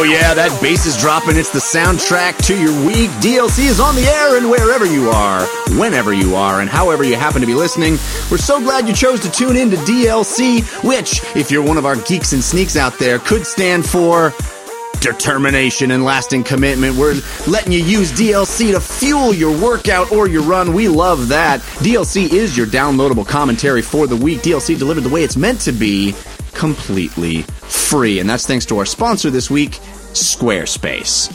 Oh, 0.00 0.04
yeah, 0.04 0.32
that 0.32 0.56
bass 0.62 0.86
is 0.86 0.96
dropping. 0.96 1.36
It's 1.36 1.50
the 1.50 1.58
soundtrack 1.58 2.36
to 2.46 2.54
your 2.56 2.70
week. 2.86 3.10
DLC 3.18 3.66
is 3.66 3.80
on 3.80 3.96
the 3.96 4.02
air 4.02 4.36
and 4.36 4.48
wherever 4.48 4.86
you 4.86 5.10
are, 5.10 5.44
whenever 5.76 6.12
you 6.12 6.36
are, 6.36 6.60
and 6.60 6.70
however 6.70 7.02
you 7.02 7.16
happen 7.16 7.40
to 7.40 7.48
be 7.48 7.54
listening. 7.54 7.94
We're 8.30 8.38
so 8.38 8.60
glad 8.60 8.86
you 8.86 8.94
chose 8.94 9.18
to 9.22 9.30
tune 9.32 9.56
in 9.56 9.70
to 9.70 9.76
DLC, 9.78 10.62
which, 10.84 11.20
if 11.34 11.50
you're 11.50 11.64
one 11.64 11.78
of 11.78 11.84
our 11.84 11.96
geeks 11.96 12.32
and 12.32 12.44
sneaks 12.44 12.76
out 12.76 12.96
there, 13.00 13.18
could 13.18 13.44
stand 13.44 13.84
for 13.84 14.32
determination 15.00 15.90
and 15.90 16.04
lasting 16.04 16.44
commitment. 16.44 16.96
We're 16.96 17.20
letting 17.48 17.72
you 17.72 17.80
use 17.80 18.12
DLC 18.12 18.70
to 18.70 18.80
fuel 18.80 19.34
your 19.34 19.50
workout 19.60 20.12
or 20.12 20.28
your 20.28 20.44
run. 20.44 20.74
We 20.74 20.86
love 20.86 21.26
that. 21.26 21.58
DLC 21.80 22.32
is 22.32 22.56
your 22.56 22.68
downloadable 22.68 23.26
commentary 23.26 23.82
for 23.82 24.06
the 24.06 24.14
week. 24.14 24.42
DLC 24.42 24.78
delivered 24.78 25.02
the 25.02 25.08
way 25.08 25.24
it's 25.24 25.36
meant 25.36 25.60
to 25.62 25.72
be, 25.72 26.14
completely 26.58 27.42
free. 27.42 28.18
And 28.18 28.28
that's 28.28 28.46
thanks 28.46 28.66
to 28.66 28.78
our 28.78 28.84
sponsor 28.84 29.30
this 29.30 29.48
week, 29.48 29.78
Squarespace. 30.12 31.32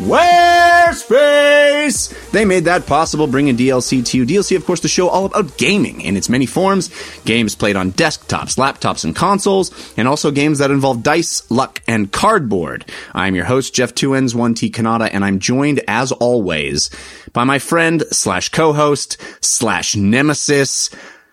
Squarespace! 0.00 2.30
They 2.30 2.44
made 2.44 2.64
that 2.64 2.86
possible, 2.86 3.26
bringing 3.26 3.56
DLC 3.56 4.04
to 4.06 4.16
you. 4.16 4.24
DLC, 4.24 4.56
of 4.56 4.64
course, 4.64 4.80
the 4.80 4.88
show 4.88 5.08
all 5.08 5.26
about 5.26 5.58
gaming 5.58 6.00
in 6.00 6.16
its 6.16 6.30
many 6.30 6.46
forms. 6.46 6.90
Games 7.24 7.54
played 7.54 7.76
on 7.76 7.92
desktops, 7.92 8.56
laptops, 8.56 9.04
and 9.04 9.14
consoles, 9.14 9.70
and 9.96 10.08
also 10.08 10.30
games 10.30 10.58
that 10.58 10.70
involve 10.70 11.02
dice, 11.02 11.48
luck, 11.50 11.82
and 11.86 12.10
cardboard. 12.10 12.86
I'm 13.12 13.34
your 13.34 13.44
host, 13.44 13.74
Jeff 13.74 13.94
2Ns, 13.94 14.34
1T 14.34 14.72
Cannata, 14.72 15.10
and 15.12 15.22
I'm 15.24 15.38
joined, 15.38 15.82
as 15.86 16.12
always, 16.12 16.88
by 17.32 17.44
my 17.44 17.58
friend 17.58 18.02
slash 18.10 18.48
co-host 18.48 19.18
slash 19.40 19.96
nemesis 19.96 20.88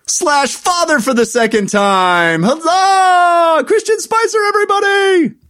slash 0.07 0.55
father 0.55 0.99
for 0.99 1.13
the 1.13 1.25
second 1.25 1.69
time. 1.69 2.43
Huzzah! 2.43 3.65
Christian 3.65 3.99
Spicer, 3.99 4.43
everybody! 4.47 5.46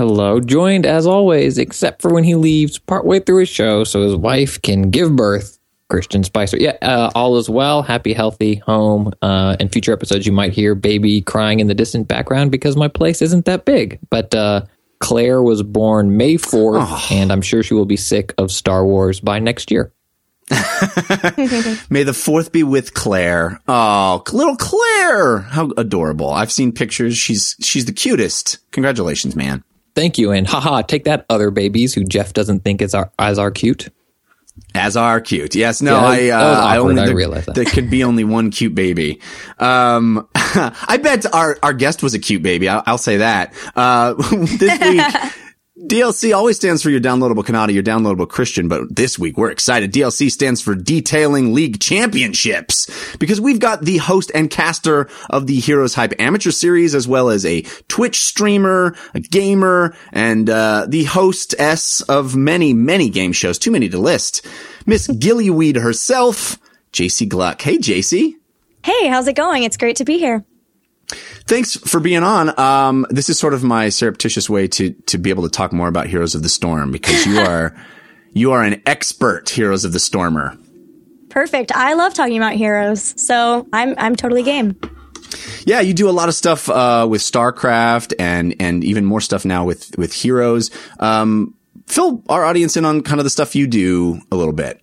Hello, 0.00 0.40
joined 0.40 0.86
as 0.86 1.06
always, 1.06 1.58
except 1.58 2.00
for 2.00 2.10
when 2.10 2.24
he 2.24 2.34
leaves 2.34 2.78
partway 2.78 3.20
through 3.20 3.40
his 3.40 3.50
show 3.50 3.84
so 3.84 4.00
his 4.00 4.16
wife 4.16 4.62
can 4.62 4.88
give 4.88 5.14
birth. 5.14 5.58
Christian 5.90 6.24
Spicer. 6.24 6.56
Yeah, 6.56 6.78
uh, 6.80 7.10
all 7.14 7.36
is 7.36 7.50
well, 7.50 7.82
happy, 7.82 8.14
healthy, 8.14 8.54
home. 8.54 9.12
Uh, 9.20 9.58
in 9.60 9.68
future 9.68 9.92
episodes, 9.92 10.24
you 10.24 10.32
might 10.32 10.54
hear 10.54 10.74
baby 10.74 11.20
crying 11.20 11.60
in 11.60 11.66
the 11.66 11.74
distant 11.74 12.08
background 12.08 12.50
because 12.50 12.78
my 12.78 12.88
place 12.88 13.20
isn't 13.20 13.44
that 13.44 13.66
big. 13.66 13.98
But 14.08 14.34
uh, 14.34 14.64
Claire 15.00 15.42
was 15.42 15.62
born 15.62 16.16
May 16.16 16.36
4th, 16.36 16.78
oh. 16.80 17.08
and 17.10 17.30
I'm 17.30 17.42
sure 17.42 17.62
she 17.62 17.74
will 17.74 17.84
be 17.84 17.98
sick 17.98 18.32
of 18.38 18.50
Star 18.50 18.86
Wars 18.86 19.20
by 19.20 19.38
next 19.38 19.70
year. 19.70 19.92
May 21.90 22.04
the 22.04 22.18
fourth 22.18 22.52
be 22.52 22.62
with 22.62 22.94
Claire. 22.94 23.60
Oh, 23.68 24.22
little 24.32 24.56
Claire. 24.56 25.40
How 25.40 25.72
adorable. 25.76 26.30
I've 26.30 26.50
seen 26.50 26.72
pictures. 26.72 27.18
She's, 27.18 27.54
she's 27.60 27.84
the 27.84 27.92
cutest. 27.92 28.60
Congratulations, 28.70 29.36
man. 29.36 29.62
Thank 29.94 30.18
you. 30.18 30.32
And 30.32 30.46
haha, 30.46 30.82
take 30.82 31.04
that 31.04 31.26
other 31.28 31.50
babies 31.50 31.94
who 31.94 32.04
Jeff 32.04 32.32
doesn't 32.32 32.60
think 32.60 32.82
is 32.82 32.94
our, 32.94 33.10
as 33.18 33.38
are 33.38 33.50
cute. 33.50 33.88
As 34.74 34.96
are 34.96 35.20
cute. 35.20 35.54
Yes. 35.54 35.82
No, 35.82 36.12
yeah, 36.12 36.38
I, 36.38 36.42
uh, 36.42 36.60
I 36.64 36.78
only, 36.78 37.02
I 37.02 37.08
realized 37.08 37.46
that. 37.46 37.54
there 37.54 37.64
could 37.64 37.90
be 37.90 38.04
only 38.04 38.24
one 38.24 38.50
cute 38.50 38.74
baby. 38.74 39.20
Um, 39.58 40.28
I 40.34 40.98
bet 41.02 41.32
our, 41.34 41.58
our 41.62 41.72
guest 41.72 42.02
was 42.02 42.14
a 42.14 42.18
cute 42.18 42.42
baby. 42.42 42.68
I'll, 42.68 42.82
I'll 42.86 42.98
say 42.98 43.18
that. 43.18 43.54
Uh, 43.74 44.14
this 44.58 44.80
week, 44.80 45.32
DLC 45.86 46.36
always 46.36 46.56
stands 46.56 46.82
for 46.82 46.90
your 46.90 47.00
downloadable 47.00 47.42
Cannata, 47.42 47.72
your 47.72 47.82
downloadable 47.82 48.28
Christian, 48.28 48.68
but 48.68 48.94
this 48.94 49.18
week 49.18 49.38
we're 49.38 49.50
excited. 49.50 49.90
DLC 49.92 50.30
stands 50.30 50.60
for 50.60 50.74
Detailing 50.74 51.54
League 51.54 51.80
Championships 51.80 53.16
because 53.16 53.40
we've 53.40 53.60
got 53.60 53.82
the 53.82 53.96
host 53.96 54.30
and 54.34 54.50
caster 54.50 55.08
of 55.30 55.46
the 55.46 55.58
Heroes 55.58 55.94
Hype 55.94 56.12
Amateur 56.20 56.50
Series, 56.50 56.94
as 56.94 57.08
well 57.08 57.30
as 57.30 57.46
a 57.46 57.62
Twitch 57.88 58.20
streamer, 58.20 58.94
a 59.14 59.20
gamer, 59.20 59.96
and 60.12 60.50
uh, 60.50 60.84
the 60.86 61.04
hostess 61.04 62.02
of 62.02 62.36
many, 62.36 62.74
many 62.74 63.08
game 63.08 63.32
shows. 63.32 63.58
Too 63.58 63.70
many 63.70 63.88
to 63.88 63.98
list. 63.98 64.44
Miss 64.84 65.08
Gillyweed 65.08 65.80
herself, 65.80 66.58
Jaycie 66.92 67.28
Gluck. 67.28 67.62
Hey, 67.62 67.78
Jaycie. 67.78 68.34
Hey, 68.84 69.08
how's 69.08 69.28
it 69.28 69.36
going? 69.36 69.62
It's 69.62 69.78
great 69.78 69.96
to 69.96 70.04
be 70.04 70.18
here. 70.18 70.44
Thanks 71.46 71.76
for 71.76 72.00
being 72.00 72.22
on. 72.22 72.58
Um, 72.58 73.06
this 73.10 73.28
is 73.28 73.38
sort 73.38 73.54
of 73.54 73.64
my 73.64 73.88
surreptitious 73.88 74.48
way 74.48 74.68
to 74.68 74.92
to 75.06 75.18
be 75.18 75.30
able 75.30 75.42
to 75.42 75.50
talk 75.50 75.72
more 75.72 75.88
about 75.88 76.06
Heroes 76.06 76.34
of 76.34 76.42
the 76.42 76.48
Storm 76.48 76.92
because 76.92 77.26
you 77.26 77.38
are 77.46 77.74
you 78.32 78.52
are 78.52 78.62
an 78.62 78.82
expert 78.86 79.48
Heroes 79.48 79.84
of 79.84 79.92
the 79.92 80.00
Stormer. 80.00 80.56
Perfect. 81.28 81.72
I 81.72 81.94
love 81.94 82.12
talking 82.12 82.36
about 82.36 82.54
heroes, 82.54 83.14
so 83.20 83.66
I'm 83.72 83.94
I'm 83.98 84.16
totally 84.16 84.42
game. 84.42 84.78
Yeah, 85.64 85.80
you 85.80 85.94
do 85.94 86.08
a 86.08 86.12
lot 86.12 86.28
of 86.28 86.34
stuff 86.34 86.68
uh, 86.68 87.06
with 87.08 87.20
StarCraft 87.20 88.14
and 88.18 88.56
and 88.58 88.82
even 88.84 89.04
more 89.04 89.20
stuff 89.20 89.44
now 89.44 89.64
with 89.64 89.96
with 89.96 90.12
Heroes. 90.12 90.70
Um, 90.98 91.54
fill 91.86 92.22
our 92.28 92.44
audience 92.44 92.76
in 92.76 92.84
on 92.84 93.02
kind 93.02 93.20
of 93.20 93.24
the 93.24 93.30
stuff 93.30 93.54
you 93.54 93.66
do 93.66 94.20
a 94.32 94.36
little 94.36 94.52
bit. 94.52 94.80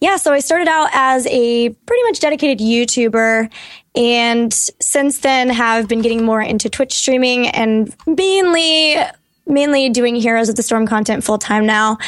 Yeah, 0.00 0.16
so 0.16 0.32
I 0.32 0.38
started 0.40 0.68
out 0.68 0.88
as 0.92 1.26
a 1.26 1.68
pretty 1.68 2.02
much 2.04 2.20
dedicated 2.20 2.58
YouTuber 2.58 3.50
and 3.94 4.52
since 4.52 5.18
then 5.18 5.48
have 5.50 5.88
been 5.88 6.02
getting 6.02 6.24
more 6.24 6.40
into 6.40 6.68
Twitch 6.68 6.94
streaming 6.94 7.48
and 7.48 7.94
mainly 8.06 8.96
mainly 9.46 9.88
doing 9.88 10.14
Heroes 10.14 10.48
of 10.48 10.54
the 10.54 10.62
Storm 10.62 10.86
content 10.86 11.24
full 11.24 11.38
time 11.38 11.66
now. 11.66 11.98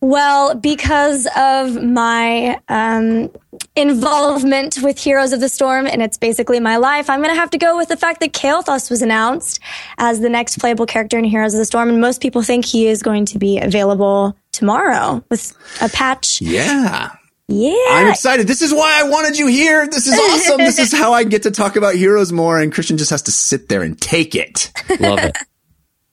Well, 0.00 0.54
because 0.54 1.26
of 1.36 1.82
my 1.82 2.60
um, 2.68 3.30
involvement 3.74 4.78
with 4.82 4.98
Heroes 4.98 5.32
of 5.32 5.40
the 5.40 5.48
Storm, 5.48 5.86
and 5.86 6.02
it's 6.02 6.18
basically 6.18 6.60
my 6.60 6.76
life, 6.76 7.08
I'm 7.08 7.20
going 7.20 7.34
to 7.34 7.40
have 7.40 7.50
to 7.50 7.58
go 7.58 7.76
with 7.76 7.88
the 7.88 7.96
fact 7.96 8.20
that 8.20 8.32
Kael'thas 8.32 8.90
was 8.90 9.02
announced 9.02 9.60
as 9.98 10.20
the 10.20 10.28
next 10.28 10.58
playable 10.58 10.86
character 10.86 11.18
in 11.18 11.24
Heroes 11.24 11.54
of 11.54 11.58
the 11.58 11.64
Storm, 11.64 11.88
and 11.88 12.00
most 12.00 12.20
people 12.20 12.42
think 12.42 12.64
he 12.64 12.86
is 12.86 13.02
going 13.02 13.24
to 13.26 13.38
be 13.38 13.58
available 13.58 14.36
tomorrow 14.52 15.24
with 15.30 15.56
a 15.80 15.88
patch. 15.88 16.40
Yeah. 16.40 17.10
Yeah. 17.48 17.74
I'm 17.90 18.08
excited. 18.08 18.46
This 18.46 18.62
is 18.62 18.72
why 18.72 19.00
I 19.00 19.08
wanted 19.08 19.38
you 19.38 19.46
here. 19.46 19.86
This 19.86 20.06
is 20.06 20.18
awesome. 20.18 20.58
this 20.58 20.78
is 20.78 20.92
how 20.92 21.12
I 21.12 21.24
get 21.24 21.42
to 21.42 21.50
talk 21.50 21.76
about 21.76 21.94
heroes 21.94 22.32
more 22.32 22.58
and 22.58 22.72
Christian 22.72 22.96
just 22.96 23.10
has 23.10 23.22
to 23.22 23.32
sit 23.32 23.68
there 23.68 23.82
and 23.82 24.00
take 24.00 24.34
it. 24.34 24.72
Love 24.98 25.18
it. 25.18 25.36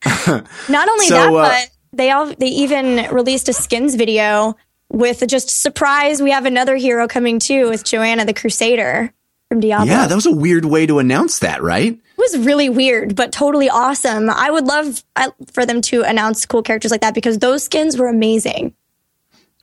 Not 0.70 0.90
only 0.90 1.06
so, 1.06 1.16
that, 1.16 1.30
uh, 1.30 1.32
but 1.32 1.70
they 1.94 2.12
all 2.12 2.28
they 2.28 2.48
even 2.48 3.14
released 3.14 3.50
a 3.50 3.54
skins 3.54 3.96
video 3.96 4.56
with 4.90 5.26
just 5.28 5.50
surprise 5.50 6.22
we 6.22 6.32
have 6.32 6.46
another 6.46 6.76
hero 6.76 7.08
coming 7.08 7.40
too 7.40 7.70
with 7.70 7.84
Johanna 7.84 8.26
the 8.26 8.34
Crusader 8.34 9.14
from 9.52 9.60
Diablo. 9.60 9.88
Yeah, 9.88 10.08
that 10.08 10.16
was 10.16 10.26
a 10.26 10.32
weird 10.32 10.64
way 10.64 10.86
to 10.86 11.00
announce 11.00 11.40
that, 11.40 11.62
right? 11.62 11.92
It 11.92 12.18
was 12.18 12.38
really 12.38 12.70
weird, 12.70 13.18
but 13.18 13.34
totally 13.34 13.70
awesome. 13.70 14.30
I 14.30 14.50
would 14.50 14.66
love 14.66 15.04
for 15.52 15.66
them 15.66 15.82
to 15.84 16.04
announce 16.04 16.46
cool 16.46 16.62
characters 16.62 16.90
like 16.90 17.02
that 17.02 17.14
because 17.14 17.40
those 17.40 17.64
skins 17.64 17.98
were 17.98 18.08
amazing. 18.08 18.74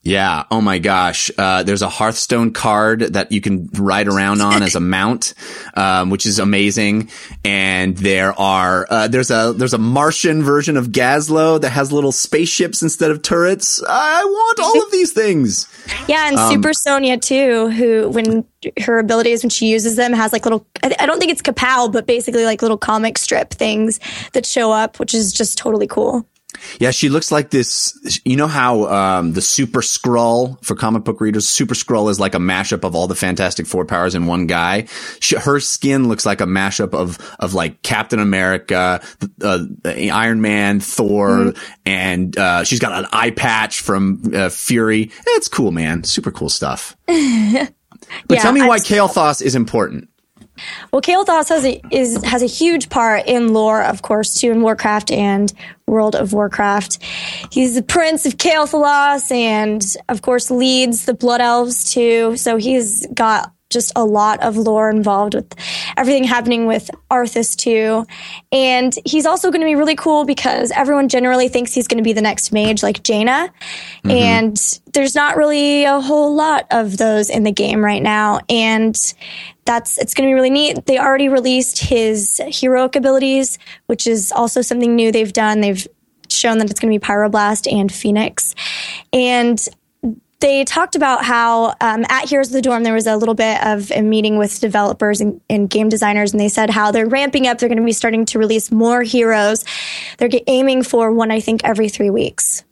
Yeah. 0.09 0.45
Oh 0.51 0.63
my 0.63 0.79
gosh. 0.79 1.31
Uh, 1.37 1.65
there's 1.65 1.83
a 1.83 1.89
Hearthstone 1.91 2.55
card 2.55 3.01
that 3.01 3.31
you 3.31 3.43
can 3.43 3.69
ride 3.75 4.09
around 4.09 4.41
on 4.41 4.63
as 4.63 4.75
a 4.75 4.81
mount, 4.97 5.35
um, 5.75 6.09
which 6.09 6.25
is 6.25 6.39
amazing. 6.39 7.11
And 7.45 7.95
there 7.95 8.33
are 8.41 8.87
uh, 8.89 9.09
there's 9.09 9.31
a 9.31 9.53
there's 9.55 9.75
a 9.75 9.79
Martian 9.79 10.43
version 10.43 10.79
of 10.79 10.93
Gazlowe 10.93 11.61
that 11.61 11.71
has 11.71 11.93
little 11.93 12.13
spaceships 12.13 12.83
instead 12.83 13.11
of 13.11 13.21
turrets. 13.21 13.83
I 13.87 14.25
want 14.25 14.61
all 14.61 14.83
of 14.83 14.91
these 14.91 15.13
things. 15.13 15.69
Yeah, 16.07 16.29
and 16.29 16.37
um, 16.37 16.51
Super 16.51 16.73
Sonya 16.73 17.19
too, 17.19 17.71
who 17.71 18.09
when 18.09 18.45
her 18.81 18.99
abilities 18.99 19.43
when 19.43 19.51
she 19.51 19.69
uses 19.69 19.97
them 19.97 20.13
has 20.13 20.33
like 20.33 20.45
little 20.45 20.67
I 20.83 21.07
don't 21.07 21.19
think 21.19 21.33
it's 21.33 21.43
kapow, 21.43 21.93
but 21.93 22.07
basically 22.07 22.45
like 22.45 22.63
little 22.63 22.79
comic 22.79 23.19
strip 23.19 23.51
things 23.51 24.01
that 24.33 24.47
show 24.47 24.73
up, 24.73 24.99
which 24.99 25.15
is 25.15 25.33
just 25.33 25.59
totally 25.59 25.87
cool. 25.87 26.27
Yeah, 26.79 26.91
she 26.91 27.09
looks 27.09 27.31
like 27.33 27.51
this. 27.51 27.99
You 28.25 28.37
know 28.37 28.47
how 28.47 28.87
um, 28.87 29.33
the 29.33 29.41
Super 29.41 29.81
Skrull 29.81 30.63
for 30.65 30.75
comic 30.75 31.05
book 31.05 31.21
readers, 31.21 31.49
Super 31.49 31.75
Skrull 31.75 32.11
is 32.11 32.21
like 32.21 32.35
a 32.35 32.39
mashup 32.39 32.85
of 32.85 32.95
all 32.95 33.07
the 33.07 33.15
Fantastic 33.15 33.67
Four 33.67 33.85
powers 33.85 34.15
in 34.15 34.27
one 34.27 34.47
guy. 34.47 34.87
She, 35.21 35.37
her 35.37 35.61
skin 35.61 36.09
looks 36.09 36.27
like 36.27 36.41
a 36.41 36.47
mashup 36.47 36.95
of 36.95 37.19
of 37.39 37.55
like 37.55 37.83
Captain 37.83 38.21
America, 38.21 39.01
uh, 39.43 39.65
Iron 39.85 40.41
Man, 40.41 40.81
Thor, 40.81 41.29
mm-hmm. 41.29 41.79
and 41.87 42.37
uh, 42.39 42.65
she's 42.65 42.79
got 42.81 42.93
an 42.93 43.09
eye 43.13 43.31
patch 43.31 43.81
from 43.81 44.23
uh, 44.35 44.49
Fury. 44.49 45.11
It's 45.27 45.49
cool, 45.49 45.73
man. 45.73 46.05
Super 46.05 46.31
cool 46.31 46.49
stuff. 46.49 46.97
but 47.07 47.17
yeah, 47.17 48.41
tell 48.41 48.53
me 48.53 48.63
why 48.63 48.79
Kael'thas 48.79 49.43
is 49.43 49.55
important. 49.55 50.09
Well, 50.93 51.03
Kael'thas 51.03 51.49
has 51.51 51.65
a, 51.65 51.81
is 51.91 52.23
has 52.25 52.43
a 52.43 52.47
huge 52.47 52.89
part 52.89 53.27
in 53.27 53.53
lore, 53.53 53.83
of 53.83 54.03
course, 54.03 54.41
too, 54.41 54.51
in 54.51 54.63
Warcraft 54.63 55.11
and 55.11 55.53
World 55.89 56.15
of 56.15 56.33
Warcraft. 56.33 57.03
He's 57.51 57.75
the 57.75 57.83
prince 57.83 58.27
of 58.27 58.37
Quel'Thalas, 58.37 59.31
and 59.31 59.83
of 60.09 60.23
course 60.23 60.51
leads 60.51 61.07
the 61.07 61.15
Blood 61.15 61.41
Elves 61.41 61.93
too. 61.93 62.37
So 62.37 62.57
he's 62.57 63.07
got 63.09 63.53
just 63.71 63.93
a 63.97 64.05
lot 64.05 64.43
of 64.43 64.57
lore 64.57 64.89
involved 64.91 65.35
with 65.35 65.55
everything 65.97 66.25
happening 66.25 66.67
with 66.67 66.91
Arthas 67.11 67.55
too. 67.55 68.07
And 68.51 68.95
he's 69.05 69.27
also 69.27 69.51
going 69.51 69.61
to 69.61 69.67
be 69.67 69.75
really 69.75 69.97
cool 69.97 70.25
because 70.25 70.71
everyone 70.71 71.09
generally 71.09 71.49
thinks 71.49 71.75
he's 71.75 71.87
going 71.87 71.99
to 71.99 72.05
be 72.05 72.15
the 72.15 72.23
next 72.23 72.53
mage 72.53 72.83
like 72.83 73.03
Jaina. 73.03 73.53
Mm-hmm. 74.05 74.11
And 74.11 74.81
there's 74.95 75.15
not 75.15 75.37
really 75.37 75.85
a 75.85 76.01
whole 76.01 76.35
lot 76.35 76.67
of 76.71 76.97
those 76.97 77.29
in 77.29 77.45
the 77.45 77.53
game 77.53 77.85
right 77.85 78.03
now. 78.03 78.41
And 78.49 78.97
that's 79.69 79.99
it's 79.99 80.15
going 80.15 80.27
to 80.27 80.31
be 80.31 80.35
really 80.35 80.51
neat. 80.51 80.87
They 80.87 80.99
already 80.99 81.29
released 81.29 81.79
his 81.79 82.41
heroic 82.47 82.97
abilities, 82.97 83.59
which 83.85 84.07
is 84.07 84.33
also 84.33 84.63
something 84.63 84.97
new 84.97 85.13
they've 85.13 85.33
done. 85.33 85.61
They've 85.61 85.87
shown 86.31 86.57
that 86.59 86.71
it's 86.71 86.81
going 86.81 86.93
to 86.93 86.99
be 86.99 87.05
Pyroblast 87.05 87.71
and 87.71 87.93
Phoenix. 87.93 88.55
And 89.13 89.63
they 90.41 90.65
talked 90.65 90.97
about 90.97 91.23
how 91.23 91.75
um, 91.83 92.07
at 92.09 92.31
Heroes 92.31 92.49
of 92.49 92.55
the 92.55 92.63
Dorm 92.63 92.83
there 92.83 92.95
was 92.95 93.07
a 93.07 93.17
little 93.17 93.35
bit 93.35 93.63
of 93.63 93.91
a 93.91 94.01
meeting 94.01 94.39
with 94.39 94.59
developers 94.59 95.21
and, 95.21 95.39
and 95.51 95.69
game 95.69 95.91
designers, 95.91 96.33
and 96.33 96.41
they 96.41 96.49
said 96.49 96.71
how 96.71 96.91
they're 96.91 97.09
ramping 97.09 97.47
up. 97.47 97.59
They're 97.59 97.69
going 97.69 97.79
to 97.79 97.85
be 97.85 97.93
starting 97.93 98.25
to 98.27 98.39
release 98.39 98.71
more 98.71 99.03
heroes. 99.03 99.67
They're 100.17 100.31
aiming 100.47 100.85
for 100.85 101.13
one, 101.13 101.31
I 101.31 101.41
think, 101.41 101.63
every 101.63 101.91
three 101.91 102.11
weeks. 102.11 102.65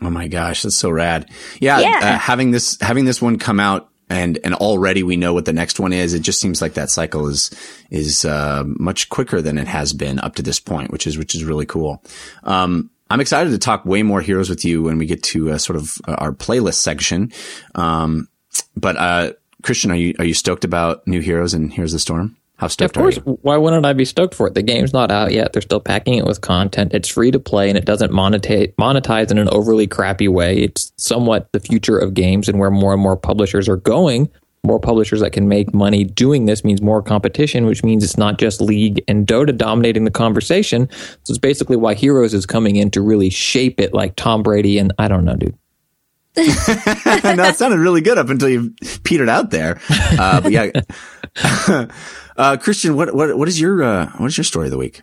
Oh 0.00 0.10
my 0.10 0.28
gosh, 0.28 0.62
that's 0.62 0.76
so 0.76 0.90
rad! 0.90 1.28
Yeah, 1.58 1.80
yeah. 1.80 1.98
Uh, 2.00 2.18
having 2.18 2.52
this 2.52 2.78
having 2.80 3.04
this 3.04 3.20
one 3.20 3.38
come 3.38 3.58
out 3.58 3.90
and 4.10 4.38
and 4.44 4.54
already 4.54 5.02
we 5.02 5.16
know 5.16 5.34
what 5.34 5.44
the 5.44 5.52
next 5.52 5.78
one 5.78 5.92
is. 5.92 6.14
It 6.14 6.22
just 6.22 6.40
seems 6.40 6.62
like 6.62 6.74
that 6.74 6.90
cycle 6.90 7.28
is 7.28 7.50
is 7.90 8.24
uh, 8.24 8.64
much 8.66 9.08
quicker 9.08 9.42
than 9.42 9.58
it 9.58 9.68
has 9.68 9.92
been 9.92 10.18
up 10.20 10.34
to 10.36 10.42
this 10.42 10.60
point, 10.60 10.90
which 10.90 11.06
is 11.06 11.18
which 11.18 11.34
is 11.34 11.44
really 11.44 11.66
cool. 11.66 12.02
Um, 12.44 12.90
I'm 13.10 13.20
excited 13.20 13.50
to 13.50 13.58
talk 13.58 13.84
way 13.84 14.02
more 14.02 14.20
heroes 14.20 14.50
with 14.50 14.64
you 14.64 14.82
when 14.82 14.98
we 14.98 15.06
get 15.06 15.22
to 15.24 15.52
uh, 15.52 15.58
sort 15.58 15.76
of 15.76 15.98
uh, 16.06 16.14
our 16.14 16.32
playlist 16.32 16.74
section. 16.74 17.32
Um, 17.74 18.28
but 18.76 18.96
uh, 18.96 19.32
Christian, 19.62 19.90
are 19.90 19.96
you 19.96 20.14
are 20.18 20.24
you 20.24 20.34
stoked 20.34 20.64
about 20.64 21.06
new 21.06 21.20
heroes 21.20 21.54
and 21.54 21.72
Heroes 21.72 21.92
of 21.92 21.96
the 21.96 22.00
Storm? 22.00 22.36
How 22.58 22.66
stoked 22.66 22.96
of 22.96 23.00
course. 23.00 23.16
Why 23.42 23.56
wouldn't 23.56 23.86
I 23.86 23.92
be 23.92 24.04
stoked 24.04 24.34
for 24.34 24.48
it? 24.48 24.54
The 24.54 24.62
game's 24.62 24.92
not 24.92 25.12
out 25.12 25.32
yet. 25.32 25.52
They're 25.52 25.62
still 25.62 25.80
packing 25.80 26.14
it 26.14 26.26
with 26.26 26.40
content. 26.40 26.92
It's 26.92 27.08
free 27.08 27.30
to 27.30 27.38
play 27.38 27.68
and 27.68 27.78
it 27.78 27.84
doesn't 27.84 28.10
monetize, 28.10 28.74
monetize 28.74 29.30
in 29.30 29.38
an 29.38 29.48
overly 29.50 29.86
crappy 29.86 30.26
way. 30.26 30.58
It's 30.58 30.92
somewhat 30.96 31.52
the 31.52 31.60
future 31.60 31.96
of 31.96 32.14
games 32.14 32.48
and 32.48 32.58
where 32.58 32.70
more 32.70 32.92
and 32.92 33.00
more 33.00 33.16
publishers 33.16 33.68
are 33.68 33.76
going. 33.76 34.28
More 34.64 34.80
publishers 34.80 35.20
that 35.20 35.30
can 35.30 35.46
make 35.46 35.72
money 35.72 36.02
doing 36.02 36.46
this 36.46 36.64
means 36.64 36.82
more 36.82 37.00
competition, 37.00 37.64
which 37.64 37.84
means 37.84 38.02
it's 38.02 38.18
not 38.18 38.38
just 38.38 38.60
League 38.60 39.04
and 39.06 39.24
Dota 39.24 39.56
dominating 39.56 40.02
the 40.02 40.10
conversation. 40.10 40.88
So 41.22 41.30
it's 41.30 41.38
basically 41.38 41.76
why 41.76 41.94
Heroes 41.94 42.34
is 42.34 42.44
coming 42.44 42.74
in 42.74 42.90
to 42.90 43.00
really 43.00 43.30
shape 43.30 43.78
it 43.78 43.94
like 43.94 44.16
Tom 44.16 44.42
Brady 44.42 44.78
and 44.78 44.92
I 44.98 45.06
don't 45.06 45.24
know, 45.24 45.36
dude. 45.36 45.56
No, 46.38 47.44
it 47.44 47.56
sounded 47.56 47.78
really 47.78 48.00
good 48.00 48.18
up 48.18 48.28
until 48.28 48.48
you 48.48 48.74
petered 49.04 49.28
out 49.28 49.50
there. 49.50 49.80
Uh, 49.90 50.40
but 50.40 50.52
yeah. 50.52 50.70
Uh, 52.38 52.56
Christian, 52.56 52.94
what 52.94 53.12
what 53.12 53.36
what 53.36 53.48
is 53.48 53.60
your 53.60 53.82
uh, 53.82 54.10
what 54.18 54.26
is 54.26 54.38
your 54.38 54.44
story 54.44 54.66
of 54.66 54.70
the 54.70 54.78
week? 54.78 55.02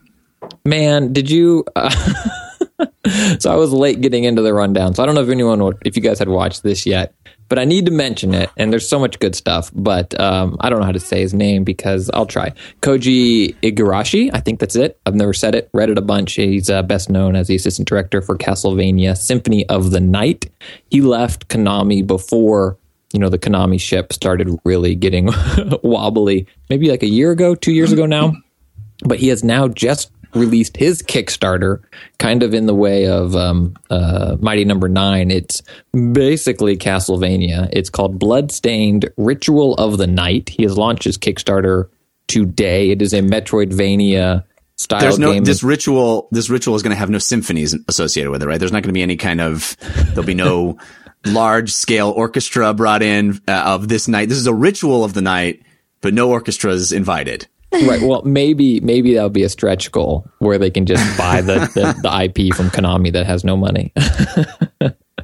Man, 0.63 1.11
did 1.11 1.29
you? 1.29 1.65
Uh, 1.75 1.89
so 3.39 3.51
I 3.51 3.55
was 3.55 3.73
late 3.73 3.99
getting 3.99 4.23
into 4.23 4.41
the 4.41 4.53
rundown, 4.53 4.95
so 4.95 5.03
I 5.03 5.05
don't 5.05 5.15
know 5.15 5.21
if 5.21 5.29
anyone 5.29 5.73
if 5.83 5.97
you 5.97 6.01
guys 6.01 6.17
had 6.17 6.29
watched 6.29 6.63
this 6.63 6.85
yet, 6.85 7.13
but 7.55 7.61
I 7.61 7.63
need 7.63 7.85
to 7.85 7.91
mention 7.91 8.33
it. 8.33 8.49
And 8.57 8.69
there's 8.69 8.87
so 8.87 8.99
much 8.99 9.17
good 9.19 9.33
stuff, 9.33 9.71
but 9.73 10.19
um, 10.19 10.57
I 10.59 10.69
don't 10.69 10.81
know 10.81 10.85
how 10.85 10.91
to 10.91 10.99
say 10.99 11.21
his 11.21 11.33
name 11.33 11.63
because 11.63 12.11
I'll 12.13 12.25
try. 12.25 12.51
Koji 12.81 13.55
Igarashi, 13.61 14.29
I 14.33 14.41
think 14.41 14.59
that's 14.59 14.75
it. 14.75 14.99
I've 15.05 15.15
never 15.15 15.31
said 15.31 15.55
it. 15.55 15.69
Read 15.71 15.89
it 15.89 15.97
a 15.97 16.01
bunch. 16.01 16.33
He's 16.33 16.69
uh, 16.69 16.83
best 16.83 17.09
known 17.09 17.37
as 17.37 17.47
the 17.47 17.55
assistant 17.55 17.87
director 17.87 18.21
for 18.21 18.37
Castlevania 18.37 19.15
Symphony 19.15 19.65
of 19.69 19.91
the 19.91 20.01
Night. 20.01 20.51
He 20.89 20.99
left 20.99 21.47
Konami 21.47 22.05
before 22.05 22.77
you 23.13 23.19
know 23.21 23.29
the 23.29 23.39
Konami 23.39 23.79
ship 23.79 24.11
started 24.11 24.49
really 24.65 24.93
getting 24.93 25.29
wobbly, 25.81 26.47
maybe 26.69 26.89
like 26.89 27.03
a 27.03 27.07
year 27.07 27.31
ago, 27.31 27.55
two 27.55 27.71
years 27.71 27.93
ago 27.93 28.05
now. 28.05 28.33
But 29.05 29.19
he 29.19 29.29
has 29.29 29.45
now 29.45 29.69
just 29.69 30.11
released 30.35 30.77
his 30.77 31.01
Kickstarter, 31.01 31.81
kind 32.19 32.43
of 32.43 32.53
in 32.53 32.65
the 32.65 32.75
way 32.75 33.07
of 33.07 33.35
um, 33.35 33.75
uh, 33.89 34.37
Mighty 34.39 34.65
Number 34.65 34.89
no. 34.89 35.05
Nine. 35.05 35.31
It's 35.31 35.61
basically 35.93 36.77
Castlevania. 36.77 37.69
It's 37.71 37.89
called 37.89 38.19
Bloodstained 38.19 39.09
Ritual 39.17 39.75
of 39.75 39.97
the 39.97 40.07
Night. 40.07 40.49
He 40.49 40.63
has 40.63 40.77
launched 40.77 41.03
his 41.03 41.17
Kickstarter 41.17 41.89
today. 42.27 42.89
It 42.89 43.01
is 43.01 43.13
a 43.13 43.19
Metroidvania 43.19 44.43
style 44.77 44.99
There's 44.99 45.19
no, 45.19 45.33
game. 45.33 45.43
This 45.43 45.63
ritual, 45.63 46.27
this 46.31 46.49
ritual 46.49 46.75
is 46.75 46.83
going 46.83 46.93
to 46.93 46.99
have 46.99 47.09
no 47.09 47.19
symphonies 47.19 47.75
associated 47.87 48.31
with 48.31 48.41
it, 48.41 48.47
right? 48.47 48.59
There's 48.59 48.71
not 48.71 48.83
going 48.83 48.89
to 48.89 48.93
be 48.93 49.03
any 49.03 49.17
kind 49.17 49.41
of. 49.41 49.77
There'll 50.09 50.23
be 50.23 50.33
no. 50.33 50.77
large 51.25 51.73
scale 51.73 52.11
orchestra 52.11 52.71
brought 52.75 53.01
in 53.01 53.41
uh, 53.47 53.51
of 53.51 53.87
this 53.87 54.07
night. 54.07 54.29
This 54.29 54.37
is 54.37 54.45
a 54.45 54.53
ritual 54.53 55.03
of 55.03 55.15
the 55.15 55.23
night, 55.23 55.63
but 56.01 56.13
no 56.13 56.29
orchestras 56.29 56.91
invited. 56.91 57.47
Right. 57.83 58.01
Well, 58.01 58.21
maybe 58.23 58.79
maybe 58.79 59.13
that 59.15 59.23
would 59.23 59.33
be 59.33 59.43
a 59.43 59.49
stretch 59.49 59.91
goal 59.91 60.27
where 60.39 60.57
they 60.57 60.69
can 60.69 60.85
just 60.85 61.17
buy 61.17 61.41
the, 61.41 61.59
the, 61.73 61.95
the 62.03 62.23
IP 62.23 62.55
from 62.55 62.69
Konami 62.69 63.11
that 63.13 63.25
has 63.25 63.43
no 63.43 63.57
money. 63.57 63.93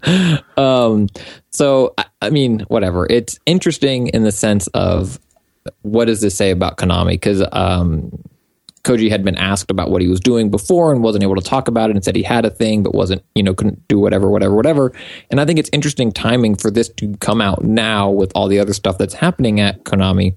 um, 0.58 1.08
so 1.52 1.96
I 2.22 2.30
mean, 2.30 2.62
whatever. 2.62 3.08
It's 3.10 3.40
interesting 3.46 4.08
in 4.08 4.24
the 4.24 4.32
sense 4.32 4.68
of 4.68 5.20
what 5.82 6.06
does 6.06 6.22
this 6.22 6.36
say 6.36 6.52
about 6.52 6.78
Konami? 6.78 7.12
Because 7.12 7.44
um, 7.52 8.12
Koji 8.84 9.10
had 9.10 9.24
been 9.24 9.38
asked 9.38 9.70
about 9.70 9.92
what 9.92 10.02
he 10.02 10.08
was 10.08 10.20
doing 10.20 10.50
before 10.50 10.92
and 10.92 11.04
wasn't 11.04 11.24
able 11.24 11.36
to 11.36 11.42
talk 11.42 11.68
about 11.68 11.90
it 11.90 11.96
and 11.96 12.04
said 12.04 12.16
he 12.16 12.24
had 12.24 12.46
a 12.46 12.50
thing 12.50 12.84
but 12.84 12.96
wasn't, 12.96 13.24
you 13.36 13.44
know, 13.44 13.54
couldn't 13.54 13.88
do 13.88 14.00
whatever, 14.00 14.30
whatever, 14.30 14.56
whatever. 14.56 14.92
And 15.30 15.40
I 15.40 15.46
think 15.46 15.60
it's 15.60 15.70
interesting 15.72 16.12
timing 16.12 16.56
for 16.56 16.72
this 16.72 16.90
to 16.90 17.16
come 17.18 17.42
out 17.42 17.64
now 17.64 18.10
with 18.10 18.32
all 18.34 18.48
the 18.48 18.60
other 18.60 18.74
stuff 18.74 18.98
that's 18.98 19.14
happening 19.14 19.60
at 19.60 19.84
Konami. 19.84 20.36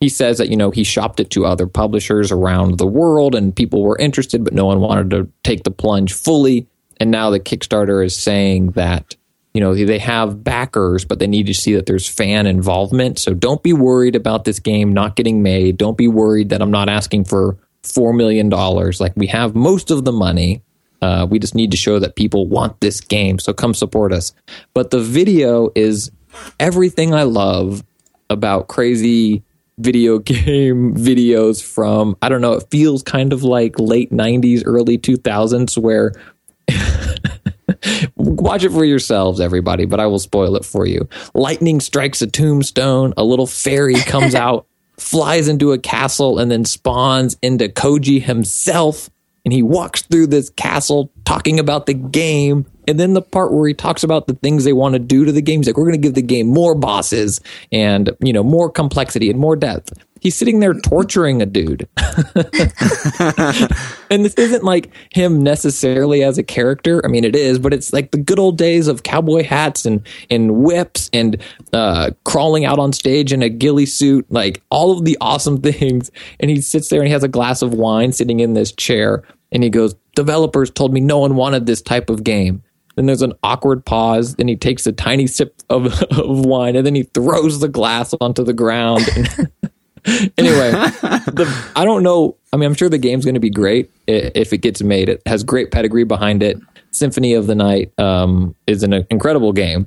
He 0.00 0.08
says 0.08 0.38
that, 0.38 0.50
you 0.50 0.56
know, 0.56 0.70
he 0.70 0.84
shopped 0.84 1.20
it 1.20 1.30
to 1.30 1.46
other 1.46 1.66
publishers 1.66 2.30
around 2.30 2.78
the 2.78 2.86
world 2.86 3.34
and 3.34 3.56
people 3.56 3.82
were 3.82 3.98
interested, 3.98 4.44
but 4.44 4.52
no 4.52 4.66
one 4.66 4.80
wanted 4.80 5.10
to 5.10 5.28
take 5.42 5.64
the 5.64 5.70
plunge 5.70 6.12
fully. 6.12 6.66
And 6.98 7.10
now 7.10 7.30
the 7.30 7.40
Kickstarter 7.40 8.04
is 8.04 8.14
saying 8.14 8.72
that, 8.72 9.16
you 9.54 9.60
know, 9.60 9.74
they 9.74 9.98
have 9.98 10.44
backers, 10.44 11.06
but 11.06 11.18
they 11.18 11.26
need 11.26 11.46
to 11.46 11.54
see 11.54 11.74
that 11.74 11.86
there's 11.86 12.06
fan 12.06 12.46
involvement. 12.46 13.18
So 13.18 13.32
don't 13.32 13.62
be 13.62 13.72
worried 13.72 14.16
about 14.16 14.44
this 14.44 14.58
game 14.58 14.92
not 14.92 15.16
getting 15.16 15.42
made. 15.42 15.78
Don't 15.78 15.96
be 15.96 16.08
worried 16.08 16.50
that 16.50 16.60
I'm 16.60 16.70
not 16.70 16.90
asking 16.90 17.24
for 17.24 17.56
four 17.82 18.12
million 18.12 18.48
dollars. 18.48 19.00
Like 19.00 19.14
we 19.16 19.28
have 19.28 19.54
most 19.54 19.90
of 19.90 20.04
the 20.04 20.12
money. 20.12 20.62
Uh, 21.00 21.26
we 21.28 21.38
just 21.38 21.54
need 21.54 21.70
to 21.70 21.76
show 21.76 21.98
that 21.98 22.16
people 22.16 22.46
want 22.46 22.80
this 22.80 23.00
game. 23.00 23.38
So 23.38 23.52
come 23.52 23.74
support 23.74 24.12
us. 24.12 24.32
But 24.74 24.90
the 24.90 25.00
video 25.00 25.70
is 25.74 26.10
everything 26.58 27.14
I 27.14 27.24
love 27.24 27.84
about 28.28 28.68
crazy 28.68 29.42
video 29.78 30.18
game 30.20 30.94
videos 30.94 31.62
from 31.62 32.16
I 32.22 32.28
don't 32.28 32.40
know. 32.40 32.54
It 32.54 32.66
feels 32.70 33.02
kind 33.02 33.32
of 33.32 33.42
like 33.42 33.78
late 33.78 34.10
'90s, 34.10 34.62
early 34.64 34.98
2000s, 34.98 35.78
where. 35.78 36.12
Watch 38.16 38.64
it 38.64 38.70
for 38.70 38.84
yourselves, 38.84 39.40
everybody, 39.40 39.86
but 39.86 40.00
I 40.00 40.06
will 40.06 40.18
spoil 40.18 40.56
it 40.56 40.64
for 40.64 40.86
you. 40.86 41.08
Lightning 41.34 41.80
strikes 41.80 42.22
a 42.22 42.26
tombstone, 42.26 43.12
a 43.16 43.24
little 43.24 43.46
fairy 43.46 43.94
comes 43.94 44.34
out 44.36 44.66
flies 44.98 45.48
into 45.48 45.72
a 45.72 45.78
castle 45.78 46.38
and 46.38 46.50
then 46.50 46.64
spawns 46.64 47.36
into 47.42 47.68
Koji 47.68 48.22
himself. 48.22 49.10
And 49.44 49.52
he 49.52 49.62
walks 49.62 50.02
through 50.02 50.28
this 50.28 50.50
castle 50.50 51.12
talking 51.24 51.60
about 51.60 51.86
the 51.86 51.94
game. 51.94 52.66
And 52.86 53.00
then 53.00 53.14
the 53.14 53.22
part 53.22 53.52
where 53.52 53.66
he 53.68 53.74
talks 53.74 54.02
about 54.02 54.26
the 54.26 54.34
things 54.34 54.64
they 54.64 54.72
want 54.72 54.94
to 54.94 54.98
do 54.98 55.24
to 55.24 55.32
the 55.32 55.42
game, 55.42 55.60
he's 55.60 55.66
like, 55.66 55.76
we're 55.76 55.84
going 55.84 56.00
to 56.00 56.08
give 56.08 56.14
the 56.14 56.22
game 56.22 56.46
more 56.46 56.74
bosses 56.74 57.40
and, 57.72 58.10
you 58.20 58.32
know, 58.32 58.42
more 58.42 58.70
complexity 58.70 59.28
and 59.30 59.38
more 59.38 59.56
depth. 59.56 59.92
He's 60.20 60.34
sitting 60.34 60.60
there 60.60 60.72
torturing 60.72 61.42
a 61.42 61.46
dude. 61.46 61.86
and 64.10 64.24
this 64.24 64.34
isn't 64.34 64.64
like 64.64 64.90
him 65.12 65.42
necessarily 65.42 66.24
as 66.24 66.38
a 66.38 66.42
character. 66.42 67.04
I 67.04 67.08
mean, 67.08 67.22
it 67.22 67.36
is, 67.36 67.58
but 67.58 67.74
it's 67.74 67.92
like 67.92 68.12
the 68.12 68.18
good 68.18 68.38
old 68.38 68.56
days 68.56 68.88
of 68.88 69.02
cowboy 69.02 69.44
hats 69.44 69.84
and, 69.84 70.06
and 70.30 70.64
whips 70.64 71.10
and 71.12 71.40
uh, 71.72 72.12
crawling 72.24 72.64
out 72.64 72.78
on 72.78 72.92
stage 72.92 73.32
in 73.32 73.42
a 73.42 73.50
ghillie 73.50 73.86
suit, 73.86 74.26
like 74.30 74.62
all 74.70 74.96
of 74.96 75.04
the 75.04 75.18
awesome 75.20 75.60
things. 75.62 76.10
And 76.40 76.50
he 76.50 76.60
sits 76.60 76.88
there 76.88 77.00
and 77.00 77.08
he 77.08 77.12
has 77.12 77.24
a 77.24 77.28
glass 77.28 77.60
of 77.62 77.74
wine 77.74 78.12
sitting 78.12 78.40
in 78.40 78.54
this 78.54 78.72
chair. 78.72 79.22
And 79.52 79.62
he 79.62 79.70
goes, 79.70 79.94
Developers 80.16 80.70
told 80.70 80.94
me 80.94 81.00
no 81.00 81.18
one 81.18 81.36
wanted 81.36 81.66
this 81.66 81.82
type 81.82 82.08
of 82.08 82.24
game. 82.24 82.62
Then 82.96 83.06
there's 83.06 83.22
an 83.22 83.34
awkward 83.42 83.84
pause. 83.84 84.34
Then 84.34 84.48
he 84.48 84.56
takes 84.56 84.86
a 84.86 84.92
tiny 84.92 85.26
sip 85.26 85.62
of, 85.70 86.02
of 86.12 86.44
wine 86.44 86.76
and 86.76 86.84
then 86.86 86.94
he 86.94 87.04
throws 87.04 87.60
the 87.60 87.68
glass 87.68 88.14
onto 88.20 88.42
the 88.42 88.54
ground. 88.54 89.06
anyway, 90.38 90.70
the, 90.70 91.70
I 91.76 91.84
don't 91.84 92.02
know. 92.02 92.36
I 92.52 92.56
mean, 92.56 92.66
I'm 92.66 92.74
sure 92.74 92.88
the 92.88 92.98
game's 92.98 93.24
going 93.24 93.34
to 93.34 93.40
be 93.40 93.50
great 93.50 93.90
if 94.06 94.52
it 94.52 94.58
gets 94.58 94.82
made. 94.82 95.08
It 95.08 95.22
has 95.26 95.44
great 95.44 95.70
pedigree 95.70 96.04
behind 96.04 96.42
it. 96.42 96.58
Symphony 96.90 97.34
of 97.34 97.46
the 97.46 97.54
Night 97.54 97.92
um, 97.98 98.54
is 98.66 98.82
an 98.82 99.06
incredible 99.10 99.52
game. 99.52 99.86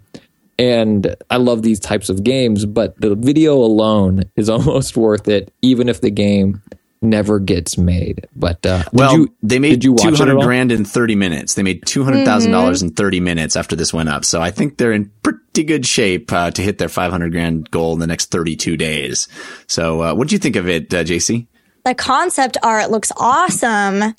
And 0.60 1.16
I 1.30 1.38
love 1.38 1.62
these 1.62 1.80
types 1.80 2.10
of 2.10 2.24
games, 2.24 2.66
but 2.66 3.00
the 3.00 3.16
video 3.16 3.56
alone 3.56 4.24
is 4.36 4.50
almost 4.50 4.98
worth 4.98 5.28
it, 5.28 5.54
even 5.62 5.89
if 5.89 6.01
the 6.01 6.12
game 6.12 6.62
never 7.01 7.39
gets 7.39 7.77
made. 7.77 8.27
But 8.36 8.65
uh, 8.65 8.84
well, 8.91 9.18
you, 9.18 9.36
they 9.41 9.60
made 9.60 9.82
two 9.82 9.96
hundred 9.96 10.41
grand 10.41 10.72
in 10.72 10.86
thirty 10.86 11.15
minutes. 11.15 11.53
They 11.53 11.63
made 11.63 11.86
two 11.86 12.03
hundred 12.03 12.25
thousand 12.25 12.51
mm-hmm. 12.51 12.62
dollars 12.62 12.82
in 12.82 12.91
thirty 12.91 13.20
minutes 13.20 13.56
after 13.56 13.75
this 13.75 13.94
went 13.94 14.10
up. 14.10 14.25
So 14.25 14.41
I 14.41 14.51
think 14.51 14.77
they're 14.77 14.91
in 14.91 15.12
pretty 15.24 15.63
good 15.63 15.86
shape 15.86 16.32
uh, 16.32 16.51
to 16.51 16.62
hit 16.62 16.77
their 16.77 16.89
five 16.89 17.12
hundred 17.12 17.32
grand 17.32 17.72
goal 17.72 17.94
in 17.94 18.00
the 18.00 18.08
next 18.08 18.32
thirty 18.32 18.56
two 18.56 18.77
days. 18.77 19.27
So 19.68 20.01
uh, 20.01 20.13
what 20.13 20.27
do 20.27 20.36
you 20.36 20.39
think 20.39 20.56
of 20.56 20.68
it, 20.68 20.94
uh, 20.94 21.03
Jaycie? 21.03 21.48
The 21.86 21.96
concept 21.96 22.58
art 22.62 22.91
looks 22.91 23.12
awesome. 23.18 24.15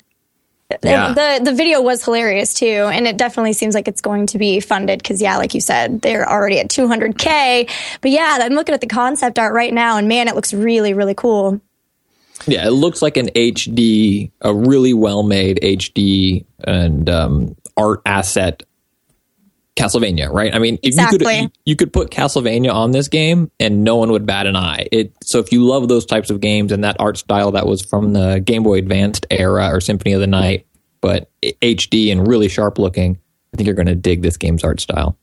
Yeah. 0.83 1.13
The 1.13 1.43
the 1.43 1.53
video 1.53 1.81
was 1.81 2.03
hilarious 2.03 2.53
too, 2.53 2.65
and 2.65 3.05
it 3.05 3.17
definitely 3.17 3.53
seems 3.53 3.75
like 3.75 3.87
it's 3.87 4.01
going 4.01 4.27
to 4.27 4.37
be 4.37 4.59
funded 4.61 4.99
because 4.99 5.21
yeah, 5.21 5.37
like 5.37 5.53
you 5.53 5.61
said, 5.61 6.01
they're 6.01 6.27
already 6.27 6.59
at 6.59 6.69
200k. 6.69 7.69
But 7.99 8.11
yeah, 8.11 8.37
I'm 8.41 8.53
looking 8.53 8.73
at 8.73 8.81
the 8.81 8.87
concept 8.87 9.37
art 9.37 9.53
right 9.53 9.73
now, 9.73 9.97
and 9.97 10.07
man, 10.07 10.27
it 10.27 10.35
looks 10.35 10.53
really 10.53 10.93
really 10.93 11.13
cool. 11.13 11.61
Yeah, 12.47 12.65
it 12.65 12.71
looks 12.71 13.01
like 13.01 13.17
an 13.17 13.27
HD, 13.27 14.31
a 14.41 14.53
really 14.53 14.93
well 14.93 15.23
made 15.23 15.59
HD 15.61 16.45
and 16.63 17.09
um, 17.09 17.55
art 17.77 18.01
asset 18.05 18.63
Castlevania, 19.75 20.31
right? 20.31 20.53
I 20.53 20.59
mean, 20.59 20.75
if 20.83 20.89
exactly. 20.89 21.35
you 21.35 21.41
could 21.41 21.51
you 21.65 21.75
could 21.75 21.93
put 21.93 22.11
Castlevania 22.11 22.73
on 22.73 22.91
this 22.91 23.07
game 23.07 23.51
and 23.59 23.83
no 23.83 23.95
one 23.95 24.11
would 24.11 24.25
bat 24.25 24.45
an 24.45 24.55
eye. 24.55 24.87
It 24.91 25.13
so 25.23 25.39
if 25.39 25.51
you 25.51 25.65
love 25.65 25.87
those 25.87 26.05
types 26.05 26.29
of 26.29 26.41
games 26.41 26.71
and 26.71 26.83
that 26.83 26.97
art 26.99 27.17
style 27.17 27.51
that 27.51 27.65
was 27.65 27.83
from 27.83 28.13
the 28.13 28.39
Game 28.39 28.63
Boy 28.63 28.77
Advanced 28.77 29.25
era 29.29 29.69
or 29.71 29.79
Symphony 29.79 30.13
of 30.13 30.19
the 30.19 30.27
Night, 30.27 30.67
but 30.99 31.31
HD 31.41 32.11
and 32.11 32.27
really 32.27 32.49
sharp 32.49 32.79
looking, 32.79 33.17
I 33.53 33.57
think 33.57 33.65
you're 33.65 33.75
going 33.75 33.87
to 33.87 33.95
dig 33.95 34.21
this 34.21 34.37
game's 34.37 34.63
art 34.63 34.81
style. 34.81 35.17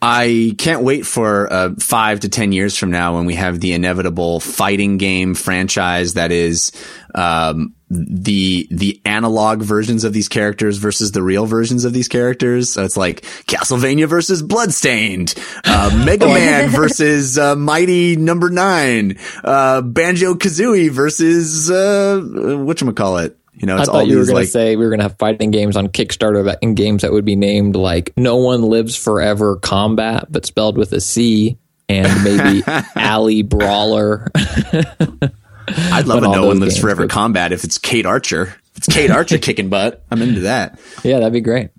I 0.00 0.54
can't 0.58 0.82
wait 0.82 1.06
for 1.06 1.52
uh, 1.52 1.74
five 1.80 2.20
to 2.20 2.28
ten 2.28 2.52
years 2.52 2.76
from 2.76 2.90
now 2.90 3.16
when 3.16 3.26
we 3.26 3.34
have 3.34 3.58
the 3.58 3.72
inevitable 3.72 4.38
fighting 4.38 4.96
game 4.96 5.34
franchise 5.34 6.14
that 6.14 6.30
is 6.30 6.70
um, 7.16 7.74
the 7.90 8.68
the 8.70 9.00
analog 9.04 9.62
versions 9.62 10.04
of 10.04 10.12
these 10.12 10.28
characters 10.28 10.76
versus 10.76 11.12
the 11.12 11.22
real 11.22 11.46
versions 11.46 11.84
of 11.84 11.92
these 11.92 12.06
characters. 12.06 12.70
So 12.72 12.84
it's 12.84 12.96
like 12.96 13.22
Castlevania 13.46 14.08
versus 14.08 14.42
Bloodstained, 14.42 15.34
uh, 15.64 16.02
Mega 16.06 16.26
oh, 16.26 16.34
Man 16.34 16.70
versus 16.70 17.38
uh, 17.38 17.56
Mighty 17.56 18.16
Number 18.16 18.50
Nine, 18.50 19.18
uh, 19.42 19.80
Banjo 19.80 20.34
Kazooie 20.34 20.90
versus 20.90 21.70
uh, 21.70 22.20
what 22.62 22.80
you 22.80 22.92
call 22.92 23.18
it. 23.18 23.37
You 23.58 23.66
know, 23.66 23.76
I 23.76 23.84
thought 23.84 24.06
you 24.06 24.18
were 24.18 24.24
going 24.24 24.36
like, 24.36 24.46
to 24.46 24.50
say 24.50 24.76
we 24.76 24.84
were 24.84 24.90
going 24.90 25.00
to 25.00 25.04
have 25.04 25.18
fighting 25.18 25.50
games 25.50 25.76
on 25.76 25.88
Kickstarter 25.88 26.44
that 26.44 26.58
in 26.62 26.74
games 26.74 27.02
that 27.02 27.10
would 27.12 27.24
be 27.24 27.34
named 27.34 27.74
like 27.74 28.12
"No 28.16 28.36
One 28.36 28.62
Lives 28.62 28.94
Forever 28.94 29.56
Combat," 29.56 30.26
but 30.30 30.46
spelled 30.46 30.78
with 30.78 30.92
a 30.92 31.00
C, 31.00 31.58
and 31.88 32.22
maybe 32.22 32.62
Alley 32.94 33.42
Brawler. 33.42 34.30
I'd 34.36 36.06
love 36.06 36.22
a 36.22 36.28
"No 36.28 36.46
One 36.46 36.60
Lives 36.60 36.78
Forever 36.78 37.02
but, 37.02 37.10
Combat" 37.10 37.52
if 37.52 37.64
it's 37.64 37.78
Kate 37.78 38.06
Archer. 38.06 38.54
If 38.70 38.78
it's 38.78 38.86
Kate 38.86 39.10
Archer 39.10 39.38
kicking 39.38 39.70
butt, 39.70 40.04
I'm 40.08 40.22
into 40.22 40.40
that. 40.40 40.78
Yeah, 41.02 41.18
that'd 41.18 41.32
be 41.32 41.40
great. 41.40 41.70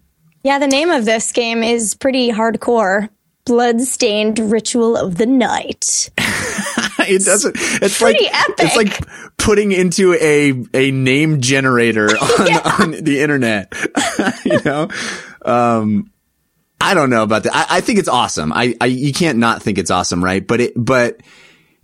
Yeah, 0.44 0.60
the 0.60 0.68
name 0.68 0.90
of 0.90 1.06
this 1.06 1.32
game 1.32 1.64
is 1.64 1.96
pretty 1.96 2.30
hardcore. 2.30 3.10
Bloodstained 3.46 4.38
Ritual 4.38 4.98
of 4.98 5.18
the 5.18 5.26
Night. 5.26 6.10
it 7.16 7.26
doesn't. 7.26 7.56
It's 7.58 7.98
Pretty 7.98 8.26
like 8.26 8.34
epic. 8.34 8.56
it's 8.60 8.76
like 8.76 9.38
putting 9.38 9.72
into 9.72 10.14
a 10.14 10.64
a 10.74 10.92
name 10.92 11.42
generator 11.42 12.08
on, 12.40 12.48
yeah. 12.48 12.76
on 12.80 12.92
the 12.92 13.22
internet. 13.22 13.74
you 14.46 14.60
know, 14.64 14.90
um, 15.44 16.12
I 16.82 16.94
don't 16.94 17.10
know 17.10 17.24
about 17.24 17.44
that. 17.44 17.56
I, 17.56 17.78
I 17.78 17.82
think 17.82 18.00
it's 18.00 18.10
awesome. 18.10 18.54
I, 18.54 18.76
I 18.80 18.86
you 18.86 19.14
can't 19.14 19.38
not 19.38 19.62
think 19.62 19.78
it's 19.78 19.92
awesome, 19.92 20.24
right? 20.24 20.46
But 20.46 20.62
it 20.62 20.74
but 20.76 21.20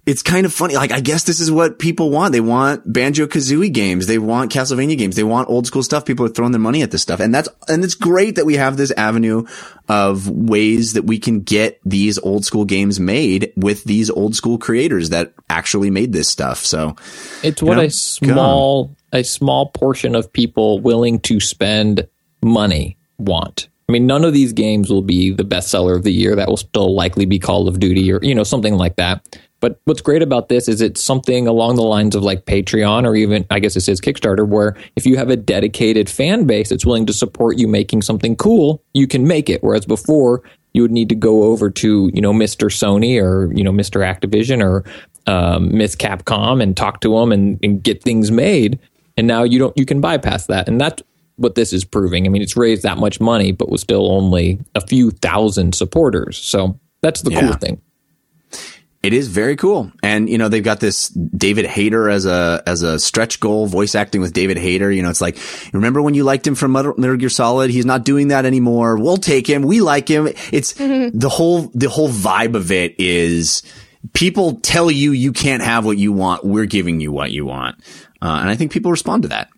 it's 0.05 0.21
kind 0.21 0.45
of 0.45 0.53
funny. 0.53 0.75
Like, 0.75 0.91
I 0.91 0.99
guess 0.99 1.23
this 1.23 1.39
is 1.39 1.51
what 1.51 1.79
people 1.79 2.11
want. 2.11 2.31
They 2.31 2.41
want 2.41 2.91
Banjo 2.91 3.25
Kazooie 3.25 3.73
games. 3.73 4.05
They 4.05 4.19
want 4.19 4.51
Castlevania 4.51 4.97
games. 4.97 5.15
They 5.15 5.23
want 5.23 5.49
old 5.49 5.65
school 5.65 5.81
stuff. 5.81 6.05
People 6.05 6.25
are 6.27 6.29
throwing 6.29 6.51
their 6.51 6.61
money 6.61 6.83
at 6.83 6.91
this 6.91 7.01
stuff. 7.01 7.19
And 7.19 7.33
that's, 7.33 7.49
and 7.67 7.83
it's 7.83 7.95
great 7.95 8.35
that 8.35 8.45
we 8.45 8.55
have 8.55 8.77
this 8.77 8.91
avenue 8.91 9.47
of 9.89 10.29
ways 10.29 10.93
that 10.93 11.05
we 11.05 11.17
can 11.17 11.41
get 11.41 11.79
these 11.83 12.19
old 12.19 12.45
school 12.45 12.65
games 12.65 12.99
made 12.99 13.51
with 13.55 13.83
these 13.85 14.11
old 14.11 14.35
school 14.35 14.59
creators 14.59 15.09
that 15.09 15.33
actually 15.49 15.89
made 15.89 16.13
this 16.13 16.29
stuff. 16.29 16.59
So 16.59 16.95
it's 17.41 17.63
what 17.63 17.77
know, 17.77 17.83
a 17.83 17.89
small, 17.89 18.95
a 19.11 19.23
small 19.23 19.69
portion 19.69 20.13
of 20.13 20.31
people 20.31 20.79
willing 20.79 21.19
to 21.21 21.39
spend 21.39 22.07
money 22.43 22.97
want. 23.17 23.69
I 23.87 23.91
mean, 23.91 24.07
none 24.07 24.23
of 24.23 24.33
these 24.33 24.53
games 24.53 24.89
will 24.89 25.03
be 25.03 25.31
the 25.31 25.43
bestseller 25.43 25.95
of 25.95 26.03
the 26.03 26.11
year. 26.11 26.35
That 26.35 26.47
will 26.47 26.57
still 26.57 26.95
likely 26.95 27.25
be 27.25 27.37
Call 27.37 27.67
of 27.67 27.79
Duty 27.79 28.11
or, 28.11 28.19
you 28.23 28.33
know, 28.33 28.43
something 28.43 28.75
like 28.75 28.95
that 28.95 29.39
but 29.65 29.81
what's 29.85 30.01
great 30.01 30.21
about 30.21 30.47
this 30.47 30.67
is 30.67 30.79
it's 30.79 31.01
something 31.01 31.47
along 31.47 31.77
the 31.77 31.81
lines 31.81 32.15
of 32.15 32.21
like 32.21 32.45
Patreon 32.45 33.03
or 33.03 33.15
even, 33.15 33.47
I 33.49 33.57
guess 33.57 33.73
this 33.73 33.89
is 33.89 33.99
Kickstarter, 33.99 34.47
where 34.47 34.77
if 34.95 35.07
you 35.07 35.17
have 35.17 35.31
a 35.31 35.35
dedicated 35.35 36.07
fan 36.07 36.45
base 36.45 36.69
that's 36.69 36.85
willing 36.85 37.07
to 37.07 37.13
support 37.13 37.57
you 37.57 37.67
making 37.67 38.03
something 38.03 38.35
cool, 38.35 38.83
you 38.93 39.07
can 39.07 39.27
make 39.27 39.49
it. 39.49 39.63
Whereas 39.63 39.87
before, 39.87 40.43
you 40.73 40.83
would 40.83 40.91
need 40.91 41.09
to 41.09 41.15
go 41.15 41.45
over 41.45 41.71
to, 41.71 42.11
you 42.13 42.21
know, 42.21 42.31
Mr. 42.31 42.67
Sony 42.67 43.19
or, 43.19 43.51
you 43.55 43.63
know, 43.63 43.71
Mr. 43.71 44.05
Activision 44.05 44.63
or 44.63 44.83
um, 45.25 45.75
Miss 45.75 45.95
Capcom 45.95 46.61
and 46.61 46.77
talk 46.77 47.01
to 47.01 47.17
them 47.17 47.31
and, 47.31 47.57
and 47.63 47.81
get 47.81 48.03
things 48.03 48.29
made. 48.29 48.77
And 49.17 49.25
now 49.25 49.41
you 49.41 49.57
don't, 49.57 49.75
you 49.75 49.87
can 49.87 49.99
bypass 49.99 50.45
that. 50.45 50.67
And 50.67 50.79
that's 50.79 51.01
what 51.37 51.55
this 51.55 51.73
is 51.73 51.83
proving. 51.83 52.27
I 52.27 52.29
mean, 52.29 52.43
it's 52.43 52.55
raised 52.55 52.83
that 52.83 52.99
much 52.99 53.19
money, 53.19 53.51
but 53.51 53.69
was 53.69 53.81
still 53.81 54.11
only 54.11 54.59
a 54.75 54.81
few 54.85 55.09
thousand 55.09 55.73
supporters. 55.73 56.37
So 56.37 56.79
that's 57.01 57.23
the 57.23 57.31
yeah. 57.31 57.41
cool 57.41 57.53
thing. 57.53 57.81
It 59.05 59.13
is 59.13 59.27
very 59.27 59.55
cool. 59.55 59.91
And, 60.01 60.27
you 60.27 60.39
know, 60.39 60.49
they've 60.49 60.63
got 60.63 60.79
this 60.79 61.09
David 61.09 61.67
Hayter 61.67 62.09
as 62.09 62.25
a, 62.25 62.63
as 62.65 62.81
a 62.81 62.97
stretch 62.97 63.39
goal, 63.39 63.67
voice 63.67 63.93
acting 63.93 64.19
with 64.19 64.33
David 64.33 64.57
Hayter. 64.57 64.91
You 64.91 65.03
know, 65.03 65.11
it's 65.11 65.21
like, 65.21 65.37
remember 65.73 66.01
when 66.01 66.15
you 66.15 66.23
liked 66.23 66.47
him 66.47 66.55
from 66.55 66.71
Metal 66.71 67.15
Gear 67.15 67.29
Solid? 67.29 67.69
He's 67.69 67.85
not 67.85 68.03
doing 68.03 68.29
that 68.29 68.45
anymore. 68.45 68.97
We'll 68.97 69.17
take 69.17 69.45
him. 69.45 69.61
We 69.61 69.79
like 69.79 70.07
him. 70.07 70.25
It's 70.51 70.73
mm-hmm. 70.73 71.15
the 71.15 71.29
whole, 71.29 71.69
the 71.75 71.87
whole 71.87 72.09
vibe 72.09 72.55
of 72.55 72.71
it 72.71 72.99
is 72.99 73.61
people 74.13 74.55
tell 74.61 74.89
you 74.89 75.11
you 75.11 75.31
can't 75.33 75.61
have 75.61 75.85
what 75.85 75.99
you 75.99 76.11
want. 76.11 76.43
We're 76.43 76.65
giving 76.65 76.99
you 76.99 77.11
what 77.11 77.29
you 77.29 77.45
want. 77.45 77.75
Uh, 78.23 78.39
and 78.41 78.49
I 78.49 78.55
think 78.55 78.71
people 78.71 78.89
respond 78.89 79.21
to 79.21 79.29
that. 79.29 79.49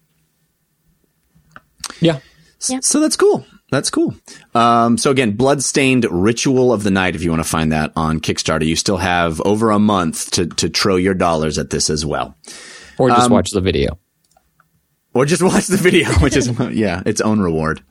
Yeah. 2.01 2.20
yeah. 2.68 2.80
So 2.82 3.00
that's 3.00 3.16
cool. 3.16 3.46
That's 3.70 3.90
cool. 3.90 4.16
Um, 4.56 4.98
so 4.98 5.12
again, 5.12 5.34
Bloodstained 5.34 6.06
Ritual 6.10 6.72
of 6.72 6.84
the 6.84 6.92
Night. 6.92 7.16
If 7.16 7.24
you 7.24 7.30
want 7.30 7.44
to 7.44 7.50
find 7.50 7.72
that 7.74 7.92
on 7.96 8.22
Kickstarter, 8.22 8.66
you 8.66 8.78
still 8.78 8.98
have 8.98 9.42
over 9.42 9.72
a 9.72 9.80
month 9.80 10.32
to 10.32 10.46
to 10.48 10.70
throw 10.70 10.96
your 10.96 11.14
dollars 11.14 11.58
at 11.58 11.70
this 11.70 11.90
as 11.90 12.06
well, 12.06 12.38
or 12.98 13.10
just 13.10 13.24
um, 13.24 13.32
watch 13.32 13.52
the 13.52 13.60
video, 13.60 14.00
or 15.14 15.26
just 15.26 15.42
watch 15.44 15.68
the 15.68 15.78
video, 15.78 16.08
which 16.20 16.38
is 16.38 16.50
yeah, 16.72 17.02
its 17.06 17.20
own 17.20 17.42
reward. 17.42 17.84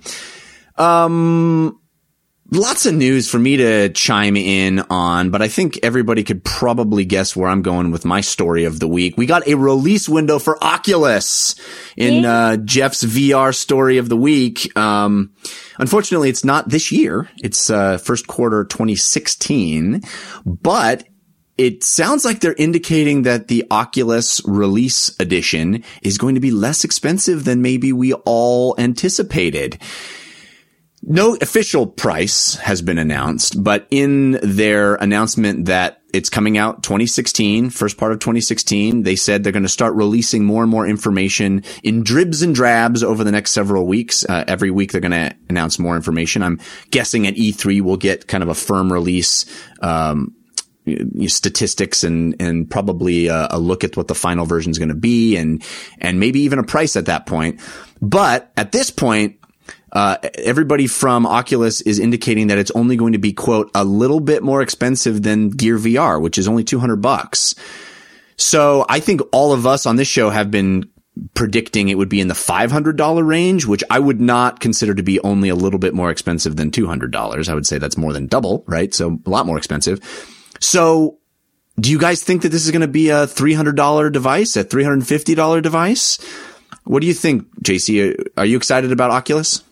Um, 0.77 1.79
lots 2.51 2.87
of 2.87 2.95
news 2.95 3.29
for 3.29 3.39
me 3.39 3.57
to 3.57 3.89
chime 3.91 4.37
in 4.37 4.81
on, 4.91 5.31
but 5.31 5.43
I 5.43 5.49
think 5.49 5.81
everybody 5.83 6.23
could 6.23 6.45
probably 6.45 7.05
guess 7.05 7.35
where 7.35 7.49
I'm 7.49 7.63
going 7.63 7.91
with 7.91 8.05
my 8.05 8.21
story 8.21 8.65
of 8.65 8.79
the 8.81 8.89
week. 8.89 9.17
We 9.17 9.27
got 9.27 9.47
a 9.49 9.55
release 9.55 10.09
window 10.09 10.39
for 10.39 10.63
Oculus 10.63 11.57
in 11.97 12.25
uh, 12.25 12.57
Jeff's 12.59 13.05
VR 13.05 13.55
story 13.55 13.99
of 13.99 14.09
the 14.09 14.17
week. 14.17 14.77
Um, 14.77 15.33
unfortunately, 15.79 16.29
it's 16.29 16.45
not 16.45 16.69
this 16.69 16.93
year. 16.93 17.29
It's 17.39 17.71
uh, 17.71 17.99
first 17.99 18.27
quarter 18.27 18.65
2016, 18.65 20.03
but 20.45 21.05
it 21.59 21.83
sounds 21.83 22.25
like 22.25 22.41
they're 22.41 22.55
indicating 22.55 23.23
that 23.23 23.49
the 23.49 23.65
Oculus 23.71 24.43
release 24.45 25.19
edition 25.19 25.83
is 26.03 26.19
going 26.19 26.35
to 26.35 26.41
be 26.41 26.51
less 26.51 26.85
expensive 26.85 27.45
than 27.45 27.63
maybe 27.63 27.93
we 27.93 28.13
all 28.13 28.75
anticipated. 28.79 29.79
No 31.09 31.37
official 31.37 31.87
price 31.87 32.57
has 32.57 32.83
been 32.83 32.99
announced, 32.99 33.63
but 33.63 33.87
in 33.93 34.41
their 34.43 34.97
announcement 34.97 35.67
that 35.67 36.03
it's 36.13 36.29
coming 36.29 36.59
out 36.59 36.83
2016, 36.83 37.71
first 37.71 37.97
part 37.97 38.11
of 38.11 38.19
2016, 38.19 39.05
they 39.05 39.15
said 39.15 39.45
they're 39.45 39.53
going 39.53 39.63
to 39.63 39.69
start 39.69 39.95
releasing 39.95 40.45
more 40.45 40.63
and 40.63 40.71
more 40.71 40.85
information 40.85 41.63
in 41.85 42.03
dribs 42.03 42.43
and 42.43 42.57
drabs 42.57 43.05
over 43.05 43.23
the 43.23 43.31
next 43.31 43.53
several 43.53 43.87
weeks. 43.87 44.25
Uh, 44.29 44.43
every 44.49 44.73
week 44.73 44.91
they're 44.91 45.01
going 45.01 45.13
to 45.13 45.33
announce 45.49 45.79
more 45.79 45.95
information. 45.95 46.43
I'm 46.43 46.59
guessing 46.91 47.29
at 47.29 47.35
E3 47.35 47.83
we'll 47.83 47.99
get 47.99 48.27
kind 48.27 48.43
of 48.43 48.49
a 48.49 48.55
firm 48.55 48.93
release, 48.93 49.45
um, 49.83 50.35
statistics 51.27 52.03
and 52.03 52.35
and 52.41 52.69
probably 52.69 53.29
a, 53.29 53.49
a, 53.53 53.59
look 53.59 53.85
at 53.85 53.97
what 53.97 54.09
the 54.09 54.15
final 54.15 54.47
version 54.47 54.71
is 54.71 54.79
going 54.79 54.89
to 54.89 54.95
be 54.95 55.37
and 55.37 55.65
and 55.99 56.21
maybe 56.21 56.41
even 56.41 56.59
a 56.61 56.65
price 56.65 56.97
at 56.97 57.07
that 57.07 57.27
point. 57.27 57.61
But 58.01 58.53
at 58.57 58.73
this 58.73 58.91
point, 58.91 59.39
uh, 59.93 60.17
everybody 60.35 60.87
from 60.87 61.27
Oculus 61.27 61.81
is 61.81 61.99
indicating 61.99 62.49
that 62.49 62.59
it's 62.59 62.71
only 62.73 62.97
going 62.97 63.13
to 63.13 63.19
be 63.19 63.33
quote 63.33 63.71
a 63.75 63.85
little 63.85 64.21
bit 64.21 64.43
more 64.43 64.63
expensive 64.63 65.23
than 65.23 65.51
Gear 65.51 65.79
VR, 65.79 66.21
which 66.21 66.39
is 66.39 66.49
only 66.49 66.65
200 66.65 66.97
bucks. 66.97 67.55
So 68.37 68.85
I 68.89 69.01
think 69.01 69.21
all 69.33 69.53
of 69.53 69.67
us 69.67 69.87
on 69.87 69.97
this 69.97 70.09
show 70.09 70.31
have 70.31 70.51
been 70.51 70.91
predicting 71.35 71.89
it 71.89 71.97
would 71.97 72.11
be 72.11 72.21
in 72.21 72.29
the 72.29 72.35
$500 72.35 73.27
range, 73.27 73.65
which 73.65 73.83
I 73.91 73.99
would 73.99 74.21
not 74.21 74.61
consider 74.61 74.95
to 74.95 75.03
be 75.03 75.19
only 75.21 75.49
a 75.49 75.55
little 75.55 75.79
bit 75.79 75.95
more 75.95 76.11
expensive 76.11 76.57
than 76.57 76.71
$200. 76.71 77.49
I 77.49 77.55
would 77.55 77.67
say 77.67 77.79
that's 77.79 77.97
more 77.97 78.13
than 78.13 78.27
double, 78.27 78.65
right? 78.67 78.93
So 78.93 79.19
a 79.25 79.31
lot 79.31 79.47
more 79.47 79.57
expensive. 79.57 80.01
So 80.61 81.19
do 81.81 81.91
you 81.91 81.99
guys 81.99 82.23
think 82.23 82.43
that 82.43 82.51
this 82.51 82.65
is 82.65 82.71
going 82.71 82.83
to 82.83 82.89
be 82.89 83.09
a 83.09 83.27
$300 83.27 84.13
device, 84.13 84.57
a 84.57 84.65
$350 84.65 85.63
device? 85.63 86.19
What 86.85 87.01
do 87.01 87.07
you 87.07 87.15
think, 87.15 87.49
Jaycie? 87.63 88.29
Are 88.37 88.47
you 88.47 88.57
excited 88.57 88.93
about 88.93 89.11
Oculus? 89.11 89.63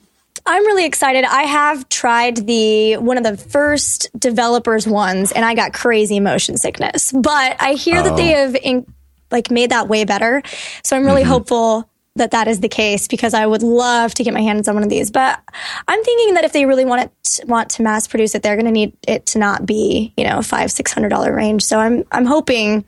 I'm 0.47 0.67
really 0.67 0.85
excited. 0.85 1.25
I 1.25 1.43
have 1.45 1.89
tried 1.89 2.47
the 2.47 2.99
one 2.99 3.17
of 3.17 3.25
the 3.25 3.37
first 3.37 4.09
developers 4.19 4.87
ones, 4.87 5.33
and 5.33 5.45
I 5.45 5.55
got 5.55 5.73
crazy 5.73 6.21
motion 6.21 6.59
sickness. 6.59 7.13
But 7.13 7.57
I 7.61 7.75
hear 7.75 8.01
oh. 8.01 8.03
that 8.03 8.17
they 8.17 8.35
oh. 8.35 8.47
have 8.47 8.57
in, 8.57 8.87
like 9.31 9.51
made 9.51 9.71
that 9.71 9.89
way 9.89 10.05
better. 10.05 10.43
So 10.83 10.97
I'm 10.97 11.05
really 11.05 11.23
mm-hmm. 11.23 11.31
hopeful 11.31 11.89
that 12.17 12.31
that 12.31 12.47
is 12.47 12.61
the 12.61 12.69
case 12.69 13.09
because 13.09 13.35
I 13.35 13.47
would 13.47 13.63
love 13.63 14.15
to 14.15 14.23
get 14.23 14.35
my 14.35 14.43
hands 14.43 14.69
on 14.69 14.75
one 14.75 14.85
of 14.85 14.91
these. 14.91 15.11
But 15.11 15.41
I'm 15.89 16.05
thinking 16.05 16.35
that 16.35 16.45
if 16.45 16.53
they 16.53 16.67
really 16.67 16.85
want 16.85 17.11
it 17.11 17.41
want 17.47 17.71
to 17.71 17.83
mass 17.83 18.07
produce 18.07 18.35
it, 18.35 18.43
they're 18.43 18.57
going 18.57 18.67
to 18.67 18.71
need 18.71 18.97
it 19.09 19.27
to 19.27 19.39
not 19.39 19.65
be 19.65 20.13
you 20.17 20.25
know 20.25 20.43
five 20.43 20.71
six 20.71 20.93
hundred 20.93 21.09
dollar 21.09 21.35
range. 21.35 21.65
So 21.65 21.79
I'm 21.79 22.05
I'm 22.13 22.27
hoping 22.27 22.85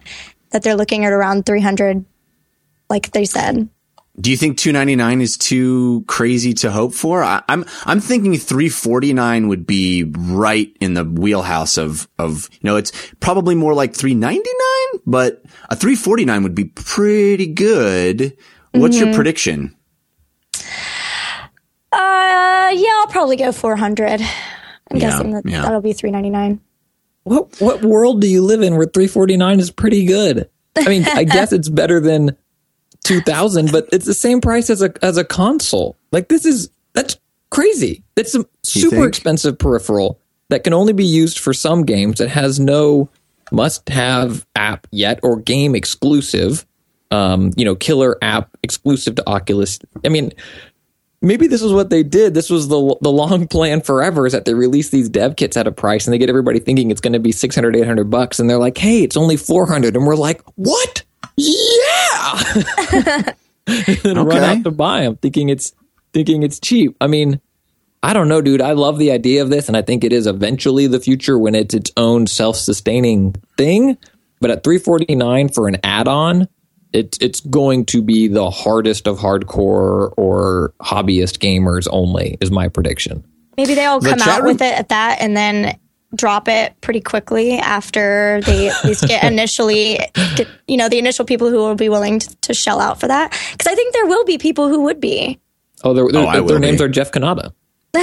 that 0.51 0.63
they're 0.63 0.77
looking 0.77 1.07
at 1.07 1.13
around 1.13 1.47
three 1.47 1.63
hundred, 1.63 2.05
like 2.91 3.13
they 3.13 3.25
said. 3.25 3.69
Do 4.19 4.31
you 4.31 4.37
think 4.37 4.57
299 4.57 5.21
is 5.21 5.37
too 5.37 6.05
crazy 6.07 6.55
to 6.55 6.71
hope 6.71 6.95
for? 6.95 7.23
I, 7.23 7.37
am 7.37 7.43
I'm, 7.49 7.65
I'm 7.85 8.01
thinking 8.01 8.35
349 8.37 9.49
would 9.49 9.67
be 9.67 10.05
right 10.05 10.75
in 10.81 10.95
the 10.95 11.05
wheelhouse 11.05 11.77
of 11.77 12.09
of 12.19 12.49
you 12.53 12.61
know 12.63 12.77
it's 12.77 12.93
probably 13.21 13.55
more 13.55 13.75
like 13.75 13.95
399, 13.95 15.03
but 15.07 15.43
a 15.69 15.77
349 15.77 16.43
would 16.45 16.55
be 16.55 16.65
pretty 16.65 17.47
good. 17.47 18.37
What's 18.73 18.97
mm-hmm. 18.97 19.07
your 19.07 19.15
prediction? 19.15 19.77
Uh, 21.93 22.73
yeah, 22.75 23.01
I'll 23.01 23.07
probably 23.09 23.37
go 23.37 23.53
400. 23.53 24.21
I'm 24.21 24.27
yeah, 24.93 24.99
guessing 24.99 25.33
that 25.33 25.47
yeah. 25.47 25.63
that'll 25.63 25.81
be 25.81 25.93
399. 25.93 26.61
What 27.25 27.61
what 27.61 27.83
world 27.83 28.21
do 28.21 28.29
you 28.29 28.43
live 28.43 28.63
in 28.63 28.77
where 28.77 28.87
349 28.87 29.61
is 29.61 29.71
pretty 29.71 30.07
good? 30.07 30.49
I 30.77 30.89
mean, 30.89 31.05
I 31.07 31.25
guess 31.25 31.53
it's 31.53 31.69
better 31.69 32.01
than 32.01 32.37
2000, 33.07 33.73
but 33.73 33.89
it's 33.93 34.07
the 34.07 34.15
same 34.15 34.41
price 34.41 34.71
as 34.71 34.83
a 34.83 34.93
as 35.03 35.17
a 35.17 35.25
console. 35.25 35.97
Like 36.13 36.29
this 36.29 36.45
is 36.45 36.71
that's 36.93 37.17
crazy. 37.51 38.03
It's 38.17 38.35
a 38.35 38.45
super 38.63 39.07
expensive 39.07 39.59
peripheral 39.59 40.21
that 40.49 40.65
can 40.65 40.73
only 40.73 40.93
be 40.93 41.05
used 41.05 41.39
for 41.39 41.53
some 41.53 41.85
games. 41.85 42.21
It 42.21 42.31
has 42.31 42.61
no 42.61 43.09
must 43.53 43.89
have 43.89 44.47
app 44.55 44.87
yet 44.91 45.21
or 45.23 45.37
game 45.37 45.75
exclusive. 45.75 46.67
Um, 47.13 47.53
you 47.57 47.65
know, 47.65 47.77
killer 47.77 48.19
app 48.21 48.57
exclusive 48.63 49.15
to 49.15 49.29
Oculus. 49.29 49.79
I 50.05 50.09
mean, 50.09 50.33
maybe 51.23 51.47
this 51.47 51.63
is 51.63 51.73
what 51.73 51.89
they 51.91 52.03
did. 52.03 52.35
This 52.35 52.51
was 52.51 52.69
the 52.69 52.97
the 53.01 53.13
long 53.13 53.47
plan 53.49 53.81
forever 53.81 54.27
is 54.27 54.33
that 54.33 54.45
they 54.45 54.55
release 54.55 54.91
these 54.91 55.09
dev 55.09 55.37
kits 55.37 55.57
at 55.57 55.67
a 55.67 55.73
price 55.73 56.07
and 56.07 56.15
they 56.15 56.19
get 56.19 56.29
everybody 56.29 56.59
thinking 56.59 56.91
it's 56.91 57.01
going 57.01 57.13
to 57.13 57.21
be 57.21 57.33
600 57.33 57.77
800 57.77 58.11
bucks 58.11 58.41
and 58.41 58.51
they're 58.51 58.59
like, 58.59 58.79
"Hey, 58.79 59.03
it's 59.03 59.17
only 59.17 59.37
400." 59.37 59.97
And 59.97 60.07
we're 60.07 60.17
like, 60.17 60.43
"What?" 60.57 61.05
Yeah, 61.37 62.43
and 63.67 64.19
okay. 64.19 64.23
run 64.23 64.43
out 64.43 64.65
to 64.65 64.71
buy 64.71 65.03
them, 65.03 65.17
thinking 65.17 65.49
it's 65.49 65.73
thinking 66.13 66.43
it's 66.43 66.59
cheap. 66.59 66.97
I 67.01 67.07
mean, 67.07 67.41
I 68.03 68.13
don't 68.13 68.29
know, 68.29 68.41
dude. 68.41 68.61
I 68.61 68.73
love 68.73 68.99
the 68.99 69.11
idea 69.11 69.43
of 69.43 69.51
this, 69.51 69.69
and 69.69 69.77
I 69.77 69.83
think 69.83 70.05
it 70.05 70.13
is 70.13 70.27
eventually 70.27 70.87
the 70.87 71.01
future 71.01 71.39
when 71.39 71.55
it's 71.55 71.75
its 71.75 71.91
own 71.97 72.27
self-sustaining 72.27 73.35
thing. 73.57 73.99
But 74.41 74.51
at 74.51 74.65
349 74.65 75.49
for 75.49 75.67
an 75.67 75.79
add-on, 75.83 76.49
it's 76.93 77.19
it's 77.21 77.41
going 77.41 77.87
to 77.87 78.03
be 78.03 78.29
the 78.29 78.51
hardest 78.51 79.07
of 79.07 79.19
hardcore 79.19 80.13
or 80.17 80.73
hobbyist 80.81 81.39
gamers 81.39 81.89
only, 81.91 82.39
is 82.41 82.51
my 82.51 82.69
prediction. 82.69 83.25
Maybe 83.57 83.75
they 83.75 83.87
all 83.87 84.01
come 84.01 84.21
out 84.23 84.43
room- 84.43 84.53
with 84.53 84.63
it 84.63 84.79
at 84.79 84.91
that, 84.91 85.19
and 85.21 85.37
then 85.37 85.79
drop 86.17 86.49
it 86.49 86.79
pretty 86.81 87.01
quickly 87.01 87.59
after 87.59 88.41
they 88.43 88.69
at 88.69 88.85
least 88.85 89.07
get 89.07 89.25
initially 89.33 89.99
get, 90.37 90.49
you 90.67 90.77
know 90.77 90.89
the 90.89 90.99
initial 90.99 91.25
people 91.25 91.51
who 91.51 91.57
will 91.57 91.75
be 91.75 91.89
willing 91.89 92.19
to, 92.19 92.37
to 92.37 92.55
shell 92.55 92.81
out 92.81 92.99
for 93.01 93.09
that 93.09 93.31
because 93.53 93.67
i 93.67 93.75
think 93.75 93.93
there 93.93 94.07
will 94.07 94.25
be 94.25 94.39
people 94.39 94.69
who 94.69 94.83
would 94.83 95.01
be 95.01 95.39
oh, 95.85 95.95
they're, 95.95 96.09
they're, 96.11 96.41
oh 96.41 96.47
their 96.47 96.59
names 96.59 96.79
be. 96.79 96.85
are 96.85 96.89
jeff 96.89 97.11
Cannata. 97.13 97.53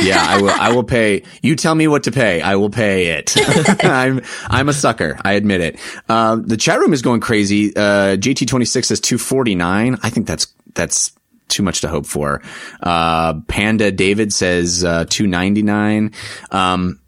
yeah, 0.02 0.26
I 0.28 0.42
will. 0.42 0.50
I 0.50 0.72
will 0.72 0.84
pay. 0.84 1.22
You 1.44 1.56
tell 1.56 1.76
me 1.76 1.88
what 1.88 2.06
to 2.06 2.12
pay. 2.12 2.42
I 2.42 2.56
will 2.56 2.72
pay 2.72 3.10
it. 3.10 3.36
I'm 3.84 4.22
I'm 4.48 4.68
a 4.68 4.74
sucker. 4.74 5.20
I 5.24 5.34
admit 5.34 5.62
it. 5.62 5.80
Um, 6.10 6.48
the 6.48 6.58
chat 6.58 6.80
room 6.80 6.94
is 6.94 7.04
going 7.04 7.20
crazy. 7.22 7.76
Uh, 7.76 8.18
JT26 8.18 8.86
says 8.86 9.00
249. 9.00 10.00
I 10.02 10.10
think 10.10 10.26
that's 10.26 10.48
that's 10.74 11.12
too 11.48 11.64
much 11.64 11.82
to 11.82 11.88
hope 11.88 12.06
for. 12.06 12.42
Uh, 12.82 13.36
Panda 13.48 13.92
David 13.92 14.34
says 14.34 14.84
uh, 14.84 15.06
299. 15.10 16.12
Um, 16.52 17.00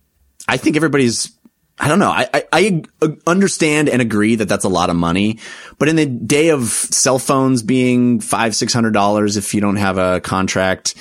I 0.48 0.58
think 0.58 0.76
everybody's 0.76 1.32
I 1.78 1.90
don't 1.90 2.00
know. 2.00 2.10
I, 2.10 2.30
I, 2.34 2.44
I, 2.54 2.84
understand 3.28 3.90
and 3.90 4.02
agree 4.02 4.36
that 4.36 4.48
that's 4.48 4.64
a 4.64 4.70
lot 4.70 4.90
of 4.90 4.96
money, 4.96 5.40
but 5.78 5.90
in 5.90 5.98
the 5.98 6.06
day 6.06 6.50
of 6.50 6.70
cell 6.70 7.20
phones 7.20 7.64
being 7.64 8.22
five, 8.22 8.56
six 8.56 8.74
hundred 8.74 8.94
dollars 8.94 9.36
if 9.36 9.54
you 9.54 9.60
don't 9.60 9.76
have 9.76 9.98
a 9.98 10.22
contract, 10.22 10.96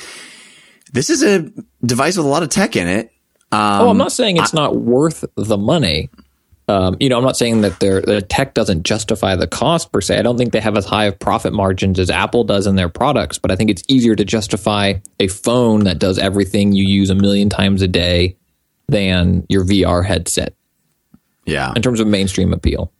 this 0.92 1.10
is 1.10 1.22
a 1.22 1.48
device 1.84 2.16
with 2.16 2.26
a 2.26 2.28
lot 2.28 2.42
of 2.42 2.48
tech 2.48 2.74
in 2.74 2.88
it. 2.88 3.12
Um, 3.52 3.82
oh, 3.82 3.88
I'm 3.90 3.98
not 3.98 4.10
saying 4.10 4.36
it's 4.36 4.52
I, 4.52 4.62
not 4.62 4.76
worth 4.76 5.24
the 5.36 5.56
money. 5.56 6.10
Um, 6.66 6.96
you 6.98 7.08
know, 7.08 7.18
I'm 7.18 7.24
not 7.24 7.36
saying 7.36 7.60
that 7.60 7.78
their 7.78 8.00
the 8.00 8.20
tech 8.20 8.54
doesn't 8.54 8.82
justify 8.82 9.36
the 9.36 9.46
cost 9.46 9.92
per 9.92 10.00
se. 10.00 10.18
I 10.18 10.22
don't 10.22 10.36
think 10.36 10.52
they 10.52 10.60
have 10.60 10.76
as 10.76 10.86
high 10.86 11.04
of 11.04 11.20
profit 11.20 11.52
margins 11.52 12.00
as 12.00 12.10
Apple 12.10 12.42
does 12.42 12.66
in 12.66 12.74
their 12.74 12.88
products, 12.88 13.38
but 13.38 13.52
I 13.52 13.56
think 13.56 13.70
it's 13.70 13.82
easier 13.86 14.16
to 14.16 14.24
justify 14.24 14.94
a 15.20 15.28
phone 15.28 15.84
that 15.84 16.00
does 16.00 16.18
everything 16.18 16.72
you 16.72 16.84
use 16.84 17.10
a 17.10 17.14
million 17.14 17.48
times 17.48 17.80
a 17.80 17.86
day 17.86 18.38
than 18.88 19.46
your 19.48 19.64
VR 19.64 20.04
headset. 20.04 20.54
Yeah. 21.46 21.72
In 21.76 21.82
terms 21.82 22.00
of 22.00 22.06
mainstream 22.06 22.52
appeal. 22.52 22.92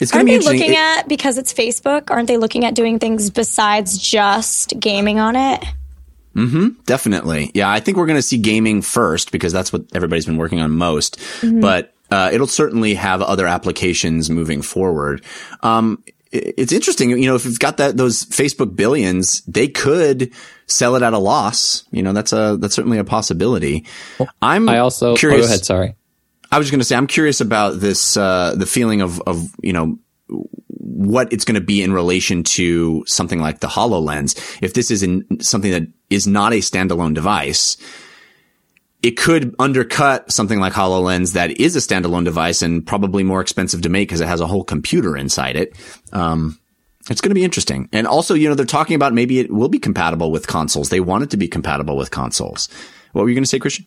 It's 0.00 0.12
aren't 0.12 0.28
they 0.28 0.38
looking 0.38 0.72
it, 0.72 0.78
at 0.78 1.08
because 1.08 1.38
it's 1.38 1.52
Facebook? 1.54 2.10
Aren't 2.10 2.28
they 2.28 2.36
looking 2.36 2.64
at 2.64 2.74
doing 2.74 2.98
things 2.98 3.30
besides 3.30 3.96
just 3.96 4.74
gaming 4.78 5.20
on 5.20 5.36
it? 5.36 5.64
Mm-hmm. 6.34 6.80
Definitely. 6.86 7.50
Yeah, 7.54 7.70
I 7.70 7.80
think 7.80 7.96
we're 7.96 8.06
going 8.06 8.18
to 8.18 8.22
see 8.22 8.38
gaming 8.38 8.82
first 8.82 9.32
because 9.32 9.52
that's 9.52 9.72
what 9.72 9.84
everybody's 9.94 10.26
been 10.26 10.38
working 10.38 10.60
on 10.60 10.70
most. 10.72 11.18
Mm-hmm. 11.40 11.60
But 11.60 11.94
uh, 12.10 12.30
it'll 12.32 12.46
certainly 12.46 12.94
have 12.94 13.22
other 13.22 13.46
applications 13.46 14.30
moving 14.30 14.62
forward. 14.62 15.24
Um, 15.62 16.02
it's 16.32 16.72
interesting, 16.72 17.10
you 17.10 17.26
know, 17.26 17.34
if 17.34 17.44
you've 17.44 17.58
got 17.58 17.76
that 17.76 17.96
those 17.96 18.24
Facebook 18.24 18.74
billions, 18.74 19.42
they 19.42 19.68
could 19.68 20.32
sell 20.66 20.96
it 20.96 21.02
at 21.02 21.12
a 21.12 21.18
loss. 21.18 21.84
You 21.90 22.02
know, 22.02 22.12
that's 22.12 22.32
a 22.32 22.56
that's 22.58 22.74
certainly 22.74 22.98
a 22.98 23.04
possibility. 23.04 23.86
I'm 24.40 24.68
I 24.68 24.78
also 24.78 25.14
curious. 25.14 25.44
Oh, 25.44 25.48
go 25.48 25.48
ahead. 25.48 25.64
Sorry. 25.64 25.94
I 26.50 26.58
was 26.58 26.66
just 26.66 26.72
going 26.72 26.80
to 26.80 26.84
say 26.84 26.96
I'm 26.96 27.06
curious 27.06 27.40
about 27.40 27.80
this 27.80 28.16
uh, 28.16 28.54
the 28.56 28.66
feeling 28.66 29.02
of 29.02 29.20
of 29.22 29.46
you 29.62 29.72
know 29.72 29.98
what 30.78 31.32
it's 31.32 31.44
going 31.44 31.54
to 31.54 31.60
be 31.60 31.82
in 31.82 31.92
relation 31.92 32.42
to 32.44 33.04
something 33.06 33.40
like 33.40 33.60
the 33.60 33.66
HoloLens. 33.66 34.58
If 34.62 34.74
this 34.74 34.90
is 34.90 35.02
in 35.02 35.40
something 35.40 35.70
that 35.70 35.88
is 36.10 36.26
not 36.26 36.52
a 36.52 36.58
standalone 36.58 37.14
device, 37.14 37.76
it 39.02 39.16
could 39.16 39.54
undercut 39.58 40.30
something 40.30 40.60
like 40.60 40.72
HoloLens 40.72 41.32
that 41.32 41.60
is 41.60 41.74
a 41.74 41.80
standalone 41.80 42.24
device 42.24 42.62
and 42.62 42.86
probably 42.86 43.24
more 43.24 43.40
expensive 43.40 43.82
to 43.82 43.88
make 43.88 44.08
because 44.08 44.20
it 44.20 44.28
has 44.28 44.40
a 44.40 44.46
whole 44.46 44.64
computer 44.64 45.16
inside 45.16 45.56
it. 45.56 45.76
Um, 46.12 46.58
it's 47.10 47.20
going 47.20 47.30
to 47.30 47.34
be 47.34 47.42
interesting. 47.42 47.88
And 47.92 48.06
also, 48.06 48.34
you 48.34 48.48
know, 48.48 48.54
they're 48.54 48.64
talking 48.64 48.94
about 48.94 49.12
maybe 49.12 49.40
it 49.40 49.52
will 49.52 49.68
be 49.68 49.80
compatible 49.80 50.30
with 50.30 50.46
consoles. 50.46 50.88
They 50.88 51.00
want 51.00 51.24
it 51.24 51.30
to 51.30 51.36
be 51.36 51.48
compatible 51.48 51.96
with 51.96 52.12
consoles. 52.12 52.68
What 53.12 53.22
were 53.22 53.28
you 53.28 53.34
going 53.34 53.42
to 53.42 53.48
say, 53.48 53.58
Christian? 53.58 53.86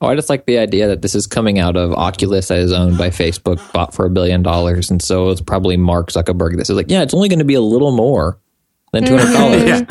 Oh, 0.00 0.08
I 0.08 0.16
just 0.16 0.28
like 0.28 0.46
the 0.46 0.58
idea 0.58 0.88
that 0.88 1.00
this 1.00 1.14
is 1.14 1.26
coming 1.26 1.58
out 1.58 1.76
of 1.76 1.92
Oculus 1.92 2.48
that 2.48 2.58
is 2.58 2.72
owned 2.72 2.98
by 2.98 3.08
Facebook, 3.08 3.72
bought 3.72 3.94
for 3.94 4.04
a 4.04 4.10
billion 4.10 4.42
dollars. 4.42 4.90
And 4.90 5.00
so 5.00 5.30
it's 5.30 5.40
probably 5.40 5.76
Mark 5.76 6.10
Zuckerberg. 6.10 6.56
This 6.56 6.68
is 6.68 6.76
like, 6.76 6.90
yeah, 6.90 7.02
it's 7.02 7.14
only 7.14 7.28
going 7.28 7.38
to 7.38 7.46
be 7.46 7.54
a 7.54 7.60
little 7.60 7.92
more 7.92 8.38
than 8.92 9.04
two 9.04 9.16
hundred 9.16 9.32
dollars. 9.32 9.80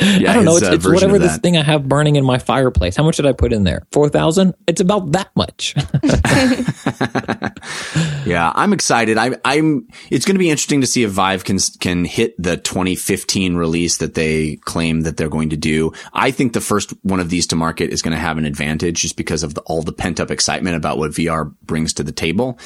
yeah. 0.00 0.30
I 0.30 0.34
don't 0.34 0.44
know. 0.44 0.56
It's, 0.56 0.66
uh, 0.66 0.72
it's 0.72 0.86
whatever 0.86 1.18
this 1.18 1.38
thing 1.38 1.56
I 1.56 1.62
have 1.62 1.88
burning 1.88 2.16
in 2.16 2.24
my 2.24 2.38
fireplace. 2.38 2.96
How 2.96 3.02
much 3.02 3.16
did 3.16 3.26
I 3.26 3.32
put 3.32 3.52
in 3.52 3.64
there? 3.64 3.86
Four 3.92 4.08
thousand. 4.08 4.54
It's 4.66 4.80
about 4.80 5.12
that 5.12 5.30
much. 5.36 5.74
yeah, 8.26 8.52
I'm 8.54 8.72
excited. 8.72 9.18
I, 9.18 9.36
I'm. 9.44 9.88
It's 10.10 10.24
going 10.24 10.34
to 10.34 10.40
be 10.40 10.50
interesting 10.50 10.80
to 10.80 10.86
see 10.86 11.04
if 11.04 11.10
Vive 11.10 11.44
can 11.44 11.58
can 11.80 12.04
hit 12.04 12.40
the 12.42 12.56
2015 12.56 13.56
release 13.56 13.98
that 13.98 14.14
they 14.14 14.56
claim 14.56 15.02
that 15.02 15.16
they're 15.16 15.28
going 15.28 15.50
to 15.50 15.56
do. 15.56 15.92
I 16.12 16.30
think 16.30 16.52
the 16.52 16.60
first 16.60 16.92
one 17.02 17.20
of 17.20 17.30
these 17.30 17.46
to 17.48 17.56
market 17.56 17.90
is 17.90 18.02
going 18.02 18.14
to 18.14 18.20
have 18.20 18.38
an 18.38 18.44
advantage 18.44 19.02
just 19.02 19.16
because 19.16 19.42
of 19.42 19.54
the, 19.54 19.60
all 19.62 19.82
the 19.82 19.92
pent 19.92 20.20
up 20.20 20.30
excitement 20.30 20.76
about 20.76 20.98
what 20.98 21.12
VR 21.12 21.54
brings 21.62 21.92
to 21.94 22.02
the 22.02 22.12
table. 22.12 22.58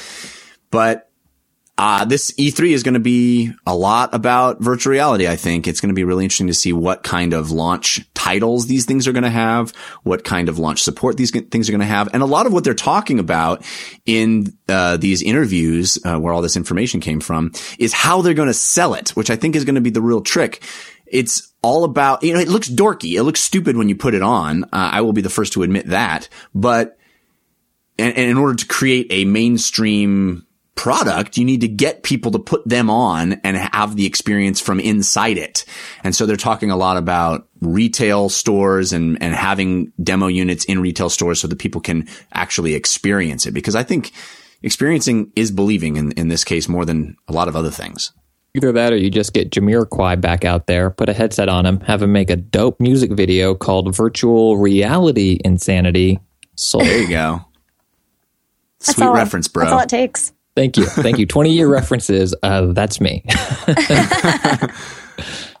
But 0.69 1.06
uh, 1.77 2.05
this 2.05 2.31
E3 2.33 2.71
is 2.71 2.81
going 2.81 2.95
to 2.95 2.99
be 2.99 3.51
a 3.67 3.75
lot 3.75 4.13
about 4.13 4.59
virtual 4.59 4.91
reality. 4.91 5.27
I 5.27 5.35
think 5.35 5.67
it's 5.67 5.79
going 5.79 5.89
to 5.89 5.95
be 5.95 6.03
really 6.03 6.23
interesting 6.23 6.47
to 6.47 6.53
see 6.53 6.73
what 6.73 7.03
kind 7.03 7.33
of 7.33 7.51
launch 7.51 8.01
titles 8.15 8.65
these 8.65 8.85
things 8.85 9.07
are 9.07 9.11
going 9.11 9.23
to 9.23 9.29
have, 9.29 9.71
what 10.01 10.23
kind 10.23 10.49
of 10.49 10.57
launch 10.57 10.81
support 10.81 11.17
these 11.17 11.29
things 11.29 11.69
are 11.69 11.71
going 11.71 11.81
to 11.81 11.85
have. 11.85 12.09
And 12.13 12.23
a 12.23 12.27
lot 12.27 12.47
of 12.47 12.53
what 12.53 12.63
they're 12.63 12.73
talking 12.73 13.19
about 13.19 13.63
in 14.07 14.57
uh, 14.67 14.97
these 14.97 15.21
interviews, 15.21 15.99
uh, 16.03 16.17
where 16.17 16.33
all 16.33 16.41
this 16.41 16.57
information 16.57 16.99
came 16.99 17.19
from, 17.19 17.51
is 17.77 17.93
how 17.93 18.23
they're 18.23 18.33
going 18.33 18.47
to 18.47 18.55
sell 18.55 18.95
it, 18.95 19.09
which 19.09 19.29
I 19.29 19.35
think 19.35 19.55
is 19.55 19.63
going 19.63 19.75
to 19.75 19.81
be 19.81 19.91
the 19.91 20.01
real 20.01 20.21
trick. 20.21 20.63
It's 21.05 21.53
all 21.61 21.83
about, 21.83 22.23
you 22.23 22.33
know, 22.33 22.39
it 22.39 22.47
looks 22.47 22.69
dorky. 22.69 23.13
It 23.13 23.23
looks 23.23 23.39
stupid 23.39 23.77
when 23.77 23.87
you 23.87 23.95
put 23.95 24.15
it 24.15 24.23
on. 24.23 24.63
Uh, 24.65 24.67
I 24.73 25.01
will 25.01 25.13
be 25.13 25.21
the 25.21 25.29
first 25.29 25.53
to 25.53 25.61
admit 25.61 25.87
that. 25.87 26.27
But, 26.55 26.97
and, 27.99 28.17
and 28.17 28.31
in 28.31 28.37
order 28.37 28.55
to 28.55 28.65
create 28.65 29.07
a 29.11 29.25
mainstream 29.25 30.46
product, 30.77 31.37
you 31.37 31.43
need 31.43 31.61
to 31.61 31.67
get 31.67 32.03
people 32.03 32.31
to 32.31 32.39
put 32.39 32.65
them 32.67 32.89
on 32.89 33.33
and 33.43 33.57
have 33.57 33.95
the 33.95 34.05
experience 34.05 34.61
from 34.61 34.79
inside 34.79 35.37
it. 35.37 35.65
And 36.03 36.15
so 36.15 36.25
they're 36.25 36.37
talking 36.37 36.71
a 36.71 36.77
lot 36.77 36.95
about 36.95 37.47
retail 37.59 38.29
stores 38.29 38.93
and, 38.93 39.21
and 39.21 39.35
having 39.35 39.91
demo 40.01 40.27
units 40.27 40.63
in 40.65 40.79
retail 40.79 41.09
stores 41.09 41.41
so 41.41 41.47
that 41.47 41.59
people 41.59 41.81
can 41.81 42.07
actually 42.31 42.75
experience 42.75 43.45
it. 43.45 43.51
Because 43.51 43.75
I 43.75 43.83
think 43.83 44.13
experiencing 44.63 45.31
is 45.35 45.51
believing 45.51 45.97
in, 45.97 46.11
in 46.13 46.27
this 46.29 46.43
case 46.43 46.69
more 46.69 46.85
than 46.85 47.17
a 47.27 47.33
lot 47.33 47.47
of 47.47 47.55
other 47.55 47.71
things. 47.71 48.13
Either 48.55 48.71
that 48.71 48.93
or 48.93 48.97
you 48.97 49.09
just 49.09 49.33
get 49.33 49.51
Jameer 49.51 49.85
Jamiroquai 49.85 50.21
back 50.21 50.45
out 50.45 50.67
there, 50.67 50.89
put 50.89 51.09
a 51.09 51.13
headset 51.13 51.49
on 51.49 51.65
him, 51.65 51.79
have 51.81 52.01
him 52.01 52.11
make 52.11 52.29
a 52.29 52.35
dope 52.35 52.79
music 52.79 53.11
video 53.11 53.53
called 53.53 53.95
Virtual 53.95 54.57
Reality 54.57 55.39
Insanity. 55.43 56.19
Soul. 56.55 56.81
There 56.81 57.01
you 57.01 57.09
go. 57.09 57.45
Sweet 58.79 59.09
reference, 59.09 59.47
bro. 59.47 59.65
That's 59.65 59.73
all 59.73 59.79
it 59.81 59.89
takes. 59.89 60.33
Thank 60.57 60.75
you. 60.75 60.87
Thank 60.87 61.19
you. 61.19 61.27
20 61.27 61.53
year 61.53 61.67
references. 61.67 62.33
Uh, 62.41 62.73
that's 62.73 62.99
me. 62.99 63.23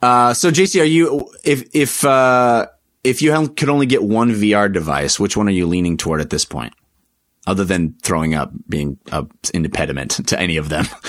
uh, 0.01 0.33
so 0.33 0.49
Jaycie, 0.49 0.81
are 0.81 0.85
you, 0.85 1.29
if, 1.43 1.69
if, 1.71 2.03
uh, 2.03 2.65
if 3.03 3.21
you 3.21 3.47
could 3.49 3.69
only 3.69 3.85
get 3.85 4.01
one 4.01 4.31
VR 4.31 4.73
device, 4.73 5.19
which 5.19 5.37
one 5.37 5.47
are 5.47 5.51
you 5.51 5.67
leaning 5.67 5.97
toward 5.97 6.19
at 6.19 6.31
this 6.31 6.45
point? 6.45 6.73
Other 7.45 7.63
than 7.63 7.93
throwing 8.01 8.33
up 8.33 8.51
being 8.67 8.97
an 9.11 9.29
impediment 9.53 10.11
to 10.29 10.39
any 10.39 10.57
of 10.57 10.69
them. 10.69 10.85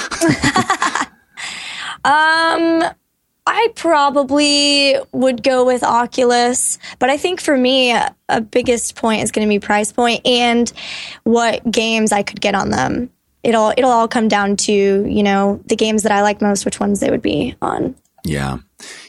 um, 2.05 2.85
I 3.47 3.69
probably 3.75 4.97
would 5.13 5.43
go 5.43 5.65
with 5.65 5.83
Oculus, 5.83 6.79
but 6.99 7.09
I 7.09 7.17
think 7.17 7.41
for 7.41 7.57
me, 7.57 7.93
a, 7.93 8.15
a 8.29 8.43
biggest 8.43 8.97
point 8.97 9.23
is 9.23 9.33
going 9.33 9.49
to 9.49 9.51
be 9.51 9.59
price 9.59 9.93
point 9.93 10.27
and 10.27 10.71
what 11.25 11.69
games 11.71 12.13
I 12.13 12.23
could 12.23 12.43
get 12.43 12.55
on 12.55 12.69
them 12.69 13.09
it'll 13.43 13.73
it'll 13.77 13.91
all 13.91 14.09
come 14.09 14.29
down 14.29 14.57
to 14.57 14.73
you 14.73 15.23
know 15.23 15.61
the 15.67 15.77
games 15.77 16.03
that 16.03 16.13
I 16.13 16.23
like 16.23 16.41
most, 16.41 16.65
which 16.65 16.81
ones 16.81 17.01
they 17.01 17.11
would 17.11 17.23
be 17.23 17.55
on. 17.63 17.95
Yeah. 18.25 18.59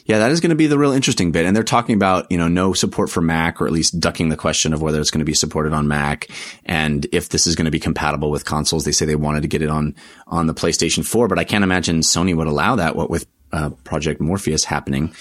Yeah, 0.04 0.18
that 0.18 0.30
is 0.30 0.40
going 0.40 0.50
to 0.50 0.56
be 0.56 0.66
the 0.66 0.78
real 0.78 0.92
interesting 0.92 1.30
bit. 1.30 1.46
And 1.46 1.54
they're 1.54 1.62
talking 1.62 1.94
about, 1.94 2.26
you 2.30 2.38
know, 2.38 2.48
no 2.48 2.72
support 2.72 3.10
for 3.10 3.20
Mac 3.20 3.60
or 3.60 3.66
at 3.66 3.72
least 3.72 4.00
ducking 4.00 4.28
the 4.28 4.36
question 4.36 4.72
of 4.72 4.82
whether 4.82 5.00
it's 5.00 5.10
going 5.10 5.20
to 5.20 5.24
be 5.24 5.34
supported 5.34 5.72
on 5.72 5.86
Mac 5.86 6.28
and 6.64 7.06
if 7.12 7.28
this 7.28 7.46
is 7.46 7.54
going 7.54 7.66
to 7.66 7.70
be 7.70 7.78
compatible 7.78 8.30
with 8.30 8.44
consoles. 8.44 8.84
They 8.84 8.92
say 8.92 9.06
they 9.06 9.16
wanted 9.16 9.42
to 9.42 9.48
get 9.48 9.62
it 9.62 9.70
on, 9.70 9.94
on 10.26 10.46
the 10.46 10.54
PlayStation 10.54 11.06
4, 11.06 11.28
but 11.28 11.38
I 11.38 11.44
can't 11.44 11.62
imagine 11.62 12.00
Sony 12.00 12.34
would 12.34 12.48
allow 12.48 12.76
that, 12.76 12.96
what 12.96 13.10
with 13.10 13.26
uh, 13.52 13.70
Project 13.84 14.20
Morpheus 14.20 14.64
happening. 14.64 15.14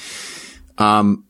Um, 0.78 1.26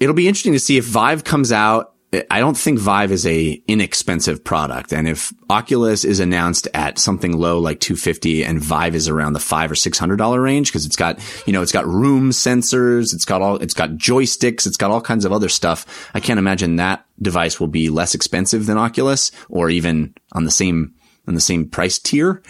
it'll 0.00 0.14
be 0.14 0.26
interesting 0.26 0.54
to 0.54 0.60
see 0.60 0.78
if 0.78 0.84
Vive 0.84 1.22
comes 1.22 1.52
out 1.52 1.94
I 2.30 2.40
don't 2.40 2.56
think 2.56 2.78
Vive 2.78 3.10
is 3.10 3.26
a 3.26 3.62
inexpensive 3.66 4.44
product. 4.44 4.92
And 4.92 5.08
if 5.08 5.32
Oculus 5.48 6.04
is 6.04 6.20
announced 6.20 6.68
at 6.74 6.98
something 6.98 7.38
low 7.38 7.58
like 7.58 7.80
250 7.80 8.44
and 8.44 8.60
Vive 8.60 8.94
is 8.94 9.08
around 9.08 9.32
the 9.32 9.40
five 9.40 9.70
or 9.70 9.74
six 9.74 9.98
hundred 9.98 10.16
dollar 10.16 10.40
range, 10.42 10.68
because 10.68 10.84
it's 10.84 10.96
got, 10.96 11.18
you 11.46 11.54
know, 11.54 11.62
it's 11.62 11.72
got 11.72 11.86
room 11.86 12.30
sensors, 12.30 13.14
it's 13.14 13.24
got 13.24 13.40
all, 13.40 13.56
it's 13.56 13.72
got 13.72 13.90
joysticks, 13.92 14.66
it's 14.66 14.76
got 14.76 14.90
all 14.90 15.00
kinds 15.00 15.24
of 15.24 15.32
other 15.32 15.48
stuff. 15.48 16.10
I 16.12 16.20
can't 16.20 16.38
imagine 16.38 16.76
that 16.76 17.06
device 17.20 17.58
will 17.58 17.68
be 17.68 17.88
less 17.88 18.14
expensive 18.14 18.66
than 18.66 18.76
Oculus 18.76 19.32
or 19.48 19.70
even 19.70 20.14
on 20.32 20.44
the 20.44 20.50
same, 20.50 20.94
on 21.26 21.34
the 21.34 21.40
same 21.40 21.66
price 21.66 21.98
tier. 21.98 22.42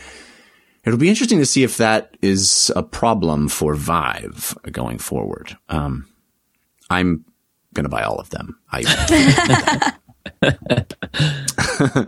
It'll 0.85 0.99
be 0.99 1.09
interesting 1.09 1.39
to 1.39 1.47
see 1.47 1.63
if 1.63 1.77
that 1.77 2.17
is 2.21 2.73
a 2.75 2.83
problem 2.83 3.49
for 3.49 3.77
Vive 3.77 4.57
going 4.73 4.99
forward. 4.99 5.57
Um, 5.69 6.09
I'm 6.91 7.25
going 7.75 7.85
to 7.85 7.91
buy 7.91 8.03
all 8.03 8.19
of 8.19 8.31
them. 8.31 8.59
I. 8.71 9.93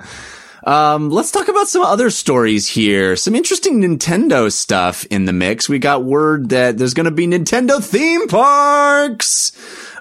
um, 0.65 1.11
let's 1.11 1.31
talk 1.31 1.49
about 1.49 1.69
some 1.69 1.83
other 1.83 2.11
stories 2.11 2.69
here. 2.69 3.17
Some 3.17 3.35
interesting 3.35 3.81
Nintendo 3.81 4.53
stuff 4.53 5.05
in 5.07 5.25
the 5.25 5.33
mix. 5.33 5.69
We 5.69 5.79
got 5.79 6.05
word 6.05 6.51
that 6.51 6.79
there's 6.79 6.95
going 6.95 7.05
to 7.05 7.11
be 7.11 7.27
Nintendo 7.27 7.83
theme 7.83 8.29
parks, 8.29 9.53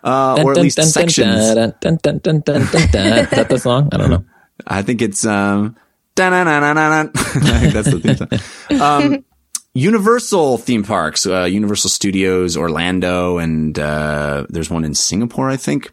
uh, 0.03 0.41
or 0.43 0.51
at 0.51 0.57
least 0.57 0.81
sections. 0.83 1.35
That 1.55 3.49
the 3.49 3.59
song? 3.59 3.89
I 3.91 3.97
don't 3.97 4.09
know. 4.09 4.25
I 4.67 4.81
think 4.81 5.01
it's 5.01 5.25
um. 5.25 5.75
I 7.35 7.59
think 7.59 7.73
that's 7.73 7.89
the 7.89 7.99
theme 7.99 8.15
song. 8.15 8.29
Um, 8.81 9.25
Universal 9.75 10.59
theme 10.59 10.83
parks, 10.83 11.25
uh, 11.25 11.45
Universal 11.45 11.89
Studios, 11.89 12.55
Orlando, 12.55 13.39
and 13.39 13.77
uh, 13.79 14.45
there's 14.49 14.69
one 14.69 14.85
in 14.85 14.93
Singapore, 14.93 15.49
I 15.49 15.57
think. 15.57 15.91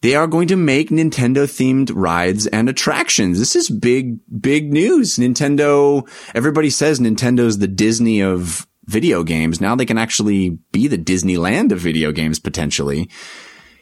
They 0.00 0.16
are 0.16 0.26
going 0.26 0.48
to 0.48 0.56
make 0.56 0.90
Nintendo 0.90 1.44
themed 1.44 1.92
rides 1.94 2.48
and 2.48 2.68
attractions. 2.68 3.38
This 3.38 3.54
is 3.54 3.70
big, 3.70 4.18
big 4.40 4.72
news. 4.72 5.16
Nintendo, 5.16 6.08
everybody 6.34 6.68
says 6.68 6.98
Nintendo's 6.98 7.58
the 7.58 7.68
Disney 7.68 8.20
of 8.20 8.66
video 8.86 9.22
games. 9.22 9.60
Now 9.60 9.76
they 9.76 9.86
can 9.86 9.98
actually 9.98 10.58
be 10.72 10.88
the 10.88 10.98
Disneyland 10.98 11.70
of 11.70 11.78
video 11.78 12.10
games 12.10 12.40
potentially. 12.40 13.08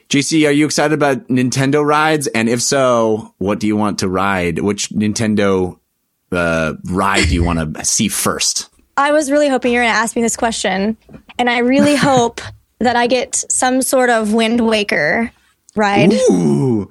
Jaycie, 0.09 0.47
are 0.47 0.53
you 0.53 0.67
excited 0.67 0.95
about 0.95 1.29
Nintendo 1.29 1.85
rides? 1.85 2.27
And 2.29 2.49
if 2.49 2.61
so, 2.61 3.35
what 3.39 3.59
do 3.59 3.67
you 3.67 3.77
want 3.77 4.01
to 4.01 4.09
ride? 4.09 4.59
Which 4.59 4.91
Nintendo 4.91 5.79
uh, 6.31 6.75
ride 6.85 7.29
do 7.29 7.35
you 7.35 7.43
want 7.43 7.75
to 7.75 7.85
see 7.87 8.09
first? 8.09 8.69
I 8.97 9.13
was 9.13 9.31
really 9.31 9.49
hoping 9.49 9.73
you 9.73 9.79
were 9.79 9.85
going 9.85 9.95
to 9.95 9.99
ask 9.99 10.15
me 10.17 10.23
this 10.23 10.37
question, 10.37 10.97
and 11.39 11.51
I 11.51 11.59
really 11.59 11.97
hope 12.11 12.41
that 12.81 12.97
I 12.97 13.07
get 13.07 13.35
some 13.51 13.83
sort 13.83 14.11
of 14.11 14.33
Wind 14.33 14.67
Waker 14.67 15.33
ride. 15.75 16.13
Ooh, 16.31 16.91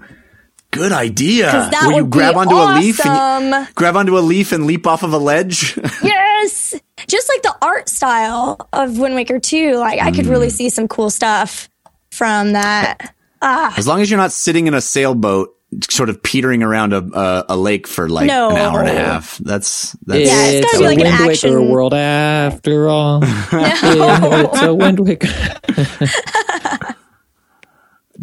good 0.72 0.92
idea. 0.92 1.52
That 1.52 1.88
Will 1.88 1.98
you 1.98 2.06
grab 2.08 2.36
onto 2.36 2.56
awesome. 2.56 2.78
a 2.78 2.80
leaf 2.80 3.06
and 3.06 3.76
grab 3.76 3.96
onto 3.96 4.18
a 4.18 4.22
leaf 4.22 4.52
and 4.52 4.66
leap 4.66 4.88
off 4.88 5.04
of 5.04 5.14
a 5.14 5.18
ledge? 5.18 5.78
yes, 6.04 6.76
just 7.08 7.30
like 7.30 7.42
the 7.44 7.56
art 7.62 7.90
style 7.90 8.68
of 8.74 8.98
Wind 8.98 9.16
Waker 9.16 9.40
2. 9.40 9.76
Like 9.76 10.00
I 10.00 10.12
could 10.12 10.26
really 10.26 10.48
mm. 10.48 10.52
see 10.52 10.70
some 10.70 10.88
cool 10.88 11.10
stuff 11.10 11.70
from 12.12 12.54
that. 12.54 13.14
Ah. 13.42 13.74
As 13.78 13.88
long 13.88 14.02
as 14.02 14.10
you're 14.10 14.20
not 14.20 14.32
sitting 14.32 14.68
in 14.68 14.74
a 14.74 14.82
sailboat 14.82 15.54
sort 15.90 16.10
of 16.10 16.22
petering 16.22 16.64
around 16.64 16.94
a 16.94 17.04
a, 17.14 17.46
a 17.50 17.58
lake 17.58 17.88
for 17.88 18.10
like 18.10 18.28
no. 18.28 18.50
an 18.50 18.58
hour 18.58 18.80
and 18.80 18.90
a 18.90 18.94
half. 18.94 19.38
That's 19.38 19.94
that's 20.06 20.28
yeah, 20.28 20.46
it's, 20.48 20.66
gotta 20.66 20.78
be 20.80 20.86
like 20.86 20.98
Wind 20.98 21.08
an 21.08 21.30
action 21.30 21.54
Waker 21.54 21.72
world 21.72 21.94
after 21.94 22.88
all. 22.88 23.20
no. 23.22 23.28
it's 23.52 24.62
a 24.62 24.74
Wind 24.74 25.00
Waker. 25.00 25.28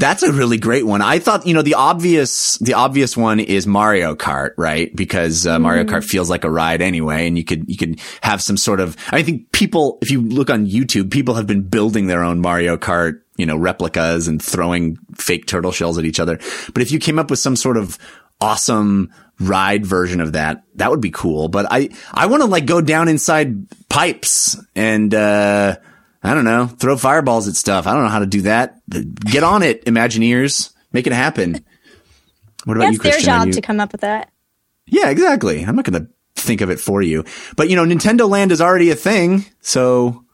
That's 0.00 0.22
a 0.22 0.32
really 0.32 0.56
great 0.56 0.86
one. 0.86 1.02
I 1.02 1.18
thought, 1.18 1.46
you 1.46 1.52
know, 1.52 1.60
the 1.62 1.74
obvious, 1.74 2.56
the 2.58 2.74
obvious 2.74 3.18
one 3.18 3.38
is 3.38 3.66
Mario 3.66 4.14
Kart, 4.14 4.52
right? 4.56 4.94
Because 4.96 5.46
uh, 5.46 5.58
Mario 5.58 5.84
mm-hmm. 5.84 5.94
Kart 5.94 6.04
feels 6.04 6.30
like 6.30 6.44
a 6.44 6.50
ride 6.50 6.80
anyway, 6.80 7.26
and 7.26 7.36
you 7.36 7.44
could, 7.44 7.68
you 7.68 7.76
could 7.76 8.00
have 8.22 8.40
some 8.40 8.56
sort 8.56 8.80
of. 8.80 8.96
I 9.10 9.22
think 9.22 9.52
people, 9.52 9.98
if 10.00 10.10
you 10.10 10.22
look 10.22 10.48
on 10.48 10.66
YouTube, 10.66 11.10
people 11.10 11.34
have 11.34 11.46
been 11.46 11.62
building 11.62 12.06
their 12.06 12.22
own 12.22 12.40
Mario 12.40 12.78
Kart 12.78 13.20
you 13.40 13.46
know, 13.46 13.57
replicas 13.57 14.29
and 14.29 14.40
throwing 14.40 14.98
fake 15.16 15.46
turtle 15.46 15.72
shells 15.72 15.98
at 15.98 16.05
each 16.05 16.20
other. 16.20 16.38
But 16.72 16.83
if 16.83 16.92
you 16.92 16.98
came 16.98 17.18
up 17.18 17.31
with 17.31 17.38
some 17.38 17.57
sort 17.57 17.76
of 17.76 17.98
awesome 18.40 19.12
ride 19.40 19.85
version 19.85 20.20
of 20.20 20.33
that, 20.35 20.62
that 20.76 20.90
would 20.90 21.00
be 21.00 21.11
cool. 21.11 21.48
But 21.48 21.66
I, 21.70 21.88
I 22.12 22.26
want 22.26 22.42
to 22.42 22.48
like 22.48 22.66
go 22.66 22.81
down 22.81 23.09
inside 23.09 23.66
pipes 23.88 24.57
and, 24.76 25.12
uh, 25.14 25.76
I 26.22 26.35
don't 26.35 26.44
know, 26.44 26.66
throw 26.66 26.96
fireballs 26.96 27.48
at 27.48 27.55
stuff. 27.55 27.87
I 27.87 27.94
don't 27.94 28.03
know 28.03 28.11
how 28.11 28.18
to 28.18 28.26
do 28.26 28.42
that. 28.42 28.79
Get 28.88 29.42
on 29.42 29.62
it, 29.62 29.85
Imagineers. 29.87 30.72
Make 30.92 31.07
it 31.07 31.12
happen. 31.12 31.64
What 32.64 32.76
about 32.76 32.87
That's 32.87 32.94
you, 32.94 33.00
Christian? 33.00 33.24
their 33.24 33.38
job 33.38 33.46
you... 33.48 33.53
to 33.55 33.61
come 33.62 33.81
up 33.81 33.92
with 33.92 34.03
that. 34.03 34.31
Yeah, 34.87 35.09
exactly. 35.09 35.64
I'm 35.64 35.76
not 35.76 35.87
going 35.87 36.05
to 36.05 36.11
think 36.35 36.61
of 36.61 36.70
it 36.70 36.81
for 36.81 37.00
you. 37.00 37.24
But 37.57 37.70
you 37.70 37.76
know, 37.76 37.85
Nintendo 37.85 38.29
Land 38.29 38.53
is 38.53 38.61
already 38.61 38.90
a 38.90 38.96
thing, 38.96 39.46
so 39.61 40.24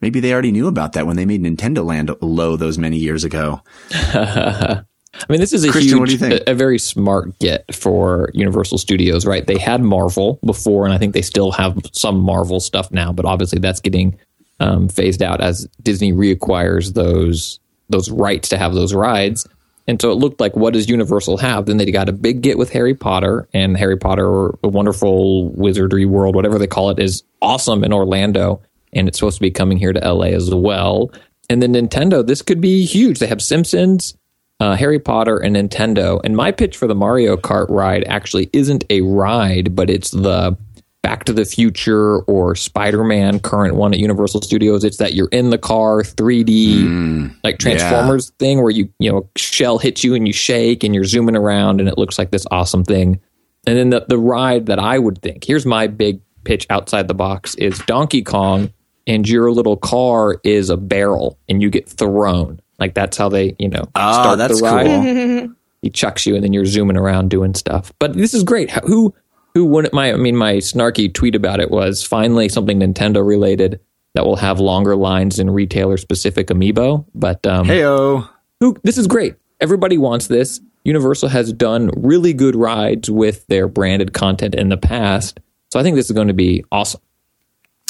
Maybe 0.00 0.20
they 0.20 0.32
already 0.32 0.52
knew 0.52 0.68
about 0.68 0.92
that 0.92 1.06
when 1.06 1.16
they 1.16 1.24
made 1.24 1.42
Nintendo 1.42 1.84
Land 1.84 2.10
low 2.20 2.56
those 2.56 2.78
many 2.78 2.98
years 2.98 3.24
ago. 3.24 3.62
I 3.92 5.32
mean, 5.32 5.40
this 5.40 5.52
is 5.52 5.64
a 5.64 5.70
Christian, 5.70 6.04
huge, 6.04 6.22
a, 6.22 6.50
a, 6.50 6.54
very 6.54 6.78
smart 6.78 7.38
get 7.38 7.74
for 7.74 8.30
Universal 8.34 8.78
Studios, 8.78 9.24
right? 9.24 9.46
They 9.46 9.58
had 9.58 9.80
Marvel 9.80 10.38
before, 10.44 10.84
and 10.84 10.92
I 10.92 10.98
think 10.98 11.14
they 11.14 11.22
still 11.22 11.52
have 11.52 11.78
some 11.92 12.20
Marvel 12.20 12.60
stuff 12.60 12.90
now, 12.90 13.12
but 13.12 13.24
obviously 13.24 13.58
that's 13.58 13.80
getting 13.80 14.18
um, 14.60 14.88
phased 14.88 15.22
out 15.22 15.40
as 15.40 15.66
Disney 15.82 16.12
reacquires 16.12 16.94
those 16.94 17.60
those 17.88 18.10
rights 18.10 18.48
to 18.48 18.58
have 18.58 18.74
those 18.74 18.92
rides. 18.92 19.46
And 19.88 20.00
so 20.00 20.10
it 20.10 20.16
looked 20.16 20.40
like, 20.40 20.56
what 20.56 20.72
does 20.72 20.88
Universal 20.88 21.36
have? 21.38 21.66
Then 21.66 21.76
they 21.76 21.90
got 21.92 22.08
a 22.08 22.12
big 22.12 22.40
get 22.40 22.58
with 22.58 22.72
Harry 22.72 22.94
Potter, 22.94 23.48
and 23.54 23.76
Harry 23.76 23.96
Potter, 23.96 24.26
or 24.26 24.58
a 24.64 24.68
wonderful 24.68 25.48
wizardry 25.50 26.04
world, 26.04 26.34
whatever 26.34 26.58
they 26.58 26.66
call 26.66 26.90
it, 26.90 26.98
is 26.98 27.22
awesome 27.40 27.84
in 27.84 27.92
Orlando, 27.92 28.60
and 28.96 29.08
it's 29.08 29.18
supposed 29.18 29.36
to 29.36 29.42
be 29.42 29.50
coming 29.50 29.78
here 29.78 29.92
to 29.92 30.00
LA 30.00 30.26
as 30.26 30.54
well. 30.54 31.10
And 31.48 31.62
then 31.62 31.74
Nintendo, 31.74 32.26
this 32.26 32.42
could 32.42 32.60
be 32.60 32.84
huge. 32.84 33.18
They 33.18 33.26
have 33.26 33.42
Simpsons, 33.42 34.16
uh, 34.58 34.76
Harry 34.76 34.98
Potter, 34.98 35.38
and 35.38 35.56
Nintendo. 35.56 36.20
And 36.24 36.36
my 36.36 36.50
pitch 36.50 36.76
for 36.76 36.86
the 36.86 36.94
Mario 36.94 37.36
Kart 37.36 37.68
ride 37.68 38.04
actually 38.04 38.50
isn't 38.52 38.84
a 38.90 39.02
ride, 39.02 39.76
but 39.76 39.90
it's 39.90 40.10
the 40.10 40.56
Back 41.02 41.22
to 41.24 41.32
the 41.32 41.44
Future 41.44 42.18
or 42.22 42.56
Spider 42.56 43.04
Man 43.04 43.38
current 43.38 43.76
one 43.76 43.94
at 43.94 44.00
Universal 44.00 44.42
Studios. 44.42 44.82
It's 44.82 44.96
that 44.96 45.14
you're 45.14 45.28
in 45.28 45.50
the 45.50 45.58
car, 45.58 46.02
3D, 46.02 46.82
mm, 46.82 47.36
like 47.44 47.58
Transformers 47.58 48.32
yeah. 48.32 48.44
thing 48.44 48.60
where 48.60 48.72
you, 48.72 48.88
you 48.98 49.12
know, 49.12 49.30
shell 49.36 49.78
hits 49.78 50.02
you 50.02 50.16
and 50.16 50.26
you 50.26 50.32
shake 50.32 50.82
and 50.82 50.96
you're 50.96 51.04
zooming 51.04 51.36
around 51.36 51.78
and 51.78 51.88
it 51.88 51.96
looks 51.96 52.18
like 52.18 52.32
this 52.32 52.44
awesome 52.50 52.82
thing. 52.82 53.20
And 53.68 53.78
then 53.78 53.90
the, 53.90 54.06
the 54.08 54.18
ride 54.18 54.66
that 54.66 54.80
I 54.80 54.98
would 54.98 55.22
think, 55.22 55.44
here's 55.44 55.64
my 55.64 55.86
big 55.86 56.20
pitch 56.42 56.66
outside 56.70 57.06
the 57.06 57.14
box 57.14 57.54
is 57.54 57.78
Donkey 57.86 58.22
Kong 58.22 58.72
and 59.06 59.28
your 59.28 59.52
little 59.52 59.76
car 59.76 60.40
is 60.42 60.70
a 60.70 60.76
barrel 60.76 61.38
and 61.48 61.62
you 61.62 61.70
get 61.70 61.88
thrown. 61.88 62.60
Like 62.78 62.94
that's 62.94 63.16
how 63.16 63.28
they, 63.28 63.54
you 63.58 63.68
know, 63.68 63.84
oh, 63.94 64.12
start 64.12 64.38
that's 64.38 64.60
the 64.60 64.64
ride. 64.64 64.86
Cool. 64.86 65.54
he 65.82 65.90
chucks 65.90 66.26
you 66.26 66.34
and 66.34 66.44
then 66.44 66.52
you're 66.52 66.66
zooming 66.66 66.96
around 66.96 67.30
doing 67.30 67.54
stuff. 67.54 67.92
But 67.98 68.14
this 68.14 68.34
is 68.34 68.44
great. 68.44 68.70
Who 68.70 69.14
who 69.54 69.64
wouldn't 69.64 69.94
my 69.94 70.12
I 70.12 70.16
mean 70.16 70.36
my 70.36 70.54
snarky 70.54 71.12
tweet 71.12 71.34
about 71.34 71.60
it 71.60 71.70
was 71.70 72.02
finally 72.02 72.48
something 72.48 72.80
Nintendo 72.80 73.26
related 73.26 73.80
that 74.14 74.24
will 74.24 74.36
have 74.36 74.60
longer 74.60 74.96
lines 74.96 75.38
in 75.38 75.50
retailer 75.50 75.96
specific 75.96 76.48
amiibo. 76.48 77.04
But 77.14 77.46
um 77.46 77.66
Heyo. 77.66 78.28
Who 78.60 78.76
this 78.82 78.98
is 78.98 79.06
great. 79.06 79.36
Everybody 79.60 79.96
wants 79.96 80.26
this. 80.26 80.60
Universal 80.84 81.30
has 81.30 81.52
done 81.52 81.90
really 81.96 82.32
good 82.32 82.54
rides 82.54 83.10
with 83.10 83.46
their 83.48 83.66
branded 83.66 84.12
content 84.12 84.54
in 84.54 84.68
the 84.68 84.76
past. 84.76 85.40
So 85.72 85.80
I 85.80 85.82
think 85.82 85.96
this 85.96 86.06
is 86.06 86.12
going 86.12 86.28
to 86.28 86.34
be 86.34 86.64
awesome. 86.70 87.00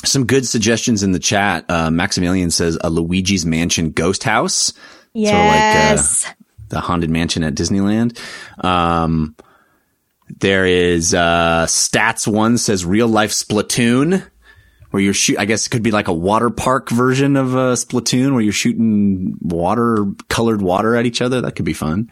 Some 0.05 0.27
good 0.27 0.47
suggestions 0.47 1.03
in 1.03 1.13
the 1.13 1.19
chat. 1.19 1.65
Uh, 1.69 1.91
Maximilian 1.91 2.51
says 2.51 2.79
a 2.83 2.91
Luigi's 2.91 3.47
Mansion 3.47 3.91
ghost 3.91 4.23
house. 4.25 4.73
Yes. 5.15 6.25
Of 6.25 6.29
like 6.29 6.31
uh, 6.31 6.35
the 6.69 6.81
haunted 6.81 7.11
mansion 7.11 7.43
at 7.43 7.55
Disneyland. 7.55 8.19
Um, 8.63 9.37
there 10.41 10.67
is 10.67 11.15
uh, 11.15 11.67
stats 11.67 12.27
one 12.27 12.59
says 12.59 12.85
real 12.85 13.09
life 13.09 13.31
Splatoon, 13.31 14.29
where 14.91 15.03
you're 15.03 15.15
shoot. 15.15 15.39
I 15.39 15.45
guess 15.45 15.67
it 15.67 15.71
could 15.71 15.83
be 15.83 15.93
like 15.93 16.09
a 16.09 16.13
water 16.13 16.51
park 16.51 16.91
version 16.91 17.37
of 17.37 17.55
a 17.55 17.75
Splatoon, 17.75 18.33
where 18.33 18.43
you're 18.43 18.53
shooting 18.53 19.37
water 19.41 20.07
colored 20.29 20.61
water 20.61 20.97
at 20.97 21.07
each 21.07 21.23
other. 21.23 21.41
That 21.41 21.55
could 21.57 21.65
be 21.65 21.73
fun. 21.73 22.11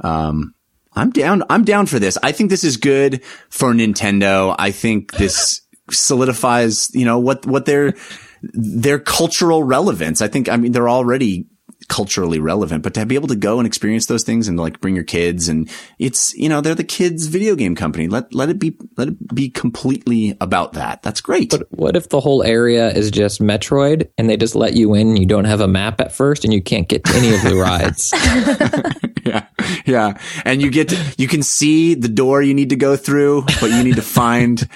Um, 0.00 0.54
I'm 0.94 1.10
down. 1.10 1.42
I'm 1.50 1.64
down 1.64 1.86
for 1.86 1.98
this. 1.98 2.16
I 2.22 2.32
think 2.32 2.50
this 2.50 2.64
is 2.64 2.76
good 2.76 3.22
for 3.50 3.72
Nintendo. 3.72 4.54
I 4.58 4.70
think 4.70 5.12
this 5.12 5.62
solidifies, 5.90 6.94
you 6.94 7.04
know, 7.04 7.18
what 7.18 7.46
what 7.46 7.66
their 7.66 7.94
their 8.42 8.98
cultural 8.98 9.62
relevance. 9.62 10.22
I 10.22 10.28
think. 10.28 10.48
I 10.48 10.56
mean, 10.56 10.72
they're 10.72 10.88
already 10.88 11.46
culturally 11.88 12.38
relevant, 12.38 12.82
but 12.82 12.92
to 12.94 13.06
be 13.06 13.14
able 13.14 13.28
to 13.28 13.36
go 13.36 13.58
and 13.58 13.66
experience 13.66 14.06
those 14.06 14.22
things 14.22 14.46
and 14.46 14.58
like 14.58 14.80
bring 14.80 14.94
your 14.94 15.04
kids 15.04 15.48
and 15.48 15.70
it's, 15.98 16.34
you 16.34 16.48
know, 16.48 16.60
they're 16.60 16.74
the 16.74 16.84
kids 16.84 17.26
video 17.26 17.54
game 17.54 17.74
company. 17.74 18.08
Let, 18.08 18.34
let 18.34 18.50
it 18.50 18.58
be, 18.58 18.76
let 18.96 19.08
it 19.08 19.34
be 19.34 19.48
completely 19.48 20.36
about 20.40 20.74
that. 20.74 21.02
That's 21.02 21.20
great. 21.20 21.50
But 21.50 21.66
what 21.70 21.96
if 21.96 22.10
the 22.10 22.20
whole 22.20 22.42
area 22.42 22.90
is 22.90 23.10
just 23.10 23.40
Metroid 23.40 24.10
and 24.18 24.28
they 24.28 24.36
just 24.36 24.54
let 24.54 24.74
you 24.74 24.94
in 24.94 25.08
and 25.08 25.18
you 25.18 25.26
don't 25.26 25.46
have 25.46 25.60
a 25.60 25.68
map 25.68 26.00
at 26.00 26.12
first 26.12 26.44
and 26.44 26.52
you 26.52 26.62
can't 26.62 26.88
get 26.88 27.04
to 27.04 27.14
any 27.14 27.34
of 27.34 27.42
the 27.42 27.56
rides? 27.56 28.12
yeah. 29.24 29.46
Yeah. 29.86 30.20
And 30.44 30.60
you 30.60 30.70
get, 30.70 30.90
to, 30.90 31.14
you 31.16 31.28
can 31.28 31.42
see 31.42 31.94
the 31.94 32.08
door 32.08 32.42
you 32.42 32.54
need 32.54 32.70
to 32.70 32.76
go 32.76 32.96
through, 32.96 33.44
but 33.60 33.70
you 33.70 33.82
need 33.82 33.96
to 33.96 34.02
find 34.02 34.68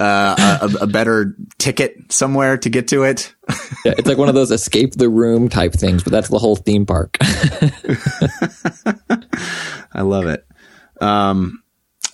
uh, 0.00 0.58
a, 0.62 0.84
a, 0.84 0.86
better 0.86 1.36
ticket 1.58 2.10
somewhere 2.10 2.56
to 2.56 2.70
get 2.70 2.88
to 2.88 3.02
it. 3.02 3.34
yeah, 3.84 3.92
it's 3.98 4.08
like 4.08 4.16
one 4.16 4.30
of 4.30 4.34
those 4.34 4.50
escape 4.50 4.94
the 4.94 5.10
room 5.10 5.50
type 5.50 5.74
things, 5.74 6.02
but 6.02 6.10
that's 6.10 6.28
the 6.28 6.38
whole 6.38 6.56
theme 6.56 6.86
park. 6.86 7.18
I 9.92 10.00
love 10.00 10.26
it. 10.26 10.46
Um, 11.02 11.62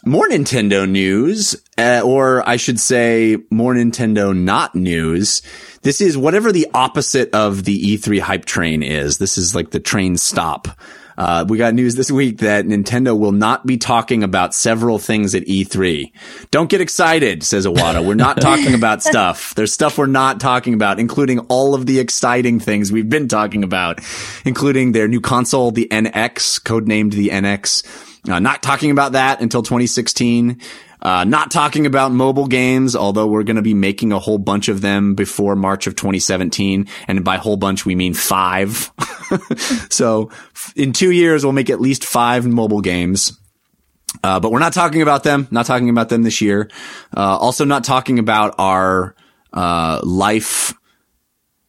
more 0.04 0.28
Nintendo 0.28 0.88
news, 0.88 1.54
uh, 1.78 2.00
or 2.04 2.48
I 2.48 2.56
should 2.56 2.80
say 2.80 3.38
more 3.50 3.72
Nintendo 3.74 4.36
not 4.36 4.74
news. 4.74 5.42
This 5.82 6.00
is 6.00 6.18
whatever 6.18 6.50
the 6.50 6.66
opposite 6.74 7.32
of 7.34 7.64
the 7.64 7.96
E3 7.96 8.20
hype 8.20 8.44
train 8.46 8.82
is. 8.82 9.18
This 9.18 9.38
is 9.38 9.54
like 9.54 9.70
the 9.70 9.80
train 9.80 10.16
stop. 10.16 10.68
Uh, 11.16 11.44
we 11.48 11.56
got 11.56 11.74
news 11.74 11.94
this 11.94 12.10
week 12.10 12.38
that 12.38 12.66
Nintendo 12.66 13.18
will 13.18 13.32
not 13.32 13.64
be 13.66 13.78
talking 13.78 14.22
about 14.22 14.54
several 14.54 14.98
things 14.98 15.34
at 15.34 15.44
E3. 15.44 16.12
Don't 16.50 16.68
get 16.68 16.80
excited, 16.80 17.42
says 17.42 17.66
Iwata. 17.66 18.04
We're 18.04 18.14
not 18.14 18.40
talking 18.40 18.74
about 18.82 19.02
stuff. 19.02 19.54
There's 19.54 19.72
stuff 19.72 19.96
we're 19.96 20.06
not 20.06 20.40
talking 20.40 20.74
about, 20.74 21.00
including 21.00 21.40
all 21.40 21.74
of 21.74 21.86
the 21.86 21.98
exciting 22.00 22.60
things 22.60 22.92
we've 22.92 23.08
been 23.08 23.28
talking 23.28 23.64
about, 23.64 24.00
including 24.44 24.92
their 24.92 25.08
new 25.08 25.20
console, 25.20 25.70
the 25.70 25.88
NX, 25.90 26.60
codenamed 26.62 27.12
the 27.12 27.28
NX. 27.28 27.84
Uh, 28.28 28.40
not 28.40 28.62
talking 28.62 28.90
about 28.90 29.12
that 29.12 29.40
until 29.40 29.62
2016. 29.62 30.60
Uh, 31.06 31.22
not 31.22 31.52
talking 31.52 31.86
about 31.86 32.10
mobile 32.10 32.48
games, 32.48 32.96
although 32.96 33.28
we're 33.28 33.44
going 33.44 33.54
to 33.54 33.62
be 33.62 33.74
making 33.74 34.10
a 34.10 34.18
whole 34.18 34.38
bunch 34.38 34.66
of 34.66 34.80
them 34.80 35.14
before 35.14 35.54
March 35.54 35.86
of 35.86 35.94
2017. 35.94 36.88
And 37.06 37.24
by 37.24 37.36
whole 37.36 37.56
bunch, 37.56 37.86
we 37.86 37.94
mean 37.94 38.12
five. 38.12 38.90
so 39.88 40.32
in 40.74 40.92
two 40.92 41.12
years, 41.12 41.44
we'll 41.44 41.52
make 41.52 41.70
at 41.70 41.80
least 41.80 42.04
five 42.04 42.44
mobile 42.44 42.80
games. 42.80 43.38
Uh, 44.24 44.40
but 44.40 44.50
we're 44.50 44.58
not 44.58 44.72
talking 44.72 45.00
about 45.00 45.22
them, 45.22 45.46
not 45.52 45.64
talking 45.64 45.90
about 45.90 46.08
them 46.08 46.24
this 46.24 46.40
year. 46.40 46.68
Uh, 47.16 47.38
also 47.38 47.64
not 47.64 47.84
talking 47.84 48.18
about 48.18 48.56
our, 48.58 49.14
uh, 49.52 50.00
life, 50.02 50.74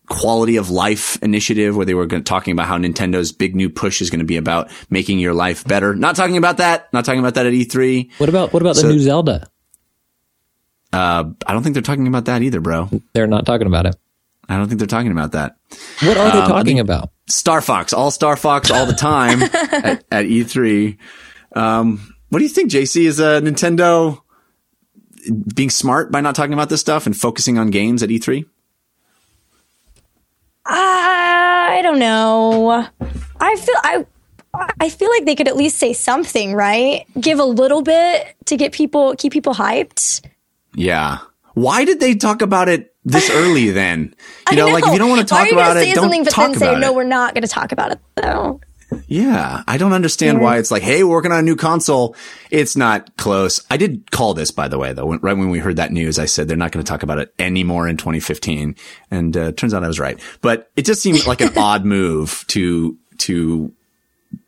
quality 0.07 0.55
of 0.55 0.69
life 0.69 1.21
initiative 1.21 1.75
where 1.75 1.85
they 1.85 1.93
were 1.93 2.07
talking 2.07 2.53
about 2.53 2.67
how 2.67 2.77
Nintendo's 2.77 3.31
big 3.31 3.55
new 3.55 3.69
push 3.69 4.01
is 4.01 4.09
going 4.09 4.19
to 4.19 4.25
be 4.25 4.37
about 4.37 4.69
making 4.89 5.19
your 5.19 5.33
life 5.33 5.65
better. 5.65 5.95
Not 5.95 6.15
talking 6.15 6.37
about 6.37 6.57
that. 6.57 6.91
Not 6.93 7.05
talking 7.05 7.19
about 7.19 7.35
that 7.35 7.45
at 7.45 7.53
E3. 7.53 8.09
What 8.17 8.29
about 8.29 8.53
what 8.53 8.61
about 8.61 8.75
so, 8.75 8.87
the 8.87 8.93
new 8.93 8.99
Zelda? 8.99 9.49
Uh, 10.93 11.25
I 11.45 11.53
don't 11.53 11.63
think 11.63 11.73
they're 11.73 11.83
talking 11.83 12.07
about 12.07 12.25
that 12.25 12.41
either, 12.41 12.61
bro. 12.61 12.89
They're 13.13 13.27
not 13.27 13.45
talking 13.45 13.67
about 13.67 13.85
it. 13.85 13.95
I 14.49 14.55
don't 14.55 14.67
think 14.67 14.79
they're 14.79 14.87
talking 14.87 15.11
about 15.11 15.33
that. 15.33 15.57
What 16.01 16.17
are 16.17 16.31
they 16.31 16.39
um, 16.39 16.47
talking 16.47 16.79
about? 16.79 17.11
Star 17.27 17.61
Fox, 17.61 17.91
all 17.91 18.11
Star 18.11 18.37
Fox, 18.37 18.71
all 18.71 18.85
the 18.85 18.93
time 18.93 19.43
at, 19.43 20.05
at, 20.09 20.25
E3. 20.25 20.97
Um, 21.53 22.15
what 22.29 22.39
do 22.39 22.45
you 22.45 22.49
think, 22.49 22.71
Jaycie? 22.71 23.05
Is 23.05 23.19
a 23.19 23.37
uh, 23.37 23.41
Nintendo 23.41 24.21
being 25.53 25.69
smart 25.69 26.11
by 26.11 26.21
not 26.21 26.35
talking 26.35 26.53
about 26.53 26.69
this 26.69 26.79
stuff 26.79 27.05
and 27.05 27.17
focusing 27.17 27.57
on 27.57 27.71
games 27.71 28.01
at 28.01 28.09
E3? 28.09 28.45
I 30.67 31.79
don't 31.83 31.99
know. 31.99 32.87
I 33.39 33.55
feel 33.55 33.75
I 33.83 34.05
I 34.79 34.89
feel 34.89 35.09
like 35.09 35.25
they 35.25 35.35
could 35.35 35.47
at 35.47 35.55
least 35.55 35.77
say 35.77 35.93
something, 35.93 36.53
right? 36.53 37.05
Give 37.19 37.39
a 37.39 37.45
little 37.45 37.81
bit 37.81 38.35
to 38.45 38.57
get 38.57 38.71
people 38.71 39.15
keep 39.15 39.33
people 39.33 39.53
hyped. 39.53 40.25
Yeah. 40.75 41.19
Why 41.53 41.85
did 41.85 41.99
they 41.99 42.15
talk 42.15 42.41
about 42.41 42.69
it 42.69 42.93
this 43.03 43.29
early 43.29 43.71
then? 43.71 44.13
You 44.49 44.55
know, 44.55 44.67
know, 44.67 44.73
like 44.75 44.85
if 44.85 44.93
you 44.93 44.99
don't 44.99 45.09
want 45.09 45.19
to 45.19 45.27
talk 45.27 45.51
about 45.51 45.75
it, 45.75 45.93
don't 45.93 46.25
talk 46.25 46.55
about 46.55 46.57
say, 46.57 46.79
No, 46.79 46.93
we're 46.93 47.03
not 47.03 47.33
going 47.33 47.41
to 47.41 47.49
talk 47.49 47.73
about 47.73 47.91
it 47.91 47.99
though. 48.15 48.61
Yeah, 49.07 49.63
I 49.67 49.77
don't 49.77 49.93
understand 49.93 50.37
yeah. 50.37 50.43
why 50.43 50.57
it's 50.59 50.71
like, 50.71 50.83
hey, 50.83 51.03
we're 51.03 51.15
working 51.15 51.31
on 51.31 51.39
a 51.39 51.43
new 51.43 51.55
console. 51.55 52.15
It's 52.51 52.75
not 52.75 53.17
close. 53.17 53.65
I 53.69 53.77
did 53.77 54.11
call 54.11 54.33
this, 54.33 54.51
by 54.51 54.67
the 54.67 54.77
way, 54.77 54.93
though. 54.93 55.07
When, 55.07 55.19
right 55.19 55.37
when 55.37 55.49
we 55.49 55.59
heard 55.59 55.75
that 55.75 55.91
news, 55.91 56.19
I 56.19 56.25
said 56.25 56.47
they're 56.47 56.57
not 56.57 56.71
going 56.71 56.83
to 56.83 56.89
talk 56.89 57.03
about 57.03 57.19
it 57.19 57.33
anymore 57.37 57.87
in 57.87 57.97
2015, 57.97 58.75
and 59.11 59.37
uh, 59.37 59.51
turns 59.51 59.73
out 59.73 59.83
I 59.83 59.87
was 59.87 59.99
right. 59.99 60.19
But 60.41 60.71
it 60.75 60.85
just 60.85 61.01
seemed 61.01 61.25
like 61.27 61.41
an 61.41 61.51
odd 61.57 61.85
move 61.85 62.45
to 62.47 62.97
to 63.19 63.73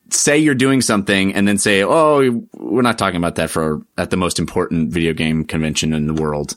say 0.09 0.37
you're 0.37 0.55
doing 0.55 0.81
something 0.81 1.33
and 1.33 1.47
then 1.47 1.57
say, 1.57 1.83
oh, 1.83 2.43
we're 2.53 2.81
not 2.81 2.97
talking 2.97 3.17
about 3.17 3.35
that 3.35 3.49
for 3.49 3.81
at 3.97 4.09
the 4.09 4.17
most 4.17 4.39
important 4.39 4.91
video 4.91 5.13
game 5.13 5.43
convention 5.43 5.93
in 5.93 6.07
the 6.07 6.13
world. 6.13 6.55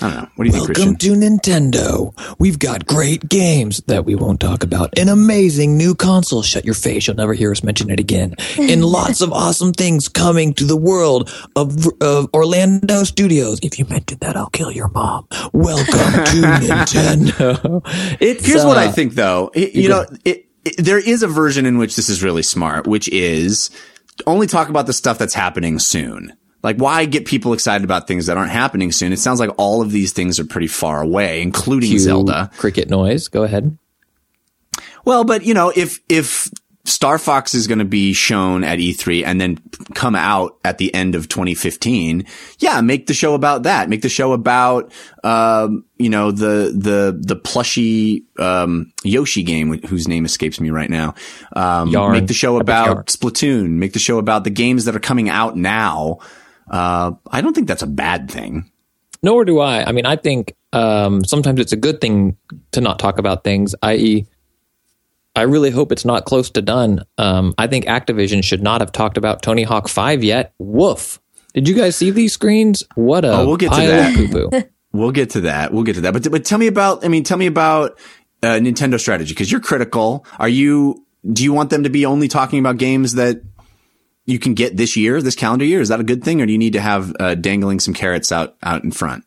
I 0.00 0.08
don't 0.10 0.16
know. 0.16 0.28
What 0.36 0.44
do 0.44 0.50
you 0.50 0.52
Welcome 0.56 0.74
think, 0.74 1.00
Christian? 1.00 1.20
to 1.20 1.26
Nintendo. 1.26 2.36
We've 2.38 2.58
got 2.58 2.86
great 2.86 3.28
games 3.28 3.82
that 3.88 4.04
we 4.04 4.14
won't 4.14 4.38
talk 4.38 4.62
about. 4.62 4.96
An 4.96 5.08
amazing 5.08 5.76
new 5.76 5.94
console. 5.96 6.42
Shut 6.42 6.64
your 6.64 6.74
face. 6.74 7.06
You'll 7.06 7.16
never 7.16 7.34
hear 7.34 7.50
us 7.50 7.64
mention 7.64 7.90
it 7.90 7.98
again. 7.98 8.36
And 8.58 8.84
lots 8.84 9.20
of 9.20 9.32
awesome 9.32 9.72
things 9.72 10.08
coming 10.08 10.54
to 10.54 10.64
the 10.64 10.76
world 10.76 11.32
of, 11.56 11.84
of 12.00 12.28
Orlando 12.32 13.02
Studios. 13.02 13.58
If 13.62 13.78
you 13.78 13.86
mention 13.86 14.18
that, 14.20 14.36
I'll 14.36 14.50
kill 14.50 14.70
your 14.70 14.88
mom. 14.88 15.26
Welcome 15.52 15.84
to 15.94 16.42
Nintendo. 16.42 17.82
It's, 18.20 18.46
Here's 18.46 18.64
uh, 18.64 18.68
what 18.68 18.78
I 18.78 18.92
think, 18.92 19.14
though. 19.14 19.50
It, 19.52 19.74
you 19.74 19.88
know, 19.88 20.06
it, 20.24 20.46
it, 20.64 20.76
there 20.78 20.98
is 20.98 21.24
a 21.24 21.28
version 21.28 21.66
in 21.66 21.76
which 21.76 21.96
this 21.96 22.08
is 22.08 22.22
really 22.22 22.44
smart, 22.44 22.86
which 22.86 23.08
is 23.08 23.70
only 24.26 24.46
talk 24.46 24.68
about 24.68 24.86
the 24.86 24.92
stuff 24.92 25.18
that's 25.18 25.34
happening 25.34 25.80
soon. 25.80 26.36
Like, 26.68 26.76
why 26.76 27.06
get 27.06 27.24
people 27.24 27.54
excited 27.54 27.82
about 27.82 28.06
things 28.06 28.26
that 28.26 28.36
aren't 28.36 28.50
happening 28.50 28.92
soon? 28.92 29.10
It 29.10 29.18
sounds 29.18 29.40
like 29.40 29.48
all 29.56 29.80
of 29.80 29.90
these 29.90 30.12
things 30.12 30.38
are 30.38 30.44
pretty 30.44 30.66
far 30.66 31.00
away, 31.00 31.40
including 31.40 31.88
Cue 31.88 31.98
Zelda. 31.98 32.50
Cricket 32.58 32.90
noise. 32.90 33.28
Go 33.28 33.42
ahead. 33.42 33.78
Well, 35.06 35.24
but 35.24 35.44
you 35.44 35.54
know, 35.54 35.72
if 35.74 35.98
if 36.10 36.50
Star 36.84 37.16
Fox 37.16 37.54
is 37.54 37.66
going 37.66 37.78
to 37.78 37.86
be 37.86 38.12
shown 38.12 38.64
at 38.64 38.78
E3 38.80 39.24
and 39.24 39.40
then 39.40 39.58
come 39.94 40.14
out 40.14 40.58
at 40.62 40.76
the 40.76 40.94
end 40.94 41.14
of 41.14 41.26
2015. 41.26 42.26
Yeah, 42.58 42.82
make 42.82 43.06
the 43.06 43.14
show 43.14 43.32
about 43.32 43.62
that. 43.62 43.88
Make 43.88 44.02
the 44.02 44.10
show 44.10 44.34
about, 44.34 44.92
um, 45.24 45.86
you 45.96 46.10
know, 46.10 46.32
the, 46.32 46.74
the, 46.76 47.18
the 47.18 47.36
plushy, 47.36 48.24
um, 48.38 48.92
Yoshi 49.04 49.42
game, 49.42 49.80
whose 49.86 50.06
name 50.06 50.26
escapes 50.26 50.60
me 50.60 50.68
right 50.68 50.90
now. 50.90 51.14
Um, 51.56 51.92
make 52.12 52.26
the 52.26 52.34
show 52.34 52.58
about 52.58 53.06
Splatoon. 53.06 53.70
Make 53.70 53.94
the 53.94 53.98
show 53.98 54.18
about 54.18 54.44
the 54.44 54.50
games 54.50 54.84
that 54.84 54.94
are 54.94 55.00
coming 55.00 55.30
out 55.30 55.56
now. 55.56 56.18
Uh, 56.70 57.12
I 57.30 57.40
don't 57.40 57.54
think 57.54 57.68
that's 57.68 57.82
a 57.82 57.86
bad 57.86 58.30
thing. 58.30 58.70
Nor 59.22 59.44
do 59.44 59.58
I. 59.58 59.84
I 59.84 59.92
mean, 59.92 60.06
I 60.06 60.16
think, 60.16 60.54
um, 60.72 61.24
sometimes 61.24 61.60
it's 61.60 61.72
a 61.72 61.76
good 61.76 62.00
thing 62.00 62.36
to 62.72 62.80
not 62.80 62.98
talk 62.98 63.18
about 63.18 63.42
things, 63.44 63.74
i.e., 63.82 64.26
I 65.38 65.42
really 65.42 65.70
hope 65.70 65.92
it's 65.92 66.04
not 66.04 66.24
close 66.24 66.50
to 66.50 66.62
done. 66.62 67.04
Um, 67.16 67.54
I 67.56 67.68
think 67.68 67.84
Activision 67.84 68.42
should 68.42 68.60
not 68.60 68.80
have 68.80 68.90
talked 68.90 69.16
about 69.16 69.40
Tony 69.40 69.62
Hawk 69.62 69.88
5 69.88 70.24
yet. 70.24 70.52
Woof. 70.58 71.20
Did 71.54 71.68
you 71.68 71.76
guys 71.76 71.94
see 71.94 72.10
these 72.10 72.32
screens? 72.32 72.82
What 72.96 73.24
a 73.24 73.32
oh, 73.32 73.46
we'll 73.46 73.56
get 73.56 73.72
to 73.72 73.80
that. 73.80 74.68
we'll 74.92 75.12
get 75.12 75.30
to 75.30 75.42
that. 75.42 75.72
We'll 75.72 75.84
get 75.84 75.94
to 75.94 76.00
that. 76.02 76.12
But, 76.12 76.28
but 76.28 76.44
tell 76.44 76.58
me 76.58 76.66
about, 76.66 77.04
I 77.04 77.08
mean, 77.08 77.22
tell 77.22 77.38
me 77.38 77.46
about 77.46 78.00
uh, 78.42 78.58
Nintendo 78.58 78.98
strategy 78.98 79.32
because 79.32 79.50
you're 79.50 79.60
critical. 79.60 80.26
Are 80.40 80.48
you, 80.48 81.06
do 81.32 81.44
you 81.44 81.52
want 81.52 81.70
them 81.70 81.84
to 81.84 81.90
be 81.90 82.04
only 82.04 82.26
talking 82.26 82.58
about 82.58 82.76
games 82.76 83.14
that 83.14 83.40
you 84.28 84.38
can 84.38 84.52
get 84.52 84.76
this 84.76 84.94
year, 84.94 85.22
this 85.22 85.34
calendar 85.34 85.64
year? 85.64 85.80
Is 85.80 85.88
that 85.88 86.00
a 86.00 86.04
good 86.04 86.22
thing? 86.22 86.42
Or 86.42 86.46
do 86.46 86.52
you 86.52 86.58
need 86.58 86.74
to 86.74 86.80
have 86.80 87.16
uh, 87.18 87.34
dangling 87.34 87.80
some 87.80 87.94
carrots 87.94 88.30
out, 88.30 88.56
out 88.62 88.84
in 88.84 88.90
front? 88.90 89.24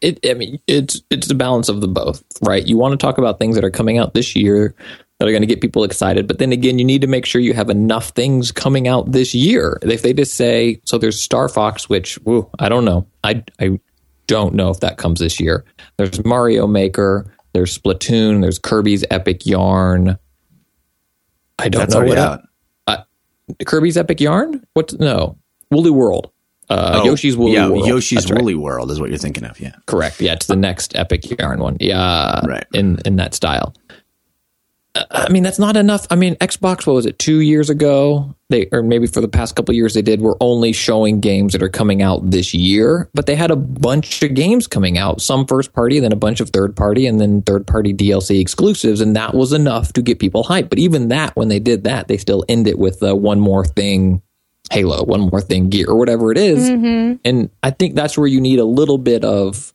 It, 0.00 0.18
I 0.28 0.34
mean, 0.34 0.58
it's 0.66 1.00
it's 1.10 1.28
the 1.28 1.34
balance 1.34 1.68
of 1.68 1.80
the 1.80 1.86
both, 1.86 2.24
right? 2.42 2.66
You 2.66 2.76
want 2.76 2.90
to 2.90 2.96
talk 2.96 3.18
about 3.18 3.38
things 3.38 3.54
that 3.54 3.64
are 3.64 3.70
coming 3.70 3.98
out 3.98 4.14
this 4.14 4.34
year 4.34 4.74
that 5.18 5.28
are 5.28 5.30
going 5.30 5.42
to 5.42 5.46
get 5.46 5.60
people 5.60 5.84
excited. 5.84 6.26
But 6.26 6.40
then 6.40 6.50
again, 6.50 6.80
you 6.80 6.84
need 6.84 7.02
to 7.02 7.06
make 7.06 7.24
sure 7.24 7.40
you 7.40 7.54
have 7.54 7.70
enough 7.70 8.08
things 8.08 8.50
coming 8.50 8.88
out 8.88 9.12
this 9.12 9.32
year. 9.32 9.78
If 9.82 10.02
they 10.02 10.12
just 10.12 10.34
say, 10.34 10.80
so 10.84 10.98
there's 10.98 11.22
Star 11.22 11.48
Fox, 11.48 11.88
which, 11.88 12.18
woo, 12.24 12.50
I 12.58 12.68
don't 12.68 12.84
know. 12.84 13.06
I, 13.22 13.44
I 13.60 13.78
don't 14.26 14.54
know 14.54 14.70
if 14.70 14.80
that 14.80 14.96
comes 14.96 15.20
this 15.20 15.38
year. 15.38 15.64
There's 15.98 16.24
Mario 16.24 16.66
Maker, 16.66 17.32
there's 17.52 17.78
Splatoon, 17.78 18.40
there's 18.40 18.58
Kirby's 18.58 19.04
Epic 19.08 19.46
Yarn. 19.46 20.18
I 21.60 21.68
don't 21.68 21.82
That's 21.82 21.94
know 21.94 22.04
what 22.04 22.18
out. 22.18 22.40
Kirby's 23.66 23.96
Epic 23.96 24.20
Yarn? 24.20 24.64
What? 24.74 24.98
No, 24.98 25.36
Woolly 25.70 25.90
World. 25.90 26.30
Uh, 26.68 27.00
oh, 27.02 27.04
Yoshi's 27.04 27.36
Woolly 27.36 27.54
yeah, 27.54 27.68
World. 27.68 27.86
Yoshi's 27.86 28.30
Woolly. 28.32 28.54
World 28.54 28.90
is 28.90 29.00
what 29.00 29.10
you're 29.10 29.18
thinking 29.18 29.44
of. 29.44 29.60
Yeah, 29.60 29.74
correct. 29.86 30.20
Yeah, 30.20 30.32
it's 30.32 30.46
the 30.46 30.56
next 30.56 30.96
Epic 30.96 31.38
Yarn 31.38 31.60
one. 31.60 31.76
Yeah, 31.80 32.40
right. 32.46 32.64
In 32.72 32.98
in 33.04 33.16
that 33.16 33.34
style. 33.34 33.74
I 34.94 35.30
mean, 35.30 35.42
that's 35.42 35.58
not 35.58 35.76
enough. 35.76 36.06
I 36.10 36.16
mean, 36.16 36.34
Xbox, 36.36 36.86
what 36.86 36.94
was 36.94 37.06
it, 37.06 37.18
two 37.18 37.40
years 37.40 37.70
ago? 37.70 38.34
They, 38.50 38.68
or 38.72 38.82
maybe 38.82 39.06
for 39.06 39.22
the 39.22 39.28
past 39.28 39.56
couple 39.56 39.74
years 39.74 39.94
they 39.94 40.02
did, 40.02 40.20
were 40.20 40.36
only 40.40 40.72
showing 40.72 41.20
games 41.20 41.54
that 41.54 41.62
are 41.62 41.70
coming 41.70 42.02
out 42.02 42.30
this 42.30 42.52
year, 42.52 43.08
but 43.14 43.24
they 43.24 43.34
had 43.34 43.50
a 43.50 43.56
bunch 43.56 44.22
of 44.22 44.34
games 44.34 44.66
coming 44.66 44.98
out, 44.98 45.22
some 45.22 45.46
first 45.46 45.72
party, 45.72 45.98
then 45.98 46.12
a 46.12 46.16
bunch 46.16 46.40
of 46.40 46.50
third 46.50 46.76
party, 46.76 47.06
and 47.06 47.18
then 47.18 47.40
third 47.40 47.66
party 47.66 47.94
DLC 47.94 48.38
exclusives. 48.38 49.00
And 49.00 49.16
that 49.16 49.32
was 49.32 49.54
enough 49.54 49.94
to 49.94 50.02
get 50.02 50.18
people 50.18 50.44
hyped. 50.44 50.68
But 50.68 50.78
even 50.78 51.08
that, 51.08 51.34
when 51.36 51.48
they 51.48 51.58
did 51.58 51.84
that, 51.84 52.08
they 52.08 52.18
still 52.18 52.44
end 52.46 52.66
it 52.66 52.78
with 52.78 53.02
uh, 53.02 53.16
one 53.16 53.40
more 53.40 53.64
thing 53.64 54.20
Halo, 54.70 55.04
one 55.04 55.22
more 55.22 55.40
thing 55.40 55.68
gear, 55.68 55.86
or 55.88 55.96
whatever 55.96 56.32
it 56.32 56.38
is. 56.38 56.70
Mm-hmm. 56.70 57.16
And 57.24 57.50
I 57.62 57.70
think 57.70 57.94
that's 57.94 58.16
where 58.16 58.26
you 58.26 58.40
need 58.40 58.58
a 58.58 58.64
little 58.64 58.96
bit 58.96 59.24
of 59.24 59.74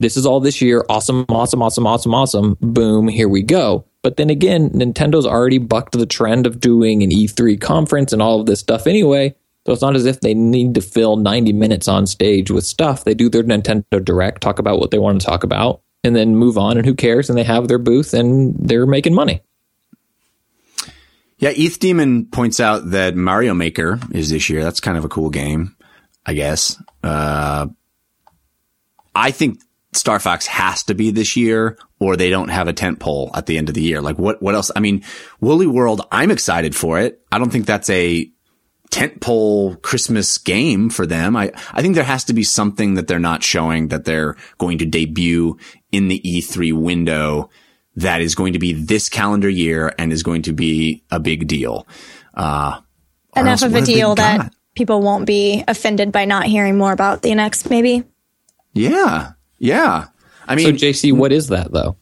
this 0.00 0.16
is 0.16 0.26
all 0.26 0.40
this 0.40 0.62
year. 0.62 0.84
Awesome, 0.88 1.26
awesome, 1.28 1.62
awesome, 1.62 1.86
awesome, 1.86 2.14
awesome. 2.14 2.56
Boom, 2.60 3.08
here 3.08 3.28
we 3.28 3.42
go. 3.42 3.84
But 4.02 4.16
then 4.16 4.30
again, 4.30 4.70
Nintendo's 4.70 5.26
already 5.26 5.58
bucked 5.58 5.92
the 5.92 6.06
trend 6.06 6.46
of 6.46 6.60
doing 6.60 7.02
an 7.02 7.10
E3 7.10 7.60
conference 7.60 8.12
and 8.12 8.22
all 8.22 8.40
of 8.40 8.46
this 8.46 8.60
stuff 8.60 8.86
anyway. 8.86 9.34
So 9.66 9.72
it's 9.72 9.82
not 9.82 9.96
as 9.96 10.06
if 10.06 10.20
they 10.20 10.34
need 10.34 10.74
to 10.76 10.80
fill 10.80 11.16
90 11.16 11.52
minutes 11.52 11.88
on 11.88 12.06
stage 12.06 12.50
with 12.50 12.64
stuff. 12.64 13.04
They 13.04 13.14
do 13.14 13.28
their 13.28 13.42
Nintendo 13.42 14.02
Direct, 14.02 14.40
talk 14.40 14.58
about 14.58 14.78
what 14.78 14.90
they 14.90 14.98
want 14.98 15.20
to 15.20 15.26
talk 15.26 15.44
about, 15.44 15.82
and 16.04 16.16
then 16.16 16.36
move 16.36 16.56
on. 16.56 16.78
And 16.78 16.86
who 16.86 16.94
cares? 16.94 17.28
And 17.28 17.36
they 17.36 17.44
have 17.44 17.68
their 17.68 17.78
booth 17.78 18.14
and 18.14 18.56
they're 18.58 18.86
making 18.86 19.14
money. 19.14 19.42
Yeah, 21.38 21.50
ETH 21.54 21.78
Demon 21.78 22.26
points 22.26 22.60
out 22.60 22.90
that 22.90 23.14
Mario 23.14 23.54
Maker 23.54 24.00
is 24.10 24.30
this 24.30 24.48
year. 24.48 24.64
That's 24.64 24.80
kind 24.80 24.96
of 24.96 25.04
a 25.04 25.08
cool 25.08 25.30
game, 25.30 25.76
I 26.24 26.34
guess. 26.34 26.80
Uh, 27.02 27.68
I 29.14 29.30
think 29.30 29.60
Star 29.92 30.18
Fox 30.18 30.46
has 30.46 30.84
to 30.84 30.94
be 30.94 31.10
this 31.10 31.36
year 31.36 31.78
or 31.98 32.16
they 32.16 32.30
don't 32.30 32.50
have 32.50 32.68
a 32.68 32.72
tent 32.72 33.00
pole 33.00 33.30
at 33.34 33.46
the 33.46 33.56
end 33.56 33.68
of 33.68 33.74
the 33.74 33.82
year. 33.82 34.02
Like 34.02 34.18
what, 34.18 34.42
what 34.42 34.54
else? 34.54 34.70
I 34.76 34.80
mean, 34.80 35.02
Woolly 35.40 35.66
World, 35.66 36.02
I'm 36.12 36.30
excited 36.30 36.76
for 36.76 36.98
it. 36.98 37.22
I 37.32 37.38
don't 37.38 37.50
think 37.50 37.66
that's 37.66 37.88
a 37.90 38.30
tent 38.90 39.20
pole 39.20 39.76
Christmas 39.76 40.38
game 40.38 40.90
for 40.90 41.06
them. 41.06 41.36
I, 41.36 41.52
I 41.72 41.82
think 41.82 41.94
there 41.94 42.04
has 42.04 42.24
to 42.24 42.32
be 42.32 42.42
something 42.42 42.94
that 42.94 43.08
they're 43.08 43.18
not 43.18 43.42
showing 43.42 43.88
that 43.88 44.04
they're 44.04 44.36
going 44.58 44.78
to 44.78 44.86
debut 44.86 45.58
in 45.90 46.08
the 46.08 46.20
E3 46.20 46.72
window 46.72 47.50
that 47.96 48.20
is 48.20 48.34
going 48.34 48.52
to 48.52 48.58
be 48.58 48.72
this 48.72 49.08
calendar 49.08 49.48
year 49.48 49.92
and 49.98 50.12
is 50.12 50.22
going 50.22 50.42
to 50.42 50.52
be 50.52 51.02
a 51.10 51.18
big 51.18 51.48
deal. 51.48 51.86
Uh, 52.34 52.80
enough 53.36 53.62
of 53.62 53.74
a 53.74 53.82
deal 53.82 54.14
that 54.14 54.52
people 54.74 55.02
won't 55.02 55.26
be 55.26 55.64
offended 55.66 56.12
by 56.12 56.24
not 56.24 56.44
hearing 56.46 56.78
more 56.78 56.92
about 56.92 57.22
the 57.22 57.34
next, 57.34 57.68
maybe. 57.68 58.04
Yeah. 58.72 59.32
Yeah. 59.58 60.06
I 60.46 60.54
mean, 60.54 60.78
so 60.78 60.86
Jaycie, 60.86 61.12
what 61.12 61.32
is 61.32 61.48
that 61.48 61.72
though? 61.72 61.96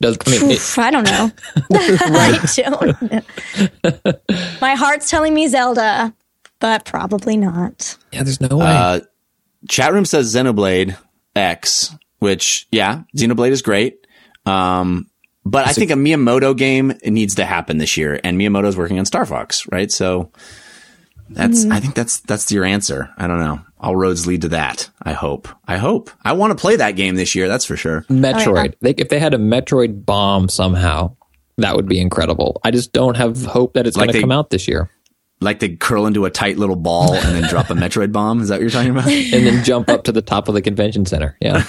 Does 0.00 0.18
I, 0.26 0.30
mean, 0.30 0.50
it, 0.50 0.78
I 0.78 0.90
don't 0.90 1.04
know. 1.04 1.30
I 1.72 2.68
don't 2.68 3.12
know. 4.04 4.48
My 4.60 4.74
heart's 4.74 5.08
telling 5.08 5.32
me 5.32 5.48
Zelda, 5.48 6.14
but 6.58 6.84
probably 6.84 7.36
not. 7.36 7.96
Yeah, 8.12 8.22
there's 8.22 8.40
no 8.40 8.58
way. 8.58 8.66
Uh, 8.66 9.00
chat 9.68 9.92
room 9.92 10.04
says 10.04 10.34
Xenoblade 10.34 10.96
X, 11.34 11.94
which 12.18 12.66
yeah, 12.70 13.04
Xenoblade 13.16 13.52
is 13.52 13.62
great. 13.62 14.06
Um, 14.46 15.08
but 15.46 15.66
I 15.66 15.72
think 15.72 15.90
a 15.90 15.94
Miyamoto 15.94 16.56
game 16.56 16.94
needs 17.04 17.36
to 17.36 17.44
happen 17.44 17.78
this 17.78 17.96
year, 17.96 18.18
and 18.24 18.38
Miyamoto's 18.38 18.76
working 18.76 18.98
on 18.98 19.04
Star 19.04 19.26
Fox, 19.26 19.66
right? 19.70 19.90
So 19.90 20.32
that's 21.28 21.64
mm-hmm. 21.64 21.72
I 21.72 21.80
think 21.80 21.94
that's 21.94 22.20
that's 22.20 22.50
your 22.50 22.64
answer. 22.64 23.10
I 23.16 23.26
don't 23.26 23.40
know. 23.40 23.60
All 23.84 23.94
roads 23.94 24.26
lead 24.26 24.40
to 24.42 24.48
that. 24.48 24.88
I 25.02 25.12
hope. 25.12 25.46
I 25.68 25.76
hope. 25.76 26.10
I 26.24 26.32
want 26.32 26.56
to 26.56 26.60
play 26.60 26.76
that 26.76 26.92
game 26.92 27.16
this 27.16 27.34
year. 27.34 27.48
That's 27.48 27.66
for 27.66 27.76
sure. 27.76 28.00
Metroid. 28.08 28.56
Oh, 28.56 28.62
yeah. 28.62 28.70
they, 28.80 28.90
if 28.92 29.10
they 29.10 29.18
had 29.18 29.34
a 29.34 29.36
Metroid 29.36 30.06
bomb 30.06 30.48
somehow, 30.48 31.16
that 31.58 31.76
would 31.76 31.86
be 31.86 32.00
incredible. 32.00 32.62
I 32.64 32.70
just 32.70 32.94
don't 32.94 33.14
have 33.18 33.44
hope 33.44 33.74
that 33.74 33.86
it's 33.86 33.94
like 33.94 34.06
going 34.06 34.14
to 34.14 34.20
come 34.22 34.32
out 34.32 34.48
this 34.48 34.66
year. 34.66 34.88
Like 35.42 35.58
they 35.58 35.76
curl 35.76 36.06
into 36.06 36.24
a 36.24 36.30
tight 36.30 36.56
little 36.56 36.76
ball 36.76 37.12
and 37.12 37.36
then 37.36 37.46
drop 37.50 37.68
a 37.68 37.74
Metroid 37.74 38.10
bomb. 38.10 38.40
Is 38.40 38.48
that 38.48 38.54
what 38.54 38.62
you're 38.62 38.70
talking 38.70 38.92
about? 38.92 39.06
and 39.08 39.46
then 39.46 39.62
jump 39.64 39.90
up 39.90 40.04
to 40.04 40.12
the 40.12 40.22
top 40.22 40.48
of 40.48 40.54
the 40.54 40.62
convention 40.62 41.04
center. 41.04 41.36
Yeah. 41.42 41.62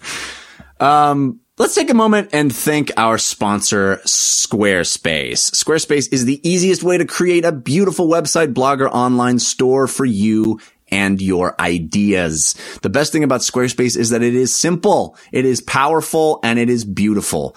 um, 0.80 1.42
Let's 1.58 1.74
take 1.74 1.90
a 1.90 1.94
moment 1.94 2.30
and 2.32 2.50
thank 2.54 2.90
our 2.96 3.18
sponsor, 3.18 4.00
Squarespace. 4.06 5.50
Squarespace 5.52 6.10
is 6.10 6.24
the 6.24 6.40
easiest 6.48 6.82
way 6.82 6.96
to 6.96 7.04
create 7.04 7.44
a 7.44 7.52
beautiful 7.52 8.08
website, 8.08 8.54
blogger, 8.54 8.88
online 8.90 9.38
store 9.38 9.86
for 9.86 10.06
you 10.06 10.58
and 10.92 11.20
your 11.20 11.60
ideas. 11.60 12.54
The 12.82 12.90
best 12.90 13.10
thing 13.10 13.24
about 13.24 13.40
Squarespace 13.40 13.96
is 13.96 14.10
that 14.10 14.22
it 14.22 14.34
is 14.34 14.54
simple, 14.54 15.16
it 15.32 15.44
is 15.44 15.60
powerful, 15.60 16.38
and 16.44 16.58
it 16.58 16.68
is 16.68 16.84
beautiful. 16.84 17.56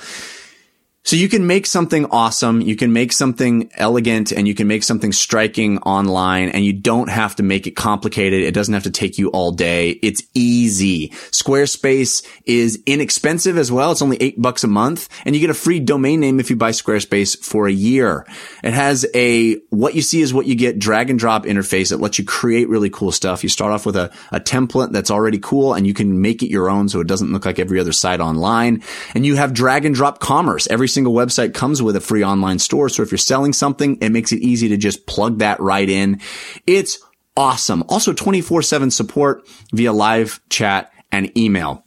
So 1.06 1.16
you 1.16 1.30
can 1.30 1.46
make 1.46 1.68
something 1.68 2.08
awesome, 2.08 2.62
you 2.62 2.76
can 2.76 2.92
make 2.92 3.14
something 3.14 3.70
elegant, 3.76 4.32
and 4.32 4.48
you 4.48 4.56
can 4.56 4.66
make 4.68 4.82
something 4.82 5.12
striking 5.12 5.78
online, 5.84 6.50
and 6.50 6.66
you 6.66 6.74
don't 6.74 7.12
have 7.12 7.36
to 7.36 7.44
make 7.44 7.68
it 7.68 7.76
complicated. 7.76 8.42
It 8.42 8.56
doesn't 8.56 8.74
have 8.74 8.86
to 8.86 8.90
take 8.90 9.20
you 9.20 9.30
all 9.30 9.52
day. 9.52 10.00
It's 10.02 10.24
easy. 10.34 11.10
Squarespace 11.30 12.26
is 12.46 12.82
inexpensive 12.88 13.56
as 13.56 13.72
well. 13.72 13.92
It's 13.92 14.02
only 14.02 14.18
eight 14.20 14.42
bucks 14.42 14.64
a 14.64 14.68
month, 14.68 15.08
and 15.26 15.36
you 15.36 15.42
get 15.42 15.52
a 15.52 15.54
free 15.54 15.80
domain 15.80 16.22
name 16.22 16.40
if 16.40 16.50
you 16.50 16.56
buy 16.56 16.72
Squarespace 16.72 17.38
for 17.38 17.68
a 17.68 17.72
year. 17.72 18.26
It 18.64 18.74
has 18.74 19.06
a 19.14 19.58
what 19.70 19.94
you 19.94 20.02
see 20.02 20.22
is 20.22 20.34
what 20.34 20.48
you 20.48 20.56
get 20.56 20.80
drag 20.80 21.12
and 21.12 21.20
drop 21.20 21.46
interface. 21.46 21.92
that 21.92 22.02
lets 22.02 22.18
you 22.18 22.26
create 22.26 22.68
really 22.68 22.90
cool 22.90 23.12
stuff. 23.12 23.44
You 23.44 23.50
start 23.50 23.72
off 23.72 23.86
with 23.86 23.96
a, 23.96 24.12
a 24.32 24.40
template 24.40 24.92
that's 24.92 25.12
already 25.12 25.38
cool, 25.38 25.76
and 25.76 25.86
you 25.86 25.94
can 25.94 26.20
make 26.20 26.42
it 26.42 26.50
your 26.50 26.68
own 26.68 26.90
so 26.90 27.00
it 27.00 27.06
doesn't 27.06 27.32
look 27.32 27.46
like 27.46 27.60
every 27.60 27.80
other 27.80 27.92
site 27.92 28.22
online. 28.22 28.82
And 29.14 29.24
you 29.24 29.36
have 29.36 29.54
drag 29.54 29.86
and 29.86 29.94
drop 29.94 30.18
commerce. 30.18 30.66
Every 30.66 30.95
single 30.96 31.14
website 31.14 31.54
comes 31.54 31.82
with 31.84 31.96
a 31.96 32.02
free 32.02 32.24
online 32.24 32.58
store. 32.58 32.90
So 32.90 33.04
if 33.04 33.12
you're 33.12 33.20
selling 33.20 33.54
something, 33.54 33.98
it 34.02 34.10
makes 34.10 34.32
it 34.32 34.42
easy 34.42 34.70
to 34.70 34.78
just 34.78 35.06
plug 35.06 35.38
that 35.40 35.60
right 35.60 35.88
in. 35.88 36.20
It's 36.66 36.98
awesome. 37.38 37.84
Also 37.88 38.14
24 38.14 38.64
seven 38.64 38.90
support 38.90 39.48
via 39.72 39.94
live 39.94 40.40
chat 40.50 40.92
and 41.12 41.38
email. 41.38 41.85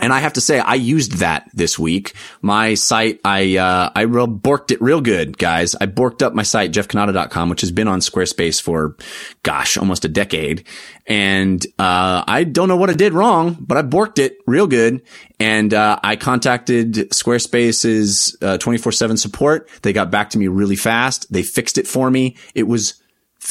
And 0.00 0.12
I 0.12 0.18
have 0.18 0.32
to 0.32 0.40
say, 0.40 0.58
I 0.58 0.74
used 0.74 1.18
that 1.18 1.48
this 1.54 1.78
week. 1.78 2.14
My 2.42 2.74
site, 2.74 3.20
I, 3.24 3.56
uh, 3.56 3.90
I 3.94 4.02
real 4.02 4.26
borked 4.26 4.72
it 4.72 4.82
real 4.82 5.00
good, 5.00 5.38
guys. 5.38 5.76
I 5.76 5.86
borked 5.86 6.20
up 6.20 6.34
my 6.34 6.42
site, 6.42 6.72
jeffcannata.com, 6.72 7.48
which 7.48 7.60
has 7.60 7.70
been 7.70 7.86
on 7.86 8.00
Squarespace 8.00 8.60
for, 8.60 8.96
gosh, 9.44 9.76
almost 9.76 10.04
a 10.04 10.08
decade. 10.08 10.64
And, 11.06 11.64
uh, 11.78 12.24
I 12.26 12.42
don't 12.42 12.66
know 12.66 12.76
what 12.76 12.90
I 12.90 12.94
did 12.94 13.12
wrong, 13.12 13.56
but 13.60 13.78
I 13.78 13.82
borked 13.82 14.18
it 14.18 14.38
real 14.48 14.66
good. 14.66 15.00
And, 15.38 15.72
uh, 15.72 16.00
I 16.02 16.16
contacted 16.16 16.94
Squarespace's, 17.10 18.36
uh, 18.42 18.58
24 18.58 18.90
seven 18.90 19.16
support. 19.16 19.68
They 19.82 19.92
got 19.92 20.10
back 20.10 20.30
to 20.30 20.38
me 20.38 20.48
really 20.48 20.76
fast. 20.76 21.32
They 21.32 21.44
fixed 21.44 21.78
it 21.78 21.86
for 21.86 22.10
me. 22.10 22.36
It 22.56 22.64
was, 22.64 22.94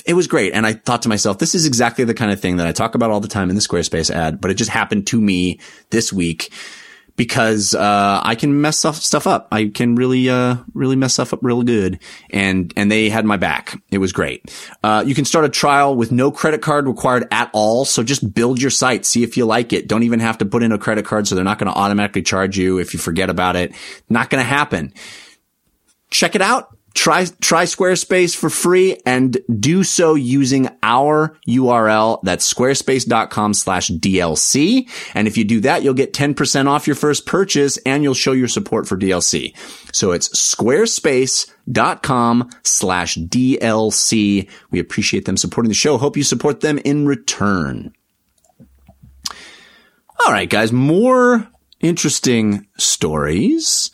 it 0.05 0.13
was 0.13 0.27
great. 0.27 0.53
And 0.53 0.65
I 0.65 0.73
thought 0.73 1.03
to 1.03 1.09
myself, 1.09 1.37
this 1.37 1.55
is 1.55 1.65
exactly 1.65 2.05
the 2.05 2.13
kind 2.13 2.31
of 2.31 2.39
thing 2.39 2.57
that 2.57 2.67
I 2.67 2.71
talk 2.71 2.95
about 2.95 3.11
all 3.11 3.19
the 3.19 3.27
time 3.27 3.49
in 3.49 3.55
the 3.55 3.61
Squarespace 3.61 4.09
ad, 4.09 4.41
but 4.41 4.51
it 4.51 4.55
just 4.55 4.69
happened 4.69 5.07
to 5.07 5.21
me 5.21 5.59
this 5.89 6.11
week 6.11 6.51
because, 7.15 7.75
uh, 7.75 8.21
I 8.23 8.33
can 8.33 8.59
mess 8.59 8.79
stuff 8.79 9.27
up. 9.27 9.47
I 9.51 9.67
can 9.67 9.93
really, 9.93 10.29
uh, 10.29 10.55
really 10.73 10.95
mess 10.95 11.13
stuff 11.13 11.31
up 11.31 11.39
real 11.43 11.61
good. 11.61 11.99
And, 12.31 12.73
and 12.75 12.91
they 12.91 13.09
had 13.09 13.23
my 13.23 13.37
back. 13.37 13.79
It 13.91 13.99
was 13.99 14.11
great. 14.11 14.51
Uh, 14.83 15.03
you 15.05 15.13
can 15.13 15.25
start 15.25 15.45
a 15.45 15.49
trial 15.49 15.95
with 15.95 16.11
no 16.11 16.31
credit 16.31 16.63
card 16.63 16.87
required 16.87 17.27
at 17.29 17.51
all. 17.53 17.85
So 17.85 18.01
just 18.01 18.33
build 18.33 18.59
your 18.59 18.71
site. 18.71 19.05
See 19.05 19.21
if 19.21 19.37
you 19.37 19.45
like 19.45 19.73
it. 19.73 19.87
Don't 19.87 20.03
even 20.03 20.21
have 20.21 20.39
to 20.39 20.45
put 20.45 20.63
in 20.63 20.71
a 20.71 20.79
credit 20.79 21.05
card. 21.05 21.27
So 21.27 21.35
they're 21.35 21.43
not 21.43 21.59
going 21.59 21.71
to 21.71 21.77
automatically 21.77 22.23
charge 22.23 22.57
you 22.57 22.79
if 22.79 22.95
you 22.95 22.99
forget 22.99 23.29
about 23.29 23.55
it. 23.55 23.75
Not 24.09 24.31
going 24.31 24.43
to 24.43 24.49
happen. 24.49 24.91
Check 26.09 26.33
it 26.33 26.41
out 26.41 26.72
Try, 26.93 27.25
try 27.41 27.63
Squarespace 27.63 28.35
for 28.35 28.51
free 28.51 29.01
and 29.05 29.35
do 29.59 29.83
so 29.83 30.13
using 30.13 30.69
our 30.83 31.35
URL. 31.47 32.19
That's 32.23 32.53
squarespace.com 32.53 33.55
slash 33.55 33.89
DLC. 33.89 34.87
And 35.15 35.27
if 35.27 35.35
you 35.35 35.43
do 35.43 35.59
that, 35.61 35.81
you'll 35.83 35.95
get 35.95 36.13
10% 36.13 36.67
off 36.67 36.85
your 36.85 36.95
first 36.95 37.25
purchase 37.25 37.77
and 37.77 38.03
you'll 38.03 38.13
show 38.13 38.31
your 38.31 38.47
support 38.47 38.87
for 38.87 38.95
DLC. 38.95 39.57
So 39.91 40.11
it's 40.11 40.29
squarespace.com 40.29 42.49
slash 42.63 43.17
DLC. 43.17 44.47
We 44.69 44.79
appreciate 44.79 45.25
them 45.25 45.37
supporting 45.37 45.69
the 45.69 45.75
show. 45.75 45.97
Hope 45.97 46.15
you 46.15 46.23
support 46.23 46.61
them 46.61 46.77
in 46.79 47.07
return. 47.07 47.91
All 50.25 50.31
right, 50.31 50.49
guys, 50.49 50.71
more 50.71 51.45
interesting 51.81 52.65
stories. 52.77 53.91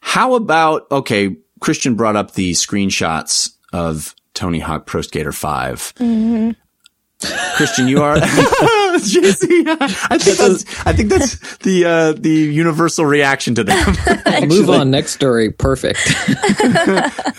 How 0.00 0.34
about, 0.34 0.82
okay, 0.90 1.36
Christian 1.62 1.94
brought 1.94 2.16
up 2.16 2.32
the 2.32 2.52
screenshots 2.52 3.52
of 3.72 4.14
Tony 4.34 4.58
Hawk 4.58 4.84
Pro 4.84 5.00
Skater 5.00 5.32
5. 5.32 5.94
Mm-hmm. 5.96 6.50
Christian, 7.56 7.86
you 7.86 8.02
are 8.02 8.16
Jaycie. 8.16 9.64
I 10.10 10.18
think 10.18 10.38
that's 10.38 10.86
I 10.86 10.92
think 10.92 11.08
that's 11.08 11.56
the 11.58 11.84
uh, 11.84 12.12
the 12.14 12.28
universal 12.28 13.06
reaction 13.06 13.54
to 13.54 13.62
them. 13.62 13.96
Move 14.48 14.70
on. 14.70 14.90
Next 14.90 15.12
story. 15.12 15.52
Perfect. 15.52 16.00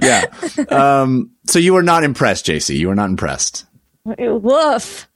yeah. 0.00 0.24
Um, 0.70 1.32
so 1.46 1.58
you 1.58 1.74
were 1.74 1.82
not 1.82 2.02
impressed, 2.02 2.46
Jaycie. 2.46 2.76
You 2.76 2.88
were 2.88 2.94
not 2.94 3.10
impressed. 3.10 3.66
Woof. 4.06 5.06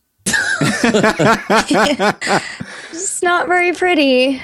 it's 2.90 3.22
not 3.22 3.48
very 3.48 3.72
pretty. 3.72 4.42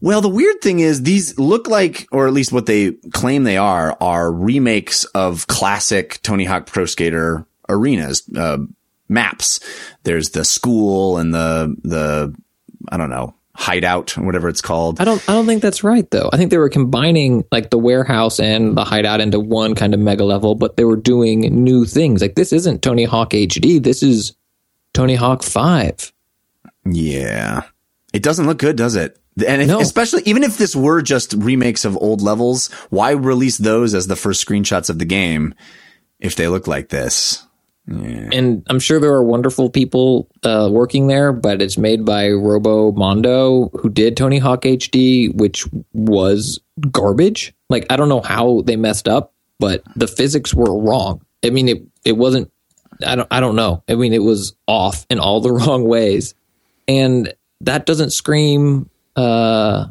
Well, 0.00 0.20
the 0.20 0.28
weird 0.28 0.60
thing 0.60 0.80
is 0.80 1.02
these 1.02 1.38
look 1.38 1.66
like, 1.68 2.06
or 2.12 2.26
at 2.26 2.32
least 2.32 2.52
what 2.52 2.66
they 2.66 2.92
claim 3.12 3.44
they 3.44 3.56
are, 3.56 3.96
are 4.00 4.32
remakes 4.32 5.04
of 5.06 5.46
classic 5.46 6.20
Tony 6.22 6.44
Hawk 6.44 6.66
Pro 6.66 6.84
Skater 6.84 7.46
arenas, 7.68 8.22
uh, 8.36 8.58
maps. 9.08 9.60
There's 10.04 10.30
the 10.30 10.44
school 10.44 11.18
and 11.18 11.34
the, 11.34 11.74
the, 11.82 12.34
I 12.90 12.96
don't 12.96 13.10
know, 13.10 13.34
hideout 13.58 14.16
whatever 14.16 14.48
it's 14.48 14.60
called. 14.60 15.00
I 15.00 15.04
don't 15.04 15.20
I 15.28 15.32
don't 15.32 15.46
think 15.46 15.62
that's 15.62 15.82
right 15.82 16.08
though. 16.12 16.30
I 16.32 16.36
think 16.36 16.52
they 16.52 16.58
were 16.58 16.68
combining 16.68 17.44
like 17.50 17.70
the 17.70 17.78
warehouse 17.78 18.38
and 18.38 18.76
the 18.76 18.84
hideout 18.84 19.20
into 19.20 19.40
one 19.40 19.74
kind 19.74 19.94
of 19.94 20.00
mega 20.00 20.24
level, 20.24 20.54
but 20.54 20.76
they 20.76 20.84
were 20.84 20.96
doing 20.96 21.40
new 21.40 21.84
things. 21.84 22.22
Like 22.22 22.36
this 22.36 22.52
isn't 22.52 22.82
Tony 22.82 23.02
Hawk 23.02 23.30
HD. 23.30 23.82
This 23.82 24.04
is 24.04 24.36
Tony 24.92 25.16
Hawk 25.16 25.42
5. 25.42 26.12
Yeah. 26.86 27.62
It 28.12 28.22
doesn't 28.22 28.46
look 28.46 28.58
good, 28.58 28.76
does 28.76 28.94
it? 28.94 29.18
And 29.46 29.62
if, 29.62 29.68
no. 29.68 29.80
especially 29.80 30.22
even 30.24 30.42
if 30.42 30.58
this 30.58 30.74
were 30.74 31.02
just 31.02 31.34
remakes 31.34 31.84
of 31.84 31.96
old 31.96 32.22
levels, 32.22 32.72
why 32.90 33.12
release 33.12 33.58
those 33.58 33.94
as 33.94 34.06
the 34.06 34.16
first 34.16 34.46
screenshots 34.46 34.90
of 34.90 34.98
the 34.98 35.04
game 35.04 35.54
if 36.18 36.34
they 36.34 36.48
look 36.48 36.66
like 36.66 36.88
this? 36.88 37.44
Yeah. 37.86 38.28
And 38.32 38.66
I'm 38.68 38.80
sure 38.80 39.00
there 39.00 39.14
are 39.14 39.22
wonderful 39.22 39.70
people 39.70 40.28
uh, 40.42 40.68
working 40.70 41.06
there, 41.06 41.32
but 41.32 41.62
it's 41.62 41.78
made 41.78 42.04
by 42.04 42.28
Robo 42.30 42.92
Mondo, 42.92 43.70
who 43.80 43.88
did 43.88 44.16
Tony 44.16 44.38
Hawk 44.38 44.62
HD, 44.62 45.34
which 45.34 45.66
was 45.94 46.60
garbage. 46.90 47.54
Like 47.70 47.86
I 47.88 47.96
don't 47.96 48.10
know 48.10 48.20
how 48.20 48.62
they 48.62 48.76
messed 48.76 49.08
up, 49.08 49.32
but 49.58 49.82
the 49.96 50.06
physics 50.06 50.52
were 50.52 50.78
wrong. 50.78 51.22
I 51.44 51.50
mean, 51.50 51.68
it 51.68 51.82
it 52.04 52.12
wasn't. 52.12 52.50
I 53.06 53.14
don't. 53.14 53.28
I 53.30 53.40
don't 53.40 53.56
know. 53.56 53.82
I 53.88 53.94
mean, 53.94 54.12
it 54.12 54.22
was 54.22 54.54
off 54.66 55.06
in 55.08 55.18
all 55.18 55.40
the 55.40 55.52
wrong 55.54 55.84
ways, 55.84 56.34
and 56.86 57.32
that 57.62 57.86
doesn't 57.86 58.10
scream 58.10 58.90
uh, 59.18 59.90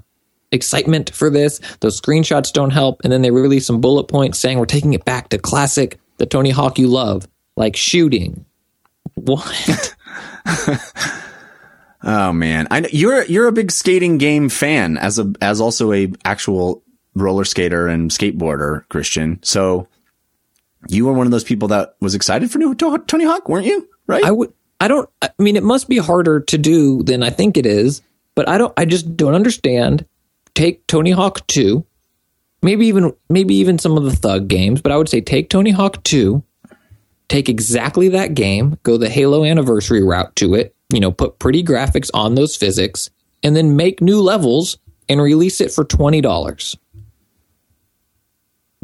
excitement 0.51 1.13
for 1.13 1.30
this. 1.30 1.59
Those 1.82 1.99
screenshots 1.99 2.51
don't 2.53 2.71
help. 2.71 3.01
And 3.03 3.11
then 3.11 3.21
they 3.21 3.32
release 3.32 3.65
some 3.65 3.82
bullet 3.82 4.05
points 4.05 4.39
saying 4.39 4.57
we're 4.57 4.65
taking 4.65 4.93
it 4.93 5.05
back 5.05 5.30
to 5.30 5.38
classic, 5.38 5.99
the 6.17 6.25
Tony 6.25 6.49
Hawk 6.49 6.80
you 6.80 6.88
love, 6.88 7.28
like 7.55 7.75
shooting. 7.75 8.45
What? 9.15 9.95
oh 12.03 12.32
man, 12.32 12.67
I 12.71 12.80
know 12.82 12.89
you're 12.91 13.25
you're 13.25 13.47
a 13.47 13.51
big 13.51 13.71
skating 13.71 14.17
game 14.17 14.49
fan 14.49 14.97
as 14.97 15.19
a 15.19 15.34
as 15.41 15.59
also 15.59 15.91
a 15.91 16.11
actual 16.23 16.84
roller 17.15 17.43
skater 17.43 17.88
and 17.88 18.09
skateboarder, 18.09 18.88
Christian. 18.89 19.39
So 19.43 19.88
you 20.88 21.05
were 21.05 21.13
one 21.13 21.28
of 21.28 21.32
those 21.32 21.43
people 21.43 21.67
that 21.69 21.95
was 21.99 22.15
excited 22.15 22.49
for 22.49 22.59
new 22.59 22.75
Tony 22.75 23.25
Hawk, 23.25 23.49
weren't 23.49 23.65
you? 23.65 23.89
Right? 24.05 24.23
I 24.23 24.32
would. 24.32 24.53
I 24.80 24.88
don't. 24.88 25.09
I 25.21 25.30
mean, 25.38 25.55
it 25.55 25.63
must 25.63 25.89
be 25.89 25.97
harder 25.97 26.39
to 26.39 26.57
do 26.57 27.03
than 27.03 27.23
I 27.23 27.30
think 27.30 27.57
it 27.57 27.65
is. 27.65 28.01
But 28.38 28.47
I 28.47 28.59
don't 28.59 28.71
I 28.77 28.85
just 28.85 29.17
don't 29.17 29.33
understand. 29.33 30.05
Take 30.53 30.85
Tony 30.85 31.09
Hawk 31.09 31.45
2, 31.47 31.83
maybe 32.61 32.85
even 32.85 33.11
maybe 33.29 33.55
even 33.55 33.79
some 33.79 33.97
of 33.97 34.03
the 34.03 34.15
Thug 34.15 34.47
games, 34.47 34.79
but 34.79 34.91
I 34.91 34.97
would 34.97 35.09
say 35.09 35.21
take 35.21 35.49
Tony 35.49 35.71
Hawk 35.71 36.03
2, 36.03 36.43
take 37.29 37.49
exactly 37.49 38.09
that 38.09 38.35
game, 38.35 38.77
go 38.83 38.95
the 38.97 39.09
Halo 39.09 39.43
anniversary 39.43 40.03
route 40.03 40.35
to 40.35 40.53
it, 40.53 40.75
you 40.93 40.99
know, 40.99 41.11
put 41.11 41.39
pretty 41.39 41.63
graphics 41.63 42.11
on 42.13 42.35
those 42.35 42.55
physics, 42.55 43.09
and 43.41 43.55
then 43.55 43.75
make 43.75 44.01
new 44.01 44.21
levels 44.21 44.77
and 45.09 45.19
release 45.19 45.59
it 45.59 45.71
for 45.71 45.83
$20. 45.83 46.77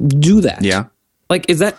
Do 0.08 0.42
that. 0.42 0.64
Yeah. 0.64 0.86
Like 1.30 1.48
is 1.48 1.60
that 1.60 1.78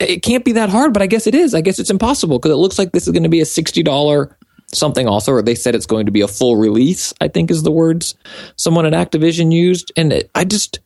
it 0.00 0.24
can't 0.24 0.44
be 0.44 0.50
that 0.52 0.68
hard, 0.68 0.92
but 0.92 1.00
I 1.00 1.06
guess 1.06 1.28
it 1.28 1.36
is. 1.36 1.54
I 1.54 1.60
guess 1.60 1.78
it's 1.78 1.90
impossible 1.90 2.40
because 2.40 2.50
it 2.50 2.56
looks 2.56 2.76
like 2.76 2.90
this 2.90 3.06
is 3.06 3.12
going 3.12 3.22
to 3.22 3.28
be 3.28 3.40
a 3.40 3.44
$60 3.44 4.34
something 4.74 5.06
also, 5.06 5.32
or 5.32 5.42
they 5.42 5.54
said 5.54 5.74
it's 5.74 5.86
going 5.86 6.06
to 6.06 6.12
be 6.12 6.20
a 6.20 6.28
full 6.28 6.56
release, 6.56 7.12
I 7.20 7.28
think 7.28 7.50
is 7.50 7.62
the 7.62 7.70
words 7.70 8.14
someone 8.56 8.86
at 8.86 8.92
Activision 8.92 9.52
used. 9.52 9.92
And 9.96 10.12
it, 10.12 10.30
I 10.34 10.44
just, 10.44 10.80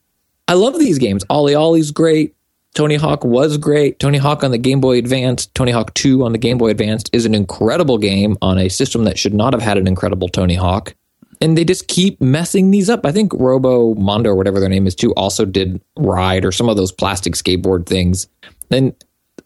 I 0.46 0.54
love 0.54 0.78
these 0.78 0.98
games. 0.98 1.24
OlliOlli's 1.26 1.90
great. 1.90 2.34
Tony 2.74 2.96
Hawk 2.96 3.24
was 3.24 3.58
great. 3.58 3.98
Tony 3.98 4.18
Hawk 4.18 4.44
on 4.44 4.50
the 4.50 4.58
Game 4.58 4.80
Boy 4.80 4.98
Advance, 4.98 5.46
Tony 5.46 5.72
Hawk 5.72 5.94
2 5.94 6.24
on 6.24 6.32
the 6.32 6.38
Game 6.38 6.58
Boy 6.58 6.70
Advance 6.70 7.04
is 7.12 7.26
an 7.26 7.34
incredible 7.34 7.98
game 7.98 8.36
on 8.40 8.58
a 8.58 8.68
system 8.68 9.04
that 9.04 9.18
should 9.18 9.34
not 9.34 9.52
have 9.52 9.62
had 9.62 9.78
an 9.78 9.86
incredible 9.86 10.28
Tony 10.28 10.54
Hawk. 10.54 10.94
And 11.40 11.56
they 11.56 11.64
just 11.64 11.88
keep 11.88 12.20
messing 12.20 12.70
these 12.70 12.90
up. 12.90 13.06
I 13.06 13.12
think 13.12 13.32
Robo 13.32 13.94
Mondo 13.94 14.30
or 14.30 14.34
whatever 14.34 14.60
their 14.60 14.68
name 14.68 14.86
is 14.86 14.94
too 14.94 15.12
also 15.14 15.44
did 15.44 15.80
Ride 15.96 16.44
or 16.44 16.52
some 16.52 16.68
of 16.68 16.76
those 16.76 16.92
plastic 16.92 17.34
skateboard 17.34 17.86
things. 17.86 18.28
And 18.70 18.92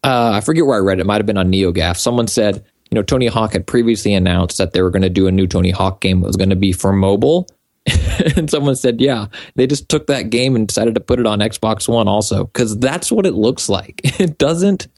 uh, 0.02 0.32
I 0.34 0.40
forget 0.40 0.66
where 0.66 0.76
I 0.76 0.80
read 0.80 0.98
it. 0.98 1.02
It 1.02 1.06
might 1.06 1.18
have 1.18 1.26
been 1.26 1.38
on 1.38 1.52
NeoGAF. 1.52 1.96
Someone 1.96 2.26
said 2.26 2.64
you 2.92 2.96
know, 2.96 3.02
Tony 3.02 3.26
Hawk 3.26 3.54
had 3.54 3.66
previously 3.66 4.12
announced 4.12 4.58
that 4.58 4.74
they 4.74 4.82
were 4.82 4.90
going 4.90 5.00
to 5.00 5.08
do 5.08 5.26
a 5.26 5.32
new 5.32 5.46
Tony 5.46 5.70
Hawk 5.70 6.02
game 6.02 6.20
that 6.20 6.26
was 6.26 6.36
going 6.36 6.50
to 6.50 6.56
be 6.56 6.72
for 6.72 6.92
mobile. 6.92 7.48
and 8.36 8.50
someone 8.50 8.76
said, 8.76 9.00
yeah, 9.00 9.28
they 9.54 9.66
just 9.66 9.88
took 9.88 10.08
that 10.08 10.28
game 10.28 10.54
and 10.54 10.68
decided 10.68 10.94
to 10.96 11.00
put 11.00 11.18
it 11.18 11.24
on 11.24 11.38
Xbox 11.38 11.88
One 11.88 12.06
also 12.06 12.44
because 12.44 12.78
that's 12.78 13.10
what 13.10 13.24
it 13.24 13.32
looks 13.32 13.70
like. 13.70 14.02
It 14.20 14.36
doesn't. 14.36 14.88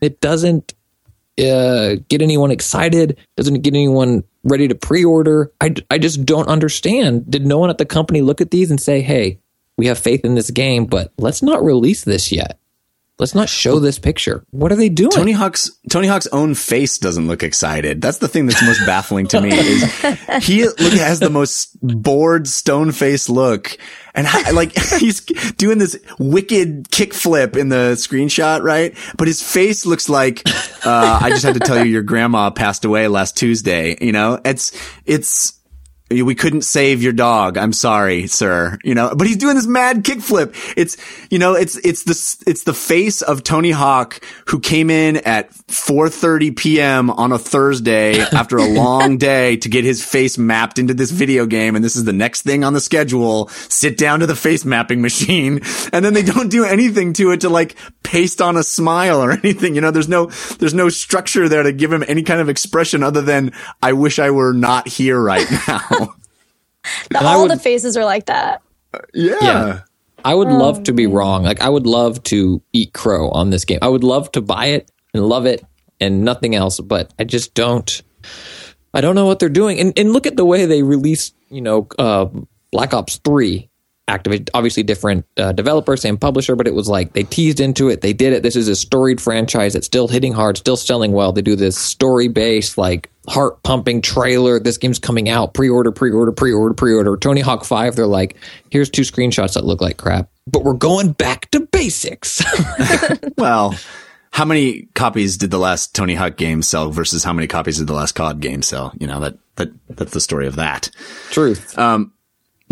It 0.00 0.20
doesn't 0.20 0.74
uh, 1.38 1.94
get 2.08 2.20
anyone 2.20 2.50
excited. 2.50 3.16
Doesn't 3.36 3.62
get 3.62 3.74
anyone 3.74 4.24
ready 4.42 4.66
to 4.66 4.74
pre-order. 4.74 5.52
I, 5.60 5.72
I 5.88 5.98
just 5.98 6.26
don't 6.26 6.48
understand. 6.48 7.30
Did 7.30 7.46
no 7.46 7.58
one 7.58 7.70
at 7.70 7.78
the 7.78 7.86
company 7.86 8.22
look 8.22 8.40
at 8.40 8.50
these 8.50 8.72
and 8.72 8.80
say, 8.80 9.02
"Hey, 9.02 9.38
we 9.78 9.86
have 9.86 10.00
faith 10.00 10.24
in 10.24 10.34
this 10.34 10.50
game, 10.50 10.86
but 10.86 11.12
let's 11.16 11.42
not 11.44 11.64
release 11.64 12.02
this 12.02 12.32
yet"? 12.32 12.58
Let's 13.18 13.34
not 13.34 13.48
show 13.48 13.78
this 13.78 13.98
picture. 13.98 14.44
What 14.50 14.72
are 14.72 14.76
they 14.76 14.90
doing? 14.90 15.10
Tony 15.10 15.32
Hawk's 15.32 15.70
Tony 15.88 16.06
Hawk's 16.06 16.26
own 16.28 16.54
face 16.54 16.98
doesn't 16.98 17.26
look 17.26 17.42
excited. 17.42 18.02
That's 18.02 18.18
the 18.18 18.28
thing 18.28 18.44
that's 18.46 18.62
most 18.62 18.84
baffling 18.84 19.26
to 19.28 19.40
me 19.40 19.52
is 19.52 19.82
he 20.42 20.64
look, 20.64 20.78
has 20.78 21.18
the 21.18 21.30
most 21.30 21.78
bored 21.80 22.46
stone 22.46 22.92
face 22.92 23.30
look, 23.30 23.78
and 24.14 24.26
I, 24.26 24.50
like 24.50 24.78
he's 24.98 25.20
doing 25.22 25.78
this 25.78 25.98
wicked 26.18 26.90
kickflip 26.90 27.56
in 27.56 27.70
the 27.70 27.92
screenshot, 27.96 28.62
right? 28.62 28.94
But 29.16 29.28
his 29.28 29.42
face 29.42 29.86
looks 29.86 30.10
like 30.10 30.42
uh, 30.84 31.18
I 31.22 31.30
just 31.30 31.44
had 31.44 31.54
to 31.54 31.60
tell 31.60 31.78
you 31.82 31.90
your 31.90 32.02
grandma 32.02 32.50
passed 32.50 32.84
away 32.84 33.08
last 33.08 33.34
Tuesday. 33.38 33.96
You 33.98 34.12
know, 34.12 34.42
it's 34.44 34.72
it's 35.06 35.58
we 36.08 36.36
couldn't 36.36 36.62
save 36.62 37.02
your 37.02 37.12
dog. 37.12 37.58
I'm 37.58 37.72
sorry, 37.72 38.28
sir. 38.28 38.78
You 38.84 38.94
know, 38.94 39.12
but 39.16 39.26
he's 39.26 39.36
doing 39.36 39.56
this 39.56 39.66
mad 39.66 40.04
kickflip. 40.04 40.54
It's, 40.76 40.96
you 41.30 41.38
know, 41.38 41.54
it's, 41.54 41.76
it's 41.78 42.04
the, 42.04 42.44
it's 42.48 42.62
the 42.62 42.74
face 42.74 43.22
of 43.22 43.42
Tony 43.42 43.72
Hawk 43.72 44.20
who 44.46 44.60
came 44.60 44.88
in 44.88 45.16
at 45.18 45.50
4.30 45.50 46.56
p.m. 46.56 47.10
on 47.10 47.32
a 47.32 47.38
Thursday 47.38 48.20
after 48.32 48.56
a 48.56 48.68
long 48.68 49.18
day 49.18 49.56
to 49.56 49.68
get 49.68 49.84
his 49.84 50.04
face 50.04 50.38
mapped 50.38 50.78
into 50.78 50.94
this 50.94 51.10
video 51.10 51.44
game. 51.44 51.74
And 51.74 51.84
this 51.84 51.96
is 51.96 52.04
the 52.04 52.12
next 52.12 52.42
thing 52.42 52.62
on 52.62 52.72
the 52.72 52.80
schedule. 52.80 53.48
Sit 53.48 53.98
down 53.98 54.20
to 54.20 54.26
the 54.26 54.36
face 54.36 54.64
mapping 54.64 55.02
machine. 55.02 55.60
And 55.92 56.04
then 56.04 56.14
they 56.14 56.22
don't 56.22 56.50
do 56.50 56.64
anything 56.64 57.14
to 57.14 57.32
it 57.32 57.40
to 57.40 57.48
like 57.48 57.74
paste 58.04 58.40
on 58.40 58.56
a 58.56 58.62
smile 58.62 59.20
or 59.20 59.32
anything. 59.44 59.74
You 59.74 59.80
know, 59.80 59.90
there's 59.90 60.08
no, 60.08 60.26
there's 60.60 60.74
no 60.74 60.88
structure 60.88 61.48
there 61.48 61.64
to 61.64 61.72
give 61.72 61.92
him 61.92 62.04
any 62.06 62.22
kind 62.22 62.40
of 62.40 62.48
expression 62.48 63.02
other 63.02 63.22
than, 63.22 63.52
I 63.82 63.92
wish 63.92 64.20
I 64.20 64.30
were 64.30 64.52
not 64.52 64.86
here 64.86 65.20
right 65.20 65.46
now. 65.68 65.95
the, 67.10 67.24
all 67.24 67.42
would, 67.42 67.50
the 67.50 67.58
faces 67.58 67.96
are 67.96 68.04
like 68.04 68.26
that. 68.26 68.62
yeah. 69.14 69.36
yeah. 69.40 69.80
I 70.24 70.34
would 70.34 70.48
oh, 70.48 70.58
love 70.58 70.82
to 70.84 70.92
be 70.92 71.06
wrong. 71.06 71.44
Like 71.44 71.60
I 71.60 71.68
would 71.68 71.86
love 71.86 72.20
to 72.24 72.60
eat 72.72 72.92
crow 72.92 73.30
on 73.30 73.50
this 73.50 73.64
game. 73.64 73.78
I 73.80 73.88
would 73.88 74.02
love 74.02 74.32
to 74.32 74.40
buy 74.40 74.66
it 74.66 74.90
and 75.14 75.24
love 75.24 75.46
it 75.46 75.64
and 76.00 76.24
nothing 76.24 76.56
else, 76.56 76.80
but 76.80 77.14
I 77.16 77.24
just 77.24 77.54
don't 77.54 78.02
I 78.92 79.00
don't 79.00 79.14
know 79.14 79.26
what 79.26 79.38
they're 79.38 79.48
doing. 79.48 79.78
And 79.78 79.96
and 79.96 80.12
look 80.12 80.26
at 80.26 80.36
the 80.36 80.44
way 80.44 80.66
they 80.66 80.82
released, 80.82 81.36
you 81.48 81.60
know, 81.60 81.86
uh, 81.98 82.26
Black 82.72 82.92
Ops 82.92 83.18
3 83.18 83.68
Activate, 84.08 84.48
obviously 84.54 84.84
different 84.84 85.26
uh, 85.36 85.50
developer, 85.50 85.96
same 85.96 86.16
publisher, 86.16 86.54
but 86.54 86.68
it 86.68 86.74
was 86.74 86.88
like 86.88 87.12
they 87.12 87.24
teased 87.24 87.58
into 87.58 87.88
it. 87.88 88.02
They 88.02 88.12
did 88.12 88.32
it. 88.32 88.44
This 88.44 88.54
is 88.54 88.68
a 88.68 88.76
storied 88.76 89.20
franchise. 89.20 89.74
It's 89.74 89.86
still 89.86 90.06
hitting 90.06 90.32
hard, 90.32 90.56
still 90.56 90.76
selling 90.76 91.10
well. 91.10 91.32
They 91.32 91.42
do 91.42 91.56
this 91.56 91.76
story 91.76 92.28
based, 92.28 92.78
like 92.78 93.10
heart 93.28 93.62
pumping 93.64 94.02
trailer. 94.02 94.60
This 94.60 94.78
game's 94.78 95.00
coming 95.00 95.28
out. 95.28 95.54
Pre 95.54 95.68
order, 95.68 95.90
pre 95.90 96.12
order, 96.12 96.30
pre 96.30 96.52
order, 96.52 96.74
pre 96.74 96.94
order. 96.94 97.16
Tony 97.16 97.40
Hawk 97.40 97.64
5, 97.64 97.96
they're 97.96 98.06
like, 98.06 98.36
here's 98.70 98.90
two 98.90 99.02
screenshots 99.02 99.54
that 99.54 99.64
look 99.64 99.80
like 99.80 99.96
crap, 99.96 100.30
but 100.46 100.62
we're 100.62 100.74
going 100.74 101.12
back 101.12 101.50
to 101.50 101.60
basics. 101.60 102.44
well, 103.36 103.74
how 104.30 104.44
many 104.44 104.82
copies 104.94 105.36
did 105.36 105.50
the 105.50 105.58
last 105.58 105.94
Tony 105.94 106.14
Hawk 106.14 106.36
game 106.36 106.62
sell 106.62 106.90
versus 106.90 107.24
how 107.24 107.32
many 107.32 107.46
copies 107.46 107.78
did 107.78 107.86
the 107.86 107.94
last 107.94 108.12
COD 108.12 108.40
game 108.40 108.62
sell? 108.62 108.92
You 109.00 109.06
know, 109.06 109.18
that, 109.20 109.38
that, 109.56 109.70
that's 109.88 110.12
the 110.12 110.20
story 110.20 110.46
of 110.46 110.56
that. 110.56 110.90
Truth. 111.30 111.78
Um, 111.78 112.12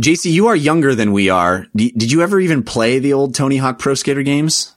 Jaycie, 0.01 0.33
you 0.33 0.49
are 0.49 0.57
younger 0.57 0.95
than 0.95 1.13
we 1.13 1.29
are. 1.29 1.67
did 1.75 2.11
you 2.11 2.23
ever 2.23 2.41
even 2.41 2.63
play 2.63 2.99
the 2.99 3.13
old 3.13 3.35
Tony 3.35 3.59
Hawk 3.59 3.79
Pro 3.79 3.95
Skater 3.95 4.23
games? 4.23 4.75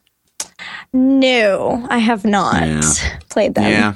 No, 0.93 1.86
I 1.89 1.97
have 1.97 2.26
not 2.26 2.61
yeah. 2.61 3.20
played 3.30 3.55
them. 3.55 3.72
Yeah. 3.72 3.95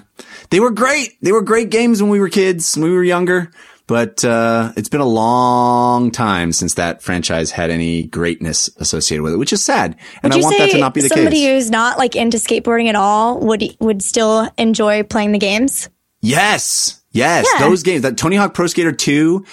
They 0.49 0.59
were 0.59 0.71
great. 0.71 1.13
They 1.21 1.31
were 1.31 1.41
great 1.41 1.69
games 1.69 2.01
when 2.01 2.11
we 2.11 2.19
were 2.19 2.29
kids, 2.29 2.75
when 2.75 2.89
we 2.89 2.95
were 2.95 3.03
younger. 3.03 3.51
But 3.87 4.23
uh, 4.23 4.71
it's 4.77 4.89
been 4.89 5.01
a 5.01 5.05
long 5.05 6.11
time 6.11 6.53
since 6.53 6.75
that 6.75 7.01
franchise 7.01 7.51
had 7.51 7.71
any 7.71 8.03
greatness 8.03 8.69
associated 8.77 9.23
with 9.23 9.33
it, 9.33 9.37
which 9.37 9.51
is 9.51 9.63
sad. 9.63 9.97
And 10.23 10.33
I 10.33 10.37
want 10.37 10.57
that 10.57 10.71
to 10.71 10.77
not 10.77 10.93
be 10.93 11.01
the 11.01 11.09
somebody 11.09 11.37
case. 11.37 11.41
Somebody 11.41 11.55
who's 11.55 11.71
not 11.71 11.97
like 11.97 12.15
into 12.15 12.37
skateboarding 12.37 12.87
at 12.87 12.95
all 12.95 13.39
would 13.39 13.63
would 13.79 14.01
still 14.01 14.49
enjoy 14.57 15.03
playing 15.03 15.33
the 15.33 15.39
games. 15.39 15.89
Yes, 16.21 17.01
yes, 17.11 17.45
yeah. 17.53 17.67
those 17.67 17.83
games. 17.83 18.03
That 18.03 18.17
Tony 18.17 18.37
Hawk 18.37 18.53
Pro 18.53 18.67
Skater 18.67 18.93
Two 18.93 19.45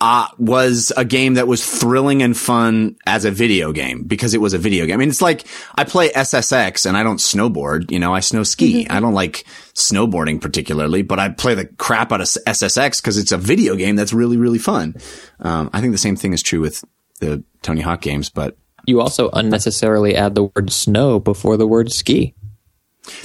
uh, 0.00 0.28
was 0.38 0.92
a 0.96 1.04
game 1.04 1.34
that 1.34 1.46
was 1.46 1.64
thrilling 1.64 2.22
and 2.22 2.36
fun 2.36 2.96
as 3.06 3.26
a 3.26 3.30
video 3.30 3.70
game 3.72 4.04
because 4.04 4.32
it 4.32 4.40
was 4.40 4.54
a 4.54 4.58
video 4.58 4.86
game. 4.86 4.94
I 4.94 4.96
mean, 4.96 5.10
it's 5.10 5.20
like 5.20 5.44
I 5.74 5.84
play 5.84 6.08
SSX 6.10 6.86
and 6.86 6.96
I 6.96 7.02
don't 7.02 7.18
snowboard, 7.18 7.90
you 7.90 7.98
know, 7.98 8.14
I 8.14 8.20
snow 8.20 8.42
ski. 8.42 8.84
Mm-hmm. 8.84 8.92
I 8.92 9.00
don't 9.00 9.12
like 9.12 9.44
snowboarding 9.74 10.40
particularly, 10.40 11.02
but 11.02 11.18
I 11.18 11.28
play 11.28 11.54
the 11.54 11.66
crap 11.66 12.12
out 12.12 12.22
of 12.22 12.26
SSX 12.26 13.02
because 13.02 13.18
it's 13.18 13.32
a 13.32 13.38
video 13.38 13.76
game 13.76 13.96
that's 13.96 14.14
really, 14.14 14.38
really 14.38 14.58
fun. 14.58 14.94
Um, 15.40 15.68
I 15.72 15.82
think 15.82 15.92
the 15.92 15.98
same 15.98 16.16
thing 16.16 16.32
is 16.32 16.42
true 16.42 16.60
with 16.60 16.82
the 17.20 17.44
Tony 17.60 17.82
Hawk 17.82 18.00
games, 18.00 18.30
but 18.30 18.56
you 18.86 19.02
also 19.02 19.28
unnecessarily 19.30 20.16
add 20.16 20.34
the 20.34 20.44
word 20.44 20.72
snow 20.72 21.20
before 21.20 21.58
the 21.58 21.66
word 21.66 21.92
ski. 21.92 22.34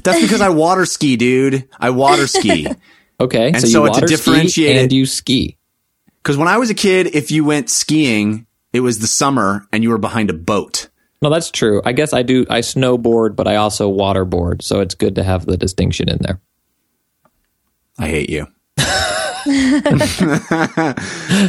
That's 0.03 0.21
because 0.21 0.41
I 0.41 0.49
water 0.49 0.85
ski, 0.85 1.15
dude. 1.15 1.69
I 1.79 1.91
water 1.91 2.27
ski. 2.27 2.67
okay. 3.19 3.47
And 3.47 3.61
so, 3.61 3.67
so 3.67 3.99
to 3.99 4.05
differentiate 4.05 4.77
and 4.77 4.91
you 4.91 5.05
ski. 5.05 5.57
Because 6.25 6.37
when 6.37 6.47
I 6.47 6.57
was 6.57 6.71
a 6.71 6.73
kid, 6.73 7.13
if 7.13 7.29
you 7.29 7.45
went 7.45 7.69
skiing, 7.69 8.47
it 8.73 8.79
was 8.79 8.97
the 8.97 9.05
summer 9.05 9.67
and 9.71 9.83
you 9.83 9.91
were 9.91 9.99
behind 9.99 10.31
a 10.31 10.33
boat. 10.33 10.89
No, 11.21 11.29
that's 11.29 11.51
true. 11.51 11.83
I 11.85 11.91
guess 11.91 12.13
I 12.13 12.23
do. 12.23 12.47
I 12.49 12.61
snowboard, 12.61 13.35
but 13.35 13.47
I 13.47 13.57
also 13.57 13.93
waterboard. 13.93 14.63
So 14.63 14.79
it's 14.79 14.95
good 14.95 15.13
to 15.15 15.23
have 15.23 15.45
the 15.45 15.55
distinction 15.55 16.09
in 16.09 16.17
there. 16.21 16.41
I 17.99 18.07
hate 18.07 18.31
you. 18.31 18.47
oh, 18.79 19.43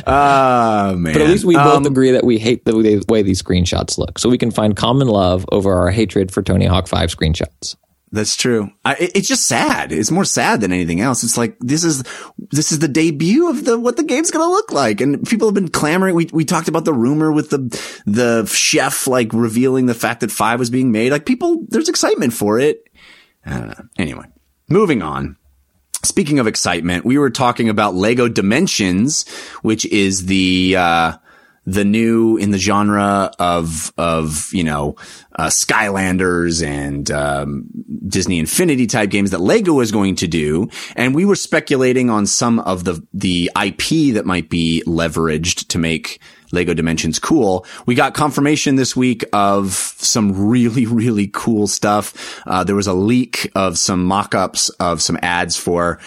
man. 0.99 1.13
But 1.15 1.23
at 1.23 1.29
least 1.29 1.47
we 1.47 1.55
both 1.55 1.79
um, 1.79 1.87
agree 1.87 2.11
that 2.11 2.25
we 2.25 2.39
hate 2.39 2.67
the 2.67 3.03
way 3.09 3.23
these 3.23 3.43
screenshots 3.43 3.97
look. 3.97 4.19
So 4.19 4.29
we 4.29 4.37
can 4.37 4.51
find 4.51 4.77
common 4.77 5.09
love 5.09 5.47
over 5.51 5.73
our 5.73 5.91
hatred 5.91 6.31
for 6.31 6.43
Tony 6.43 6.67
Hawk 6.67 6.87
5 6.87 7.09
screenshots. 7.09 7.77
That's 8.17 8.35
true. 8.35 8.71
I, 8.83 8.97
it's 8.99 9.29
just 9.29 9.43
sad. 9.43 9.93
It's 9.93 10.11
more 10.11 10.25
sad 10.25 10.63
than 10.63 10.73
anything 10.73 11.03
else. 11.03 11.23
It's 11.23 11.37
like 11.37 11.59
this 11.61 11.85
is 11.85 12.03
this 12.51 12.73
is 12.73 12.79
the 12.79 12.89
debut 12.89 13.51
of 13.51 13.67
the 13.67 13.79
what 13.79 13.99
the 13.99 14.05
game's 14.05 14.31
gonna 14.31 14.51
look 14.51 14.73
like, 14.73 15.03
and 15.03 15.23
people 15.29 15.49
have 15.49 15.55
been 15.55 15.69
clamoring. 15.69 16.15
We 16.15 16.31
we 16.33 16.47
talked 16.47 16.69
about 16.69 16.87
the 16.87 16.95
rumor 16.95 17.31
with 17.31 17.51
the 17.51 17.59
the 18.07 18.47
chef 18.47 19.07
like 19.07 19.35
revealing 19.35 19.85
the 19.85 19.93
fact 19.93 20.21
that 20.21 20.31
five 20.31 20.59
was 20.59 20.71
being 20.71 20.93
made. 20.93 21.13
Like 21.13 21.27
people, 21.27 21.67
there's 21.69 21.91
excitement 21.91 22.33
for 22.33 22.59
it. 22.59 22.89
Uh, 23.45 23.75
anyway, 23.99 24.25
moving 24.71 25.03
on. 25.03 25.37
Speaking 26.03 26.39
of 26.39 26.47
excitement, 26.47 27.05
we 27.05 27.19
were 27.19 27.29
talking 27.29 27.69
about 27.69 27.95
Lego 27.95 28.29
Dimensions, 28.29 29.29
which 29.61 29.85
is 29.85 30.25
the 30.25 30.77
uh, 30.79 31.17
the 31.67 31.85
new 31.85 32.37
in 32.37 32.53
the 32.53 32.59
genre 32.59 33.33
of 33.39 33.93
of 33.99 34.49
you 34.53 34.65
know 34.65 34.97
uh, 35.35 35.49
Skylanders 35.49 36.65
and 36.65 37.11
um, 37.11 37.67
Disney 38.07 38.39
Infinity 38.39 38.87
type 38.87 39.11
games 39.11 39.33
that 39.33 39.41
Lego 39.41 39.81
is 39.81 39.93
going 39.93 40.15
to 40.17 40.29
do, 40.29 40.69
and 40.95 41.15
we 41.15 41.25
were 41.25 41.37
speculating 41.37 42.09
on 42.09 42.27
some 42.27 42.61
of 42.61 42.85
the 42.85 43.05
the 43.13 43.51
IP 43.61 44.15
that 44.15 44.25
might 44.25 44.49
be 44.49 44.83
leveraged 44.87 45.69
to 45.69 45.79
make 45.79 46.21
Lego 46.53 46.75
Dimensions 46.75 47.19
cool. 47.19 47.67
We 47.87 47.95
got 47.95 48.15
confirmation 48.15 48.77
this 48.77 48.95
week 48.95 49.25
of 49.33 49.73
some 49.73 50.49
really, 50.49 50.87
really 50.87 51.29
cool 51.33 51.67
stuff. 51.67 52.41
Uh, 52.47 52.65
there 52.65 52.77
was 52.77 52.87
a 52.87 52.95
leak 52.95 53.51
of 53.55 53.79
some 53.79 54.05
mock-ups 54.05 54.69
of 54.81 55.03
some 55.03 55.19
ads 55.23 55.57
for 55.57 55.99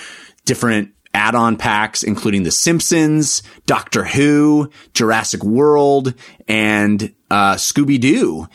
different 0.46 0.92
add-on 1.14 1.58
packs, 1.58 2.04
including 2.04 2.44
The 2.44 2.52
Simpsons, 2.52 3.44
Doctor 3.66 4.06
Who, 4.06 4.70
Jurassic 4.94 5.44
World, 5.44 6.14
and 6.48 7.14
uh, 7.30 7.56
Scooby 7.56 8.00
Doo. 8.00 8.48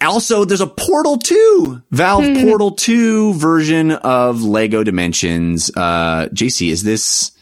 Also, 0.00 0.44
there's 0.44 0.60
a 0.60 0.66
Portal 0.66 1.16
2, 1.16 1.82
Valve 1.90 2.24
hmm. 2.24 2.42
Portal 2.42 2.72
2 2.72 3.34
version 3.34 3.92
of 3.92 4.42
Lego 4.42 4.84
Dimensions. 4.84 5.70
Uh, 5.74 6.28
Jaycie, 6.32 6.70
is 6.70 6.82
this, 6.82 7.32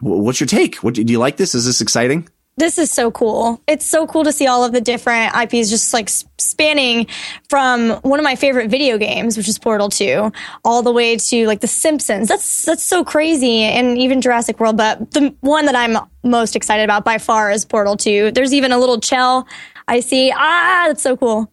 what's 0.00 0.40
your 0.40 0.46
take? 0.46 0.76
What, 0.76 0.94
do 0.94 1.02
you 1.02 1.18
like 1.18 1.36
this? 1.36 1.54
Is 1.54 1.66
this 1.66 1.80
exciting? 1.80 2.28
This 2.56 2.78
is 2.78 2.90
so 2.90 3.10
cool. 3.10 3.62
It's 3.66 3.86
so 3.86 4.06
cool 4.06 4.24
to 4.24 4.32
see 4.32 4.46
all 4.46 4.62
of 4.62 4.72
the 4.72 4.80
different 4.80 5.34
IPs 5.34 5.70
just 5.70 5.94
like 5.94 6.10
spanning 6.10 7.06
from 7.48 7.90
one 8.02 8.18
of 8.20 8.24
my 8.24 8.36
favorite 8.36 8.70
video 8.70 8.98
games, 8.98 9.38
which 9.38 9.48
is 9.48 9.58
Portal 9.58 9.88
2, 9.88 10.30
all 10.64 10.82
the 10.82 10.92
way 10.92 11.16
to 11.16 11.46
like 11.46 11.60
The 11.60 11.66
Simpsons. 11.66 12.28
That's 12.28 12.66
that's 12.66 12.82
so 12.82 13.04
crazy 13.04 13.62
and 13.62 13.96
even 13.96 14.20
Jurassic 14.20 14.60
World, 14.60 14.76
but 14.76 15.12
the 15.12 15.34
one 15.40 15.64
that 15.64 15.74
I'm 15.74 15.96
most 16.22 16.54
excited 16.54 16.84
about 16.84 17.04
by 17.04 17.16
far 17.18 17.50
is 17.50 17.64
Portal 17.64 17.96
2. 17.96 18.32
There's 18.32 18.52
even 18.52 18.70
a 18.70 18.78
little 18.78 19.00
Chell 19.00 19.46
I 19.88 20.00
see. 20.00 20.32
Ah, 20.34 20.84
that's 20.88 21.02
so 21.02 21.16
cool. 21.16 21.50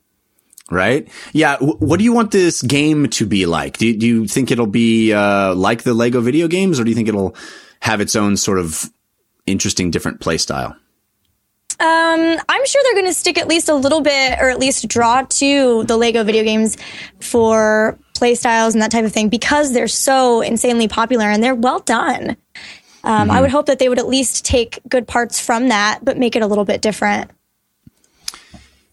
Right? 0.72 1.10
Yeah. 1.34 1.58
what 1.58 1.98
do 1.98 2.04
you 2.04 2.14
want 2.14 2.32
this 2.32 2.62
game 2.62 3.10
to 3.10 3.26
be 3.26 3.46
like? 3.46 3.78
Do, 3.78 3.96
do 3.98 4.06
you 4.06 4.28
think 4.28 4.52
it'll 4.52 4.68
be 4.68 5.14
uh, 5.14 5.56
like 5.56 5.84
the 5.84 5.94
Lego 5.94 6.22
video 6.22 6.48
games 6.48 6.80
or 6.80 6.84
do 6.84 6.92
you 6.92 6.96
think 6.96 7.08
it'll 7.08 7.36
have 7.82 8.02
its 8.02 8.16
own 8.16 8.38
sort 8.38 8.60
of 8.60 8.90
interesting, 9.48 9.90
different 9.90 10.20
play 10.20 10.38
style? 10.38 10.76
Um, 11.82 12.38
I'm 12.50 12.66
sure 12.66 12.82
they're 12.84 13.02
going 13.02 13.06
to 13.06 13.14
stick 13.14 13.38
at 13.38 13.48
least 13.48 13.70
a 13.70 13.74
little 13.74 14.02
bit, 14.02 14.38
or 14.40 14.50
at 14.50 14.60
least 14.60 14.88
draw 14.90 15.22
to 15.22 15.84
the 15.86 15.96
Lego 15.96 16.26
video 16.26 16.44
games 16.44 16.78
for 17.22 17.98
play 18.16 18.36
styles 18.36 18.76
and 18.76 18.82
that 18.82 18.92
type 18.92 19.06
of 19.06 19.14
thing 19.14 19.30
because 19.30 19.72
they're 19.72 19.88
so 19.88 20.42
insanely 20.42 20.90
popular 20.90 21.26
and 21.26 21.42
they're 21.42 21.56
well 21.56 21.80
done. 21.80 22.36
Um, 23.02 23.30
mm-hmm. 23.30 23.32
I 23.32 23.40
would 23.40 23.50
hope 23.50 23.68
that 23.68 23.80
they 23.80 23.88
would 23.88 23.98
at 23.98 24.08
least 24.08 24.44
take 24.44 24.80
good 24.90 25.08
parts 25.08 25.40
from 25.40 25.70
that, 25.70 26.04
but 26.04 26.18
make 26.18 26.36
it 26.36 26.42
a 26.42 26.48
little 26.48 26.66
bit 26.66 26.82
different. 26.82 27.32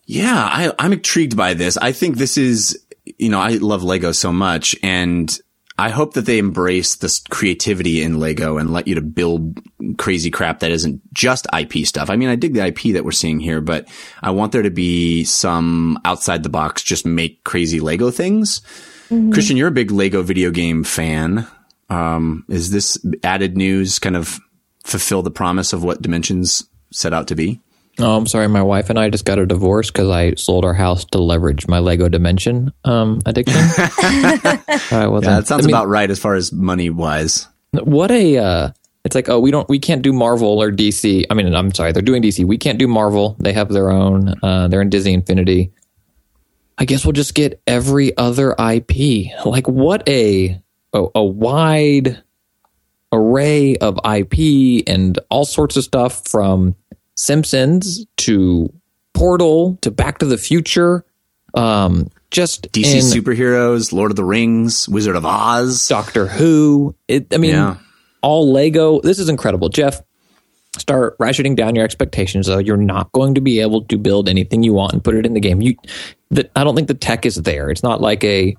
Yeah, 0.05 0.37
I, 0.37 0.73
I'm 0.79 0.93
intrigued 0.93 1.37
by 1.37 1.55
this. 1.55 1.77
I 1.77 1.91
think 1.91 2.17
this 2.17 2.39
is, 2.39 2.79
you 3.19 3.29
know, 3.29 3.41
I 3.41 3.55
love 3.55 3.83
Lego 3.83 4.13
so 4.13 4.33
much, 4.33 4.77
and 4.81 5.37
I 5.79 5.91
hope 5.91 6.15
that 6.15 6.25
they 6.25 6.39
embrace 6.39 6.95
this 6.97 7.19
creativity 7.19 8.03
in 8.03 8.19
Lego 8.19 8.57
and 8.57 8.73
let 8.73 8.89
you 8.89 8.95
to 8.95 9.03
build 9.03 9.61
crazy 9.99 10.31
crap 10.31 10.61
that 10.61 10.71
isn't 10.71 11.03
just 11.13 11.47
IP 11.57 11.87
stuff. 11.87 12.09
I 12.09 12.17
mean, 12.17 12.31
I 12.31 12.37
dig 12.37 12.55
the 12.55 12.67
IP 12.67 12.95
that 12.95 13.05
we're 13.05 13.11
seeing 13.11 13.41
here, 13.41 13.61
but 13.61 13.87
I 14.23 14.31
want 14.31 14.53
there 14.53 14.63
to 14.63 14.71
be 14.71 15.25
some 15.25 16.01
outside 16.05 16.43
the 16.43 16.49
box, 16.49 16.83
just 16.83 17.05
make 17.05 17.45
crazy 17.45 17.79
Lego 17.79 18.11
things. 18.11 18.61
Mm-hmm. 19.11 19.33
Christian, 19.33 19.59
you're 19.59 19.69
a 19.69 19.73
big 19.73 19.91
Lego 19.91 20.23
video 20.23 20.51
game 20.51 20.83
fan. 20.83 21.47
Um, 21.91 22.45
is 22.49 22.71
this 22.71 22.99
added 23.23 23.57
news 23.57 23.99
kind 23.99 24.17
of 24.17 24.41
fulfill 24.85 25.23
the 25.23 25.31
promise 25.31 25.75
of 25.75 25.85
what 25.85 26.01
Dimensions 26.01 26.65
set 26.91 27.13
out 27.13 27.29
to 27.29 27.35
be? 27.35 27.61
Oh, 27.99 28.17
I'm 28.17 28.27
sorry. 28.27 28.49
My 28.49 28.63
wife 28.63 28.91
and 28.91 28.99
I 28.99 29.09
just 29.09 29.25
got 29.25 29.39
a 29.39 29.47
divorce 29.47 29.91
because 29.91 30.11
I 30.11 30.35
sold 30.35 30.65
our 30.65 30.75
house 30.75 31.05
to 31.07 31.19
leverage 31.19 31.67
my 31.67 31.79
Lego 31.79 32.09
Dimension 32.09 32.73
um, 32.85 33.21
addiction. 33.25 33.57
uh, 33.59 34.59
well, 34.91 35.23
yeah, 35.23 35.37
that 35.37 35.47
sounds 35.47 35.65
I 35.65 35.67
mean, 35.67 35.75
about 35.75 35.89
right 35.89 36.11
as 36.11 36.19
far 36.19 36.35
as 36.35 36.53
money 36.53 36.91
wise. 36.91 37.49
What 37.73 38.11
a 38.11 38.39
uh, 38.39 38.71
it's 39.05 39.15
like 39.15 39.29
oh 39.29 39.39
we 39.41 39.51
don't 39.51 39.69
we 39.69 39.79
can't 39.79 40.03
do 40.03 40.13
Marvel 40.13 40.61
or 40.61 40.71
DC. 40.71 41.25
I 41.31 41.35
mean 41.35 41.55
I'm 41.55 41.73
sorry 41.73 41.93
they're 41.93 42.03
doing 42.03 42.23
DC. 42.23 42.45
We 42.45 42.59
can't 42.59 42.79
do 42.79 42.89
Marvel. 42.89 43.37
They 43.39 43.53
have 43.53 43.69
their 43.71 43.91
own. 43.91 44.35
Uh, 44.43 44.69
they're 44.69 44.83
in 44.83 44.91
Disney 44.91 45.15
Infinity. 45.15 45.73
I 46.77 46.85
guess 46.85 47.05
we'll 47.07 47.13
just 47.13 47.35
get 47.35 47.63
every 47.67 48.17
other 48.17 48.55
IP. 48.59 49.31
Like 49.47 49.69
what 49.69 50.07
a 50.09 50.61
a, 50.93 51.07
a 51.15 51.25
wide 51.25 52.23
array 53.13 53.77
of 53.77 53.99
IP 54.05 54.85
and 54.87 55.19
all 55.31 55.45
sorts 55.45 55.77
of 55.77 55.85
stuff 55.85 56.27
from 56.29 56.75
Simpsons 57.17 58.07
to 58.19 58.73
Portal 59.15 59.79
to 59.81 59.91
Back 59.91 60.19
to 60.19 60.27
the 60.27 60.39
Future. 60.39 61.05
Um, 61.55 62.11
just 62.31 62.71
DC 62.73 62.99
superheroes, 62.99 63.93
Lord 63.93 64.11
of 64.11 64.17
the 64.17 64.25
Rings, 64.25 64.89
Wizard 64.89 65.17
of 65.17 65.25
Oz, 65.25 65.89
Doctor 65.89 66.27
Who. 66.27 66.95
It, 67.09 67.33
I 67.33 67.39
mean, 67.39 67.53
yeah. 67.53 67.77
all 68.21 68.53
Lego. 68.53 69.01
This 69.01 69.19
is 69.19 69.29
incredible, 69.29 69.69
Jeff. 69.69 70.03
Start 70.77 71.17
ratcheting 71.19 71.57
down 71.57 71.75
your 71.75 71.85
expectations. 71.85 72.47
Though 72.47 72.59
you're 72.59 72.77
not 72.77 73.11
going 73.13 73.35
to 73.37 73.41
be 73.41 73.61
able 73.61 73.85
to 73.85 73.97
build 73.97 74.29
anything 74.29 74.63
you 74.63 74.75
want 74.75 74.93
and 74.93 75.03
put 75.03 75.15
it 75.15 75.25
in 75.25 75.33
the 75.33 75.41
game. 75.41 75.63
You, 75.63 75.77
the, 76.31 76.51
I 76.55 76.65
don't 76.65 76.75
think 76.75 76.89
the 76.89 76.95
tech 76.95 77.25
is 77.25 77.37
there. 77.37 77.71
It's 77.71 77.83
not 77.83 78.03
like 78.03 78.23
a 78.25 78.55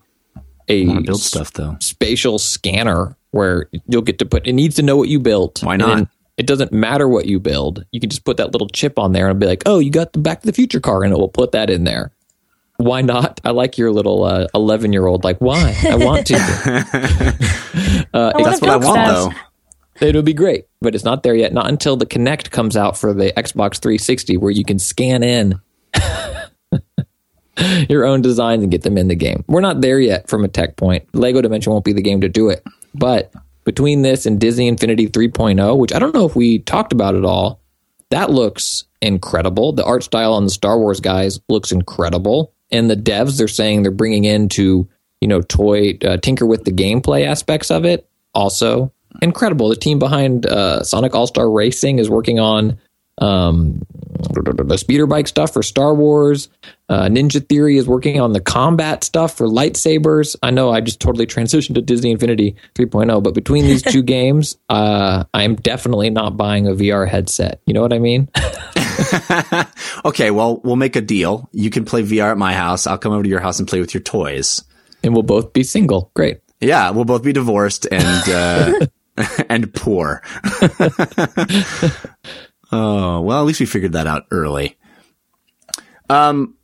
a 0.68 1.00
build 1.02 1.22
stuff 1.22 1.54
though. 1.54 1.78
Spatial 1.80 2.40
scanner 2.40 3.16
where 3.32 3.70
you'll 3.88 4.02
get 4.02 4.18
to 4.20 4.26
put. 4.26 4.48
It 4.48 4.54
needs 4.54 4.76
to 4.78 4.82
know 4.82 4.98
what 4.98 5.10
you 5.10 5.20
built. 5.20 5.64
Why 5.64 5.78
not? 5.78 6.08
It 6.38 6.46
doesn't 6.46 6.72
matter 6.72 7.08
what 7.08 7.26
you 7.26 7.40
build. 7.40 7.84
You 7.92 8.00
can 8.00 8.10
just 8.10 8.24
put 8.24 8.38
that 8.38 8.52
little 8.52 8.70
chip 8.70 9.00
on 9.00 9.12
there 9.12 9.28
and 9.28 9.40
be 9.40 9.48
like, 9.48 9.64
oh, 9.66 9.80
you 9.80 9.90
got 9.90 10.14
the 10.14 10.20
Back 10.20 10.42
to 10.42 10.46
the 10.46 10.54
Future 10.54 10.80
car, 10.80 11.04
and 11.04 11.12
it 11.12 11.18
will 11.18 11.30
put 11.30 11.52
that 11.54 11.70
in 11.70 11.84
there. 11.84 12.12
Why 12.78 13.02
not? 13.02 13.42
I 13.44 13.52
like 13.52 13.80
your 13.80 13.92
little 13.92 14.48
11 14.54 14.90
uh, 14.90 14.92
year 14.92 15.08
old. 15.08 15.24
Like, 15.24 15.40
why? 15.40 15.76
I 15.90 15.96
want 15.96 16.28
to. 16.28 16.36
uh, 18.14 18.44
That's 18.44 18.62
what 18.62 18.70
I 18.70 18.78
want, 18.78 19.08
though. 19.08 19.32
It 20.00 20.16
would 20.16 20.26
be 20.26 20.34
great, 20.34 20.68
but 20.80 20.94
it's 20.94 21.04
not 21.04 21.24
there 21.24 21.34
yet. 21.34 21.54
Not 21.54 21.70
until 21.70 21.98
the 21.98 22.06
Kinect 22.06 22.52
comes 22.52 22.78
out 22.78 22.98
for 22.98 23.14
the 23.14 23.34
Xbox 23.36 23.80
360, 23.80 24.38
where 24.38 24.52
you 24.52 24.64
can 24.64 24.78
scan 24.78 25.24
in 25.24 25.60
your 27.90 28.06
own 28.06 28.22
designs 28.22 28.62
and 28.62 28.72
get 28.72 28.84
them 28.84 28.98
in 28.98 29.08
the 29.08 29.16
game. 29.16 29.44
We're 29.48 29.62
not 29.62 29.82
there 29.82 30.00
yet 30.00 30.30
from 30.30 30.44
a 30.44 30.48
tech 30.48 30.76
point. 30.76 31.08
Lego 31.14 31.42
Dimension 31.42 31.74
won't 31.74 31.86
be 31.86 31.94
the 31.94 32.04
game 32.04 32.22
to 32.22 32.30
do 32.30 32.50
it, 32.50 32.64
but 32.94 33.34
between 33.68 34.02
this 34.02 34.26
and 34.26 34.40
Disney 34.40 34.70
Infinity 34.70 35.10
3.0, 35.10 35.78
which 35.78 35.92
I 35.92 36.00
don't 36.00 36.16
know 36.16 36.26
if 36.26 36.38
we 36.38 36.60
talked 36.60 36.94
about 36.94 37.16
at 37.16 37.26
all, 37.26 37.60
that 38.12 38.30
looks 38.32 38.86
incredible. 39.02 39.74
The 39.74 39.84
art 39.84 40.04
style 40.04 40.36
on 40.36 40.46
the 40.46 40.50
Star 40.50 40.80
Wars 40.80 41.02
guys 41.02 41.42
looks 41.50 41.74
incredible. 41.74 42.54
And 42.72 42.90
the 42.90 42.96
devs 42.96 43.38
they're 43.38 43.50
saying 43.50 43.84
they're 43.84 43.92
bringing 43.92 44.24
in 44.24 44.48
to, 44.50 44.88
you 45.20 45.28
know, 45.28 45.42
toy, 45.42 45.98
uh, 46.02 46.16
tinker 46.16 46.46
with 46.46 46.64
the 46.64 46.72
gameplay 46.72 47.26
aspects 47.26 47.70
of 47.70 47.84
it. 47.84 48.10
Also 48.34 48.94
incredible. 49.22 49.68
The 49.68 49.76
team 49.76 50.00
behind 50.00 50.46
uh, 50.46 50.84
Sonic 50.84 51.14
All 51.14 51.28
Star 51.28 51.52
Racing 51.52 52.00
is 52.00 52.10
working 52.10 52.40
on 52.40 52.80
um, 53.18 53.86
the 54.22 54.78
speeder 54.78 55.08
bike 55.08 55.28
stuff 55.28 55.52
for 55.52 55.62
Star 55.62 55.94
Wars. 55.94 56.48
Uh, 56.90 57.08
Ninja 57.08 57.48
Theory 57.48 57.78
is 57.78 57.88
working 57.88 58.20
on 58.22 58.32
the 58.32 58.40
combat 58.40 59.04
stuff 59.04 59.36
for 59.36 59.48
lightsabers. 59.48 60.36
I 60.42 60.52
know 60.52 60.72
I 60.72 60.80
just 60.80 61.02
totally 61.02 61.26
transitioned 61.28 61.76
to 61.76 61.82
Disney 61.82 62.12
Infinity 62.12 62.56
3.0, 62.76 63.22
but 63.22 63.34
between 63.34 63.66
these 63.66 63.82
two 63.82 64.02
games, 64.04 64.58
uh, 64.70 65.26
I'm 65.34 65.56
definitely 65.56 66.10
not 66.10 66.38
buying 66.38 66.68
a 66.68 66.72
VR 66.72 67.08
headset. 67.08 67.62
You 67.66 67.74
know 67.74 67.82
what 67.82 67.92
I 67.92 68.00
mean? 68.00 68.30
okay, 70.06 70.32
well, 70.32 70.62
we'll 70.64 70.78
make 70.78 70.96
a 70.96 71.02
deal. 71.02 71.50
You 71.52 71.70
can 71.70 71.84
play 71.84 72.04
VR 72.04 72.32
at 72.32 72.38
my 72.38 72.54
house. 72.54 72.88
I'll 72.88 72.98
come 72.98 73.12
over 73.12 73.24
to 73.24 73.30
your 73.30 73.42
house 73.42 73.60
and 73.60 73.68
play 73.68 73.82
with 73.82 73.94
your 73.94 74.02
toys. 74.02 74.64
And 75.04 75.14
we'll 75.14 75.24
both 75.24 75.52
be 75.54 75.64
single. 75.64 76.12
Great. 76.16 76.40
Yeah, 76.62 76.90
we'll 76.92 77.06
both 77.06 77.24
be 77.24 77.34
divorced 77.34 77.86
and 77.92 78.88
uh, 79.18 79.36
and 79.50 79.74
poor. 79.74 80.22
Oh, 82.72 83.22
well, 83.22 83.40
at 83.40 83.46
least 83.46 83.60
we 83.60 83.66
figured 83.66 83.94
that 83.94 84.08
out 84.08 84.26
early. 84.32 84.78
Um, 86.10 86.56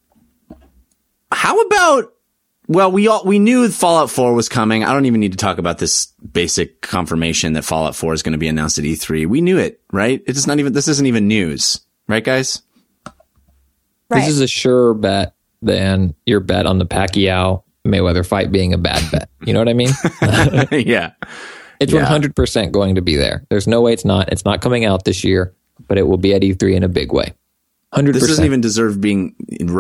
how 1.34 1.60
about, 1.62 2.14
well, 2.68 2.92
we 2.92 3.08
all, 3.08 3.24
we 3.26 3.40
knew 3.40 3.70
Fallout 3.70 4.10
4 4.10 4.34
was 4.34 4.50
coming. 4.50 4.84
I 4.84 4.94
don't 4.94 5.06
even 5.06 5.20
need 5.20 5.34
to 5.34 5.38
talk 5.38 5.58
about 5.58 5.78
this 5.78 6.08
basic 6.32 6.82
confirmation 6.82 7.54
that 7.54 7.64
Fallout 7.64 7.96
4 7.96 8.14
is 8.14 8.24
going 8.24 8.34
to 8.34 8.38
be 8.38 8.48
announced 8.48 8.78
at 8.78 8.86
E3. 8.86 9.28
We 9.28 9.42
knew 9.42 9.58
it, 9.58 9.82
right? 9.92 10.22
It's 10.26 10.48
not 10.48 10.60
even, 10.60 10.74
this 10.74 10.88
isn't 10.88 11.06
even 11.06 11.28
news, 11.28 11.82
right, 12.08 12.24
guys? 12.24 12.62
Right. 14.10 14.20
This 14.20 14.30
is 14.30 14.42
a 14.42 14.48
sure 14.48 14.94
bet 14.94 15.34
than 15.62 16.14
your 16.26 16.40
bet 16.40 16.66
on 16.66 16.78
the 16.78 16.86
Pacquiao 16.86 17.64
Mayweather 17.86 18.26
fight 18.26 18.52
being 18.52 18.74
a 18.74 18.78
bad 18.78 19.12
bet. 19.12 19.30
You 19.46 19.54
know 19.54 19.60
what 19.60 19.70
I 19.70 19.74
mean? 19.74 19.90
yeah. 20.88 21.12
It's 21.80 21.92
yeah. 21.92 22.06
100% 22.06 22.72
going 22.72 22.96
to 22.96 23.02
be 23.02 23.16
there. 23.16 23.46
There's 23.50 23.68
no 23.68 23.82
way 23.82 23.94
it's 23.94 24.06
not. 24.06 24.32
It's 24.32 24.46
not 24.46 24.62
coming 24.62 24.86
out 24.86 25.04
this 25.04 25.24
year 25.24 25.54
but 25.88 25.98
it 25.98 26.08
will 26.08 26.18
be 26.18 26.34
at 26.34 26.42
E3 26.42 26.76
in 26.76 26.84
a 26.84 26.88
big 26.88 27.12
way. 27.12 27.34
100%. 27.94 28.14
This 28.14 28.28
doesn't 28.28 28.46
even 28.46 28.62
deserve 28.62 29.00
being 29.00 29.36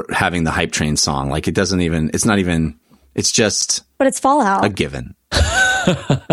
having 0.09 0.43
the 0.43 0.51
hype 0.51 0.71
train 0.71 0.95
song. 0.95 1.29
Like 1.29 1.47
it 1.47 1.55
doesn't 1.55 1.81
even. 1.81 2.11
It's 2.13 2.25
not 2.25 2.39
even. 2.39 2.79
It's 3.15 3.31
just. 3.31 3.83
But 3.97 4.07
it's 4.07 4.19
Fallout. 4.19 4.65
A 4.65 4.69
given. 4.69 5.15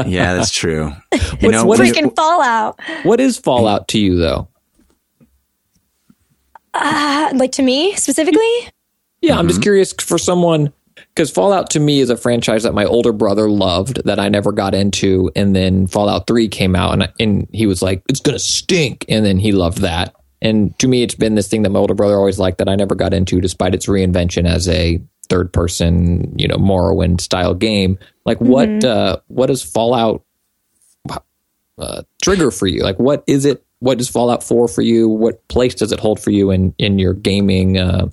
yeah, 0.07 0.35
that's 0.35 0.53
true. 0.53 0.93
You 1.41 1.51
know, 1.51 1.65
what 1.65 1.81
freaking 1.81 2.15
Fallout? 2.15 2.79
What 3.03 3.21
is 3.21 3.39
Fallout 3.39 3.89
to 3.89 3.99
you, 3.99 4.17
though? 4.17 4.49
Uh, 6.75 7.31
like 7.35 7.53
to 7.53 7.63
me 7.63 7.95
specifically? 7.97 8.43
Yeah, 9.21 9.33
mm-hmm. 9.33 9.39
I'm 9.39 9.47
just 9.49 9.59
mm-hmm. 9.59 9.63
curious 9.63 9.93
for 9.93 10.19
someone 10.19 10.73
because 11.15 11.31
Fallout 11.31 11.71
to 11.71 11.81
me 11.81 12.01
is 12.01 12.11
a 12.11 12.17
franchise 12.17 12.63
that 12.63 12.75
my 12.75 12.85
older 12.85 13.13
brother 13.13 13.49
loved 13.49 14.05
that 14.05 14.21
I 14.21 14.29
never 14.29 14.53
got 14.53 14.75
into, 14.75 15.31
and 15.35 15.55
then 15.57 15.87
Fallout 15.87 16.27
Three 16.27 16.49
came 16.49 16.77
out, 16.77 16.93
and 16.93 17.13
and 17.19 17.49
he 17.53 17.67
was 17.67 17.83
like, 17.83 18.03
"It's 18.09 18.21
gonna 18.21 18.39
stink," 18.39 19.05
and 19.09 19.25
then 19.25 19.39
he 19.39 19.53
loved 19.53 19.79
that. 19.79 20.15
And 20.43 20.79
to 20.79 20.89
me, 20.89 21.03
it's 21.03 21.15
been 21.15 21.35
this 21.35 21.49
thing 21.49 21.63
that 21.63 21.71
my 21.71 21.79
older 21.79 21.95
brother 21.95 22.17
always 22.17 22.39
liked 22.39 22.59
that 22.59 22.69
I 22.69 22.77
never 22.77 22.95
got 22.95 23.13
into, 23.13 23.41
despite 23.41 23.75
its 23.75 23.87
reinvention 23.87 24.47
as 24.47 24.69
a 24.69 25.01
third 25.29 25.53
person, 25.53 26.39
you 26.39 26.49
know, 26.49 26.57
Morrowind 26.57 27.21
style 27.21 27.55
game. 27.55 27.99
Like, 28.25 28.39
mm-hmm. 28.39 28.49
what 28.49 28.85
uh, 28.85 29.19
what 29.29 29.47
does 29.47 29.63
Fallout 29.63 30.25
uh, 31.79 32.03
trigger 32.23 32.51
for 32.51 32.67
you? 32.67 32.83
Like, 32.83 32.99
what 32.99 33.25
is 33.27 33.45
it? 33.45 33.65
What 33.81 33.99
does 33.99 34.09
Fallout 34.09 34.43
Four 34.43 34.69
for 34.69 34.83
you? 34.83 35.09
What 35.09 35.47
place 35.49 35.75
does 35.75 35.93
it 35.93 36.01
hold 36.01 36.21
for 36.21 36.31
you 36.31 36.51
in 36.51 36.75
in 36.79 36.99
your 36.99 37.15
gaming 37.15 37.79
uh, 37.79 38.09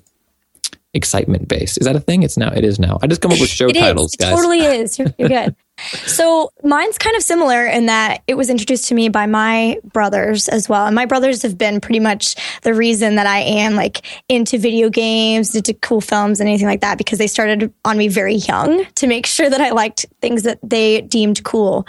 excitement 0.94 1.48
base. 1.48 1.76
Is 1.78 1.86
that 1.86 1.96
a 1.96 2.00
thing? 2.00 2.22
It's 2.22 2.36
now. 2.36 2.50
It 2.50 2.64
is 2.64 2.78
now. 2.78 2.98
I 3.02 3.06
just 3.06 3.20
come 3.20 3.32
up 3.32 3.40
with 3.40 3.50
show 3.50 3.68
it 3.68 3.74
titles, 3.74 4.12
is. 4.12 4.16
guys. 4.16 4.32
It 4.32 4.36
totally 4.36 4.60
is. 4.60 4.98
You're, 4.98 5.14
you're 5.18 5.28
good. 5.28 5.56
so 6.06 6.50
mine's 6.62 6.98
kind 6.98 7.14
of 7.14 7.22
similar 7.22 7.66
in 7.66 7.86
that 7.86 8.22
it 8.26 8.34
was 8.34 8.50
introduced 8.50 8.88
to 8.88 8.94
me 8.94 9.08
by 9.08 9.26
my 9.26 9.78
brothers 9.84 10.48
as 10.48 10.68
well. 10.68 10.86
And 10.86 10.94
my 10.94 11.04
brothers 11.04 11.42
have 11.42 11.56
been 11.56 11.80
pretty 11.80 12.00
much 12.00 12.34
the 12.62 12.74
reason 12.74 13.16
that 13.16 13.26
I 13.26 13.40
am 13.40 13.74
like 13.74 14.04
into 14.28 14.58
video 14.58 14.90
games, 14.90 15.54
into 15.54 15.74
cool 15.74 16.00
films 16.00 16.40
and 16.40 16.48
anything 16.48 16.66
like 16.66 16.80
that 16.80 16.98
because 16.98 17.18
they 17.18 17.26
started 17.26 17.72
on 17.84 17.98
me 17.98 18.08
very 18.08 18.36
young 18.36 18.84
to 18.96 19.06
make 19.06 19.26
sure 19.38 19.48
that 19.48 19.60
I 19.60 19.70
liked 19.70 20.06
things 20.20 20.42
that 20.44 20.58
they 20.62 21.02
deemed 21.02 21.44
cool. 21.44 21.86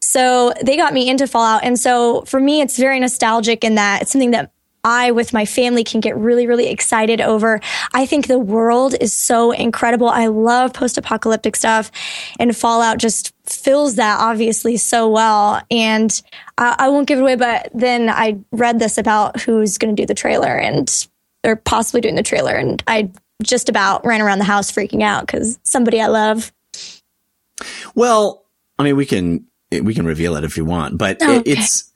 So 0.00 0.52
they 0.64 0.76
got 0.76 0.94
me 0.94 1.10
into 1.10 1.26
Fallout. 1.26 1.64
And 1.64 1.78
so 1.78 2.22
for 2.22 2.40
me, 2.40 2.60
it's 2.60 2.78
very 2.78 2.98
nostalgic 3.00 3.64
in 3.64 3.74
that 3.74 4.02
it's 4.02 4.12
something 4.12 4.30
that 4.30 4.52
I, 4.86 5.10
with 5.10 5.32
my 5.32 5.44
family, 5.44 5.82
can 5.82 6.00
get 6.00 6.16
really, 6.16 6.46
really 6.46 6.68
excited 6.68 7.20
over. 7.20 7.60
I 7.92 8.06
think 8.06 8.28
the 8.28 8.38
world 8.38 8.94
is 9.00 9.12
so 9.12 9.50
incredible. 9.50 10.08
I 10.08 10.28
love 10.28 10.72
post 10.72 10.96
apocalyptic 10.96 11.56
stuff, 11.56 11.90
and 12.38 12.56
Fallout 12.56 12.98
just 12.98 13.34
fills 13.44 13.96
that 13.96 14.20
obviously 14.20 14.76
so 14.76 15.08
well. 15.08 15.60
And 15.72 16.22
I, 16.56 16.76
I 16.78 16.88
won't 16.88 17.08
give 17.08 17.18
it 17.18 17.22
away, 17.22 17.34
but 17.34 17.70
then 17.74 18.08
I 18.08 18.38
read 18.52 18.78
this 18.78 18.96
about 18.96 19.40
who's 19.40 19.76
going 19.76 19.94
to 19.94 20.00
do 20.00 20.06
the 20.06 20.14
trailer 20.14 20.56
and 20.56 21.08
they're 21.42 21.56
possibly 21.56 22.00
doing 22.00 22.16
the 22.16 22.22
trailer. 22.22 22.54
And 22.54 22.82
I 22.86 23.10
just 23.42 23.68
about 23.68 24.04
ran 24.06 24.20
around 24.20 24.38
the 24.38 24.44
house 24.44 24.70
freaking 24.70 25.02
out 25.02 25.26
because 25.26 25.58
somebody 25.64 26.00
I 26.00 26.06
love. 26.06 26.52
Well, 27.94 28.44
I 28.78 28.82
mean, 28.82 28.96
we 28.96 29.06
can 29.06 29.46
we 29.70 29.94
can 29.94 30.06
reveal 30.06 30.36
it 30.36 30.44
if 30.44 30.56
you 30.56 30.64
want, 30.64 30.98
but 30.98 31.20
okay. 31.22 31.42
it's 31.50 31.92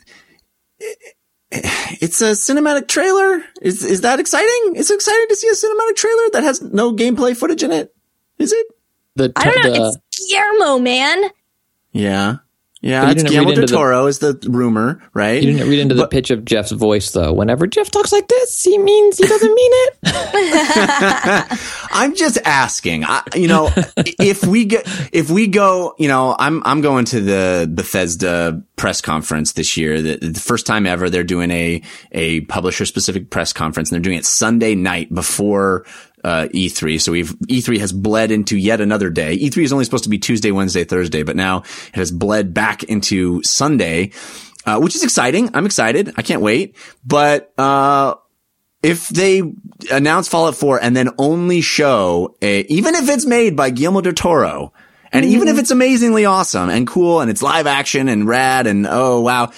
it's 2.01 2.21
a 2.21 2.33
cinematic 2.33 2.89
trailer. 2.89 3.43
Is 3.61 3.85
is 3.85 4.03
that 4.03 4.21
exciting? 4.21 4.75
It's 4.77 4.91
exciting 4.91 5.27
to 5.29 5.37
see 5.37 5.49
a 5.49 5.53
cinematic 5.53 5.97
trailer 5.97 6.31
that 6.33 6.43
has 6.45 6.63
no 6.63 6.95
gameplay 6.95 7.37
footage 7.37 7.63
in 7.63 7.73
it. 7.73 7.95
Is 8.39 8.53
it? 8.53 8.67
The 9.17 9.29
t- 9.29 9.35
I 9.37 9.45
don't 9.45 9.65
know. 9.65 9.73
The, 9.73 10.01
it's 10.11 10.31
Guillermo, 10.31 10.79
man. 10.79 11.31
Yeah. 11.93 12.37
Yeah, 12.83 13.11
it's 13.11 13.23
Guillermo 13.23 13.53
del 13.53 13.67
Toro 13.67 14.03
the, 14.05 14.09
is 14.09 14.19
the 14.21 14.39
rumor, 14.49 15.03
right? 15.13 15.43
You 15.43 15.53
didn't 15.53 15.69
read 15.69 15.81
into 15.81 15.95
but, 15.97 16.03
the 16.03 16.09
pitch 16.09 16.31
of 16.31 16.47
Jeff's 16.47 16.71
voice, 16.71 17.11
though. 17.11 17.31
Whenever 17.31 17.67
Jeff 17.67 17.91
talks 17.91 18.11
like 18.11 18.27
this, 18.27 18.65
he 18.65 18.79
means 18.79 19.19
he 19.19 19.27
doesn't 19.27 19.55
mean 19.55 19.71
it. 19.75 19.99
I'm 21.93 22.17
just 22.17 22.39
asking. 22.43 23.05
I, 23.05 23.23
you 23.35 23.49
know, 23.49 23.71
if 23.97 24.47
we 24.47 24.65
get, 24.65 24.85
if 25.13 25.29
we 25.29 25.47
go, 25.47 25.95
you 25.99 26.09
know, 26.09 26.35
I'm 26.39 26.63
I'm 26.65 26.81
going 26.81 27.05
to 27.07 27.21
the 27.21 27.71
Bethesda 27.71 28.63
press 28.77 29.03
conference 29.03 29.53
this 29.53 29.77
year. 29.77 30.01
The, 30.01 30.17
the 30.17 30.41
first 30.41 30.67
time 30.67 30.87
ever, 30.87 31.11
they're 31.11 31.23
doing 31.23 31.51
a 31.51 31.83
a 32.13 32.41
publisher 32.43 32.87
specific 32.87 33.29
press 33.29 33.53
conference, 33.53 33.91
and 33.91 33.97
they're 33.97 34.09
doing 34.09 34.17
it 34.17 34.25
Sunday 34.25 34.75
night 34.75 35.13
before 35.13 35.85
uh, 36.25 36.49
E3. 36.53 37.01
So 37.01 37.13
we've 37.13 37.31
E3 37.49 37.79
has 37.79 37.93
bled 37.93 38.31
into 38.31 38.57
yet 38.57 38.81
another 38.81 39.11
day. 39.11 39.37
E3 39.39 39.63
is 39.63 39.73
only 39.73 39.85
supposed 39.85 40.05
to 40.05 40.11
be 40.11 40.19
Tuesday, 40.19 40.51
Wednesday, 40.51 40.85
Thursday, 40.85 41.23
but 41.23 41.37
now 41.37 41.59
it 41.89 41.95
has 41.95 42.11
bled 42.11 42.55
back 42.55 42.83
into 42.85 43.43
Sunday, 43.43 44.13
uh, 44.67 44.79
which 44.79 44.95
is 44.97 45.03
exciting. 45.03 45.51
I'm 45.55 45.67
excited. 45.67 46.13
I 46.17 46.23
can't 46.23 46.43
wait. 46.43 46.77
But 47.05 47.53
uh, 47.59 48.15
if 48.83 49.09
they 49.09 49.43
announce 49.91 50.29
Fallout 50.29 50.57
4 50.57 50.83
and 50.83 50.97
then 50.97 51.11
only 51.19 51.61
show 51.61 52.37
a, 52.41 52.61
even 52.63 52.95
if 52.95 53.09
it's 53.09 53.27
made 53.27 53.57
by 53.57 53.71
Guillermo 53.71 54.01
del 54.01 54.13
Toro, 54.13 54.73
and 55.13 55.25
mm-hmm. 55.25 55.35
even 55.35 55.49
if 55.49 55.59
it's 55.59 55.71
amazingly 55.71 56.25
awesome 56.25 56.71
and 56.71 56.87
cool 56.87 57.21
and 57.21 57.31
it's 57.31 57.43
live 57.43 57.67
action 57.67 58.09
and 58.09 58.29
rad 58.29 58.67
and 58.67 58.87
oh 58.89 59.21
wow, 59.21 59.51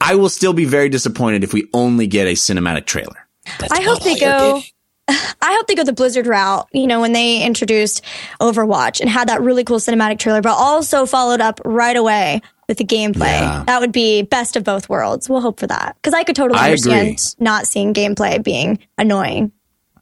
I 0.00 0.16
will 0.16 0.28
still 0.28 0.52
be 0.52 0.64
very 0.64 0.88
disappointed 0.88 1.44
if 1.44 1.52
we 1.52 1.68
only 1.72 2.06
get 2.06 2.26
a 2.26 2.32
cinematic 2.32 2.86
trailer. 2.86 3.26
That's 3.58 3.72
I 3.72 3.82
hope 3.82 4.02
they 4.02 4.18
go. 4.18 4.62
I 5.08 5.54
hope 5.56 5.66
they 5.66 5.74
go 5.74 5.84
the 5.84 5.92
Blizzard 5.92 6.26
route, 6.26 6.68
you 6.72 6.86
know, 6.86 7.00
when 7.00 7.12
they 7.12 7.42
introduced 7.42 8.02
Overwatch 8.40 9.00
and 9.00 9.10
had 9.10 9.28
that 9.28 9.42
really 9.42 9.64
cool 9.64 9.78
cinematic 9.78 10.18
trailer, 10.18 10.40
but 10.40 10.54
also 10.54 11.04
followed 11.04 11.40
up 11.40 11.60
right 11.64 11.96
away 11.96 12.40
with 12.68 12.78
the 12.78 12.84
gameplay. 12.84 13.40
Yeah. 13.40 13.64
That 13.66 13.80
would 13.80 13.92
be 13.92 14.22
best 14.22 14.56
of 14.56 14.64
both 14.64 14.88
worlds. 14.88 15.28
We'll 15.28 15.42
hope 15.42 15.60
for 15.60 15.66
that. 15.66 15.96
Because 15.96 16.14
I 16.14 16.24
could 16.24 16.36
totally 16.36 16.58
I 16.58 16.66
understand 16.66 17.08
agree. 17.08 17.18
not 17.38 17.66
seeing 17.66 17.92
gameplay 17.92 18.42
being 18.42 18.78
annoying. 18.96 19.52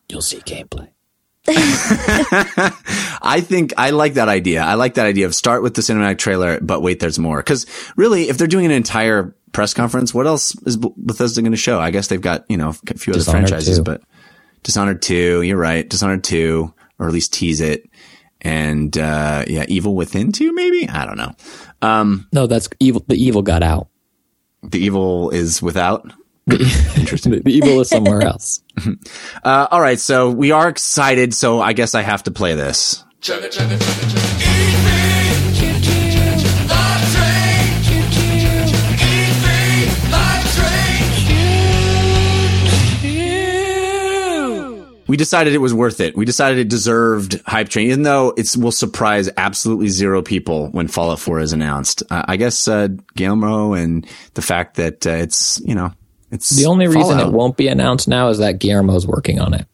You'll 0.08 0.22
see 0.22 0.38
gameplay. 0.38 0.88
I 1.48 3.40
think 3.44 3.72
I 3.76 3.90
like 3.90 4.14
that 4.14 4.28
idea. 4.28 4.62
I 4.62 4.74
like 4.74 4.94
that 4.94 5.06
idea 5.06 5.26
of 5.26 5.34
start 5.34 5.64
with 5.64 5.74
the 5.74 5.82
cinematic 5.82 6.18
trailer, 6.18 6.60
but 6.60 6.82
wait, 6.82 7.00
there's 7.00 7.18
more. 7.18 7.38
Because 7.38 7.66
really, 7.96 8.28
if 8.28 8.38
they're 8.38 8.46
doing 8.46 8.66
an 8.66 8.70
entire 8.70 9.34
press 9.50 9.74
conference, 9.74 10.14
what 10.14 10.28
else 10.28 10.54
is 10.62 10.76
Bethesda 10.76 11.40
going 11.42 11.50
to 11.50 11.56
show? 11.58 11.80
I 11.80 11.90
guess 11.90 12.06
they've 12.06 12.20
got 12.20 12.44
you 12.48 12.56
know 12.56 12.68
a 12.68 12.94
few 12.94 13.12
other 13.12 13.24
franchises, 13.24 13.78
too. 13.78 13.82
but 13.82 14.02
Dishonored 14.62 15.02
2, 15.02 15.42
you're 15.42 15.56
right. 15.56 15.88
Dishonored 15.88 16.24
2, 16.24 16.72
or 16.98 17.06
at 17.06 17.12
least 17.12 17.32
tease 17.32 17.60
it. 17.60 17.88
And, 18.40 18.96
uh, 18.96 19.44
yeah, 19.46 19.64
Evil 19.68 19.94
Within 19.94 20.32
2, 20.32 20.52
maybe? 20.52 20.88
I 20.88 21.06
don't 21.06 21.16
know. 21.16 21.32
Um, 21.80 22.28
no, 22.32 22.46
that's 22.46 22.68
evil. 22.80 23.04
The 23.06 23.16
evil 23.16 23.42
got 23.42 23.62
out. 23.62 23.88
The 24.62 24.78
evil 24.78 25.30
is 25.30 25.60
without? 25.60 26.12
Interesting. 26.50 27.40
the, 27.42 27.52
evil 27.52 27.80
is 27.80 27.88
somewhere 27.88 28.22
else. 28.22 28.62
uh, 29.44 29.68
all 29.70 29.80
right. 29.80 29.98
So 29.98 30.30
we 30.30 30.50
are 30.50 30.68
excited. 30.68 31.34
So 31.34 31.60
I 31.60 31.72
guess 31.72 31.94
I 31.94 32.02
have 32.02 32.24
to 32.24 32.30
play 32.30 32.54
this. 32.54 33.04
Chugga, 33.20 33.48
chugga, 33.48 33.78
chugga, 33.78 34.91
we 45.12 45.18
decided 45.18 45.52
it 45.52 45.58
was 45.58 45.74
worth 45.74 46.00
it. 46.00 46.16
We 46.16 46.24
decided 46.24 46.58
it 46.58 46.70
deserved 46.70 47.38
hype 47.44 47.68
train, 47.68 47.88
even 47.88 48.02
though 48.02 48.32
it 48.34 48.56
will 48.56 48.72
surprise 48.72 49.28
absolutely 49.36 49.88
zero 49.88 50.22
people 50.22 50.68
when 50.68 50.88
Fallout 50.88 51.18
4 51.18 51.40
is 51.40 51.52
announced. 51.52 52.02
Uh, 52.10 52.22
I 52.26 52.36
guess 52.36 52.66
uh, 52.66 52.88
Guillermo 53.14 53.74
and 53.74 54.06
the 54.32 54.40
fact 54.40 54.76
that 54.76 55.06
uh, 55.06 55.10
it's 55.10 55.60
you 55.66 55.74
know 55.74 55.92
it's 56.30 56.48
the 56.48 56.64
only 56.64 56.86
Fallout. 56.86 57.16
reason 57.16 57.28
it 57.28 57.30
won't 57.30 57.58
be 57.58 57.68
announced 57.68 58.08
now 58.08 58.30
is 58.30 58.38
that 58.38 58.58
Guillermo's 58.58 59.06
working 59.06 59.38
on 59.38 59.52
it. 59.52 59.66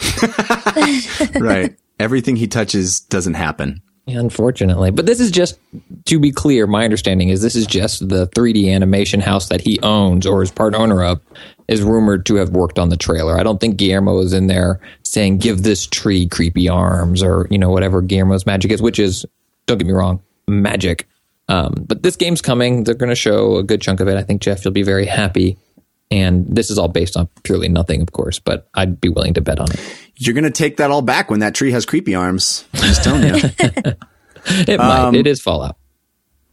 right. 1.40 1.76
Everything 2.00 2.34
he 2.34 2.48
touches 2.48 2.98
doesn't 2.98 3.34
happen. 3.34 3.82
Unfortunately, 4.08 4.90
but 4.90 5.06
this 5.06 5.20
is 5.20 5.30
just 5.30 5.60
to 6.06 6.18
be 6.18 6.32
clear. 6.32 6.66
My 6.66 6.82
understanding 6.82 7.28
is 7.28 7.40
this 7.40 7.54
is 7.54 7.68
just 7.68 8.08
the 8.08 8.26
3D 8.26 8.74
animation 8.74 9.20
house 9.20 9.48
that 9.50 9.60
he 9.60 9.78
owns 9.80 10.26
or 10.26 10.42
is 10.42 10.50
part 10.50 10.74
owner 10.74 11.04
of 11.04 11.20
is 11.72 11.82
rumored 11.82 12.26
to 12.26 12.36
have 12.36 12.50
worked 12.50 12.78
on 12.78 12.90
the 12.90 12.96
trailer. 12.96 13.38
I 13.38 13.42
don't 13.42 13.60
think 13.60 13.78
Guillermo 13.78 14.18
is 14.20 14.32
in 14.32 14.46
there 14.46 14.80
saying 15.02 15.38
"give 15.38 15.62
this 15.62 15.86
tree 15.86 16.28
creepy 16.28 16.68
arms" 16.68 17.22
or 17.22 17.48
you 17.50 17.58
know 17.58 17.70
whatever 17.70 18.02
Guillermo's 18.02 18.46
magic 18.46 18.70
is, 18.70 18.82
which 18.82 18.98
is 18.98 19.24
don't 19.66 19.78
get 19.78 19.86
me 19.86 19.92
wrong, 19.92 20.22
magic. 20.46 21.08
Um, 21.48 21.84
but 21.86 22.02
this 22.02 22.16
game's 22.16 22.42
coming. 22.42 22.84
They're 22.84 22.94
going 22.94 23.10
to 23.10 23.16
show 23.16 23.56
a 23.56 23.62
good 23.62 23.80
chunk 23.80 24.00
of 24.00 24.08
it. 24.08 24.16
I 24.16 24.22
think 24.22 24.42
Jeff, 24.42 24.64
you'll 24.64 24.72
be 24.72 24.82
very 24.82 25.06
happy. 25.06 25.58
And 26.10 26.46
this 26.46 26.70
is 26.70 26.78
all 26.78 26.88
based 26.88 27.16
on 27.16 27.28
purely 27.42 27.68
nothing, 27.68 28.02
of 28.02 28.12
course, 28.12 28.38
but 28.38 28.68
I'd 28.74 29.00
be 29.00 29.08
willing 29.08 29.34
to 29.34 29.40
bet 29.40 29.58
on 29.58 29.70
it. 29.70 29.80
You're 30.16 30.34
going 30.34 30.44
to 30.44 30.50
take 30.50 30.76
that 30.76 30.90
all 30.90 31.00
back 31.00 31.30
when 31.30 31.40
that 31.40 31.54
tree 31.54 31.72
has 31.72 31.86
creepy 31.86 32.14
arms. 32.14 32.66
I'm 32.74 32.80
just 32.80 33.02
telling 33.02 33.22
you. 33.22 33.34
it 34.46 34.78
um, 34.80 35.12
might. 35.12 35.14
It 35.18 35.26
is 35.26 35.40
Fallout. 35.40 35.76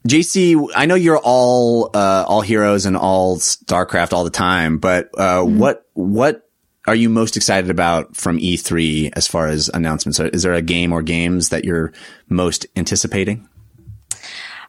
Jaycie, 0.08 0.70
I 0.76 0.86
know 0.86 0.96
you're 0.96 1.20
all 1.20 1.90
uh, 1.94 2.26
all 2.28 2.42
heroes 2.42 2.86
and 2.86 2.96
all 2.96 3.38
StarCraft 3.38 4.14
all 4.14 4.24
the 4.24 4.30
time, 4.30 4.78
but 4.78 5.10
uh, 5.18 5.42
mm-hmm. 5.42 5.60
what 5.60 5.86
what 5.94 6.50
are 6.88 6.96
you 6.96 7.10
most 7.10 7.38
excited 7.38 7.70
about 7.70 8.16
from 8.16 8.40
E3 8.40 9.12
as 9.14 9.28
far 9.28 9.48
as 9.48 9.70
announcements? 9.74 10.20
Is 10.20 10.44
there 10.44 10.54
a 10.54 10.62
game 10.62 10.94
or 10.94 11.02
games 11.02 11.50
that 11.50 11.66
you're 11.66 11.94
most 12.30 12.66
anticipating? 12.76 13.48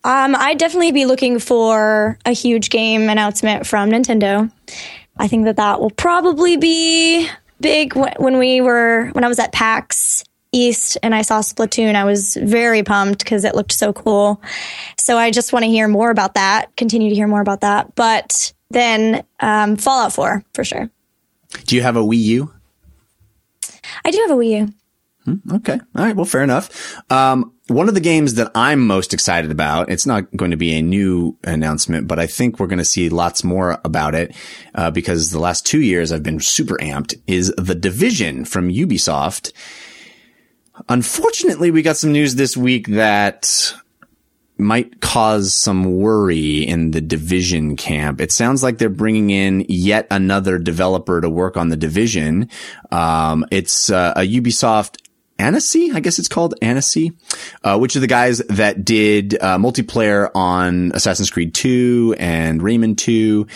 Um, 0.03 0.35
I'd 0.35 0.59
definitely 0.59 0.93
be 0.93 1.07
looking 1.07 1.39
for 1.39 2.19
a 2.25 2.33
huge 2.33 2.71
game 2.71 3.09
announcement 3.09 3.67
from 3.67 3.91
Nintendo. 3.91 4.51
I 5.19 5.29
think 5.29 5.45
that 5.45 5.57
that 5.57 5.81
will 5.81 5.91
probably 5.91 6.57
be 6.57 7.29
big 7.61 7.95
when 7.95 8.39
we 8.39 8.61
were 8.61 9.11
when 9.13 9.25
I 9.25 9.29
was 9.29 9.39
at 9.39 9.53
PAX 9.53 10.25
East 10.53 10.99
and 11.03 11.15
I 11.15 11.23
saw 11.23 11.41
Splatoon. 11.41 11.95
I 11.95 12.05
was 12.05 12.37
very 12.37 12.83
pumped 12.83 13.21
because 13.21 13.45
it 13.45 13.55
looked 13.55 13.73
so 13.73 13.93
cool. 13.93 14.43
So 14.99 15.17
I 15.17 15.31
just 15.31 15.53
want 15.53 15.65
to 15.65 15.71
hear 15.71 15.89
more 15.89 16.11
about 16.11 16.35
that. 16.35 16.75
Continue 16.77 17.09
to 17.09 17.15
hear 17.15 17.29
more 17.29 17.41
about 17.41 17.61
that. 17.61 17.95
But 17.95 18.53
then 18.71 19.25
um, 19.41 19.77
Fallout 19.77 20.13
4 20.13 20.45
for 20.55 20.65
sure. 20.65 20.91
Do 21.67 21.77
you 21.77 21.83
have 21.83 21.97
a 21.97 22.03
Wii 22.03 22.19
U? 22.19 22.55
I 24.05 24.11
do 24.11 24.19
have 24.27 24.31
a 24.31 24.41
Wii 24.41 24.61
U. 24.61 24.75
Hmm, 25.25 25.55
okay. 25.57 25.79
All 25.95 26.05
right. 26.05 26.17
Well, 26.17 26.25
fair 26.25 26.43
enough. 26.43 27.01
Um, 27.11 27.53
one 27.69 27.89
of 27.89 27.95
the 27.95 28.01
games 28.01 28.35
that 28.35 28.51
I'm 28.55 28.87
most 28.87 29.13
excited 29.13 29.51
about, 29.51 29.91
it's 29.91 30.07
not 30.07 30.35
going 30.37 30.51
to 30.51 30.57
be 30.57 30.75
a 30.75 30.83
new 30.83 31.37
announcement, 31.45 32.09
but 32.09 32.19
I 32.19 32.27
think 32.27 32.59
we're 32.59 32.67
going 32.67 32.79
to 32.79 32.85
see 32.85 33.09
lots 33.09 33.45
more 33.45 33.79
about 33.85 34.15
it, 34.15 34.35
uh, 34.75 34.91
because 34.91 35.31
the 35.31 35.39
last 35.39 35.67
two 35.67 35.81
years 35.81 36.11
I've 36.11 36.23
been 36.23 36.41
super 36.41 36.77
amped 36.79 37.15
is 37.27 37.53
The 37.57 37.75
Division 37.75 38.45
from 38.45 38.71
Ubisoft. 38.71 39.53
Unfortunately, 40.89 41.71
we 41.71 41.83
got 41.83 41.97
some 41.97 42.13
news 42.13 42.35
this 42.35 42.57
week 42.57 42.89
that 42.89 43.75
might 44.61 45.01
cause 45.01 45.55
some 45.55 45.97
worry 45.97 46.59
in 46.59 46.91
the 46.91 47.01
division 47.01 47.77
camp. 47.77 48.21
It 48.21 48.31
sounds 48.31 48.63
like 48.63 48.79
they're 48.79 48.89
bringing 48.89 49.31
in 49.31 49.65
yet 49.69 50.07
another 50.11 50.59
developer 50.59 51.21
to 51.21 51.31
work 51.31 51.57
on 51.57 51.71
the 51.71 51.77
division. 51.77 52.51
Um, 52.93 53.47
it's 53.51 53.91
uh, 53.91 54.13
a 54.17 54.21
Ubisoft 54.21 54.99
Annecy, 55.39 55.91
I 55.93 56.01
guess 56.01 56.19
it's 56.19 56.29
called 56.29 56.55
Annecy, 56.61 57.13
uh, 57.65 57.79
which 57.79 57.97
are 57.97 58.01
the 58.01 58.07
guys 58.07 58.39
that 58.51 58.85
did 58.85 59.39
uh, 59.41 59.57
multiplayer 59.57 60.31
on 60.35 60.93
Assassin's 60.93 61.31
Creed 61.31 61.55
2 61.55 62.17
and 62.19 62.61
Rayman 62.61 62.97
2. 62.97 63.47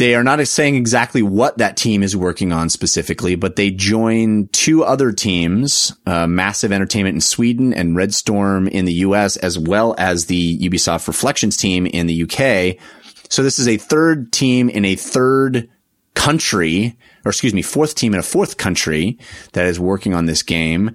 They 0.00 0.14
are 0.14 0.24
not 0.24 0.48
saying 0.48 0.76
exactly 0.76 1.20
what 1.20 1.58
that 1.58 1.76
team 1.76 2.02
is 2.02 2.16
working 2.16 2.52
on 2.52 2.70
specifically, 2.70 3.34
but 3.34 3.56
they 3.56 3.70
join 3.70 4.48
two 4.50 4.82
other 4.82 5.12
teams, 5.12 5.94
uh, 6.06 6.26
Massive 6.26 6.72
Entertainment 6.72 7.16
in 7.16 7.20
Sweden 7.20 7.74
and 7.74 7.94
Red 7.94 8.14
Storm 8.14 8.66
in 8.66 8.86
the 8.86 8.94
US, 8.94 9.36
as 9.36 9.58
well 9.58 9.94
as 9.98 10.24
the 10.24 10.58
Ubisoft 10.60 11.06
Reflections 11.06 11.58
team 11.58 11.84
in 11.84 12.06
the 12.06 12.22
UK. 12.22 12.82
So 13.28 13.42
this 13.42 13.58
is 13.58 13.68
a 13.68 13.76
third 13.76 14.32
team 14.32 14.70
in 14.70 14.86
a 14.86 14.94
third 14.94 15.68
country, 16.14 16.96
or 17.26 17.28
excuse 17.28 17.52
me, 17.52 17.60
fourth 17.60 17.94
team 17.94 18.14
in 18.14 18.20
a 18.20 18.22
fourth 18.22 18.56
country 18.56 19.18
that 19.52 19.66
is 19.66 19.78
working 19.78 20.14
on 20.14 20.24
this 20.24 20.42
game, 20.42 20.92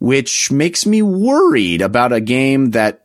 which 0.00 0.50
makes 0.50 0.84
me 0.84 1.00
worried 1.00 1.80
about 1.80 2.12
a 2.12 2.20
game 2.20 2.72
that 2.72 3.01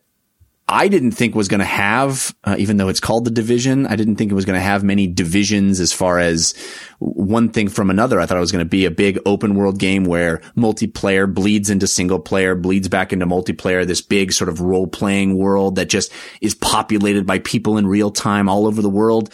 I 0.69 0.89
didn't 0.89 1.11
think 1.11 1.33
was 1.33 1.47
going 1.47 1.59
to 1.59 1.65
have, 1.65 2.35
uh, 2.43 2.57
even 2.59 2.75
though 2.75 2.89
it's 2.89 2.99
called 2.99 3.23
the 3.23 3.31
division, 3.31 3.87
I 3.87 3.95
didn't 3.95 4.17
think 4.17 4.31
it 4.31 4.35
was 4.35 4.43
going 4.43 4.59
to 4.59 4.63
have 4.63 4.83
many 4.83 5.07
divisions 5.07 5.79
as 5.79 5.93
far 5.93 6.19
as 6.19 6.55
one 6.99 7.49
thing 7.49 7.69
from 7.69 7.89
another. 7.89 8.19
I 8.19 8.25
thought 8.25 8.35
it 8.35 8.41
was 8.41 8.51
going 8.51 8.65
to 8.65 8.69
be 8.69 8.83
a 8.83 8.91
big 8.91 9.17
open 9.25 9.55
world 9.55 9.79
game 9.79 10.03
where 10.03 10.39
multiplayer 10.57 11.33
bleeds 11.33 11.69
into 11.69 11.87
single 11.87 12.19
player, 12.19 12.53
bleeds 12.53 12.89
back 12.89 13.13
into 13.13 13.25
multiplayer, 13.25 13.87
this 13.87 14.01
big 14.01 14.33
sort 14.33 14.49
of 14.49 14.59
role 14.59 14.87
playing 14.87 15.37
world 15.37 15.75
that 15.75 15.85
just 15.85 16.11
is 16.41 16.53
populated 16.53 17.25
by 17.25 17.39
people 17.39 17.77
in 17.77 17.87
real 17.87 18.11
time 18.11 18.49
all 18.49 18.67
over 18.67 18.81
the 18.81 18.89
world. 18.89 19.33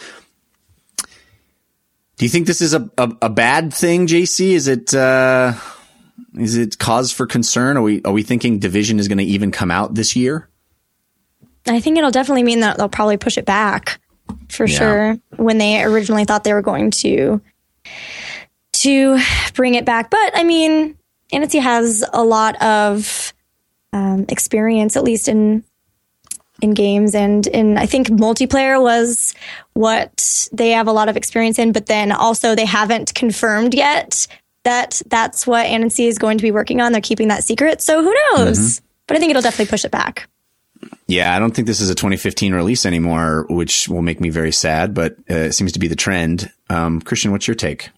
Do 2.16 2.24
you 2.24 2.28
think 2.28 2.46
this 2.46 2.60
is 2.60 2.74
a, 2.74 2.88
a, 2.96 3.12
a 3.22 3.30
bad 3.30 3.74
thing, 3.74 4.06
Jaycie? 4.06 4.52
Is 4.52 4.68
it, 4.68 4.94
uh, 4.94 5.54
is 6.34 6.56
it 6.56 6.78
cause 6.78 7.10
for 7.10 7.26
concern? 7.26 7.76
Are 7.76 7.82
we, 7.82 8.02
are 8.04 8.12
we 8.12 8.22
thinking 8.22 8.60
division 8.60 9.00
is 9.00 9.08
going 9.08 9.18
to 9.18 9.24
even 9.24 9.50
come 9.50 9.72
out 9.72 9.96
this 9.96 10.14
year? 10.14 10.48
I 11.66 11.80
think 11.80 11.96
it'll 11.96 12.10
definitely 12.10 12.42
mean 12.42 12.60
that 12.60 12.76
they'll 12.76 12.88
probably 12.88 13.16
push 13.16 13.38
it 13.38 13.46
back 13.46 14.00
for 14.48 14.66
yeah. 14.66 14.78
sure 14.78 15.18
when 15.36 15.58
they 15.58 15.82
originally 15.82 16.24
thought 16.24 16.44
they 16.44 16.52
were 16.52 16.62
going 16.62 16.90
to 16.90 17.40
to 18.72 19.18
bring 19.54 19.74
it 19.74 19.84
back. 19.84 20.10
But 20.10 20.32
I 20.34 20.44
mean, 20.44 20.96
Annecy 21.32 21.58
has 21.58 22.04
a 22.12 22.22
lot 22.22 22.60
of 22.62 23.32
um, 23.92 24.26
experience, 24.28 24.96
at 24.96 25.04
least 25.04 25.28
in 25.28 25.64
in 26.60 26.72
games, 26.74 27.14
and 27.14 27.46
in 27.46 27.78
I 27.78 27.86
think 27.86 28.08
multiplayer 28.08 28.80
was 28.80 29.34
what 29.72 30.48
they 30.52 30.70
have 30.70 30.86
a 30.86 30.92
lot 30.92 31.08
of 31.08 31.16
experience 31.16 31.58
in. 31.58 31.72
But 31.72 31.86
then 31.86 32.12
also 32.12 32.54
they 32.54 32.66
haven't 32.66 33.14
confirmed 33.14 33.74
yet 33.74 34.26
that 34.64 35.00
that's 35.06 35.46
what 35.46 35.66
Annecy 35.66 36.06
is 36.06 36.18
going 36.18 36.38
to 36.38 36.42
be 36.42 36.50
working 36.50 36.80
on. 36.80 36.92
They're 36.92 37.00
keeping 37.00 37.28
that 37.28 37.44
secret, 37.44 37.80
so 37.80 38.02
who 38.02 38.14
knows? 38.32 38.58
Mm-hmm. 38.58 38.86
But 39.06 39.16
I 39.16 39.20
think 39.20 39.30
it'll 39.30 39.42
definitely 39.42 39.70
push 39.70 39.84
it 39.84 39.90
back. 39.90 40.28
Yeah, 41.06 41.34
I 41.34 41.38
don't 41.38 41.54
think 41.54 41.66
this 41.66 41.80
is 41.80 41.90
a 41.90 41.94
2015 41.94 42.54
release 42.54 42.86
anymore, 42.86 43.46
which 43.48 43.88
will 43.88 44.02
make 44.02 44.20
me 44.20 44.30
very 44.30 44.52
sad, 44.52 44.94
but 44.94 45.12
uh, 45.30 45.34
it 45.34 45.52
seems 45.52 45.72
to 45.72 45.78
be 45.78 45.88
the 45.88 45.96
trend. 45.96 46.50
Um, 46.70 47.00
Christian, 47.00 47.32
what's 47.32 47.46
your 47.46 47.54
take? 47.54 47.90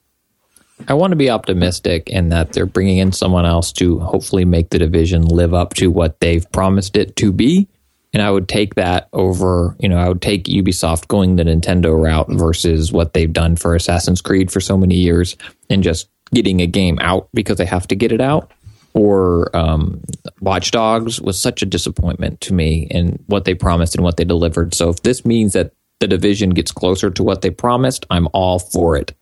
I 0.88 0.94
want 0.94 1.12
to 1.12 1.16
be 1.16 1.30
optimistic 1.30 2.10
in 2.10 2.28
that 2.30 2.52
they're 2.52 2.66
bringing 2.66 2.98
in 2.98 3.12
someone 3.12 3.46
else 3.46 3.72
to 3.74 3.98
hopefully 4.00 4.44
make 4.44 4.70
the 4.70 4.78
division 4.78 5.22
live 5.22 5.54
up 5.54 5.74
to 5.74 5.90
what 5.90 6.20
they've 6.20 6.50
promised 6.52 6.96
it 6.96 7.16
to 7.16 7.32
be. 7.32 7.68
And 8.12 8.22
I 8.22 8.30
would 8.30 8.48
take 8.48 8.74
that 8.76 9.08
over, 9.12 9.76
you 9.78 9.88
know, 9.88 9.98
I 9.98 10.08
would 10.08 10.22
take 10.22 10.44
Ubisoft 10.44 11.08
going 11.08 11.36
the 11.36 11.44
Nintendo 11.44 12.00
route 12.00 12.28
versus 12.30 12.92
what 12.92 13.12
they've 13.12 13.32
done 13.32 13.56
for 13.56 13.74
Assassin's 13.74 14.20
Creed 14.20 14.50
for 14.50 14.60
so 14.60 14.76
many 14.76 14.96
years 14.96 15.36
and 15.68 15.82
just 15.82 16.08
getting 16.32 16.60
a 16.60 16.66
game 16.66 16.98
out 17.00 17.28
because 17.34 17.56
they 17.56 17.66
have 17.66 17.86
to 17.88 17.96
get 17.96 18.12
it 18.12 18.20
out 18.20 18.52
or 18.96 19.54
um, 19.54 20.00
Watch 20.40 20.70
Dogs 20.70 21.20
was 21.20 21.40
such 21.40 21.60
a 21.60 21.66
disappointment 21.66 22.40
to 22.40 22.54
me 22.54 22.88
in 22.90 23.22
what 23.26 23.44
they 23.44 23.54
promised 23.54 23.94
and 23.94 24.02
what 24.02 24.16
they 24.16 24.24
delivered. 24.24 24.74
So 24.74 24.88
if 24.88 25.02
this 25.02 25.26
means 25.26 25.52
that 25.52 25.72
the 26.00 26.08
division 26.08 26.50
gets 26.50 26.72
closer 26.72 27.10
to 27.10 27.22
what 27.22 27.42
they 27.42 27.50
promised, 27.50 28.06
I'm 28.10 28.26
all 28.32 28.58
for 28.58 28.96
it. 28.96 29.12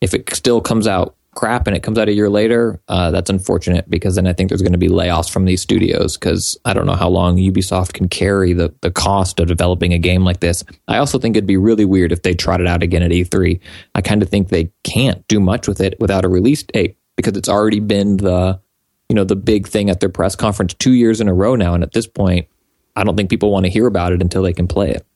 If 0.00 0.14
it 0.14 0.32
still 0.32 0.60
comes 0.60 0.86
out 0.86 1.16
crap 1.34 1.66
and 1.66 1.76
it 1.76 1.82
comes 1.82 1.98
out 1.98 2.08
a 2.08 2.12
year 2.12 2.30
later, 2.30 2.80
uh, 2.86 3.10
that's 3.10 3.28
unfortunate 3.28 3.90
because 3.90 4.14
then 4.14 4.28
I 4.28 4.32
think 4.32 4.50
there's 4.50 4.62
going 4.62 4.70
to 4.70 4.78
be 4.78 4.88
layoffs 4.88 5.28
from 5.28 5.46
these 5.46 5.60
studios 5.60 6.16
because 6.16 6.56
I 6.64 6.72
don't 6.72 6.86
know 6.86 6.94
how 6.94 7.08
long 7.08 7.36
Ubisoft 7.36 7.92
can 7.92 8.08
carry 8.08 8.52
the, 8.52 8.72
the 8.82 8.92
cost 8.92 9.40
of 9.40 9.48
developing 9.48 9.92
a 9.92 9.98
game 9.98 10.22
like 10.22 10.38
this. 10.38 10.62
I 10.86 10.98
also 10.98 11.18
think 11.18 11.36
it'd 11.36 11.44
be 11.44 11.56
really 11.56 11.84
weird 11.84 12.12
if 12.12 12.22
they 12.22 12.34
trot 12.34 12.60
it 12.60 12.68
out 12.68 12.84
again 12.84 13.02
at 13.02 13.10
E3. 13.10 13.58
I 13.96 14.00
kind 14.00 14.22
of 14.22 14.28
think 14.28 14.48
they 14.48 14.70
can't 14.84 15.26
do 15.26 15.40
much 15.40 15.66
with 15.66 15.80
it 15.80 15.98
without 15.98 16.24
a 16.24 16.28
release 16.28 16.62
date 16.62 16.98
because 17.16 17.36
it's 17.36 17.48
already 17.48 17.80
been 17.80 18.18
the 18.18 18.60
you 19.08 19.14
know, 19.14 19.24
the 19.24 19.36
big 19.36 19.66
thing 19.66 19.90
at 19.90 20.00
their 20.00 20.08
press 20.08 20.34
conference 20.36 20.74
two 20.74 20.92
years 20.92 21.20
in 21.20 21.28
a 21.28 21.34
row 21.34 21.56
now. 21.56 21.74
And 21.74 21.82
at 21.82 21.92
this 21.92 22.06
point, 22.06 22.48
I 22.96 23.04
don't 23.04 23.16
think 23.16 23.30
people 23.30 23.50
want 23.50 23.66
to 23.66 23.70
hear 23.70 23.86
about 23.86 24.12
it 24.12 24.22
until 24.22 24.42
they 24.42 24.52
can 24.52 24.68
play 24.68 24.90
it. 24.90 25.06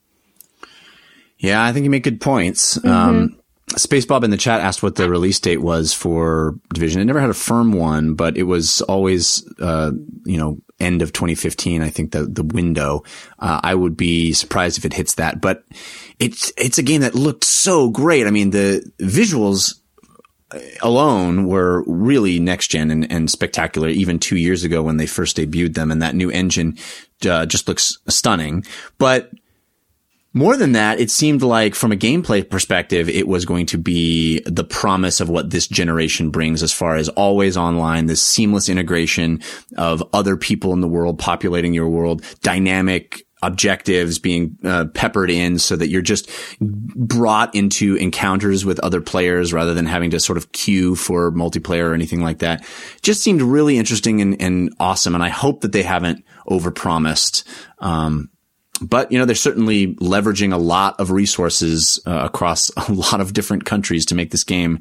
Yeah, 1.38 1.62
I 1.62 1.72
think 1.72 1.84
you 1.84 1.90
make 1.90 2.02
good 2.02 2.20
points. 2.20 2.78
Mm-hmm. 2.78 2.88
Um, 2.88 3.38
Space 3.76 4.06
Bob 4.06 4.24
in 4.24 4.30
the 4.30 4.36
chat 4.36 4.60
asked 4.60 4.82
what 4.82 4.96
the 4.96 5.08
release 5.10 5.38
date 5.38 5.60
was 5.60 5.92
for 5.92 6.58
Division. 6.72 7.00
It 7.00 7.04
never 7.04 7.20
had 7.20 7.30
a 7.30 7.34
firm 7.34 7.72
one, 7.72 8.14
but 8.14 8.36
it 8.36 8.44
was 8.44 8.80
always, 8.82 9.46
uh, 9.60 9.92
you 10.24 10.38
know, 10.38 10.58
end 10.80 11.02
of 11.02 11.12
2015. 11.12 11.82
I 11.82 11.90
think 11.90 12.12
the 12.12 12.24
the 12.24 12.42
window. 12.42 13.02
Uh, 13.38 13.60
I 13.62 13.74
would 13.74 13.96
be 13.96 14.32
surprised 14.32 14.78
if 14.78 14.84
it 14.84 14.94
hits 14.94 15.14
that, 15.14 15.40
but 15.40 15.64
it's 16.18 16.52
it's 16.56 16.78
a 16.78 16.82
game 16.82 17.02
that 17.02 17.14
looked 17.14 17.44
so 17.44 17.90
great. 17.90 18.26
I 18.26 18.30
mean, 18.30 18.50
the 18.50 18.90
visuals 18.98 19.74
alone 20.82 21.46
were 21.46 21.84
really 21.86 22.38
next 22.38 22.68
gen 22.68 22.90
and, 22.90 23.10
and, 23.12 23.30
spectacular 23.30 23.88
even 23.88 24.18
two 24.18 24.36
years 24.36 24.64
ago 24.64 24.82
when 24.82 24.96
they 24.96 25.06
first 25.06 25.36
debuted 25.36 25.74
them. 25.74 25.90
And 25.90 26.00
that 26.00 26.14
new 26.14 26.30
engine 26.30 26.78
uh, 27.28 27.44
just 27.46 27.68
looks 27.68 27.98
stunning. 28.08 28.64
But 28.96 29.30
more 30.32 30.56
than 30.56 30.72
that, 30.72 31.00
it 31.00 31.10
seemed 31.10 31.42
like 31.42 31.74
from 31.74 31.90
a 31.90 31.96
gameplay 31.96 32.48
perspective, 32.48 33.08
it 33.08 33.26
was 33.26 33.44
going 33.44 33.66
to 33.66 33.78
be 33.78 34.40
the 34.46 34.64
promise 34.64 35.20
of 35.20 35.28
what 35.28 35.50
this 35.50 35.66
generation 35.66 36.30
brings 36.30 36.62
as 36.62 36.72
far 36.72 36.96
as 36.96 37.08
always 37.10 37.56
online, 37.56 38.06
this 38.06 38.22
seamless 38.22 38.68
integration 38.68 39.42
of 39.76 40.02
other 40.12 40.36
people 40.36 40.72
in 40.72 40.80
the 40.80 40.88
world 40.88 41.18
populating 41.18 41.74
your 41.74 41.88
world, 41.88 42.22
dynamic 42.42 43.22
objectives 43.42 44.18
being 44.18 44.58
uh, 44.64 44.86
peppered 44.94 45.30
in 45.30 45.58
so 45.58 45.76
that 45.76 45.88
you're 45.88 46.02
just 46.02 46.30
brought 46.60 47.54
into 47.54 47.94
encounters 47.96 48.64
with 48.64 48.78
other 48.80 49.00
players 49.00 49.52
rather 49.52 49.74
than 49.74 49.86
having 49.86 50.10
to 50.10 50.20
sort 50.20 50.36
of 50.36 50.52
queue 50.52 50.94
for 50.94 51.30
multiplayer 51.32 51.84
or 51.90 51.94
anything 51.94 52.22
like 52.22 52.38
that. 52.38 52.64
Just 53.02 53.22
seemed 53.22 53.42
really 53.42 53.78
interesting 53.78 54.20
and, 54.20 54.40
and 54.40 54.74
awesome. 54.80 55.14
And 55.14 55.22
I 55.22 55.28
hope 55.28 55.60
that 55.60 55.72
they 55.72 55.82
haven't 55.82 56.24
overpromised. 56.48 57.44
Um, 57.78 58.30
but 58.80 59.10
you 59.10 59.18
know 59.18 59.24
they're 59.24 59.34
certainly 59.34 59.94
leveraging 59.96 60.52
a 60.52 60.56
lot 60.56 60.98
of 61.00 61.10
resources 61.10 62.00
uh, 62.06 62.20
across 62.24 62.70
a 62.88 62.92
lot 62.92 63.20
of 63.20 63.32
different 63.32 63.64
countries 63.64 64.06
to 64.06 64.14
make 64.14 64.30
this 64.30 64.44
game. 64.44 64.80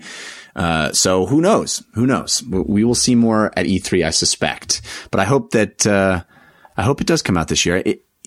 Uh, 0.55 0.91
so 0.91 1.26
who 1.26 1.41
knows? 1.41 1.84
Who 1.93 2.08
knows? 2.08 2.43
We 2.43 2.84
will 2.84 2.95
see 2.95 3.16
more 3.16 3.51
at 3.55 3.68
E3, 3.68 4.05
I 4.05 4.10
suspect. 4.10 4.82
But 5.12 5.20
I 5.20 5.24
hope 5.26 5.51
that 5.51 5.86
uh, 5.86 6.24
I 6.76 6.84
hope 6.84 7.01
it 7.01 7.08
does 7.08 7.22
come 7.22 7.38
out 7.38 7.47
this 7.47 7.66
year. 7.66 7.82
It, 7.86 8.07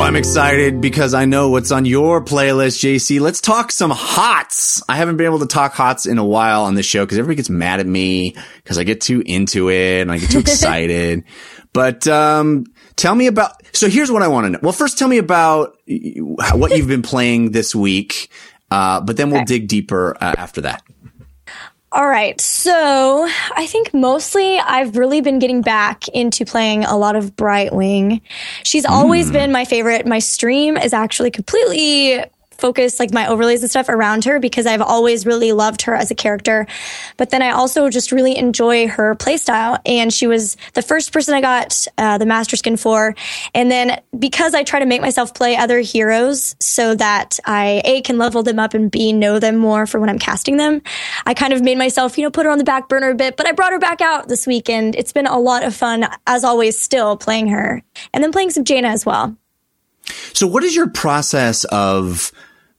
I'm 0.00 0.16
excited 0.16 0.80
because 0.80 1.14
I 1.14 1.24
know 1.24 1.50
what's 1.50 1.70
on 1.70 1.84
your 1.84 2.24
playlist, 2.24 2.78
Jaycie. 2.80 3.20
Let's 3.20 3.40
talk 3.40 3.72
some 3.72 3.90
hots. 3.90 4.82
I 4.88 4.96
haven't 4.96 5.16
been 5.16 5.26
able 5.26 5.40
to 5.40 5.46
talk 5.46 5.74
hots 5.74 6.06
in 6.06 6.18
a 6.18 6.24
while 6.24 6.64
on 6.64 6.74
this 6.74 6.86
show 6.86 7.04
because 7.04 7.18
everybody 7.18 7.36
gets 7.36 7.50
mad 7.50 7.80
at 7.80 7.86
me 7.86 8.36
because 8.56 8.78
I 8.78 8.84
get 8.84 9.00
too 9.00 9.22
into 9.24 9.70
it 9.70 10.02
and 10.02 10.12
I 10.12 10.18
get 10.18 10.30
too 10.30 10.38
excited. 10.40 11.24
But 11.72 12.06
um, 12.06 12.66
tell 12.96 13.14
me 13.14 13.26
about. 13.26 13.52
So 13.74 13.88
here's 13.88 14.10
what 14.10 14.22
I 14.22 14.28
want 14.28 14.46
to 14.46 14.50
know. 14.50 14.58
Well, 14.62 14.72
first, 14.72 14.98
tell 14.98 15.08
me 15.08 15.18
about 15.18 15.76
what 16.52 16.76
you've 16.76 16.88
been 16.88 17.02
playing 17.02 17.52
this 17.52 17.74
week, 17.74 18.30
uh, 18.70 19.00
but 19.00 19.16
then 19.16 19.30
we'll 19.30 19.42
okay. 19.42 19.58
dig 19.58 19.68
deeper 19.68 20.16
uh, 20.20 20.34
after 20.36 20.62
that. 20.62 20.82
All 21.92 22.08
right. 22.08 22.40
So 22.40 23.28
I 23.54 23.66
think 23.66 23.92
mostly 23.92 24.58
I've 24.58 24.96
really 24.96 25.20
been 25.20 25.38
getting 25.38 25.60
back 25.60 26.08
into 26.08 26.46
playing 26.46 26.84
a 26.84 26.96
lot 26.96 27.16
of 27.16 27.36
Brightwing. 27.36 28.22
She's 28.62 28.86
always 28.86 29.28
mm. 29.28 29.34
been 29.34 29.52
my 29.52 29.66
favorite. 29.66 30.06
My 30.06 30.18
stream 30.18 30.78
is 30.78 30.94
actually 30.94 31.30
completely 31.30 32.24
focus 32.62 33.00
like 33.00 33.12
my 33.12 33.26
overlays 33.26 33.60
and 33.62 33.70
stuff 33.70 33.88
around 33.88 34.24
her 34.24 34.38
because 34.38 34.66
I've 34.66 34.80
always 34.80 35.26
really 35.26 35.50
loved 35.50 35.82
her 35.82 35.94
as 35.94 36.12
a 36.12 36.14
character. 36.14 36.66
But 37.16 37.30
then 37.30 37.42
I 37.42 37.50
also 37.50 37.90
just 37.90 38.12
really 38.12 38.38
enjoy 38.38 38.86
her 38.86 39.16
playstyle. 39.16 39.80
And 39.84 40.12
she 40.12 40.28
was 40.28 40.56
the 40.74 40.80
first 40.80 41.12
person 41.12 41.34
I 41.34 41.40
got 41.40 41.88
uh, 41.98 42.18
the 42.18 42.26
master 42.26 42.56
skin 42.56 42.76
for. 42.76 43.16
And 43.52 43.68
then 43.68 44.00
because 44.16 44.54
I 44.54 44.62
try 44.62 44.78
to 44.78 44.86
make 44.86 45.00
myself 45.00 45.34
play 45.34 45.56
other 45.56 45.80
heroes 45.80 46.54
so 46.60 46.94
that 46.94 47.40
I 47.44 47.82
A 47.84 48.00
can 48.02 48.16
level 48.16 48.44
them 48.44 48.60
up 48.60 48.74
and 48.74 48.90
B 48.90 49.12
know 49.12 49.40
them 49.40 49.56
more 49.56 49.84
for 49.84 49.98
when 49.98 50.08
I'm 50.08 50.20
casting 50.20 50.56
them, 50.56 50.82
I 51.26 51.34
kind 51.34 51.52
of 51.52 51.62
made 51.62 51.78
myself, 51.78 52.16
you 52.16 52.22
know, 52.22 52.30
put 52.30 52.46
her 52.46 52.52
on 52.52 52.58
the 52.58 52.64
back 52.64 52.88
burner 52.88 53.10
a 53.10 53.14
bit, 53.16 53.36
but 53.36 53.48
I 53.48 53.52
brought 53.52 53.72
her 53.72 53.80
back 53.80 54.00
out 54.00 54.28
this 54.28 54.46
weekend. 54.46 54.94
It's 54.94 55.12
been 55.12 55.26
a 55.26 55.38
lot 55.38 55.64
of 55.64 55.74
fun, 55.74 56.06
as 56.28 56.44
always, 56.44 56.78
still 56.78 57.16
playing 57.16 57.48
her. 57.48 57.82
And 58.14 58.22
then 58.22 58.30
playing 58.30 58.50
some 58.50 58.64
Jaina 58.64 58.88
as 58.88 59.04
well. 59.04 59.36
So 60.32 60.46
what 60.46 60.64
is 60.64 60.76
your 60.76 60.88
process 60.88 61.64
of 61.64 62.32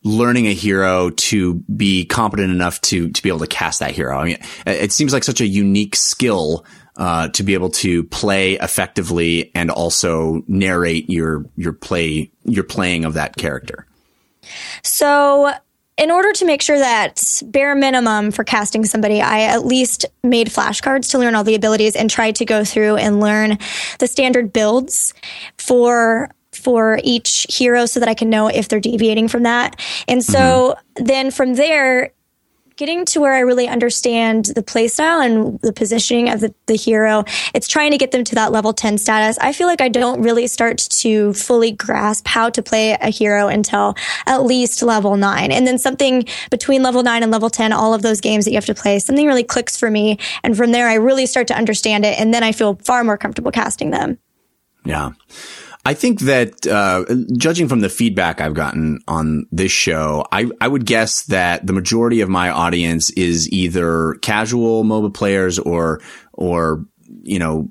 learning 0.03 0.47
a 0.47 0.53
hero 0.53 1.09
to 1.11 1.55
be 1.75 2.05
competent 2.05 2.51
enough 2.51 2.79
to 2.81 3.09
to 3.09 3.23
be 3.23 3.29
able 3.29 3.39
to 3.39 3.47
cast 3.47 3.79
that 3.79 3.91
hero. 3.91 4.17
I 4.17 4.25
mean, 4.25 4.37
it 4.65 4.91
seems 4.91 5.13
like 5.13 5.23
such 5.23 5.41
a 5.41 5.47
unique 5.47 5.95
skill 5.95 6.65
uh, 6.97 7.29
to 7.29 7.43
be 7.43 7.53
able 7.53 7.69
to 7.69 8.03
play 8.05 8.53
effectively 8.53 9.51
and 9.55 9.71
also 9.71 10.43
narrate 10.47 11.09
your 11.09 11.45
your 11.55 11.73
play 11.73 12.31
your 12.43 12.63
playing 12.63 13.05
of 13.05 13.15
that 13.15 13.35
character. 13.35 13.87
So 14.83 15.53
in 15.95 16.11
order 16.11 16.33
to 16.33 16.45
make 16.45 16.61
sure 16.61 16.77
that 16.77 17.41
bare 17.45 17.75
minimum 17.75 18.31
for 18.31 18.43
casting 18.43 18.83
somebody, 18.85 19.21
I 19.21 19.41
at 19.41 19.65
least 19.65 20.05
made 20.23 20.47
flashcards 20.47 21.11
to 21.11 21.19
learn 21.19 21.35
all 21.35 21.43
the 21.43 21.55
abilities 21.55 21.95
and 21.95 22.09
tried 22.09 22.35
to 22.37 22.45
go 22.45 22.63
through 22.63 22.97
and 22.97 23.19
learn 23.19 23.59
the 23.99 24.07
standard 24.07 24.51
builds 24.51 25.13
for 25.57 26.31
for 26.63 26.99
each 27.03 27.45
hero 27.49 27.85
so 27.85 27.99
that 27.99 28.09
I 28.09 28.13
can 28.13 28.29
know 28.29 28.47
if 28.47 28.67
they're 28.67 28.79
deviating 28.79 29.27
from 29.27 29.43
that. 29.43 29.79
And 30.07 30.23
so 30.23 30.75
mm-hmm. 30.97 31.03
then 31.03 31.31
from 31.31 31.55
there, 31.55 32.11
getting 32.75 33.05
to 33.05 33.21
where 33.21 33.33
I 33.33 33.39
really 33.39 33.67
understand 33.67 34.45
the 34.45 34.63
playstyle 34.63 35.23
and 35.23 35.59
the 35.61 35.73
positioning 35.73 36.29
of 36.29 36.39
the, 36.39 36.53
the 36.65 36.75
hero. 36.75 37.23
It's 37.53 37.67
trying 37.67 37.91
to 37.91 37.97
get 37.97 38.11
them 38.11 38.23
to 38.25 38.35
that 38.35 38.51
level 38.51 38.73
10 38.73 38.97
status. 38.97 39.37
I 39.39 39.53
feel 39.53 39.67
like 39.67 39.81
I 39.81 39.89
don't 39.89 40.21
really 40.21 40.47
start 40.47 40.77
to 40.77 41.33
fully 41.33 41.71
grasp 41.71 42.27
how 42.27 42.49
to 42.49 42.63
play 42.63 42.91
a 42.93 43.09
hero 43.09 43.47
until 43.47 43.95
at 44.25 44.43
least 44.43 44.81
level 44.81 45.17
nine. 45.17 45.51
And 45.51 45.67
then 45.67 45.77
something 45.77 46.25
between 46.49 46.83
level 46.83 47.03
nine 47.03 47.23
and 47.23 47.31
level 47.31 47.49
10, 47.49 47.73
all 47.73 47.93
of 47.93 48.01
those 48.01 48.21
games 48.21 48.45
that 48.45 48.51
you 48.51 48.57
have 48.57 48.65
to 48.65 48.75
play, 48.75 48.99
something 48.99 49.27
really 49.27 49.43
clicks 49.43 49.77
for 49.77 49.91
me. 49.91 50.17
And 50.43 50.57
from 50.57 50.71
there, 50.71 50.87
I 50.87 50.95
really 50.95 51.25
start 51.25 51.47
to 51.47 51.55
understand 51.55 52.05
it. 52.05 52.19
And 52.19 52.33
then 52.33 52.43
I 52.43 52.51
feel 52.51 52.75
far 52.83 53.03
more 53.03 53.17
comfortable 53.17 53.51
casting 53.51 53.91
them. 53.91 54.17
Yeah. 54.85 55.11
I 55.85 55.93
think 55.93 56.21
that, 56.21 56.65
uh, 56.65 57.03
judging 57.35 57.67
from 57.67 57.81
the 57.81 57.89
feedback 57.89 58.39
I've 58.39 58.53
gotten 58.53 58.99
on 59.07 59.47
this 59.51 59.71
show, 59.71 60.25
I, 60.31 60.49
I 60.61 60.67
would 60.67 60.85
guess 60.85 61.23
that 61.23 61.67
the 61.67 61.73
majority 61.73 62.21
of 62.21 62.29
my 62.29 62.49
audience 62.49 63.09
is 63.11 63.51
either 63.51 64.15
casual 64.21 64.85
MOBA 64.85 65.13
players 65.13 65.59
or, 65.59 66.01
or, 66.31 66.85
you 67.23 67.37
know, 67.37 67.69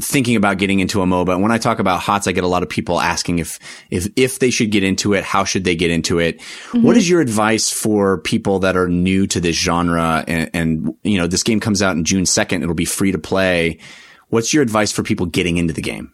thinking 0.00 0.36
about 0.36 0.58
getting 0.58 0.80
into 0.80 1.02
a 1.02 1.06
MOBA. 1.06 1.32
And 1.32 1.42
when 1.42 1.52
I 1.52 1.58
talk 1.58 1.78
about 1.78 2.00
HOTS, 2.00 2.26
I 2.26 2.32
get 2.32 2.44
a 2.44 2.48
lot 2.48 2.62
of 2.62 2.68
people 2.68 3.00
asking 3.00 3.38
if, 3.38 3.58
if, 3.90 4.08
if 4.16 4.38
they 4.38 4.50
should 4.50 4.70
get 4.70 4.82
into 4.82 5.14
it, 5.14 5.24
how 5.24 5.44
should 5.44 5.64
they 5.64 5.74
get 5.74 5.90
into 5.90 6.18
it? 6.18 6.38
Mm-hmm. 6.38 6.82
What 6.82 6.96
is 6.96 7.08
your 7.08 7.20
advice 7.20 7.70
for 7.70 8.18
people 8.18 8.60
that 8.60 8.76
are 8.76 8.88
new 8.88 9.26
to 9.28 9.40
this 9.40 9.56
genre? 9.56 10.24
And, 10.26 10.50
and, 10.54 10.94
you 11.02 11.18
know, 11.18 11.26
this 11.26 11.42
game 11.42 11.60
comes 11.60 11.82
out 11.82 11.96
in 11.96 12.04
June 12.04 12.24
2nd. 12.24 12.62
It'll 12.62 12.74
be 12.74 12.84
free 12.84 13.12
to 13.12 13.18
play. 13.18 13.78
What's 14.28 14.52
your 14.52 14.62
advice 14.62 14.92
for 14.92 15.02
people 15.02 15.26
getting 15.26 15.56
into 15.56 15.72
the 15.72 15.82
game? 15.82 16.12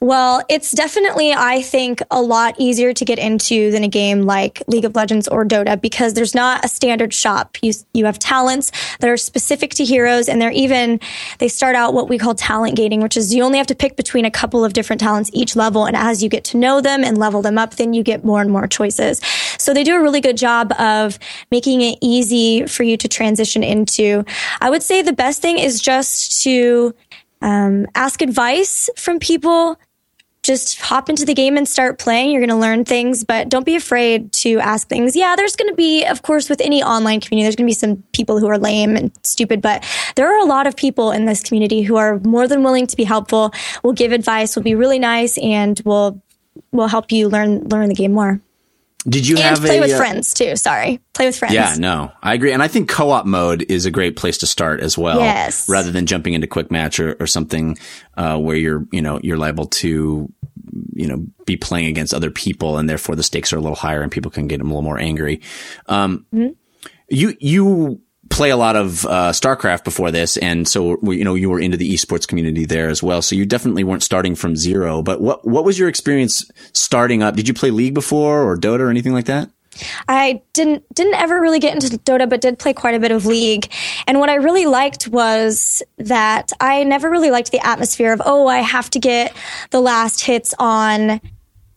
Well, 0.00 0.44
it's 0.48 0.70
definitely, 0.70 1.32
I 1.32 1.60
think, 1.60 2.02
a 2.12 2.22
lot 2.22 2.54
easier 2.56 2.92
to 2.92 3.04
get 3.04 3.18
into 3.18 3.72
than 3.72 3.82
a 3.82 3.88
game 3.88 4.22
like 4.22 4.62
League 4.68 4.84
of 4.84 4.94
Legends 4.94 5.26
or 5.26 5.44
Dota 5.44 5.80
because 5.80 6.14
there's 6.14 6.36
not 6.36 6.64
a 6.64 6.68
standard 6.68 7.12
shop. 7.12 7.56
You, 7.62 7.72
you 7.92 8.04
have 8.04 8.16
talents 8.16 8.70
that 9.00 9.10
are 9.10 9.16
specific 9.16 9.74
to 9.74 9.84
heroes 9.84 10.28
and 10.28 10.40
they're 10.40 10.52
even, 10.52 11.00
they 11.40 11.48
start 11.48 11.74
out 11.74 11.94
what 11.94 12.08
we 12.08 12.16
call 12.16 12.36
talent 12.36 12.76
gating, 12.76 13.00
which 13.00 13.16
is 13.16 13.34
you 13.34 13.42
only 13.42 13.58
have 13.58 13.66
to 13.66 13.74
pick 13.74 13.96
between 13.96 14.24
a 14.24 14.30
couple 14.30 14.64
of 14.64 14.72
different 14.72 15.00
talents 15.00 15.30
each 15.32 15.56
level. 15.56 15.84
And 15.84 15.96
as 15.96 16.22
you 16.22 16.28
get 16.28 16.44
to 16.44 16.58
know 16.58 16.80
them 16.80 17.02
and 17.02 17.18
level 17.18 17.42
them 17.42 17.58
up, 17.58 17.74
then 17.74 17.92
you 17.92 18.04
get 18.04 18.24
more 18.24 18.40
and 18.40 18.52
more 18.52 18.68
choices. 18.68 19.20
So 19.58 19.74
they 19.74 19.82
do 19.82 19.96
a 19.96 20.00
really 20.00 20.20
good 20.20 20.36
job 20.36 20.72
of 20.78 21.18
making 21.50 21.80
it 21.80 21.98
easy 22.00 22.66
for 22.66 22.84
you 22.84 22.96
to 22.98 23.08
transition 23.08 23.64
into. 23.64 24.24
I 24.60 24.70
would 24.70 24.84
say 24.84 25.02
the 25.02 25.12
best 25.12 25.42
thing 25.42 25.58
is 25.58 25.80
just 25.80 26.40
to 26.44 26.94
um, 27.40 27.86
ask 27.96 28.22
advice 28.22 28.90
from 28.96 29.18
people 29.18 29.76
just 30.48 30.80
hop 30.80 31.10
into 31.10 31.26
the 31.26 31.34
game 31.34 31.58
and 31.58 31.68
start 31.68 31.98
playing. 31.98 32.30
You're 32.30 32.40
going 32.40 32.48
to 32.48 32.56
learn 32.56 32.86
things, 32.86 33.22
but 33.22 33.50
don't 33.50 33.66
be 33.66 33.76
afraid 33.76 34.32
to 34.32 34.58
ask 34.60 34.88
things. 34.88 35.14
Yeah, 35.14 35.36
there's 35.36 35.56
going 35.56 35.70
to 35.70 35.76
be, 35.76 36.06
of 36.06 36.22
course, 36.22 36.48
with 36.48 36.62
any 36.62 36.82
online 36.82 37.20
community, 37.20 37.44
there's 37.44 37.56
going 37.56 37.66
to 37.66 37.70
be 37.70 37.74
some 37.74 38.02
people 38.12 38.40
who 38.40 38.48
are 38.48 38.56
lame 38.56 38.96
and 38.96 39.12
stupid, 39.24 39.60
but 39.60 39.84
there 40.16 40.26
are 40.26 40.40
a 40.40 40.46
lot 40.46 40.66
of 40.66 40.74
people 40.74 41.12
in 41.12 41.26
this 41.26 41.42
community 41.42 41.82
who 41.82 41.96
are 41.96 42.18
more 42.20 42.48
than 42.48 42.62
willing 42.62 42.86
to 42.86 42.96
be 42.96 43.04
helpful, 43.04 43.52
will 43.82 43.92
give 43.92 44.10
advice, 44.10 44.56
will 44.56 44.62
be 44.62 44.74
really 44.74 44.98
nice, 44.98 45.36
and 45.38 45.80
will 45.84 46.22
will 46.72 46.88
help 46.88 47.12
you 47.12 47.28
learn 47.28 47.68
learn 47.68 47.88
the 47.88 47.94
game 47.94 48.12
more. 48.12 48.40
Did 49.08 49.28
you 49.28 49.36
and 49.36 49.44
have 49.44 49.60
play 49.60 49.78
a, 49.78 49.80
with 49.80 49.92
uh, 49.92 49.98
friends 49.98 50.34
too? 50.34 50.56
Sorry, 50.56 51.00
play 51.14 51.26
with 51.26 51.36
friends. 51.36 51.54
Yeah, 51.54 51.76
no, 51.78 52.10
I 52.22 52.34
agree, 52.34 52.52
and 52.52 52.62
I 52.62 52.68
think 52.68 52.88
co-op 52.88 53.26
mode 53.26 53.64
is 53.68 53.86
a 53.86 53.90
great 53.90 54.16
place 54.16 54.38
to 54.38 54.46
start 54.46 54.80
as 54.80 54.98
well. 54.98 55.20
Yes. 55.20 55.68
rather 55.68 55.92
than 55.92 56.06
jumping 56.06 56.34
into 56.34 56.46
quick 56.46 56.70
match 56.70 56.98
or, 56.98 57.16
or 57.20 57.26
something 57.26 57.78
uh, 58.16 58.38
where 58.38 58.56
you're 58.56 58.86
you 58.92 59.00
know 59.00 59.20
you're 59.22 59.36
liable 59.36 59.66
to 59.66 60.32
you 60.92 61.06
know 61.06 61.26
be 61.44 61.56
playing 61.56 61.86
against 61.86 62.14
other 62.14 62.30
people, 62.30 62.78
and 62.78 62.88
therefore 62.88 63.16
the 63.16 63.22
stakes 63.22 63.52
are 63.52 63.56
a 63.56 63.60
little 63.60 63.76
higher, 63.76 64.02
and 64.02 64.12
people 64.12 64.30
can 64.30 64.48
get 64.48 64.60
a 64.60 64.64
little 64.64 64.82
more 64.82 64.98
angry. 64.98 65.40
Um, 65.86 66.26
mm-hmm. 66.32 66.52
You 67.08 67.34
you 67.40 68.00
play 68.30 68.50
a 68.50 68.56
lot 68.56 68.76
of 68.76 69.04
uh, 69.06 69.32
StarCraft 69.32 69.84
before 69.84 70.10
this, 70.10 70.36
and 70.36 70.66
so 70.66 70.98
you 71.02 71.24
know 71.24 71.34
you 71.34 71.50
were 71.50 71.60
into 71.60 71.76
the 71.76 71.92
esports 71.92 72.26
community 72.26 72.64
there 72.64 72.88
as 72.88 73.02
well. 73.02 73.22
So 73.22 73.36
you 73.36 73.46
definitely 73.46 73.84
weren't 73.84 74.02
starting 74.02 74.34
from 74.34 74.56
zero. 74.56 75.02
But 75.02 75.20
what 75.20 75.46
what 75.46 75.64
was 75.64 75.78
your 75.78 75.88
experience 75.88 76.48
starting 76.72 77.22
up? 77.22 77.36
Did 77.36 77.48
you 77.48 77.54
play 77.54 77.70
League 77.70 77.94
before 77.94 78.42
or 78.42 78.56
Dota 78.56 78.80
or 78.80 78.90
anything 78.90 79.12
like 79.12 79.26
that? 79.26 79.50
I 80.08 80.42
didn't 80.52 80.84
didn't 80.94 81.14
ever 81.14 81.40
really 81.40 81.58
get 81.58 81.74
into 81.74 81.96
Dota, 81.98 82.28
but 82.28 82.40
did 82.40 82.58
play 82.58 82.72
quite 82.72 82.94
a 82.94 83.00
bit 83.00 83.10
of 83.10 83.26
League. 83.26 83.72
And 84.06 84.20
what 84.20 84.30
I 84.30 84.34
really 84.34 84.66
liked 84.66 85.08
was 85.08 85.82
that 85.98 86.52
I 86.60 86.84
never 86.84 87.10
really 87.10 87.30
liked 87.30 87.52
the 87.52 87.64
atmosphere 87.66 88.12
of 88.12 88.22
oh, 88.24 88.46
I 88.46 88.58
have 88.58 88.90
to 88.90 88.98
get 88.98 89.34
the 89.70 89.80
last 89.80 90.22
hits 90.22 90.54
on 90.58 91.20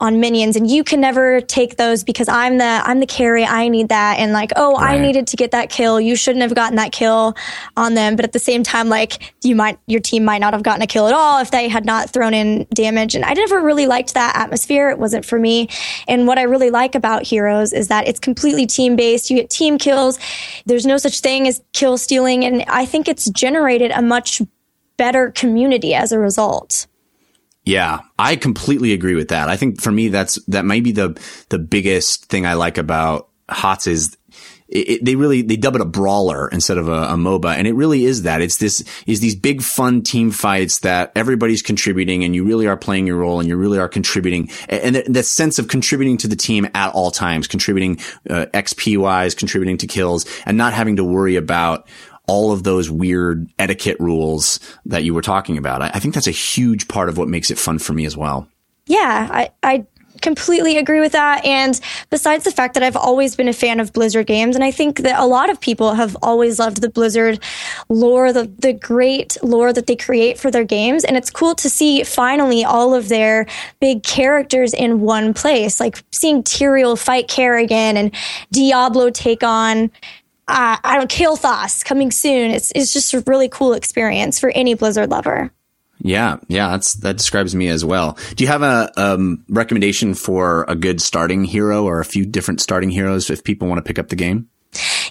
on 0.02 0.18
minions 0.18 0.56
and 0.56 0.68
you 0.68 0.82
can 0.82 1.00
never 1.00 1.40
take 1.40 1.76
those 1.76 2.02
because 2.02 2.28
I'm 2.28 2.58
the 2.58 2.64
I'm 2.64 2.98
the 2.98 3.06
carry 3.06 3.44
I 3.44 3.68
need 3.68 3.88
that 3.90 4.18
and 4.18 4.32
like 4.32 4.50
oh 4.56 4.72
right. 4.72 4.98
I 4.98 5.00
needed 5.00 5.28
to 5.28 5.36
get 5.36 5.52
that 5.52 5.70
kill. 5.70 6.00
You 6.00 6.16
shouldn't 6.16 6.42
have 6.42 6.56
gotten 6.56 6.74
that 6.76 6.90
kill 6.90 7.36
on 7.76 7.94
them. 7.94 8.16
But 8.16 8.24
at 8.24 8.32
the 8.32 8.40
same 8.40 8.64
time 8.64 8.88
like 8.88 9.32
you 9.44 9.54
might 9.54 9.78
your 9.86 10.00
team 10.00 10.24
might 10.24 10.38
not 10.38 10.54
have 10.54 10.64
gotten 10.64 10.82
a 10.82 10.88
kill 10.88 11.06
at 11.06 11.14
all 11.14 11.40
if 11.40 11.52
they 11.52 11.68
had 11.68 11.86
not 11.86 12.10
thrown 12.10 12.34
in 12.34 12.66
damage. 12.74 13.14
And 13.14 13.24
I 13.24 13.32
never 13.34 13.60
really 13.60 13.86
liked 13.86 14.14
that 14.14 14.34
atmosphere. 14.34 14.90
It 14.90 14.98
wasn't 14.98 15.24
for 15.24 15.38
me. 15.38 15.68
And 16.08 16.26
what 16.26 16.36
I 16.36 16.42
really 16.42 16.70
like 16.70 16.96
about 16.96 17.24
heroes 17.24 17.72
is 17.72 17.86
that 17.86 18.08
it's 18.08 18.18
completely 18.18 18.66
team 18.66 18.96
based 18.96 19.30
you 19.30 19.36
get 19.36 19.50
team 19.50 19.78
kills. 19.78 20.18
There's 20.66 20.84
no 20.84 20.96
such 20.96 21.20
thing 21.20 21.46
as 21.46 21.62
kill 21.74 21.96
stealing. 21.96 22.44
And 22.44 22.64
I 22.66 22.86
think 22.86 23.06
it's 23.06 23.30
generated 23.30 23.92
a 23.92 24.02
much 24.02 24.42
better 24.96 25.30
community 25.30 25.94
as 25.94 26.10
a 26.10 26.18
result 26.18 26.88
yeah, 27.64 28.00
I 28.18 28.36
completely 28.36 28.92
agree 28.92 29.14
with 29.14 29.28
that. 29.28 29.48
I 29.48 29.56
think 29.56 29.80
for 29.80 29.92
me, 29.92 30.08
that's, 30.08 30.36
that 30.46 30.64
might 30.64 30.84
be 30.84 30.92
the, 30.92 31.20
the 31.48 31.58
biggest 31.58 32.26
thing 32.26 32.46
I 32.46 32.54
like 32.54 32.78
about 32.78 33.28
HOTS 33.48 33.86
is 33.86 34.16
it, 34.72 34.88
it, 34.88 35.04
they 35.04 35.16
really 35.16 35.42
they 35.42 35.56
dub 35.56 35.74
it 35.74 35.82
a 35.82 35.84
brawler 35.84 36.48
instead 36.48 36.78
of 36.78 36.88
a, 36.88 37.02
a, 37.02 37.16
MOBA, 37.16 37.54
and 37.56 37.66
it 37.66 37.74
really 37.74 38.04
is 38.04 38.22
that. 38.22 38.40
It's 38.40 38.56
this 38.56 38.82
is 39.06 39.20
these 39.20 39.36
big 39.36 39.62
fun 39.62 40.02
team 40.02 40.30
fights 40.30 40.80
that 40.80 41.12
everybody's 41.14 41.60
contributing, 41.60 42.24
and 42.24 42.34
you 42.34 42.44
really 42.44 42.66
are 42.66 42.76
playing 42.76 43.06
your 43.06 43.18
role, 43.18 43.38
and 43.38 43.48
you 43.48 43.56
really 43.56 43.78
are 43.78 43.88
contributing, 43.88 44.50
and, 44.68 44.96
and 44.96 45.14
that 45.14 45.24
sense 45.24 45.58
of 45.58 45.68
contributing 45.68 46.16
to 46.18 46.28
the 46.28 46.36
team 46.36 46.66
at 46.74 46.94
all 46.94 47.10
times, 47.10 47.46
contributing 47.46 47.98
uh, 48.30 48.46
XP 48.54 48.96
wise, 48.96 49.34
contributing 49.34 49.76
to 49.76 49.86
kills, 49.86 50.24
and 50.46 50.56
not 50.56 50.72
having 50.72 50.96
to 50.96 51.04
worry 51.04 51.36
about 51.36 51.86
all 52.26 52.52
of 52.52 52.62
those 52.62 52.90
weird 52.90 53.48
etiquette 53.58 53.98
rules 53.98 54.60
that 54.86 55.04
you 55.04 55.14
were 55.14 55.22
talking 55.22 55.58
about. 55.58 55.82
I, 55.82 55.90
I 55.94 55.98
think 55.98 56.14
that's 56.14 56.28
a 56.28 56.32
huge 56.32 56.88
part 56.88 57.08
of 57.08 57.18
what 57.18 57.28
makes 57.28 57.50
it 57.50 57.58
fun 57.58 57.78
for 57.78 57.92
me 57.92 58.06
as 58.06 58.16
well. 58.16 58.48
Yeah, 58.86 59.28
I, 59.30 59.50
I 59.62 59.86
completely 60.20 60.78
agree 60.78 61.00
with 61.00 61.12
that. 61.12 61.44
And 61.44 61.78
besides 62.10 62.44
the 62.44 62.50
fact 62.50 62.74
that 62.74 62.82
I've 62.82 62.96
always 62.96 63.36
been 63.36 63.48
a 63.48 63.52
fan 63.52 63.80
of 63.80 63.92
Blizzard 63.92 64.26
games, 64.26 64.54
and 64.54 64.64
I 64.64 64.70
think 64.70 64.98
that 65.00 65.18
a 65.18 65.26
lot 65.26 65.50
of 65.50 65.60
people 65.60 65.94
have 65.94 66.16
always 66.22 66.58
loved 66.58 66.80
the 66.80 66.88
Blizzard 66.88 67.40
lore, 67.88 68.32
the, 68.32 68.50
the 68.58 68.72
great 68.72 69.36
lore 69.42 69.72
that 69.72 69.86
they 69.86 69.96
create 69.96 70.38
for 70.38 70.50
their 70.50 70.64
games. 70.64 71.04
And 71.04 71.16
it's 71.16 71.30
cool 71.30 71.54
to 71.56 71.68
see 71.68 72.04
finally 72.04 72.64
all 72.64 72.94
of 72.94 73.08
their 73.08 73.46
big 73.80 74.02
characters 74.02 74.72
in 74.72 75.00
one 75.00 75.34
place, 75.34 75.80
like 75.80 76.02
seeing 76.12 76.42
Tyrael 76.42 76.98
fight 76.98 77.28
Kerrigan 77.28 77.96
and 77.96 78.14
Diablo 78.50 79.10
take 79.10 79.42
on 79.42 79.90
uh, 80.52 80.76
I 80.84 80.98
don't 80.98 81.10
Kael'thas 81.10 81.82
coming 81.82 82.10
soon. 82.10 82.50
It's 82.50 82.72
it's 82.74 82.92
just 82.92 83.14
a 83.14 83.20
really 83.26 83.48
cool 83.48 83.72
experience 83.72 84.38
for 84.38 84.50
any 84.50 84.74
Blizzard 84.74 85.10
lover. 85.10 85.50
Yeah, 86.04 86.38
yeah, 86.48 86.68
that's 86.70 86.94
that 86.96 87.16
describes 87.16 87.54
me 87.54 87.68
as 87.68 87.84
well. 87.84 88.18
Do 88.36 88.44
you 88.44 88.48
have 88.48 88.62
a 88.62 88.90
um, 88.96 89.44
recommendation 89.48 90.14
for 90.14 90.66
a 90.68 90.74
good 90.74 91.00
starting 91.00 91.44
hero 91.44 91.84
or 91.84 92.00
a 92.00 92.04
few 92.04 92.26
different 92.26 92.60
starting 92.60 92.90
heroes 92.90 93.30
if 93.30 93.44
people 93.44 93.66
want 93.66 93.78
to 93.78 93.88
pick 93.88 93.98
up 93.98 94.08
the 94.08 94.16
game? 94.16 94.48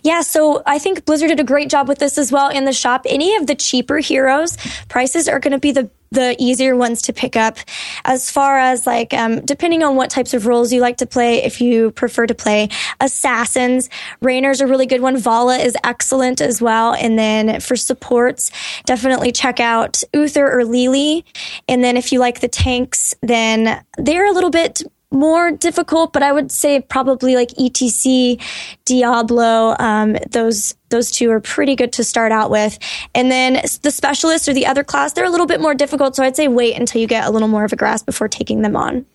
Yeah, 0.03 0.21
so 0.21 0.61
I 0.65 0.79
think 0.79 1.05
Blizzard 1.05 1.29
did 1.29 1.39
a 1.39 1.43
great 1.43 1.69
job 1.69 1.87
with 1.87 1.99
this 1.99 2.17
as 2.17 2.31
well 2.31 2.49
in 2.49 2.65
the 2.65 2.73
shop. 2.73 3.05
Any 3.07 3.35
of 3.35 3.47
the 3.47 3.55
cheaper 3.55 3.97
heroes, 3.97 4.57
prices 4.89 5.27
are 5.27 5.39
going 5.39 5.51
to 5.53 5.59
be 5.59 5.71
the 5.71 5.89
the 6.11 6.35
easier 6.39 6.75
ones 6.75 7.01
to 7.03 7.13
pick 7.13 7.35
up. 7.35 7.57
As 8.03 8.29
far 8.29 8.59
as 8.59 8.85
like, 8.85 9.13
um, 9.13 9.41
depending 9.45 9.83
on 9.83 9.95
what 9.95 10.09
types 10.09 10.33
of 10.33 10.45
roles 10.45 10.73
you 10.73 10.81
like 10.81 10.97
to 10.97 11.05
play, 11.05 11.43
if 11.43 11.61
you 11.61 11.91
prefer 11.91 12.27
to 12.27 12.35
play 12.35 12.69
assassins, 12.99 13.89
Raynor's 14.21 14.59
a 14.59 14.67
really 14.67 14.85
good 14.85 15.01
one. 15.01 15.17
Valla 15.17 15.57
is 15.57 15.77
excellent 15.83 16.41
as 16.41 16.61
well. 16.61 16.93
And 16.93 17.17
then 17.17 17.61
for 17.61 17.75
supports, 17.75 18.51
definitely 18.85 19.31
check 19.31 19.59
out 19.59 20.03
Uther 20.13 20.51
or 20.51 20.65
Li 20.65 21.23
And 21.67 21.83
then 21.83 21.95
if 21.95 22.11
you 22.11 22.19
like 22.19 22.41
the 22.41 22.47
tanks, 22.47 23.13
then 23.21 23.83
they're 23.97 24.29
a 24.29 24.33
little 24.33 24.49
bit 24.49 24.83
more 25.11 25.51
difficult, 25.51 26.13
but 26.13 26.23
I 26.23 26.31
would 26.31 26.51
say 26.51 26.79
probably 26.81 27.35
like 27.35 27.49
ETC, 27.49 28.41
Diablo, 28.85 29.75
um, 29.77 30.17
those 30.31 30.73
those 30.89 31.11
two 31.11 31.29
are 31.31 31.39
pretty 31.39 31.75
good 31.75 31.93
to 31.93 32.03
start 32.03 32.31
out 32.31 32.49
with. 32.49 32.77
And 33.15 33.31
then 33.31 33.61
the 33.81 33.91
specialists 33.91 34.47
or 34.49 34.53
the 34.53 34.65
other 34.65 34.83
class, 34.83 35.13
they're 35.13 35.25
a 35.25 35.29
little 35.29 35.45
bit 35.45 35.61
more 35.61 35.73
difficult. 35.73 36.15
So 36.15 36.23
I'd 36.23 36.35
say 36.35 36.47
wait 36.47 36.77
until 36.77 37.01
you 37.01 37.07
get 37.07 37.25
a 37.25 37.31
little 37.31 37.47
more 37.47 37.63
of 37.63 37.71
a 37.71 37.77
grasp 37.77 38.05
before 38.05 38.27
taking 38.27 38.61
them 38.61 38.75
on. 38.75 39.05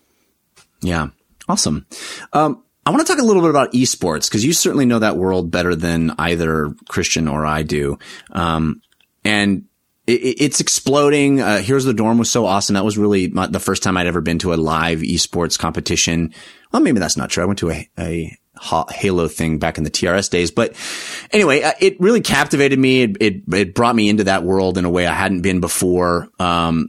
Yeah. 0.80 1.08
Awesome. 1.48 1.86
Um, 2.32 2.62
I 2.84 2.90
want 2.90 3.06
to 3.06 3.12
talk 3.12 3.20
a 3.20 3.24
little 3.24 3.42
bit 3.42 3.50
about 3.50 3.72
esports 3.72 4.28
because 4.28 4.44
you 4.44 4.52
certainly 4.52 4.86
know 4.86 5.00
that 5.00 5.16
world 5.16 5.50
better 5.50 5.74
than 5.74 6.12
either 6.18 6.74
Christian 6.88 7.28
or 7.28 7.44
I 7.44 7.62
do. 7.62 7.98
Um, 8.32 8.80
and 9.24 9.64
it's 10.06 10.60
exploding. 10.60 11.40
Uh, 11.40 11.58
Heroes 11.58 11.84
of 11.84 11.88
the 11.88 12.02
Dorm 12.02 12.18
was 12.18 12.30
so 12.30 12.46
awesome. 12.46 12.74
That 12.74 12.84
was 12.84 12.96
really 12.96 13.28
my, 13.28 13.46
the 13.46 13.60
first 13.60 13.82
time 13.82 13.96
I'd 13.96 14.06
ever 14.06 14.20
been 14.20 14.38
to 14.40 14.54
a 14.54 14.56
live 14.56 15.00
esports 15.00 15.58
competition. 15.58 16.32
Well, 16.72 16.82
maybe 16.82 17.00
that's 17.00 17.16
not 17.16 17.30
true. 17.30 17.42
I 17.42 17.46
went 17.46 17.58
to 17.60 17.70
a, 17.70 17.88
a 17.98 18.38
Halo 18.58 19.28
thing 19.28 19.58
back 19.58 19.78
in 19.78 19.84
the 19.84 19.90
TRS 19.90 20.30
days. 20.30 20.50
But 20.50 20.74
anyway, 21.32 21.62
uh, 21.62 21.72
it 21.80 22.00
really 22.00 22.20
captivated 22.20 22.78
me. 22.78 23.02
It, 23.02 23.16
it, 23.20 23.42
it, 23.52 23.74
brought 23.74 23.96
me 23.96 24.08
into 24.08 24.24
that 24.24 24.44
world 24.44 24.78
in 24.78 24.84
a 24.84 24.90
way 24.90 25.06
I 25.06 25.12
hadn't 25.12 25.42
been 25.42 25.60
before. 25.60 26.28
Um, 26.38 26.88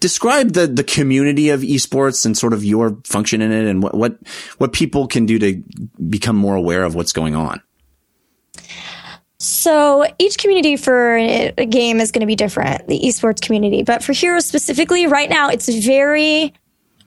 describe 0.00 0.52
the 0.52 0.66
the 0.66 0.82
community 0.82 1.50
of 1.50 1.60
esports 1.60 2.26
and 2.26 2.36
sort 2.36 2.52
of 2.52 2.64
your 2.64 2.98
function 3.04 3.40
in 3.40 3.52
it 3.52 3.66
and 3.66 3.80
what 3.80 3.94
what 3.94 4.18
what 4.58 4.72
people 4.72 5.06
can 5.06 5.24
do 5.24 5.38
to 5.38 5.62
become 6.08 6.34
more 6.34 6.56
aware 6.56 6.82
of 6.82 6.96
what's 6.96 7.12
going 7.12 7.36
on. 7.36 7.62
So 9.38 10.06
each 10.18 10.38
community 10.38 10.76
for 10.76 11.16
a 11.16 11.66
game 11.66 12.00
is 12.00 12.10
going 12.10 12.20
to 12.20 12.26
be 12.26 12.36
different, 12.36 12.88
the 12.88 12.98
esports 13.00 13.40
community. 13.40 13.82
But 13.82 14.02
for 14.02 14.12
Heroes 14.12 14.46
specifically, 14.46 15.06
right 15.06 15.28
now 15.28 15.50
it's 15.50 15.68
very 15.68 16.54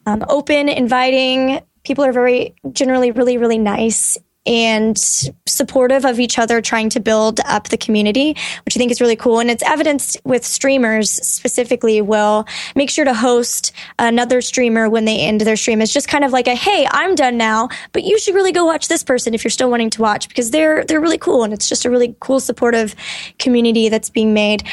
um, 0.05 0.23
open, 0.29 0.69
inviting. 0.69 1.61
People 1.83 2.05
are 2.05 2.11
very 2.11 2.55
generally 2.71 3.11
really 3.11 3.37
really 3.37 3.57
nice 3.57 4.17
and 4.45 4.97
supportive 5.45 6.05
of 6.05 6.19
each 6.19 6.39
other, 6.39 6.61
trying 6.61 6.89
to 6.89 6.99
build 6.99 7.39
up 7.45 7.69
the 7.69 7.77
community, 7.77 8.35
which 8.65 8.75
I 8.75 8.79
think 8.79 8.91
is 8.91 9.01
really 9.01 9.15
cool. 9.15 9.39
And 9.39 9.51
it's 9.51 9.63
evidenced 9.63 10.17
with 10.23 10.45
streamers 10.45 11.09
specifically 11.09 12.01
will 12.01 12.45
make 12.75 12.89
sure 12.89 13.05
to 13.05 13.13
host 13.13 13.71
another 13.99 14.41
streamer 14.41 14.89
when 14.89 15.05
they 15.05 15.19
end 15.19 15.41
their 15.41 15.55
stream. 15.55 15.81
It's 15.81 15.93
just 15.93 16.07
kind 16.07 16.23
of 16.23 16.31
like 16.31 16.47
a, 16.47 16.55
hey, 16.55 16.87
I'm 16.89 17.15
done 17.15 17.37
now, 17.37 17.69
but 17.91 18.03
you 18.03 18.17
should 18.17 18.33
really 18.33 18.51
go 18.51 18.65
watch 18.65 18.87
this 18.87 19.03
person 19.03 19.33
if 19.33 19.43
you're 19.43 19.51
still 19.51 19.69
wanting 19.69 19.89
to 19.91 20.01
watch 20.01 20.27
because 20.27 20.51
they're 20.51 20.83
they're 20.85 21.01
really 21.01 21.17
cool 21.17 21.43
and 21.43 21.53
it's 21.53 21.69
just 21.69 21.85
a 21.85 21.89
really 21.89 22.15
cool 22.19 22.39
supportive 22.39 22.95
community 23.37 23.89
that's 23.89 24.09
being 24.09 24.33
made. 24.33 24.63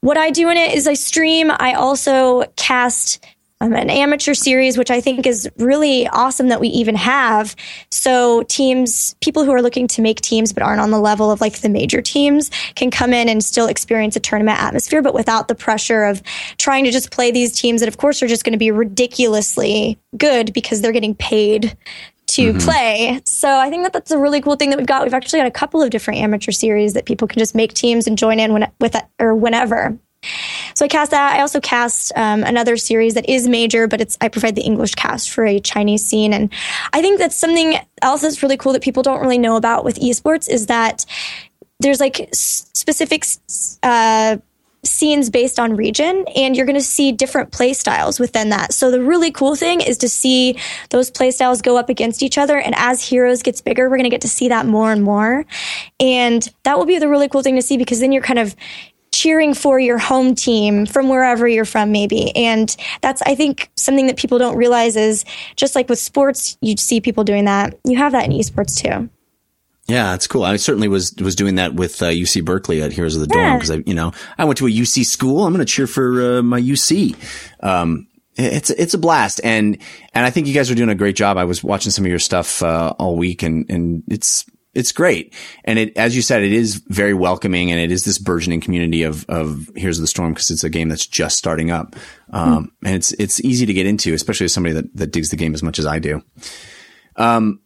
What 0.00 0.16
I 0.16 0.30
do 0.30 0.48
in 0.48 0.56
it 0.56 0.74
is 0.74 0.88
I 0.88 0.94
stream. 0.94 1.50
I 1.50 1.74
also 1.74 2.44
cast 2.56 3.24
um, 3.62 3.74
an 3.74 3.90
amateur 3.90 4.34
series, 4.34 4.76
which 4.76 4.90
I 4.90 5.00
think 5.00 5.24
is 5.24 5.48
really 5.56 6.08
awesome 6.08 6.48
that 6.48 6.60
we 6.60 6.68
even 6.68 6.96
have. 6.96 7.54
So 7.90 8.42
teams, 8.44 9.14
people 9.20 9.44
who 9.44 9.52
are 9.52 9.62
looking 9.62 9.86
to 9.88 10.02
make 10.02 10.20
teams 10.20 10.52
but 10.52 10.64
aren't 10.64 10.80
on 10.80 10.90
the 10.90 10.98
level 10.98 11.30
of 11.30 11.40
like 11.40 11.60
the 11.60 11.68
major 11.68 12.02
teams 12.02 12.50
can 12.74 12.90
come 12.90 13.12
in 13.12 13.28
and 13.28 13.44
still 13.44 13.68
experience 13.68 14.16
a 14.16 14.20
tournament 14.20 14.60
atmosphere, 14.60 15.00
but 15.00 15.14
without 15.14 15.46
the 15.46 15.54
pressure 15.54 16.04
of 16.04 16.22
trying 16.58 16.84
to 16.84 16.90
just 16.90 17.12
play 17.12 17.30
these 17.30 17.52
teams 17.52 17.80
that 17.80 17.88
of 17.88 17.98
course 17.98 18.20
are 18.20 18.26
just 18.26 18.44
going 18.44 18.52
to 18.52 18.58
be 18.58 18.72
ridiculously 18.72 19.96
good 20.16 20.52
because 20.52 20.80
they're 20.80 20.90
getting 20.90 21.14
paid 21.14 21.76
to 22.26 22.52
mm-hmm. 22.52 22.58
play. 22.58 23.20
So 23.26 23.48
I 23.48 23.70
think 23.70 23.84
that 23.84 23.92
that's 23.92 24.10
a 24.10 24.18
really 24.18 24.40
cool 24.40 24.56
thing 24.56 24.70
that 24.70 24.78
we've 24.78 24.86
got. 24.86 25.04
We've 25.04 25.14
actually 25.14 25.40
got 25.40 25.46
a 25.46 25.52
couple 25.52 25.82
of 25.82 25.90
different 25.90 26.20
amateur 26.20 26.50
series 26.50 26.94
that 26.94 27.04
people 27.04 27.28
can 27.28 27.38
just 27.38 27.54
make 27.54 27.74
teams 27.74 28.06
and 28.06 28.18
join 28.18 28.40
in 28.40 28.52
when, 28.52 28.70
with 28.80 28.96
or 29.20 29.34
whenever. 29.34 29.96
So 30.74 30.84
I 30.84 30.88
cast 30.88 31.10
that. 31.10 31.36
I 31.36 31.40
also 31.40 31.60
cast 31.60 32.12
um, 32.16 32.44
another 32.44 32.76
series 32.76 33.14
that 33.14 33.28
is 33.28 33.48
major, 33.48 33.86
but 33.86 34.00
it's 34.00 34.16
I 34.20 34.28
provide 34.28 34.54
the 34.54 34.62
English 34.62 34.94
cast 34.94 35.30
for 35.30 35.44
a 35.44 35.60
Chinese 35.60 36.04
scene, 36.04 36.32
and 36.32 36.52
I 36.92 37.02
think 37.02 37.18
that's 37.18 37.36
something 37.36 37.76
else 38.00 38.22
that's 38.22 38.42
really 38.42 38.56
cool 38.56 38.72
that 38.72 38.82
people 38.82 39.02
don't 39.02 39.20
really 39.20 39.38
know 39.38 39.56
about 39.56 39.84
with 39.84 40.00
esports 40.00 40.48
is 40.48 40.66
that 40.66 41.04
there's 41.80 42.00
like 42.00 42.28
specific 42.32 43.24
uh, 43.82 44.36
scenes 44.84 45.30
based 45.30 45.60
on 45.60 45.76
region, 45.76 46.24
and 46.34 46.56
you're 46.56 46.66
going 46.66 46.78
to 46.78 46.84
see 46.84 47.12
different 47.12 47.52
play 47.52 47.72
styles 47.72 48.18
within 48.18 48.48
that. 48.48 48.72
So 48.72 48.90
the 48.90 49.02
really 49.02 49.30
cool 49.30 49.54
thing 49.54 49.80
is 49.80 49.98
to 49.98 50.08
see 50.08 50.56
those 50.90 51.10
play 51.10 51.30
styles 51.30 51.62
go 51.62 51.76
up 51.76 51.88
against 51.88 52.22
each 52.22 52.38
other, 52.38 52.58
and 52.58 52.74
as 52.76 53.02
Heroes 53.02 53.42
gets 53.42 53.60
bigger, 53.60 53.88
we're 53.88 53.96
going 53.96 54.04
to 54.04 54.10
get 54.10 54.22
to 54.22 54.28
see 54.28 54.48
that 54.48 54.66
more 54.66 54.92
and 54.92 55.02
more, 55.02 55.44
and 56.00 56.48
that 56.64 56.78
will 56.78 56.86
be 56.86 56.98
the 56.98 57.08
really 57.08 57.28
cool 57.28 57.42
thing 57.42 57.56
to 57.56 57.62
see 57.62 57.76
because 57.76 58.00
then 58.00 58.12
you're 58.12 58.22
kind 58.22 58.38
of 58.38 58.56
cheering 59.12 59.54
for 59.54 59.78
your 59.78 59.98
home 59.98 60.34
team 60.34 60.86
from 60.86 61.08
wherever 61.08 61.46
you're 61.46 61.64
from, 61.64 61.92
maybe. 61.92 62.34
And 62.34 62.74
that's, 63.00 63.22
I 63.22 63.34
think, 63.34 63.70
something 63.76 64.06
that 64.06 64.16
people 64.16 64.38
don't 64.38 64.56
realize 64.56 64.96
is 64.96 65.24
just 65.56 65.74
like 65.74 65.88
with 65.88 65.98
sports, 65.98 66.56
you 66.60 66.76
see 66.76 67.00
people 67.00 67.24
doing 67.24 67.44
that. 67.44 67.78
You 67.84 67.96
have 67.98 68.12
that 68.12 68.24
in 68.24 68.32
esports 68.32 68.76
too. 68.76 69.08
Yeah, 69.88 70.14
it's 70.14 70.26
cool. 70.26 70.44
I 70.44 70.56
certainly 70.56 70.88
was 70.88 71.14
was 71.20 71.34
doing 71.34 71.56
that 71.56 71.74
with 71.74 72.00
uh, 72.02 72.06
UC 72.06 72.44
Berkeley 72.44 72.80
at 72.82 72.92
Heroes 72.92 73.16
of 73.16 73.28
the 73.28 73.34
yeah. 73.34 73.48
Dorm 73.48 73.58
because 73.58 73.70
I, 73.72 73.82
you 73.84 73.94
know, 73.94 74.12
I 74.38 74.44
went 74.44 74.58
to 74.58 74.66
a 74.66 74.70
UC 74.70 75.04
school. 75.04 75.44
I'm 75.44 75.52
going 75.52 75.64
to 75.64 75.70
cheer 75.70 75.88
for 75.88 76.38
uh, 76.38 76.42
my 76.42 76.60
UC. 76.60 77.16
Um, 77.62 78.06
it's 78.36 78.70
it's 78.70 78.94
a 78.94 78.98
blast, 78.98 79.40
and 79.44 79.76
and 80.14 80.24
I 80.24 80.30
think 80.30 80.46
you 80.46 80.54
guys 80.54 80.70
are 80.70 80.74
doing 80.74 80.88
a 80.88 80.94
great 80.94 81.16
job. 81.16 81.36
I 81.36 81.44
was 81.44 81.62
watching 81.62 81.90
some 81.90 82.04
of 82.04 82.10
your 82.10 82.20
stuff 82.20 82.62
uh, 82.62 82.94
all 82.98 83.16
week, 83.16 83.42
and 83.42 83.68
and 83.68 84.04
it's 84.08 84.46
it's 84.74 84.92
great. 84.92 85.34
And 85.64 85.78
it, 85.78 85.96
as 85.96 86.16
you 86.16 86.22
said, 86.22 86.42
it 86.42 86.52
is 86.52 86.76
very 86.88 87.14
welcoming 87.14 87.70
and 87.70 87.78
it 87.78 87.92
is 87.92 88.04
this 88.04 88.18
burgeoning 88.18 88.60
community 88.60 89.02
of, 89.02 89.26
of 89.28 89.70
Heroes 89.76 89.98
of 89.98 90.02
the 90.02 90.08
Storm 90.08 90.32
because 90.32 90.50
it's 90.50 90.64
a 90.64 90.70
game 90.70 90.88
that's 90.88 91.06
just 91.06 91.36
starting 91.36 91.70
up. 91.70 91.94
Um, 92.30 92.66
mm. 92.66 92.86
and 92.86 92.96
it's, 92.96 93.12
it's 93.12 93.40
easy 93.40 93.66
to 93.66 93.74
get 93.74 93.86
into, 93.86 94.14
especially 94.14 94.46
as 94.46 94.52
somebody 94.52 94.74
that, 94.74 94.96
that 94.96 95.12
digs 95.12 95.28
the 95.28 95.36
game 95.36 95.54
as 95.54 95.62
much 95.62 95.78
as 95.78 95.86
I 95.86 95.98
do. 95.98 96.22
Um, 97.16 97.60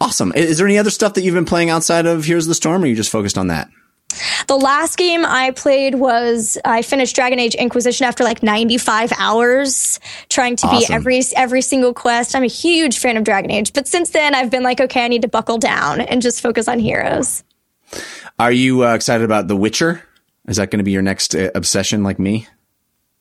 awesome. 0.00 0.32
Is 0.34 0.58
there 0.58 0.66
any 0.66 0.78
other 0.78 0.90
stuff 0.90 1.14
that 1.14 1.22
you've 1.22 1.34
been 1.34 1.44
playing 1.44 1.70
outside 1.70 2.06
of 2.06 2.24
Heroes 2.24 2.46
of 2.46 2.48
the 2.48 2.54
Storm 2.54 2.82
or 2.82 2.86
are 2.86 2.88
you 2.88 2.96
just 2.96 3.10
focused 3.10 3.38
on 3.38 3.46
that? 3.48 3.68
The 4.46 4.56
last 4.56 4.96
game 4.96 5.24
I 5.24 5.50
played 5.50 5.96
was 5.96 6.58
I 6.64 6.82
finished 6.82 7.14
Dragon 7.14 7.38
Age 7.38 7.54
Inquisition 7.54 8.06
after 8.06 8.24
like 8.24 8.42
95 8.42 9.12
hours 9.18 10.00
trying 10.28 10.56
to 10.56 10.66
awesome. 10.66 10.78
beat 10.78 10.90
every 10.90 11.22
every 11.34 11.62
single 11.62 11.94
quest. 11.94 12.34
I'm 12.34 12.42
a 12.42 12.48
huge 12.48 12.98
fan 12.98 13.16
of 13.16 13.24
Dragon 13.24 13.50
Age, 13.50 13.72
but 13.72 13.88
since 13.88 14.10
then 14.10 14.34
I've 14.34 14.50
been 14.50 14.62
like, 14.62 14.80
okay, 14.80 15.04
I 15.04 15.08
need 15.08 15.22
to 15.22 15.28
buckle 15.28 15.58
down 15.58 16.00
and 16.00 16.22
just 16.22 16.40
focus 16.40 16.68
on 16.68 16.78
heroes. 16.78 17.42
Are 18.38 18.52
you 18.52 18.84
uh, 18.84 18.94
excited 18.94 19.24
about 19.24 19.48
The 19.48 19.56
Witcher? 19.56 20.02
Is 20.48 20.56
that 20.56 20.70
going 20.70 20.78
to 20.78 20.84
be 20.84 20.92
your 20.92 21.02
next 21.02 21.34
uh, 21.34 21.50
obsession 21.54 22.02
like 22.02 22.18
me? 22.18 22.46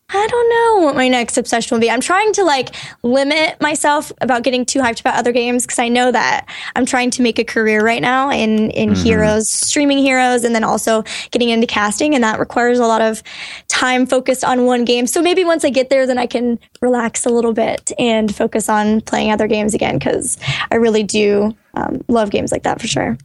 I 0.09 0.27
don't 0.27 0.49
know 0.49 0.85
what 0.85 0.95
my 0.95 1.07
next 1.07 1.35
obsession 1.35 1.73
will 1.73 1.81
be. 1.81 1.89
I'm 1.89 1.99
trying 1.99 2.31
to 2.33 2.43
like 2.43 2.75
limit 3.01 3.59
myself 3.59 4.11
about 4.21 4.43
getting 4.43 4.63
too 4.63 4.79
hyped 4.79 4.99
about 4.99 5.15
other 5.15 5.31
games 5.31 5.65
because 5.65 5.79
I 5.79 5.87
know 5.87 6.11
that 6.11 6.45
I'm 6.75 6.85
trying 6.85 7.09
to 7.11 7.23
make 7.23 7.39
a 7.39 7.43
career 7.43 7.83
right 7.83 8.01
now 8.01 8.29
in 8.29 8.69
in 8.71 8.91
mm-hmm. 8.91 9.03
heroes, 9.03 9.49
streaming 9.49 9.97
heroes, 9.97 10.43
and 10.43 10.53
then 10.53 10.63
also 10.63 11.03
getting 11.31 11.49
into 11.49 11.65
casting, 11.65 12.13
and 12.13 12.23
that 12.23 12.39
requires 12.39 12.77
a 12.77 12.85
lot 12.85 13.01
of 13.01 13.23
time 13.67 14.05
focused 14.05 14.43
on 14.43 14.65
one 14.65 14.85
game. 14.85 15.07
So 15.07 15.23
maybe 15.23 15.43
once 15.43 15.65
I 15.65 15.71
get 15.71 15.89
there, 15.89 16.05
then 16.05 16.19
I 16.19 16.27
can 16.27 16.59
relax 16.81 17.25
a 17.25 17.29
little 17.29 17.53
bit 17.53 17.91
and 17.97 18.33
focus 18.33 18.69
on 18.69 19.01
playing 19.01 19.31
other 19.31 19.47
games 19.47 19.73
again 19.73 19.97
because 19.97 20.37
I 20.71 20.75
really 20.75 21.03
do 21.03 21.55
um, 21.73 22.05
love 22.07 22.29
games 22.29 22.51
like 22.51 22.63
that 22.63 22.79
for 22.79 22.87
sure. 22.87 23.17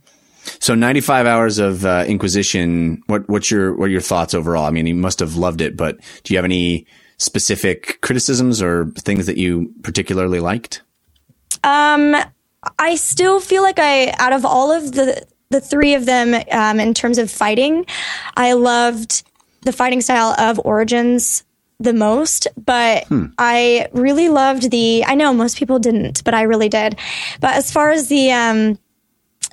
So 0.59 0.75
95 0.75 1.27
hours 1.27 1.59
of 1.59 1.85
uh, 1.85 2.05
Inquisition. 2.07 3.03
What 3.07 3.29
what's 3.29 3.51
your 3.51 3.75
what 3.77 3.87
are 3.87 3.93
your 3.93 4.01
thoughts 4.01 4.35
overall? 4.35 4.65
I 4.65 4.71
mean, 4.71 4.87
you 4.87 4.95
must 4.95 5.21
have 5.21 5.37
loved 5.37 5.61
it, 5.61 5.77
but 5.77 5.99
do 6.25 6.35
you 6.35 6.39
have 6.39 6.45
any 6.45 6.87
specific 7.19 8.01
criticisms 8.01 8.63
or 8.63 8.87
things 8.99 9.27
that 9.27 9.37
you 9.37 9.73
particularly 9.83 10.41
liked? 10.41 10.83
Um, 11.63 12.17
I 12.79 12.97
still 12.97 13.41
feel 13.41 13.63
like 13.63 13.79
I 13.79 14.15
out 14.19 14.33
of 14.33 14.45
all 14.45 14.73
of 14.73 14.93
the 14.93 15.27
the 15.51 15.61
three 15.61 15.95
of 15.95 16.07
them 16.07 16.43
um, 16.53 16.81
in 16.81 16.95
terms 16.95 17.19
of 17.19 17.31
fighting, 17.31 17.85
I 18.37 18.53
loved 18.53 19.25
the 19.63 19.73
fighting 19.73 20.01
style 20.01 20.35
of 20.39 20.61
Origins 20.65 21.45
the 21.81 21.93
most, 21.93 22.47
but 22.63 23.05
hmm. 23.07 23.27
I 23.39 23.89
really 23.93 24.29
loved 24.29 24.71
the. 24.71 25.05
I 25.05 25.15
know 25.15 25.33
most 25.33 25.57
people 25.57 25.79
didn't, 25.79 26.23
but 26.25 26.35
I 26.35 26.43
really 26.43 26.69
did. 26.69 26.99
But 27.41 27.55
as 27.55 27.73
far 27.73 27.91
as 27.91 28.09
the 28.09 28.31
um, 28.33 28.79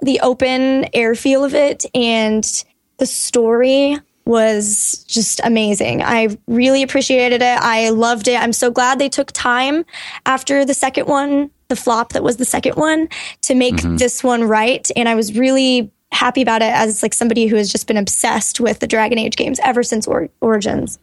the 0.01 0.19
open 0.21 0.85
air 0.93 1.15
feel 1.15 1.43
of 1.43 1.53
it 1.53 1.85
and 1.93 2.63
the 2.97 3.05
story 3.05 3.97
was 4.25 5.05
just 5.07 5.39
amazing. 5.43 6.01
I 6.01 6.37
really 6.47 6.83
appreciated 6.83 7.41
it. 7.41 7.59
I 7.61 7.89
loved 7.89 8.27
it. 8.27 8.39
I'm 8.39 8.53
so 8.53 8.69
glad 8.69 8.99
they 8.99 9.09
took 9.09 9.31
time 9.31 9.85
after 10.25 10.65
the 10.65 10.73
second 10.73 11.07
one, 11.07 11.49
the 11.69 11.77
flop 11.77 12.13
that 12.13 12.23
was 12.23 12.37
the 12.37 12.45
second 12.45 12.75
one, 12.75 13.07
to 13.43 13.55
make 13.55 13.75
mm-hmm. 13.75 13.95
this 13.95 14.23
one 14.23 14.43
right. 14.43 14.89
And 14.97 15.07
I 15.07 15.15
was 15.15 15.37
really 15.37 15.91
happy 16.11 16.41
about 16.41 16.61
it 16.61 16.73
as 16.73 17.01
like 17.01 17.13
somebody 17.13 17.47
who 17.47 17.55
has 17.55 17.71
just 17.71 17.87
been 17.87 17.97
obsessed 17.97 18.59
with 18.59 18.79
the 18.79 18.87
Dragon 18.87 19.17
Age 19.17 19.37
games 19.37 19.59
ever 19.63 19.81
since 19.81 20.07
or- 20.07 20.29
Origins. 20.41 20.99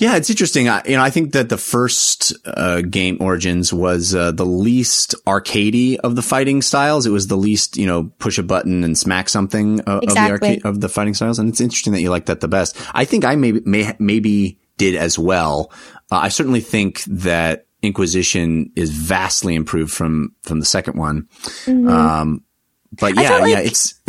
Yeah, 0.00 0.16
it's 0.16 0.30
interesting. 0.30 0.66
I, 0.66 0.80
you 0.86 0.96
know, 0.96 1.02
I 1.02 1.10
think 1.10 1.32
that 1.32 1.50
the 1.50 1.58
first 1.58 2.32
uh, 2.46 2.80
game 2.80 3.18
Origins 3.20 3.70
was 3.70 4.14
uh, 4.14 4.32
the 4.32 4.46
least 4.46 5.14
arcadey 5.26 5.98
of 5.98 6.16
the 6.16 6.22
fighting 6.22 6.62
styles. 6.62 7.04
It 7.04 7.10
was 7.10 7.26
the 7.26 7.36
least, 7.36 7.76
you 7.76 7.86
know, 7.86 8.10
push 8.18 8.38
a 8.38 8.42
button 8.42 8.82
and 8.82 8.96
smack 8.96 9.28
something 9.28 9.80
uh, 9.86 10.00
exactly. 10.02 10.08
of 10.08 10.14
the 10.14 10.46
arcade 10.46 10.64
of 10.64 10.80
the 10.80 10.88
fighting 10.88 11.12
styles. 11.12 11.38
And 11.38 11.50
it's 11.50 11.60
interesting 11.60 11.92
that 11.92 12.00
you 12.00 12.08
like 12.08 12.26
that 12.26 12.40
the 12.40 12.48
best. 12.48 12.78
I 12.94 13.04
think 13.04 13.26
I 13.26 13.36
maybe 13.36 13.60
may, 13.66 13.94
maybe 13.98 14.58
did 14.78 14.94
as 14.94 15.18
well. 15.18 15.70
Uh, 16.10 16.16
I 16.16 16.28
certainly 16.28 16.60
think 16.62 17.02
that 17.04 17.66
Inquisition 17.82 18.72
is 18.76 18.90
vastly 18.90 19.54
improved 19.54 19.92
from 19.92 20.34
from 20.44 20.60
the 20.60 20.66
second 20.66 20.98
one. 20.98 21.28
Mm-hmm. 21.64 21.88
Um, 21.88 22.44
but 22.92 23.14
yeah, 23.16 23.38
like- 23.38 23.50
yeah, 23.50 23.60
it's 23.60 24.00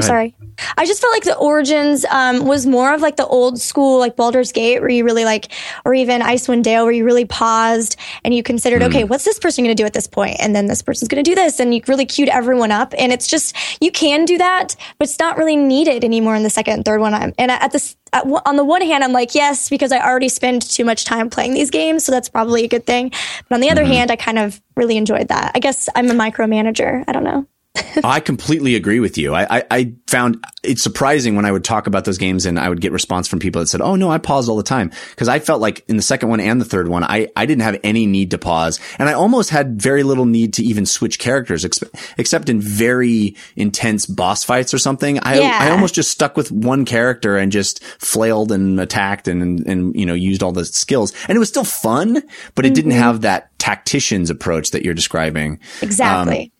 sorry. 0.00 0.34
I 0.76 0.86
just 0.86 1.00
felt 1.00 1.12
like 1.12 1.24
the 1.24 1.36
Origins 1.36 2.04
um, 2.06 2.44
was 2.44 2.66
more 2.66 2.92
of 2.92 3.00
like 3.00 3.16
the 3.16 3.26
old 3.26 3.60
school, 3.60 3.98
like 3.98 4.16
Baldur's 4.16 4.52
Gate, 4.52 4.80
where 4.80 4.88
you 4.90 5.04
really 5.04 5.24
like, 5.24 5.52
or 5.84 5.94
even 5.94 6.20
Icewind 6.20 6.62
Dale, 6.62 6.84
where 6.84 6.92
you 6.92 7.04
really 7.04 7.24
paused 7.24 7.96
and 8.24 8.34
you 8.34 8.42
considered, 8.42 8.82
mm. 8.82 8.86
okay, 8.86 9.04
what's 9.04 9.24
this 9.24 9.38
person 9.38 9.64
going 9.64 9.76
to 9.76 9.80
do 9.80 9.86
at 9.86 9.92
this 9.92 10.06
point? 10.06 10.36
And 10.40 10.54
then 10.54 10.66
this 10.66 10.82
person's 10.82 11.08
going 11.08 11.22
to 11.22 11.30
do 11.30 11.34
this. 11.34 11.60
And 11.60 11.74
you 11.74 11.80
really 11.86 12.06
queued 12.06 12.28
everyone 12.28 12.72
up. 12.72 12.94
And 12.98 13.12
it's 13.12 13.26
just, 13.26 13.56
you 13.80 13.90
can 13.92 14.24
do 14.24 14.38
that, 14.38 14.74
but 14.98 15.08
it's 15.08 15.18
not 15.18 15.36
really 15.36 15.56
needed 15.56 16.04
anymore 16.04 16.34
in 16.34 16.42
the 16.42 16.50
second 16.50 16.74
and 16.74 16.84
third 16.84 17.00
one. 17.00 17.14
I'm, 17.14 17.32
And 17.38 17.50
at 17.50 17.70
this, 17.72 17.96
at, 18.12 18.24
on 18.46 18.56
the 18.56 18.64
one 18.64 18.82
hand, 18.82 19.04
I'm 19.04 19.12
like, 19.12 19.34
yes, 19.34 19.68
because 19.68 19.92
I 19.92 20.00
already 20.00 20.28
spend 20.28 20.62
too 20.62 20.84
much 20.84 21.04
time 21.04 21.30
playing 21.30 21.54
these 21.54 21.70
games. 21.70 22.04
So 22.04 22.12
that's 22.12 22.28
probably 22.28 22.64
a 22.64 22.68
good 22.68 22.86
thing. 22.86 23.10
But 23.48 23.56
on 23.56 23.60
the 23.60 23.70
other 23.70 23.82
mm-hmm. 23.82 23.92
hand, 23.92 24.10
I 24.10 24.16
kind 24.16 24.38
of 24.38 24.60
really 24.76 24.96
enjoyed 24.96 25.28
that. 25.28 25.52
I 25.54 25.60
guess 25.60 25.88
I'm 25.94 26.10
a 26.10 26.14
micromanager. 26.14 27.04
I 27.06 27.12
don't 27.12 27.24
know. 27.24 27.46
I 28.04 28.20
completely 28.20 28.74
agree 28.74 29.00
with 29.00 29.18
you. 29.18 29.34
I, 29.34 29.58
I, 29.58 29.64
I, 29.70 29.94
found 30.06 30.42
it 30.62 30.78
surprising 30.78 31.36
when 31.36 31.44
I 31.44 31.52
would 31.52 31.64
talk 31.64 31.86
about 31.86 32.04
those 32.04 32.16
games 32.16 32.46
and 32.46 32.58
I 32.58 32.68
would 32.68 32.80
get 32.80 32.92
response 32.92 33.28
from 33.28 33.40
people 33.40 33.60
that 33.60 33.66
said, 33.66 33.82
Oh 33.82 33.94
no, 33.94 34.10
I 34.10 34.18
paused 34.18 34.48
all 34.48 34.56
the 34.56 34.62
time. 34.62 34.90
Cause 35.16 35.28
I 35.28 35.38
felt 35.38 35.60
like 35.60 35.84
in 35.88 35.96
the 35.96 36.02
second 36.02 36.30
one 36.30 36.40
and 36.40 36.60
the 36.60 36.64
third 36.64 36.88
one, 36.88 37.04
I, 37.04 37.28
I 37.36 37.46
didn't 37.46 37.62
have 37.62 37.78
any 37.84 38.06
need 38.06 38.30
to 38.30 38.38
pause 38.38 38.80
and 38.98 39.08
I 39.08 39.12
almost 39.12 39.50
had 39.50 39.80
very 39.80 40.02
little 40.02 40.24
need 40.24 40.54
to 40.54 40.62
even 40.62 40.86
switch 40.86 41.18
characters 41.18 41.64
ex- 41.64 41.84
except 42.16 42.48
in 42.48 42.60
very 42.60 43.36
intense 43.56 44.06
boss 44.06 44.44
fights 44.44 44.72
or 44.72 44.78
something. 44.78 45.18
I, 45.20 45.40
yeah. 45.40 45.58
I 45.60 45.70
almost 45.70 45.94
just 45.94 46.10
stuck 46.10 46.36
with 46.36 46.50
one 46.50 46.84
character 46.84 47.36
and 47.36 47.52
just 47.52 47.84
flailed 47.84 48.50
and 48.50 48.80
attacked 48.80 49.28
and, 49.28 49.42
and, 49.42 49.66
and 49.66 49.96
you 49.96 50.06
know, 50.06 50.14
used 50.14 50.42
all 50.42 50.52
the 50.52 50.64
skills 50.64 51.12
and 51.28 51.36
it 51.36 51.38
was 51.38 51.48
still 51.48 51.64
fun, 51.64 52.22
but 52.54 52.64
it 52.64 52.68
mm-hmm. 52.68 52.74
didn't 52.74 52.90
have 52.92 53.20
that 53.22 53.50
tactician's 53.58 54.30
approach 54.30 54.70
that 54.70 54.84
you're 54.84 54.94
describing. 54.94 55.60
Exactly. 55.82 56.44
Um, 56.44 56.57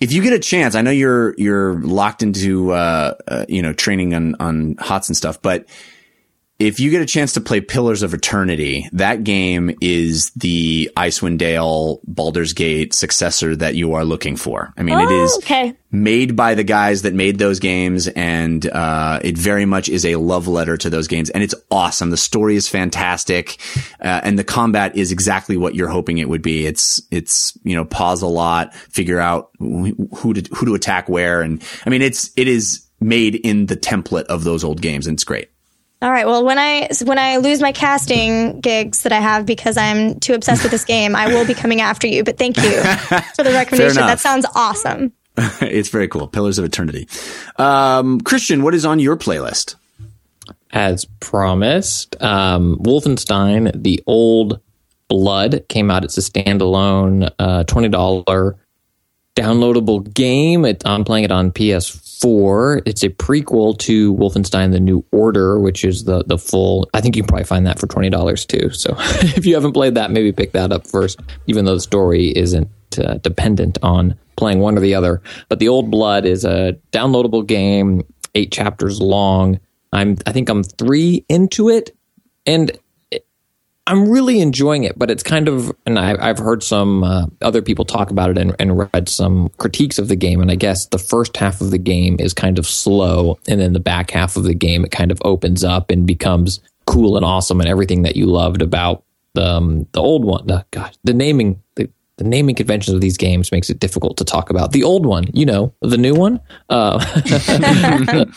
if 0.00 0.12
you 0.12 0.22
get 0.22 0.32
a 0.32 0.38
chance, 0.38 0.74
I 0.74 0.82
know 0.82 0.90
you're 0.90 1.34
you're 1.38 1.74
locked 1.80 2.22
into 2.22 2.72
uh, 2.72 3.14
uh, 3.26 3.46
you 3.48 3.62
know 3.62 3.72
training 3.72 4.14
on 4.14 4.34
on 4.40 4.76
HOTS 4.78 5.08
and 5.08 5.16
stuff, 5.16 5.40
but 5.40 5.66
if 6.58 6.80
you 6.80 6.90
get 6.90 7.02
a 7.02 7.06
chance 7.06 7.34
to 7.34 7.40
play 7.42 7.60
Pillars 7.60 8.02
of 8.02 8.14
Eternity, 8.14 8.88
that 8.92 9.24
game 9.24 9.76
is 9.82 10.30
the 10.30 10.90
Icewind 10.96 11.36
Dale 11.36 12.00
Baldur's 12.04 12.54
Gate 12.54 12.94
successor 12.94 13.54
that 13.56 13.74
you 13.74 13.92
are 13.92 14.06
looking 14.06 14.36
for. 14.36 14.72
I 14.74 14.82
mean, 14.82 14.94
oh, 14.94 15.04
it 15.04 15.12
is 15.12 15.36
okay. 15.38 15.74
made 15.90 16.34
by 16.34 16.54
the 16.54 16.64
guys 16.64 17.02
that 17.02 17.12
made 17.12 17.38
those 17.38 17.60
games, 17.60 18.08
and 18.08 18.66
uh, 18.68 19.20
it 19.22 19.36
very 19.36 19.66
much 19.66 19.90
is 19.90 20.06
a 20.06 20.16
love 20.16 20.48
letter 20.48 20.78
to 20.78 20.88
those 20.88 21.08
games, 21.08 21.28
and 21.28 21.42
it's 21.42 21.54
awesome. 21.70 22.08
The 22.08 22.16
story 22.16 22.56
is 22.56 22.68
fantastic, 22.68 23.60
uh, 24.00 24.22
and 24.24 24.38
the 24.38 24.44
combat 24.44 24.96
is 24.96 25.12
exactly 25.12 25.58
what 25.58 25.74
you're 25.74 25.88
hoping 25.88 26.16
it 26.16 26.28
would 26.28 26.42
be. 26.42 26.64
It's 26.64 27.02
it's 27.10 27.56
you 27.64 27.76
know 27.76 27.84
pause 27.84 28.22
a 28.22 28.26
lot, 28.26 28.74
figure 28.74 29.20
out 29.20 29.50
who 29.58 30.32
to 30.32 30.54
who 30.54 30.64
to 30.64 30.74
attack 30.74 31.06
where, 31.10 31.42
and 31.42 31.62
I 31.84 31.90
mean 31.90 32.00
it's 32.00 32.30
it 32.34 32.48
is 32.48 32.86
made 32.98 33.34
in 33.34 33.66
the 33.66 33.76
template 33.76 34.24
of 34.24 34.44
those 34.44 34.64
old 34.64 34.80
games, 34.80 35.06
and 35.06 35.16
it's 35.16 35.24
great. 35.24 35.50
All 36.06 36.12
right. 36.12 36.24
Well, 36.24 36.44
when 36.44 36.56
I 36.56 36.88
when 37.02 37.18
I 37.18 37.38
lose 37.38 37.60
my 37.60 37.72
casting 37.72 38.60
gigs 38.60 39.02
that 39.02 39.10
I 39.10 39.18
have 39.18 39.44
because 39.44 39.76
I'm 39.76 40.20
too 40.20 40.34
obsessed 40.34 40.62
with 40.62 40.70
this 40.70 40.84
game, 40.94 41.16
I 41.16 41.26
will 41.26 41.44
be 41.44 41.52
coming 41.52 41.80
after 41.80 42.06
you. 42.06 42.22
But 42.22 42.38
thank 42.38 42.58
you 42.58 42.70
for 43.34 43.42
the 43.42 43.50
recommendation. 43.52 44.06
That 44.06 44.20
sounds 44.20 44.46
awesome. 44.54 45.12
it's 45.60 45.88
very 45.88 46.06
cool. 46.06 46.28
Pillars 46.28 46.60
of 46.60 46.64
Eternity. 46.64 47.08
Um, 47.56 48.20
Christian, 48.20 48.62
what 48.62 48.72
is 48.72 48.86
on 48.86 49.00
your 49.00 49.16
playlist? 49.16 49.74
As 50.70 51.06
promised, 51.18 52.22
um, 52.22 52.76
Wolfenstein: 52.76 53.72
The 53.74 54.00
Old 54.06 54.60
Blood 55.08 55.64
came 55.68 55.90
out. 55.90 56.04
It's 56.04 56.18
a 56.18 56.20
standalone 56.20 57.32
uh, 57.40 57.64
twenty 57.64 57.88
dollar 57.88 58.56
downloadable 59.36 60.12
game. 60.12 60.64
It, 60.64 60.82
I'm 60.84 61.04
playing 61.04 61.24
it 61.24 61.30
on 61.30 61.52
PS 61.52 62.18
four. 62.20 62.82
It's 62.86 63.02
a 63.04 63.10
prequel 63.10 63.78
to 63.80 64.14
Wolfenstein: 64.14 64.72
The 64.72 64.80
New 64.80 65.04
Order, 65.12 65.60
which 65.60 65.84
is 65.84 66.04
the 66.04 66.24
the 66.24 66.38
full. 66.38 66.88
I 66.94 67.00
think 67.00 67.16
you 67.16 67.22
can 67.22 67.28
probably 67.28 67.44
find 67.44 67.66
that 67.66 67.78
for 67.78 67.86
twenty 67.86 68.10
dollars 68.10 68.44
too. 68.44 68.70
So 68.70 68.96
if 68.98 69.46
you 69.46 69.54
haven't 69.54 69.72
played 69.72 69.94
that, 69.94 70.10
maybe 70.10 70.32
pick 70.32 70.52
that 70.52 70.72
up 70.72 70.86
first, 70.86 71.20
even 71.46 71.64
though 71.64 71.74
the 71.74 71.80
story 71.80 72.28
isn't 72.28 72.68
uh, 72.98 73.18
dependent 73.18 73.78
on 73.82 74.16
playing 74.36 74.60
one 74.60 74.76
or 74.76 74.80
the 74.80 74.94
other. 74.94 75.22
But 75.48 75.58
The 75.58 75.68
Old 75.68 75.90
Blood 75.90 76.24
is 76.24 76.44
a 76.44 76.78
downloadable 76.92 77.46
game, 77.46 78.02
eight 78.34 78.50
chapters 78.50 79.00
long. 79.00 79.60
I'm 79.92 80.16
I 80.26 80.32
think 80.32 80.48
I'm 80.48 80.64
three 80.64 81.24
into 81.28 81.68
it, 81.68 81.96
and 82.46 82.72
I'm 83.86 84.08
really 84.08 84.40
enjoying 84.40 84.82
it, 84.82 84.98
but 84.98 85.10
it's 85.10 85.22
kind 85.22 85.48
of, 85.48 85.70
and 85.86 85.98
I, 85.98 86.26
have 86.26 86.38
heard 86.38 86.64
some 86.64 87.04
uh, 87.04 87.26
other 87.40 87.62
people 87.62 87.84
talk 87.84 88.10
about 88.10 88.30
it 88.30 88.38
and, 88.38 88.54
and, 88.58 88.76
read 88.92 89.08
some 89.08 89.48
critiques 89.58 89.98
of 90.00 90.08
the 90.08 90.16
game. 90.16 90.40
And 90.40 90.50
I 90.50 90.56
guess 90.56 90.86
the 90.86 90.98
first 90.98 91.36
half 91.36 91.60
of 91.60 91.70
the 91.70 91.78
game 91.78 92.16
is 92.18 92.34
kind 92.34 92.58
of 92.58 92.66
slow, 92.66 93.38
and 93.46 93.60
then 93.60 93.74
the 93.74 93.80
back 93.80 94.10
half 94.10 94.36
of 94.36 94.42
the 94.42 94.54
game 94.54 94.84
it 94.84 94.90
kind 94.90 95.12
of 95.12 95.22
opens 95.24 95.62
up 95.62 95.90
and 95.90 96.04
becomes 96.04 96.60
cool 96.86 97.16
and 97.16 97.24
awesome, 97.24 97.60
and 97.60 97.68
everything 97.68 98.02
that 98.02 98.16
you 98.16 98.26
loved 98.26 98.60
about 98.60 99.04
the 99.34 99.46
um, 99.46 99.86
the 99.92 100.02
old 100.02 100.24
one. 100.24 100.46
Gosh, 100.72 100.94
the 101.04 101.14
naming 101.14 101.62
the, 101.76 101.88
the 102.16 102.24
naming 102.24 102.56
conventions 102.56 102.94
of 102.94 103.00
these 103.00 103.16
games 103.16 103.52
makes 103.52 103.70
it 103.70 103.78
difficult 103.78 104.16
to 104.16 104.24
talk 104.24 104.50
about. 104.50 104.72
The 104.72 104.82
old 104.82 105.06
one, 105.06 105.26
you 105.32 105.46
know, 105.46 105.72
the 105.80 105.98
new 105.98 106.14
one, 106.14 106.40
uh, 106.70 107.04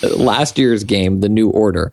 last 0.17 0.59
year's 0.59 0.83
game, 0.83 1.21
the 1.21 1.29
New 1.29 1.49
Order, 1.49 1.91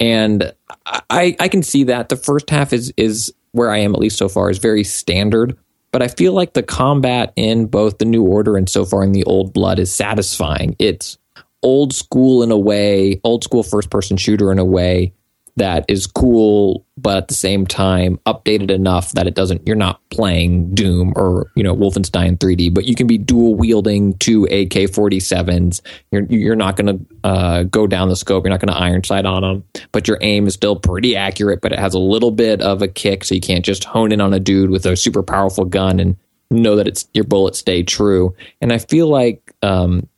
and 0.00 0.52
I, 0.86 1.36
I 1.38 1.48
can 1.48 1.62
see 1.62 1.84
that 1.84 2.08
the 2.08 2.16
first 2.16 2.50
half 2.50 2.72
is 2.72 2.92
is 2.96 3.32
where 3.52 3.70
I 3.70 3.78
am 3.78 3.94
at 3.94 4.00
least 4.00 4.18
so 4.18 4.28
far 4.28 4.50
is 4.50 4.58
very 4.58 4.84
standard. 4.84 5.56
But 5.90 6.02
I 6.02 6.08
feel 6.08 6.34
like 6.34 6.52
the 6.52 6.62
combat 6.62 7.32
in 7.34 7.66
both 7.66 7.96
the 7.98 8.04
New 8.04 8.22
Order 8.22 8.58
and 8.58 8.68
so 8.68 8.84
far 8.84 9.02
in 9.02 9.12
the 9.12 9.24
Old 9.24 9.54
Blood 9.54 9.78
is 9.78 9.92
satisfying. 9.92 10.76
It's 10.78 11.16
old 11.62 11.94
school 11.94 12.42
in 12.42 12.50
a 12.50 12.58
way, 12.58 13.20
old 13.24 13.42
school 13.42 13.62
first 13.62 13.88
person 13.88 14.18
shooter 14.18 14.52
in 14.52 14.58
a 14.58 14.64
way 14.64 15.14
that 15.58 15.84
is 15.88 16.06
cool, 16.06 16.84
but 16.96 17.16
at 17.16 17.28
the 17.28 17.34
same 17.34 17.66
time 17.66 18.18
updated 18.26 18.70
enough 18.70 19.12
that 19.12 19.26
it 19.26 19.34
doesn't. 19.34 19.66
You're 19.66 19.76
not 19.76 20.00
playing 20.10 20.74
Doom 20.74 21.12
or 21.16 21.50
you 21.54 21.62
know 21.62 21.74
Wolfenstein 21.74 22.38
3D, 22.38 22.72
but 22.72 22.84
you 22.84 22.94
can 22.94 23.06
be 23.06 23.18
dual 23.18 23.54
wielding 23.54 24.14
two 24.14 24.44
AK-47s. 24.44 25.80
You're 26.10 26.22
you're 26.24 26.56
not 26.56 26.76
going 26.76 26.98
to 26.98 27.28
uh, 27.28 27.62
go 27.64 27.86
down 27.86 28.08
the 28.08 28.16
scope. 28.16 28.44
You're 28.44 28.50
not 28.50 28.60
going 28.60 28.72
to 28.72 28.80
iron 28.80 29.04
sight 29.04 29.26
on 29.26 29.42
them, 29.42 29.64
but 29.92 30.08
your 30.08 30.18
aim 30.20 30.46
is 30.46 30.54
still 30.54 30.76
pretty 30.76 31.16
accurate. 31.16 31.60
But 31.60 31.72
it 31.72 31.78
has 31.78 31.94
a 31.94 32.00
little 32.00 32.30
bit 32.30 32.60
of 32.62 32.82
a 32.82 32.88
kick, 32.88 33.24
so 33.24 33.34
you 33.34 33.40
can't 33.40 33.64
just 33.64 33.84
hone 33.84 34.12
in 34.12 34.20
on 34.20 34.32
a 34.32 34.40
dude 34.40 34.70
with 34.70 34.86
a 34.86 34.96
super 34.96 35.22
powerful 35.22 35.64
gun 35.64 36.00
and 36.00 36.16
know 36.50 36.76
that 36.76 36.88
it's 36.88 37.08
your 37.12 37.24
bullets 37.24 37.58
stay 37.58 37.82
true. 37.82 38.34
And 38.60 38.72
I 38.72 38.78
feel 38.78 39.08
like 39.08 39.54
um, 39.62 40.08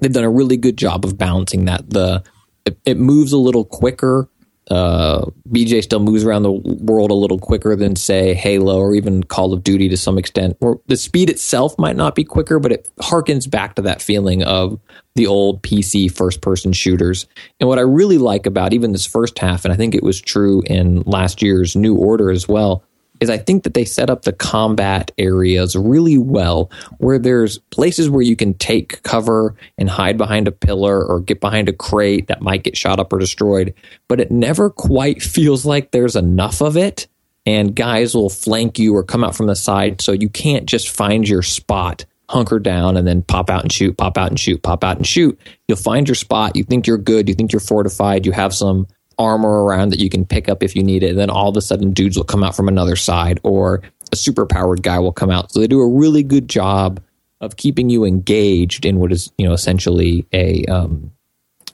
they've 0.00 0.12
done 0.12 0.24
a 0.24 0.30
really 0.30 0.56
good 0.56 0.76
job 0.76 1.04
of 1.04 1.16
balancing 1.16 1.66
that. 1.66 1.88
The 1.88 2.22
it, 2.66 2.78
it 2.84 2.96
moves 2.98 3.32
a 3.32 3.38
little 3.38 3.64
quicker 3.64 4.28
uh, 4.68 5.26
BJ 5.48 5.82
still 5.82 6.00
moves 6.00 6.24
around 6.24 6.42
the 6.42 6.52
world 6.52 7.10
a 7.10 7.14
little 7.14 7.38
quicker 7.38 7.74
than, 7.74 7.96
say, 7.96 8.34
Halo 8.34 8.78
or 8.78 8.94
even 8.94 9.24
Call 9.24 9.52
of 9.52 9.64
Duty 9.64 9.88
to 9.88 9.96
some 9.96 10.18
extent. 10.18 10.56
Or 10.60 10.80
the 10.86 10.96
speed 10.96 11.28
itself 11.28 11.78
might 11.78 11.96
not 11.96 12.14
be 12.14 12.24
quicker, 12.24 12.58
but 12.58 12.72
it 12.72 12.88
harkens 13.00 13.50
back 13.50 13.74
to 13.76 13.82
that 13.82 14.00
feeling 14.00 14.44
of 14.44 14.78
the 15.16 15.26
old 15.26 15.62
PC 15.62 16.10
first 16.10 16.40
person 16.40 16.72
shooters. 16.72 17.26
And 17.58 17.68
what 17.68 17.78
I 17.78 17.82
really 17.82 18.18
like 18.18 18.46
about 18.46 18.72
even 18.72 18.92
this 18.92 19.06
first 19.06 19.38
half, 19.38 19.64
and 19.64 19.74
I 19.74 19.76
think 19.76 19.94
it 19.94 20.04
was 20.04 20.20
true 20.20 20.62
in 20.66 21.02
last 21.02 21.42
year's 21.42 21.74
New 21.74 21.96
Order 21.96 22.30
as 22.30 22.46
well, 22.46 22.84
is 23.20 23.30
I 23.30 23.38
think 23.38 23.64
that 23.64 23.74
they 23.74 23.84
set 23.84 24.10
up 24.10 24.22
the 24.22 24.32
combat 24.32 25.12
areas 25.18 25.76
really 25.76 26.18
well, 26.18 26.70
where 26.98 27.18
there's 27.18 27.58
places 27.70 28.08
where 28.08 28.22
you 28.22 28.36
can 28.36 28.54
take 28.54 29.02
cover 29.02 29.54
and 29.78 29.88
hide 29.88 30.18
behind 30.18 30.48
a 30.48 30.52
pillar 30.52 31.04
or 31.04 31.20
get 31.20 31.40
behind 31.40 31.68
a 31.68 31.72
crate 31.72 32.28
that 32.28 32.42
might 32.42 32.62
get 32.62 32.76
shot 32.76 32.98
up 32.98 33.12
or 33.12 33.18
destroyed, 33.18 33.74
but 34.08 34.20
it 34.20 34.30
never 34.30 34.70
quite 34.70 35.22
feels 35.22 35.66
like 35.66 35.90
there's 35.90 36.16
enough 36.16 36.60
of 36.60 36.76
it. 36.76 37.06
And 37.46 37.74
guys 37.74 38.14
will 38.14 38.28
flank 38.28 38.78
you 38.78 38.94
or 38.94 39.02
come 39.02 39.24
out 39.24 39.34
from 39.34 39.46
the 39.46 39.56
side, 39.56 40.02
so 40.02 40.12
you 40.12 40.28
can't 40.28 40.66
just 40.66 40.90
find 40.90 41.26
your 41.26 41.42
spot 41.42 42.04
hunker 42.30 42.60
down 42.60 42.96
and 42.96 43.06
then 43.08 43.22
pop 43.22 43.50
out 43.50 43.62
and 43.62 43.72
shoot, 43.72 43.96
pop 43.96 44.16
out 44.16 44.28
and 44.28 44.38
shoot, 44.38 44.62
pop 44.62 44.84
out 44.84 44.96
and 44.96 45.06
shoot. 45.06 45.38
You'll 45.66 45.78
find 45.78 46.06
your 46.06 46.14
spot. 46.14 46.54
You 46.54 46.62
think 46.62 46.86
you're 46.86 46.98
good. 46.98 47.28
You 47.28 47.34
think 47.34 47.52
you're 47.52 47.60
fortified. 47.60 48.24
You 48.24 48.32
have 48.32 48.54
some 48.54 48.86
armor 49.20 49.62
around 49.62 49.90
that 49.90 50.00
you 50.00 50.08
can 50.08 50.24
pick 50.24 50.48
up 50.48 50.62
if 50.62 50.74
you 50.74 50.82
need 50.82 51.02
it. 51.02 51.10
And 51.10 51.18
then 51.18 51.30
all 51.30 51.50
of 51.50 51.56
a 51.56 51.60
sudden, 51.60 51.92
dudes 51.92 52.16
will 52.16 52.24
come 52.24 52.42
out 52.42 52.56
from 52.56 52.68
another 52.68 52.96
side, 52.96 53.38
or 53.42 53.82
a 54.10 54.16
super 54.16 54.46
powered 54.46 54.82
guy 54.82 54.98
will 54.98 55.12
come 55.12 55.30
out. 55.30 55.52
So 55.52 55.60
they 55.60 55.66
do 55.66 55.80
a 55.80 55.88
really 55.88 56.22
good 56.22 56.48
job 56.48 57.00
of 57.40 57.56
keeping 57.56 57.90
you 57.90 58.04
engaged 58.04 58.84
in 58.84 58.98
what 58.98 59.12
is, 59.12 59.30
you 59.38 59.46
know, 59.46 59.52
essentially 59.52 60.26
a 60.32 60.64
um, 60.64 61.12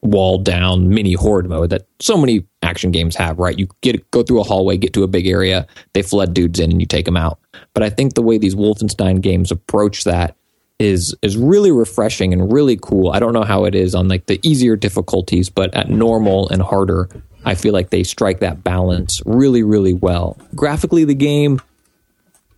walled 0.03 0.45
down 0.45 0.89
mini 0.89 1.15
horde 1.15 1.49
mode 1.49 1.71
that 1.71 1.87
so 2.01 2.17
many 2.17 2.45
action 2.63 2.91
games 2.91 3.17
have. 3.17 3.39
Right? 3.39 3.59
You 3.59 3.69
get 3.81 4.11
go 4.11 4.23
through 4.23 4.41
a 4.41 4.45
hallway, 4.45 4.77
get 4.77 4.93
to 4.95 5.05
a 5.05 5.09
big 5.09 5.27
area, 5.27 5.67
they 5.95 6.03
flood 6.03 6.35
dudes 6.35 6.59
in, 6.59 6.73
and 6.73 6.81
you 6.81 6.87
take 6.87 7.05
them 7.05 7.17
out. 7.17 7.39
But 7.75 7.85
I 7.85 7.91
think 7.91 8.15
the 8.15 8.23
way 8.23 8.39
these 8.39 8.57
Wolfenstein 8.57 9.21
games 9.21 9.51
approach 9.51 10.05
that 10.05 10.37
is 10.79 11.15
is 11.23 11.37
really 11.37 11.73
refreshing 11.73 12.33
and 12.33 12.53
really 12.53 12.79
cool. 12.81 13.11
I 13.11 13.19
don't 13.19 13.33
know 13.33 13.45
how 13.45 13.65
it 13.65 13.75
is 13.75 13.95
on 13.95 14.09
like 14.09 14.27
the 14.27 14.41
easier 14.43 14.77
difficulties, 14.77 15.49
but 15.49 15.75
at 15.75 15.89
normal 15.89 16.49
and 16.51 16.61
harder, 16.63 17.09
I 17.47 17.55
feel 17.55 17.73
like 17.73 17.91
they 17.91 18.03
strike 18.03 18.41
that 18.41 18.65
balance 18.65 19.23
really, 19.25 19.63
really 19.63 19.95
well. 19.95 20.37
Graphically, 20.55 21.05
the 21.05 21.15
game 21.15 21.61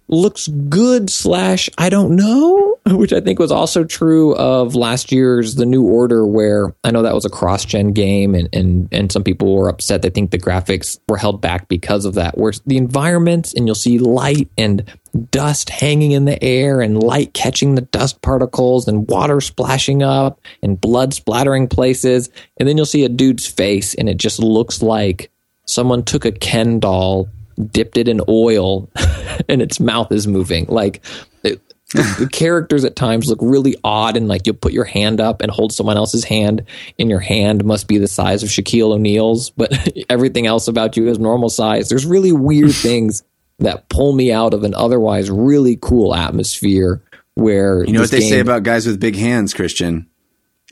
looks 0.09 0.49
good 0.49 1.11
slash 1.11 1.69
I 1.79 1.89
don't 1.91 2.17
know, 2.17 2.79
which 2.87 3.13
I 3.13 3.21
think 3.21 3.39
was 3.39 3.53
also 3.53 3.85
true 3.85 4.35
of 4.37 4.75
last 4.75 5.13
year's 5.13 5.55
The 5.55 5.67
New 5.67 5.85
Order, 5.85 6.27
where 6.27 6.75
I 6.83 6.91
know 6.91 7.03
that 7.03 7.15
was 7.15 7.25
a 7.25 7.31
cross 7.31 7.65
gen 7.65 7.93
game, 7.93 8.35
and, 8.35 8.49
and 8.53 8.89
and 8.91 9.13
some 9.13 9.23
people 9.23 9.55
were 9.55 9.69
upset. 9.69 10.03
They 10.03 10.11
think 10.11 10.31
the 10.31 10.39
graphics 10.39 10.99
were 11.09 11.17
held 11.17 11.41
back 11.41 11.69
because 11.69 12.05
of 12.05 12.15
that. 12.15 12.37
Where 12.39 12.53
the 12.67 12.77
environments 12.77 13.55
and 13.55 13.67
you'll 13.67 13.75
see 13.75 13.99
light 13.99 14.49
and 14.57 14.85
dust 15.31 15.71
hanging 15.71 16.13
in 16.13 16.25
the 16.25 16.43
air 16.43 16.81
and 16.81 17.03
light 17.03 17.33
catching 17.35 17.75
the 17.75 17.83
dust 17.83 18.21
particles 18.23 18.89
and 18.89 19.09
water 19.09 19.41
splashing 19.41 20.03
up 20.03 20.41
and 20.63 20.81
blood 20.81 21.15
splattering 21.15 21.69
places, 21.69 22.31
and 22.57 22.69
then 22.69 22.77
you'll 22.77 22.87
see 22.87 23.05
a 23.05 23.09
dude's 23.09 23.47
face, 23.47 23.95
and 23.95 24.09
it 24.09 24.17
just 24.17 24.39
looks 24.39 24.83
like 24.83 25.31
someone 25.67 26.03
took 26.03 26.25
a 26.25 26.33
Ken 26.33 26.81
doll 26.81 27.29
dipped 27.67 27.97
it 27.97 28.09
in 28.09 28.21
oil 28.29 28.89
and 29.49 29.63
its 29.63 29.81
mouth 29.81 30.13
is 30.13 30.27
moving. 30.27 30.67
Like 30.69 31.05
it, 31.43 31.61
the 31.93 32.29
characters 32.33 32.85
at 32.85 32.97
times 32.97 33.29
look 33.29 33.39
really 33.41 33.77
odd 33.83 34.17
and 34.17 34.29
like 34.29 34.47
you'll 34.47 34.57
put 34.57 34.73
your 34.73 34.85
hand 34.85 35.21
up 35.21 35.41
and 35.43 35.51
hold 35.51 35.73
someone 35.73 35.97
else's 35.97 36.25
hand 36.25 36.65
and 36.99 37.09
your 37.11 37.21
hand 37.21 37.65
must 37.65 37.89
be 37.89 37.99
the 37.99 38.09
size 38.09 38.43
of 38.43 38.49
Shaquille 38.51 38.93
O'Neal's, 38.93 39.51
but 39.51 39.73
everything 40.11 40.47
else 40.47 40.69
about 40.69 40.97
you 40.97 41.09
is 41.09 41.19
normal 41.19 41.49
size. 41.49 41.89
There's 41.89 42.07
really 42.07 42.33
weird 42.33 42.73
things 42.75 43.23
that 43.59 43.89
pull 43.89 44.13
me 44.13 44.31
out 44.33 44.55
of 44.55 44.65
an 44.65 44.75
otherwise 44.75 45.31
really 45.31 45.79
cool 45.81 46.15
atmosphere 46.15 47.03
where 47.35 47.85
You 47.85 47.93
know 47.93 48.01
what 48.01 48.11
they 48.11 48.21
game, 48.21 48.31
say 48.31 48.41
about 48.41 48.65
guys 48.65 48.87
with 48.87 49.01
big 49.01 49.17
hands, 49.17 49.55
Christian? 49.55 50.09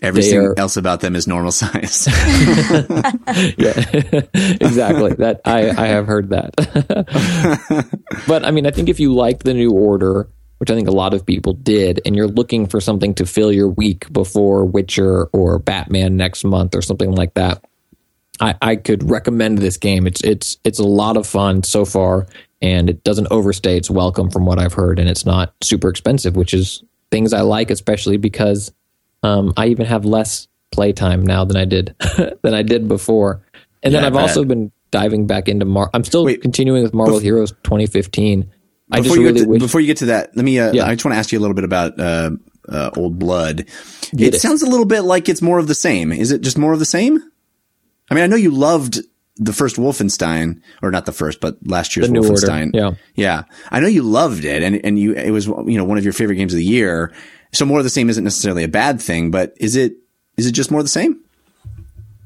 Everything 0.03 0.39
are, 0.39 0.59
else 0.59 0.77
about 0.77 1.01
them 1.01 1.17
is 1.17 1.27
normal 1.27 1.51
size. 1.51 2.07
yeah, 3.57 3.73
exactly. 4.35 5.15
That 5.15 5.41
I, 5.45 5.71
I 5.71 5.87
have 5.87 6.07
heard 6.07 6.31
that. 6.31 6.55
but 8.29 8.45
I 8.45 8.51
mean, 8.51 8.67
I 8.67 8.71
think 8.73 8.91
if 8.91 9.01
you 9.01 9.15
like 9.15 9.43
the 9.43 9.55
new 9.55 9.71
order, 9.71 10.29
which 10.59 10.71
I 10.71 10.75
think 10.75 10.89
a 10.89 10.93
lot 10.93 11.15
of 11.15 11.25
people 11.25 11.55
did, 11.55 12.03
and 12.05 12.15
you're 12.15 12.29
looking 12.29 12.67
for 12.67 12.79
something 12.79 13.15
to 13.15 13.25
fill 13.25 13.51
your 13.51 13.69
week 13.69 14.13
before 14.13 14.67
Witcher 14.67 15.27
or 15.33 15.59
Batman 15.59 16.19
next 16.19 16.45
month 16.45 16.75
or 16.75 16.83
something 16.83 17.13
like 17.13 17.33
that, 17.35 17.65
I, 18.39 18.55
I 18.61 18.77
could 18.77 19.09
recommend 19.09 19.59
this 19.59 19.79
game. 19.79 20.07
It's 20.07 20.23
it's 20.23 20.59
it's 20.63 20.79
a 20.79 20.85
lot 20.85 21.17
of 21.17 21.27
fun 21.27 21.63
so 21.63 21.87
far, 21.87 22.27
and 22.61 22.91
it 22.91 23.03
doesn't 23.03 23.29
overstay 23.31 23.79
its 23.79 23.91
welcome 23.91 24.31
from 24.31 24.45
what 24.45 24.59
I've 24.59 24.75
heard, 24.75 24.99
and 24.99 25.09
it's 25.09 25.25
not 25.25 25.55
super 25.63 25.89
expensive, 25.89 26.37
which 26.37 26.53
is 26.53 26.85
things 27.11 27.33
I 27.33 27.41
like, 27.41 27.71
especially 27.71 28.19
because 28.19 28.73
um, 29.27 29.53
I 29.57 29.67
even 29.67 29.87
have 29.87 30.05
less 30.05 30.49
playtime 30.73 31.25
now 31.25 31.45
than 31.45 31.57
I 31.57 31.65
did 31.65 31.95
than 32.43 32.55
I 32.55 32.63
did 32.63 32.89
before. 32.89 33.43
And 33.83 33.93
yeah, 33.93 34.01
then 34.01 34.07
I've 34.07 34.17
also 34.17 34.45
been 34.45 34.73
diving 34.91 35.27
back 35.27 35.49
into 35.49 35.65
Mar. 35.65 35.91
I'm 35.95 36.05
still 36.05 36.25
Wait, 36.25 36.43
continuing 36.43 36.83
with 36.83 36.95
Marvel 36.95 37.19
bef- 37.19 37.23
Heroes 37.23 37.53
2015. 37.65 38.51
I 38.91 39.01
just 39.01 39.17
really 39.17 39.41
to, 39.41 39.47
wish- 39.47 39.61
before 39.61 39.81
you 39.81 39.87
get 39.87 39.99
to 39.99 40.07
that, 40.07 40.37
let 40.37 40.45
me. 40.45 40.59
Uh, 40.59 40.73
yeah. 40.73 40.87
I 40.87 40.95
just 40.95 41.05
want 41.05 41.15
to 41.15 41.19
ask 41.19 41.33
you 41.33 41.39
a 41.39 41.41
little 41.41 41.55
bit 41.55 41.65
about 41.65 41.99
uh, 41.99 42.31
uh, 42.69 42.91
Old 42.97 43.19
Blood. 43.19 43.61
It, 44.13 44.35
it 44.35 44.41
sounds 44.41 44.63
a 44.63 44.67
little 44.67 44.87
bit 44.87 45.03
like 45.03 45.29
it's 45.29 45.43
more 45.43 45.59
of 45.59 45.67
the 45.67 45.75
same. 45.75 46.13
Is 46.13 46.31
it 46.31 46.41
just 46.41 46.57
more 46.57 46.73
of 46.73 46.79
the 46.79 46.85
same? 46.85 47.21
I 48.11 48.15
mean, 48.15 48.23
I 48.23 48.29
know 48.29 48.37
you 48.37 48.53
loved 48.53 49.01
the 49.37 49.53
first 49.53 49.77
Wolfenstein, 49.77 50.63
or 50.83 50.91
not 50.91 51.05
the 51.05 51.13
first, 51.13 51.41
but 51.41 51.59
last 51.67 51.97
year's 51.97 52.09
Wolfenstein. 52.09 52.67
Order. 52.75 52.79
Yeah, 52.79 52.91
yeah. 53.15 53.43
I 53.71 53.81
know 53.81 53.89
you 53.89 54.03
loved 54.03 54.45
it, 54.45 54.63
and 54.63 54.81
and 54.85 54.99
you 54.99 55.13
it 55.15 55.31
was 55.31 55.47
you 55.47 55.77
know 55.77 55.85
one 55.85 55.99
of 55.99 56.05
your 56.05 56.13
favorite 56.13 56.37
games 56.37 56.53
of 56.53 56.59
the 56.59 56.65
year. 56.65 57.13
So 57.57 57.65
more 57.65 57.79
of 57.79 57.85
the 57.85 57.91
same 57.91 58.11
isn't 58.11 58.23
necessarily 58.23 58.65
a 58.65 58.69
bad 58.69 59.01
thing, 59.01 59.31
but 59.31 59.55
is 59.57 59.77
it 59.77 59.97
is 60.37 60.47
it 60.47 60.53
just 60.53 60.71
more 60.71 60.81
of 60.81 60.85
the 60.85 60.91
same? 60.91 61.19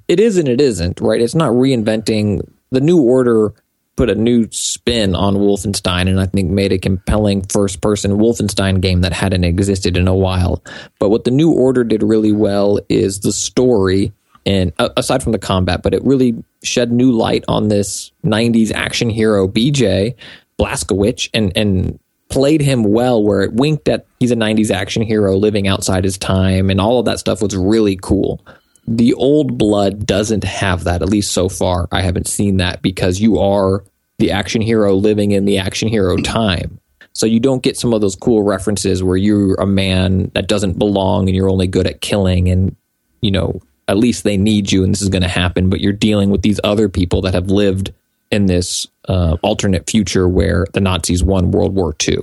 It 0.08 0.18
is 0.18 0.36
and 0.36 0.48
it 0.48 0.60
isn't, 0.60 1.00
right? 1.00 1.20
It's 1.20 1.36
not 1.36 1.52
reinventing 1.52 2.50
the 2.70 2.80
new 2.80 3.00
order 3.00 3.54
put 3.94 4.10
a 4.10 4.14
new 4.16 4.48
spin 4.50 5.14
on 5.14 5.36
Wolfenstein 5.36 6.08
and 6.08 6.20
I 6.20 6.26
think 6.26 6.50
made 6.50 6.72
a 6.72 6.78
compelling 6.78 7.42
first 7.42 7.80
person 7.80 8.18
Wolfenstein 8.18 8.80
game 8.80 9.02
that 9.02 9.12
hadn't 9.12 9.44
existed 9.44 9.96
in 9.96 10.08
a 10.08 10.14
while. 10.14 10.64
But 10.98 11.10
what 11.10 11.22
the 11.22 11.30
new 11.30 11.52
order 11.52 11.84
did 11.84 12.02
really 12.02 12.32
well 12.32 12.80
is 12.88 13.20
the 13.20 13.32
story 13.32 14.12
and 14.46 14.72
uh, 14.80 14.88
aside 14.96 15.22
from 15.22 15.30
the 15.30 15.38
combat, 15.38 15.82
but 15.82 15.94
it 15.94 16.02
really 16.02 16.42
shed 16.64 16.90
new 16.90 17.12
light 17.12 17.44
on 17.46 17.68
this 17.68 18.10
90s 18.24 18.72
action 18.72 19.10
hero 19.10 19.46
BJ 19.46 20.16
Blazkowicz 20.58 21.30
and 21.32 21.56
and 21.56 22.00
played 22.30 22.60
him 22.60 22.84
well 22.84 23.22
where 23.22 23.42
it 23.42 23.52
winked 23.52 23.88
at 23.88 24.06
he's 24.20 24.30
a 24.30 24.36
90s 24.36 24.70
action 24.70 25.02
hero 25.02 25.36
living 25.36 25.68
outside 25.68 26.04
his 26.04 26.16
time 26.16 26.70
and 26.70 26.80
all 26.80 26.98
of 26.98 27.04
that 27.04 27.18
stuff 27.18 27.42
was 27.42 27.56
really 27.56 27.98
cool. 28.00 28.40
The 28.86 29.12
old 29.14 29.58
blood 29.58 30.06
doesn't 30.06 30.44
have 30.44 30.84
that, 30.84 31.02
at 31.02 31.08
least 31.08 31.32
so 31.32 31.48
far. 31.48 31.86
I 31.92 32.02
haven't 32.02 32.26
seen 32.26 32.56
that 32.56 32.82
because 32.82 33.20
you 33.20 33.38
are 33.38 33.84
the 34.18 34.30
action 34.30 34.62
hero 34.62 34.94
living 34.94 35.32
in 35.32 35.44
the 35.44 35.58
action 35.58 35.88
hero 35.88 36.16
time. 36.22 36.80
So 37.12 37.26
you 37.26 37.40
don't 37.40 37.62
get 37.62 37.76
some 37.76 37.92
of 37.92 38.00
those 38.00 38.14
cool 38.14 38.42
references 38.42 39.02
where 39.02 39.16
you're 39.16 39.54
a 39.54 39.66
man 39.66 40.30
that 40.34 40.48
doesn't 40.48 40.78
belong 40.78 41.28
and 41.28 41.36
you're 41.36 41.50
only 41.50 41.66
good 41.66 41.86
at 41.86 42.00
killing 42.00 42.48
and, 42.48 42.76
you 43.20 43.30
know, 43.30 43.60
at 43.88 43.98
least 43.98 44.22
they 44.22 44.36
need 44.36 44.70
you 44.70 44.84
and 44.84 44.92
this 44.92 45.02
is 45.02 45.08
going 45.08 45.22
to 45.22 45.28
happen, 45.28 45.68
but 45.68 45.80
you're 45.80 45.92
dealing 45.92 46.30
with 46.30 46.42
these 46.42 46.60
other 46.62 46.88
people 46.88 47.22
that 47.22 47.34
have 47.34 47.50
lived 47.50 47.92
in 48.30 48.46
this 48.46 48.86
uh, 49.08 49.36
alternate 49.42 49.90
future 49.90 50.28
where 50.28 50.66
the 50.72 50.80
Nazis 50.80 51.22
won 51.22 51.50
World 51.50 51.74
War 51.74 51.94
II. 52.06 52.18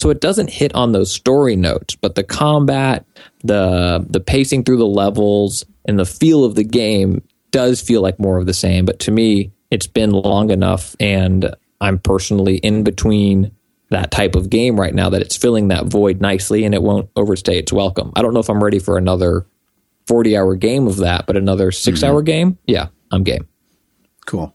So 0.00 0.10
it 0.10 0.20
doesn't 0.20 0.50
hit 0.50 0.74
on 0.74 0.92
those 0.92 1.12
story 1.12 1.56
notes, 1.56 1.94
but 1.94 2.14
the 2.14 2.24
combat, 2.24 3.04
the 3.44 4.04
the 4.08 4.20
pacing 4.20 4.64
through 4.64 4.78
the 4.78 4.86
levels, 4.86 5.64
and 5.84 5.98
the 5.98 6.06
feel 6.06 6.44
of 6.44 6.54
the 6.54 6.64
game 6.64 7.22
does 7.50 7.80
feel 7.80 8.02
like 8.02 8.18
more 8.18 8.38
of 8.38 8.46
the 8.46 8.54
same. 8.54 8.84
But 8.84 8.98
to 9.00 9.10
me, 9.10 9.52
it's 9.70 9.86
been 9.86 10.10
long 10.10 10.50
enough, 10.50 10.96
and 10.98 11.54
I'm 11.80 11.98
personally 11.98 12.56
in 12.56 12.82
between 12.82 13.52
that 13.90 14.10
type 14.10 14.34
of 14.34 14.50
game 14.50 14.80
right 14.80 14.94
now 14.94 15.10
that 15.10 15.20
it's 15.20 15.36
filling 15.36 15.68
that 15.68 15.86
void 15.86 16.20
nicely, 16.20 16.64
and 16.64 16.74
it 16.74 16.82
won't 16.82 17.10
overstay 17.14 17.58
its 17.58 17.72
welcome. 17.72 18.10
I 18.16 18.22
don't 18.22 18.34
know 18.34 18.40
if 18.40 18.48
I'm 18.48 18.62
ready 18.62 18.78
for 18.78 18.98
another 18.98 19.46
40 20.06 20.36
hour 20.36 20.56
game 20.56 20.86
of 20.88 20.96
that, 20.98 21.26
but 21.26 21.36
another 21.36 21.70
6 21.70 21.98
mm-hmm. 21.98 22.10
hour 22.10 22.22
game, 22.22 22.58
yeah, 22.66 22.88
I'm 23.10 23.22
game. 23.22 23.46
Cool. 24.26 24.54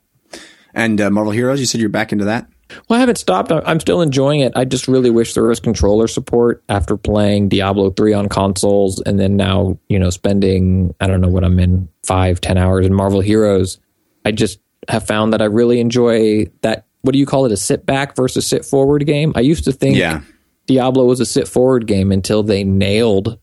And 0.77 1.01
uh, 1.01 1.09
Marvel 1.09 1.31
Heroes, 1.31 1.59
you 1.59 1.65
said 1.65 1.81
you're 1.81 1.89
back 1.89 2.11
into 2.11 2.25
that? 2.25 2.47
Well, 2.87 2.97
I 2.97 2.99
haven't 2.99 3.17
stopped. 3.17 3.51
I'm 3.51 3.79
still 3.79 4.01
enjoying 4.01 4.41
it. 4.41 4.53
I 4.55 4.63
just 4.63 4.87
really 4.87 5.09
wish 5.09 5.33
there 5.33 5.45
was 5.45 5.59
controller 5.59 6.07
support 6.07 6.63
after 6.69 6.95
playing 6.97 7.49
Diablo 7.49 7.89
3 7.89 8.13
on 8.13 8.29
consoles 8.29 9.01
and 9.01 9.19
then 9.19 9.35
now, 9.35 9.79
you 9.89 9.97
know, 9.97 10.11
spending, 10.11 10.93
I 10.99 11.07
don't 11.07 11.19
know 11.19 11.29
what 11.29 11.43
I'm 11.43 11.59
in, 11.59 11.89
five, 12.05 12.39
ten 12.41 12.57
hours 12.57 12.85
in 12.85 12.93
Marvel 12.93 13.21
Heroes. 13.21 13.79
I 14.23 14.31
just 14.31 14.59
have 14.87 15.07
found 15.07 15.33
that 15.33 15.41
I 15.41 15.45
really 15.45 15.79
enjoy 15.79 16.45
that. 16.61 16.85
What 17.01 17.13
do 17.13 17.19
you 17.19 17.25
call 17.25 17.45
it? 17.45 17.51
A 17.51 17.57
sit 17.57 17.85
back 17.85 18.15
versus 18.15 18.45
sit 18.45 18.63
forward 18.63 19.03
game? 19.07 19.33
I 19.35 19.39
used 19.39 19.63
to 19.63 19.71
think 19.71 19.97
yeah. 19.97 20.21
Diablo 20.67 21.05
was 21.05 21.19
a 21.19 21.25
sit 21.25 21.47
forward 21.47 21.87
game 21.87 22.11
until 22.11 22.43
they 22.43 22.63
nailed 22.63 23.39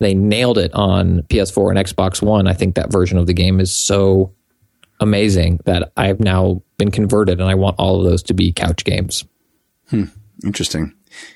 they 0.00 0.12
nailed 0.12 0.58
it 0.58 0.74
on 0.74 1.22
PS4 1.22 1.70
and 1.70 1.78
Xbox 1.78 2.20
One. 2.20 2.46
I 2.46 2.52
think 2.52 2.74
that 2.74 2.90
version 2.90 3.16
of 3.16 3.26
the 3.26 3.32
game 3.32 3.60
is 3.60 3.74
so 3.74 4.34
amazing 5.00 5.60
that 5.64 5.92
I've 5.96 6.20
now 6.20 6.62
been 6.76 6.90
converted 6.90 7.40
and 7.40 7.48
I 7.48 7.54
want 7.54 7.76
all 7.78 7.98
of 7.98 8.04
those 8.04 8.22
to 8.24 8.34
be 8.34 8.52
couch 8.52 8.84
games. 8.84 9.24
Hmm. 9.90 10.04
Interesting. 10.44 10.94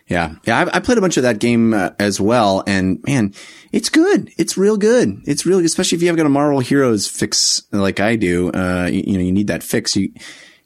Yeah. 0.08 0.34
Yeah. 0.44 0.58
I, 0.58 0.76
I, 0.76 0.80
played 0.80 0.98
a 0.98 1.00
bunch 1.00 1.16
of 1.16 1.22
that 1.22 1.38
game 1.38 1.72
uh, 1.72 1.90
as 1.98 2.20
well. 2.20 2.64
And 2.66 3.02
man, 3.06 3.34
it's 3.72 3.88
good. 3.88 4.30
It's 4.36 4.56
real 4.56 4.76
good. 4.76 5.20
It's 5.24 5.46
really, 5.46 5.64
especially 5.64 5.96
if 5.96 6.02
you 6.02 6.08
have 6.08 6.16
got 6.16 6.26
a 6.26 6.30
Marvel 6.30 6.60
Heroes 6.60 7.06
fix 7.06 7.62
like 7.70 8.00
I 8.00 8.16
do. 8.16 8.50
Uh, 8.50 8.88
you, 8.90 9.04
you, 9.06 9.12
know, 9.14 9.24
you 9.24 9.32
need 9.32 9.46
that 9.46 9.62
fix. 9.62 9.96
You, 9.96 10.12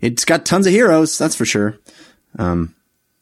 it's 0.00 0.24
got 0.24 0.46
tons 0.46 0.66
of 0.66 0.72
heroes. 0.72 1.18
That's 1.18 1.36
for 1.36 1.44
sure. 1.44 1.78
Um, 2.38 2.74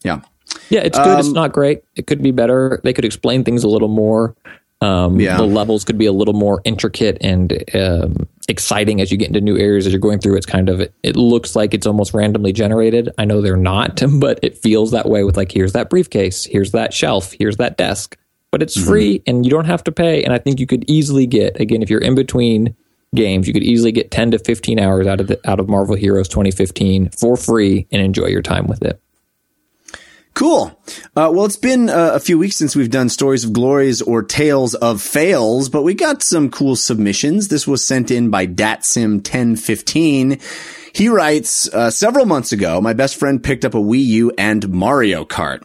yeah. 0.04 0.20
Yeah. 0.68 0.80
It's 0.80 0.98
good. 0.98 1.08
Um, 1.08 1.20
it's 1.20 1.28
not 1.28 1.52
great. 1.52 1.82
It 1.96 2.06
could 2.06 2.22
be 2.22 2.30
better. 2.30 2.80
They 2.84 2.92
could 2.92 3.04
explain 3.04 3.44
things 3.44 3.64
a 3.64 3.68
little 3.68 3.88
more. 3.88 4.36
Um, 4.80 5.20
yeah. 5.20 5.36
The 5.36 5.44
levels 5.44 5.84
could 5.84 5.98
be 5.98 6.06
a 6.06 6.12
little 6.12 6.34
more 6.34 6.62
intricate 6.64 7.18
and 7.20 7.62
um, 7.74 8.26
exciting 8.48 9.00
as 9.00 9.12
you 9.12 9.18
get 9.18 9.28
into 9.28 9.40
new 9.40 9.58
areas 9.58 9.86
as 9.86 9.92
you're 9.92 10.00
going 10.00 10.20
through. 10.20 10.36
It's 10.36 10.46
kind 10.46 10.68
of 10.68 10.80
it 10.80 11.16
looks 11.16 11.54
like 11.54 11.74
it's 11.74 11.86
almost 11.86 12.14
randomly 12.14 12.52
generated. 12.52 13.10
I 13.18 13.26
know 13.26 13.40
they're 13.40 13.56
not, 13.56 14.02
but 14.20 14.38
it 14.42 14.56
feels 14.56 14.90
that 14.92 15.08
way 15.08 15.24
with 15.24 15.36
like 15.36 15.52
here's 15.52 15.72
that 15.72 15.90
briefcase, 15.90 16.44
here's 16.44 16.72
that 16.72 16.94
shelf, 16.94 17.34
here's 17.38 17.58
that 17.58 17.76
desk. 17.76 18.16
But 18.50 18.62
it's 18.62 18.76
mm-hmm. 18.76 18.88
free 18.88 19.22
and 19.26 19.44
you 19.44 19.50
don't 19.50 19.66
have 19.66 19.84
to 19.84 19.92
pay. 19.92 20.24
And 20.24 20.32
I 20.32 20.38
think 20.38 20.58
you 20.58 20.66
could 20.66 20.88
easily 20.88 21.26
get 21.26 21.60
again 21.60 21.82
if 21.82 21.90
you're 21.90 22.00
in 22.00 22.14
between 22.14 22.74
games, 23.14 23.46
you 23.46 23.52
could 23.52 23.62
easily 23.62 23.92
get 23.92 24.10
10 24.10 24.30
to 24.32 24.38
15 24.38 24.78
hours 24.78 25.06
out 25.06 25.20
of 25.20 25.26
the, 25.26 25.40
out 25.48 25.60
of 25.60 25.68
Marvel 25.68 25.96
Heroes 25.96 26.28
2015 26.28 27.10
for 27.10 27.36
free 27.36 27.86
and 27.90 28.00
enjoy 28.00 28.26
your 28.26 28.42
time 28.42 28.66
with 28.66 28.82
it. 28.82 29.00
Cool. 30.34 30.78
Uh, 31.16 31.30
well, 31.32 31.44
it's 31.44 31.56
been 31.56 31.90
uh, 31.90 32.12
a 32.14 32.20
few 32.20 32.38
weeks 32.38 32.56
since 32.56 32.76
we've 32.76 32.90
done 32.90 33.08
stories 33.08 33.44
of 33.44 33.52
glories 33.52 34.00
or 34.00 34.22
tales 34.22 34.74
of 34.74 35.02
fails, 35.02 35.68
but 35.68 35.82
we 35.82 35.92
got 35.92 36.22
some 36.22 36.50
cool 36.50 36.76
submissions. 36.76 37.48
This 37.48 37.66
was 37.66 37.84
sent 37.86 38.10
in 38.10 38.30
by 38.30 38.46
DatSim1015. 38.46 40.40
He 40.92 41.08
writes, 41.08 41.68
uh, 41.72 41.90
several 41.90 42.26
months 42.26 42.52
ago, 42.52 42.80
my 42.80 42.92
best 42.92 43.16
friend 43.16 43.42
picked 43.42 43.64
up 43.64 43.74
a 43.74 43.78
Wii 43.78 44.04
U 44.04 44.32
and 44.36 44.68
Mario 44.70 45.24
Kart. 45.24 45.62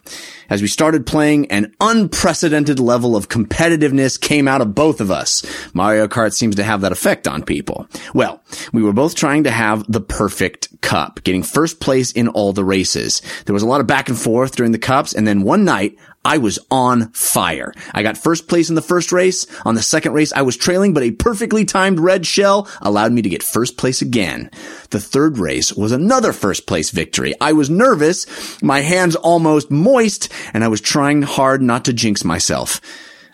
As 0.48 0.62
we 0.62 0.68
started 0.68 1.06
playing, 1.06 1.50
an 1.50 1.74
unprecedented 1.80 2.78
level 2.78 3.16
of 3.16 3.28
competitiveness 3.28 4.20
came 4.20 4.46
out 4.46 4.60
of 4.60 4.74
both 4.74 5.00
of 5.00 5.10
us. 5.10 5.44
Mario 5.74 6.06
Kart 6.06 6.32
seems 6.32 6.56
to 6.56 6.64
have 6.64 6.80
that 6.82 6.92
effect 6.92 7.26
on 7.26 7.42
people. 7.42 7.86
Well, 8.14 8.42
we 8.72 8.82
were 8.82 8.92
both 8.92 9.14
trying 9.14 9.44
to 9.44 9.50
have 9.50 9.84
the 9.90 10.00
perfect 10.00 10.80
cup, 10.80 11.22
getting 11.24 11.42
first 11.42 11.80
place 11.80 12.12
in 12.12 12.28
all 12.28 12.52
the 12.52 12.64
races. 12.64 13.22
There 13.44 13.54
was 13.54 13.62
a 13.62 13.66
lot 13.66 13.80
of 13.80 13.86
back 13.86 14.08
and 14.08 14.18
forth 14.18 14.56
during 14.56 14.72
the 14.72 14.78
cups, 14.78 15.14
and 15.14 15.26
then 15.26 15.42
one 15.42 15.64
night, 15.64 15.96
I 16.26 16.38
was 16.38 16.58
on 16.72 17.12
fire. 17.12 17.72
I 17.94 18.02
got 18.02 18.18
first 18.18 18.48
place 18.48 18.68
in 18.68 18.74
the 18.74 18.82
first 18.82 19.12
race. 19.12 19.46
On 19.64 19.76
the 19.76 19.82
second 19.82 20.12
race, 20.12 20.32
I 20.32 20.42
was 20.42 20.56
trailing, 20.56 20.92
but 20.92 21.04
a 21.04 21.12
perfectly 21.12 21.64
timed 21.64 22.00
red 22.00 22.26
shell 22.26 22.68
allowed 22.82 23.12
me 23.12 23.22
to 23.22 23.28
get 23.28 23.44
first 23.44 23.76
place 23.76 24.02
again. 24.02 24.50
The 24.90 24.98
third 24.98 25.38
race 25.38 25.72
was 25.72 25.92
another 25.92 26.32
first 26.32 26.66
place 26.66 26.90
victory. 26.90 27.34
I 27.40 27.52
was 27.52 27.70
nervous, 27.70 28.60
my 28.60 28.80
hands 28.80 29.14
almost 29.14 29.70
moist, 29.70 30.32
and 30.52 30.64
I 30.64 30.68
was 30.68 30.80
trying 30.80 31.22
hard 31.22 31.62
not 31.62 31.84
to 31.86 31.92
jinx 31.92 32.24
myself. 32.24 32.80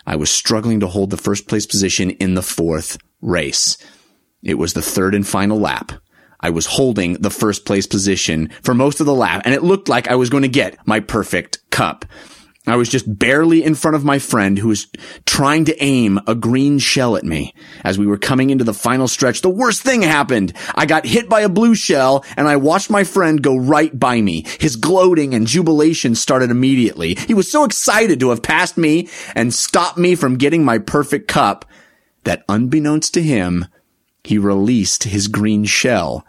I 0.05 0.15
was 0.15 0.29
struggling 0.29 0.79
to 0.81 0.87
hold 0.87 1.09
the 1.09 1.17
first 1.17 1.47
place 1.47 1.65
position 1.65 2.11
in 2.11 2.35
the 2.35 2.41
fourth 2.41 2.97
race. 3.21 3.77
It 4.41 4.55
was 4.55 4.73
the 4.73 4.81
third 4.81 5.15
and 5.15 5.27
final 5.27 5.59
lap. 5.59 5.93
I 6.39 6.49
was 6.49 6.65
holding 6.65 7.13
the 7.13 7.29
first 7.29 7.65
place 7.65 7.87
position 7.87 8.49
for 8.61 8.73
most 8.73 8.99
of 8.99 9.05
the 9.05 9.15
lap, 9.15 9.43
and 9.45 9.53
it 9.53 9.63
looked 9.63 9.87
like 9.87 10.09
I 10.09 10.15
was 10.15 10.29
going 10.29 10.43
to 10.43 10.49
get 10.49 10.77
my 10.85 10.99
perfect 10.99 11.59
cup. 11.69 12.05
I 12.65 12.77
was 12.77 12.87
just 12.87 13.19
barely 13.19 13.61
in 13.61 13.75
front 13.75 13.95
of 13.95 14.05
my 14.05 14.19
friend 14.19 14.57
who 14.57 14.69
was 14.69 14.87
trying 15.25 15.65
to 15.65 15.83
aim 15.83 16.19
a 16.27 16.33
green 16.33 16.79
shell 16.79 17.17
at 17.17 17.25
me. 17.25 17.53
As 17.83 17.99
we 17.99 18.07
were 18.07 18.17
coming 18.17 18.51
into 18.51 18.63
the 18.63 18.73
final 18.73 19.09
stretch, 19.09 19.41
the 19.41 19.49
worst 19.49 19.81
thing 19.81 20.01
happened. 20.01 20.53
I 20.73 20.85
got 20.85 21.05
hit 21.05 21.27
by 21.27 21.41
a 21.41 21.49
blue 21.49 21.75
shell 21.75 22.23
and 22.37 22.47
I 22.47 22.55
watched 22.55 22.89
my 22.89 23.03
friend 23.03 23.43
go 23.43 23.57
right 23.57 23.97
by 23.97 24.21
me. 24.21 24.45
His 24.61 24.77
gloating 24.77 25.33
and 25.33 25.45
jubilation 25.45 26.15
started 26.15 26.51
immediately. 26.51 27.15
He 27.15 27.33
was 27.33 27.51
so 27.51 27.65
excited 27.65 28.21
to 28.21 28.29
have 28.29 28.41
passed 28.41 28.77
me 28.77 29.09
and 29.35 29.53
stopped 29.53 29.97
me 29.97 30.15
from 30.15 30.37
getting 30.37 30.63
my 30.63 30.77
perfect 30.77 31.27
cup 31.27 31.65
that 32.23 32.45
unbeknownst 32.47 33.13
to 33.15 33.21
him, 33.21 33.65
he 34.23 34.37
released 34.37 35.03
his 35.03 35.27
green 35.27 35.65
shell 35.65 36.25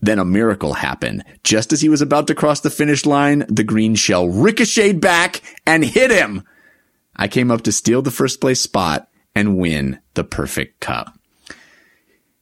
then 0.00 0.18
a 0.18 0.24
miracle 0.24 0.74
happened. 0.74 1.24
Just 1.44 1.72
as 1.72 1.80
he 1.80 1.88
was 1.88 2.02
about 2.02 2.26
to 2.28 2.34
cross 2.34 2.60
the 2.60 2.70
finish 2.70 3.06
line, 3.06 3.44
the 3.48 3.64
green 3.64 3.94
shell 3.94 4.28
ricocheted 4.28 5.00
back 5.00 5.42
and 5.66 5.84
hit 5.84 6.10
him. 6.10 6.42
I 7.16 7.28
came 7.28 7.50
up 7.50 7.62
to 7.62 7.72
steal 7.72 8.02
the 8.02 8.10
first 8.10 8.40
place 8.40 8.60
spot 8.60 9.08
and 9.34 9.58
win 9.58 9.98
the 10.14 10.24
perfect 10.24 10.80
cup. 10.80 11.18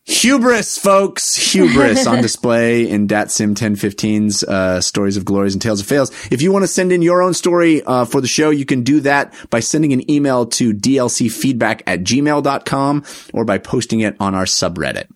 Hubris, 0.08 0.78
folks. 0.78 1.34
Hubris 1.34 2.06
on 2.06 2.22
display 2.22 2.88
in 2.88 3.08
DatSim 3.08 3.56
1015's 3.56 4.44
uh, 4.44 4.80
Stories 4.80 5.16
of 5.16 5.24
Glories 5.24 5.54
and 5.54 5.60
Tales 5.60 5.80
of 5.80 5.86
Fails. 5.86 6.10
If 6.30 6.42
you 6.42 6.52
want 6.52 6.62
to 6.62 6.68
send 6.68 6.92
in 6.92 7.02
your 7.02 7.22
own 7.22 7.34
story 7.34 7.82
uh, 7.82 8.04
for 8.04 8.20
the 8.20 8.28
show, 8.28 8.50
you 8.50 8.64
can 8.64 8.84
do 8.84 9.00
that 9.00 9.34
by 9.50 9.58
sending 9.58 9.92
an 9.92 10.08
email 10.08 10.46
to 10.46 10.72
dlcfeedback 10.72 11.82
at 11.88 12.04
gmail.com 12.04 13.04
or 13.34 13.44
by 13.44 13.58
posting 13.58 14.00
it 14.00 14.14
on 14.20 14.36
our 14.36 14.44
subreddit. 14.44 15.08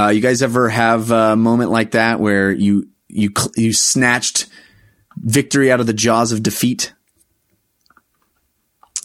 Uh, 0.00 0.08
you 0.08 0.20
guys 0.20 0.40
ever 0.40 0.70
have 0.70 1.10
a 1.10 1.36
moment 1.36 1.70
like 1.70 1.90
that 1.90 2.20
where 2.20 2.50
you 2.50 2.88
you 3.08 3.30
you 3.54 3.72
snatched 3.72 4.46
victory 5.16 5.70
out 5.70 5.80
of 5.80 5.86
the 5.86 5.92
jaws 5.92 6.32
of 6.32 6.42
defeat? 6.42 6.94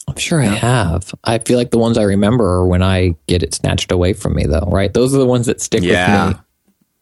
I'm 0.08 0.16
sure 0.16 0.42
I 0.42 0.46
have. 0.46 1.14
I 1.24 1.40
feel 1.40 1.58
like 1.58 1.72
the 1.72 1.80
ones 1.80 1.98
I 1.98 2.04
remember 2.04 2.46
are 2.46 2.66
when 2.66 2.82
I 2.82 3.16
get 3.28 3.44
it 3.44 3.54
snatched 3.54 3.92
away 3.92 4.14
from 4.14 4.36
me, 4.36 4.46
though. 4.46 4.70
Right? 4.72 4.94
Those 4.94 5.14
are 5.14 5.18
the 5.18 5.26
ones 5.26 5.48
that 5.48 5.60
stick 5.60 5.84
yeah. 5.84 6.28
with 6.28 6.38
me. 6.38 6.42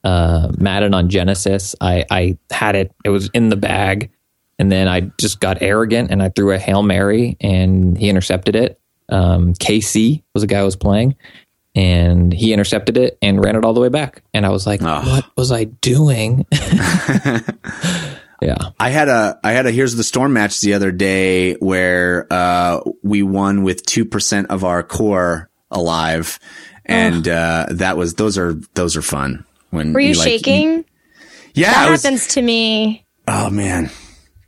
Uh, 0.04 0.52
Madden 0.58 0.96
on 0.96 1.10
Genesis, 1.10 1.76
I 1.80 2.06
I 2.10 2.38
had 2.50 2.76
it. 2.76 2.96
It 3.06 3.10
was 3.10 3.30
in 3.36 3.50
the 3.50 3.58
bag, 3.58 4.10
and 4.58 4.72
then 4.72 4.88
I 4.88 5.02
just 5.20 5.40
got 5.40 5.62
arrogant 5.62 6.10
and 6.10 6.24
I 6.24 6.30
threw 6.30 6.52
a 6.52 6.58
hail 6.58 6.82
mary, 6.82 7.38
and 7.40 7.96
he 7.96 8.10
intercepted 8.10 8.56
it. 8.56 8.80
Um, 9.10 9.54
KC 9.54 10.24
was 10.34 10.42
the 10.42 10.48
guy 10.48 10.60
I 10.60 10.64
was 10.64 10.76
playing, 10.76 11.16
and 11.76 12.32
he 12.32 12.54
intercepted 12.54 12.98
it 12.98 13.18
and 13.22 13.44
ran 13.44 13.56
it 13.56 13.66
all 13.66 13.74
the 13.74 13.82
way 13.82 13.90
back. 13.90 14.24
And 14.34 14.46
I 14.46 14.50
was 14.50 14.68
like, 14.68 14.82
oh. 14.84 15.02
what 15.02 15.26
was 15.36 15.52
I 15.52 15.66
doing? 15.66 16.46
yeah. 18.42 18.58
I 18.80 18.90
had 18.90 19.10
a, 19.10 19.40
I 19.44 19.54
had 19.54 19.66
a 19.66 19.72
Here's 19.72 19.96
the 19.96 20.04
Storm 20.04 20.34
match 20.34 20.62
the 20.62 20.74
other 20.74 20.92
day 20.92 21.56
where, 21.56 22.28
uh, 22.32 22.82
we 23.02 23.24
won 23.24 23.64
with 23.64 23.86
2% 23.86 24.46
of 24.48 24.64
our 24.64 24.84
core 24.84 25.50
alive. 25.72 26.40
And, 26.86 27.28
oh. 27.28 27.34
uh, 27.34 27.66
that 27.72 27.98
was, 27.98 28.16
those 28.16 28.38
are, 28.38 28.54
those 28.76 28.96
are 28.96 29.02
fun. 29.02 29.46
When 29.72 29.94
Were 29.94 30.00
you, 30.00 30.10
you 30.10 30.16
like, 30.16 30.28
shaking? 30.28 30.72
You, 30.72 30.86
yeah. 31.56 31.72
That 31.72 31.92
was, 31.92 32.04
happens 32.04 32.28
to 32.30 32.42
me. 32.42 33.06
Oh 33.28 33.50
man. 33.50 33.90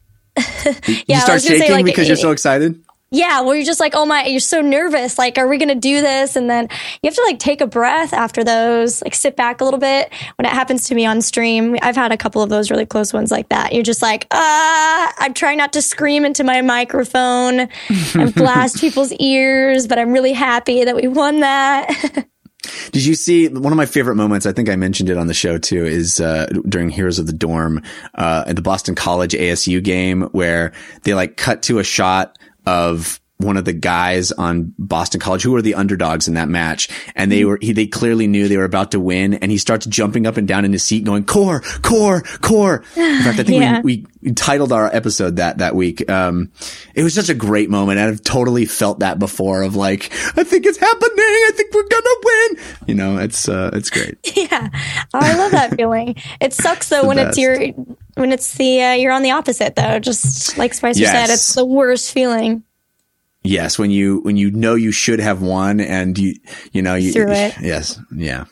yeah, 0.38 0.74
you 1.08 1.20
start 1.22 1.42
shaking 1.42 1.60
say, 1.60 1.72
like, 1.72 1.86
because 1.86 2.08
you're 2.08 2.18
so 2.18 2.32
excited? 2.32 2.84
Yeah, 3.16 3.40
where 3.40 3.56
you're 3.56 3.66
just 3.66 3.80
like, 3.80 3.96
oh 3.96 4.06
my, 4.06 4.26
you're 4.26 4.42
so 4.42 4.60
nervous. 4.60 5.18
Like, 5.18 5.38
are 5.38 5.48
we 5.48 5.58
going 5.58 5.70
to 5.70 5.76
do 5.76 6.02
this? 6.02 6.36
And 6.36 6.50
then 6.50 6.68
you 7.02 7.08
have 7.08 7.16
to 7.16 7.22
like 7.22 7.40
take 7.40 7.62
a 7.62 7.68
breath 7.68 8.12
after 8.12 8.44
those, 8.44 9.02
like 9.02 9.16
sit 9.16 9.38
back 9.38 9.62
a 9.62 9.64
little 9.64 9.80
bit. 9.80 10.12
When 10.38 10.46
it 10.46 10.52
happens 10.52 10.90
to 10.90 10.96
me 10.96 11.06
on 11.06 11.22
stream, 11.22 11.78
I've 11.82 11.96
had 11.96 12.12
a 12.12 12.18
couple 12.18 12.42
of 12.42 12.50
those 12.50 12.70
really 12.70 12.86
close 12.86 13.14
ones 13.14 13.32
like 13.32 13.48
that. 13.50 13.72
You're 13.72 13.84
just 13.84 14.02
like, 14.02 14.28
ah, 14.32 15.14
I'm 15.18 15.34
trying 15.34 15.58
not 15.58 15.72
to 15.74 15.82
scream 15.82 16.26
into 16.26 16.44
my 16.44 16.62
microphone 16.62 17.70
and 18.16 18.36
blast 18.36 18.82
people's 18.82 19.14
ears, 19.14 19.88
but 19.88 19.98
I'm 19.98 20.12
really 20.12 20.34
happy 20.34 20.84
that 20.84 20.98
we 20.98 21.08
won 21.08 21.40
that. 21.40 22.28
Did 22.92 23.06
you 23.06 23.16
see 23.16 23.48
one 23.48 23.72
of 23.72 23.78
my 23.78 23.86
favorite 23.86 24.16
moments? 24.16 24.46
I 24.46 24.52
think 24.52 24.68
I 24.68 24.76
mentioned 24.76 25.10
it 25.10 25.18
on 25.18 25.28
the 25.28 25.34
show 25.34 25.58
too. 25.58 25.86
Is 25.86 26.20
uh, 26.20 26.48
during 26.68 26.90
Heroes 26.90 27.20
of 27.20 27.28
the 27.28 27.34
Dorm 27.34 27.82
uh, 28.16 28.44
at 28.48 28.58
the 28.58 28.62
Boston 28.62 28.94
College 28.96 29.34
ASU 29.34 29.82
game 29.82 30.24
where 30.34 30.74
they 31.04 31.14
like 31.14 31.38
cut 31.38 31.64
to 31.64 31.80
a 31.80 31.84
shot 31.84 32.38
of 32.66 33.20
one 33.38 33.58
of 33.58 33.66
the 33.66 33.74
guys 33.74 34.32
on 34.32 34.74
Boston 34.80 35.20
College 35.20 35.44
who 35.44 35.52
were 35.52 35.62
the 35.62 35.76
underdogs 35.76 36.28
in 36.28 36.36
that 36.36 36.48
match. 36.48 36.88
And 37.16 37.30
they 37.30 37.44
were, 37.44 37.60
he, 37.62 37.74
they 37.74 37.86
clearly 37.86 38.28
knew 38.28 38.48
they 38.48 38.58
were 38.58 38.64
about 38.64 38.92
to 38.92 39.00
win. 39.00 39.34
And 39.36 39.52
he 39.52 39.58
starts 39.58 39.86
jumping 39.86 40.26
up 40.26 40.38
and 40.38 40.48
down 40.48 40.64
in 40.64 40.72
his 40.72 40.84
seat 40.84 41.04
going, 41.04 41.26
core, 41.26 41.62
core, 41.82 42.22
core. 42.42 42.84
In 42.96 43.24
fact, 43.24 43.40
I 43.40 43.44
think 43.44 43.62
yeah. 43.62 43.82
we, 43.82 44.06
we 44.22 44.32
titled 44.32 44.72
our 44.72 44.88
episode 44.94 45.36
that, 45.36 45.58
that 45.58 45.76
week. 45.76 46.10
Um, 46.10 46.52
it 46.94 47.04
was 47.04 47.14
such 47.14 47.28
a 47.28 47.34
great 47.34 47.70
moment. 47.70 48.00
I've 48.00 48.24
totally 48.24 48.66
felt 48.66 49.00
that 49.00 49.20
before 49.20 49.64
of 49.64 49.76
like, 49.76 50.14
I 50.38 50.44
think 50.46 50.66
it's 50.66 50.78
happening. 50.78 51.12
I 51.18 51.52
think 51.56 51.74
we're 51.74 51.88
going 51.88 52.04
to 52.04 52.22
win. 52.24 52.66
You 52.88 52.96
know, 52.96 53.18
it's, 53.18 53.50
uh, 53.50 53.72
it's 53.74 53.90
great. 53.90 54.18
Yeah. 54.36 54.70
Oh, 55.14 55.20
I 55.22 55.34
love 55.38 55.52
that 55.52 55.76
feeling. 55.76 56.16
It 56.42 56.54
sucks 56.54 56.90
though 56.90 57.08
when 57.08 57.18
best. 57.18 57.30
it's 57.30 57.38
your, 57.38 57.58
when 58.16 58.32
it's 58.32 58.56
the, 58.56 58.84
uh, 58.84 58.94
you're 58.94 59.14
on 59.14 59.22
the 59.22 59.32
opposite 59.32 59.76
though. 59.76 60.00
Just 60.00 60.58
like 60.58 60.74
Spicer 60.74 61.02
yes. 61.02 61.12
said, 61.12 61.34
it's 61.34 61.54
the 61.56 61.66
worst 61.66 62.12
feeling. 62.12 62.64
Yes, 63.46 63.78
when 63.78 63.92
you 63.92 64.22
when 64.22 64.38
you 64.38 64.50
know 64.50 64.74
you 64.74 64.92
should 64.92 65.20
have 65.20 65.42
won 65.42 65.80
and 65.80 66.18
you 66.18 66.34
you 66.72 66.82
know 66.82 66.96
you 66.96 67.12
Through 67.14 67.32
it. 67.32 67.56
yes 67.62 68.00
yeah 68.12 68.46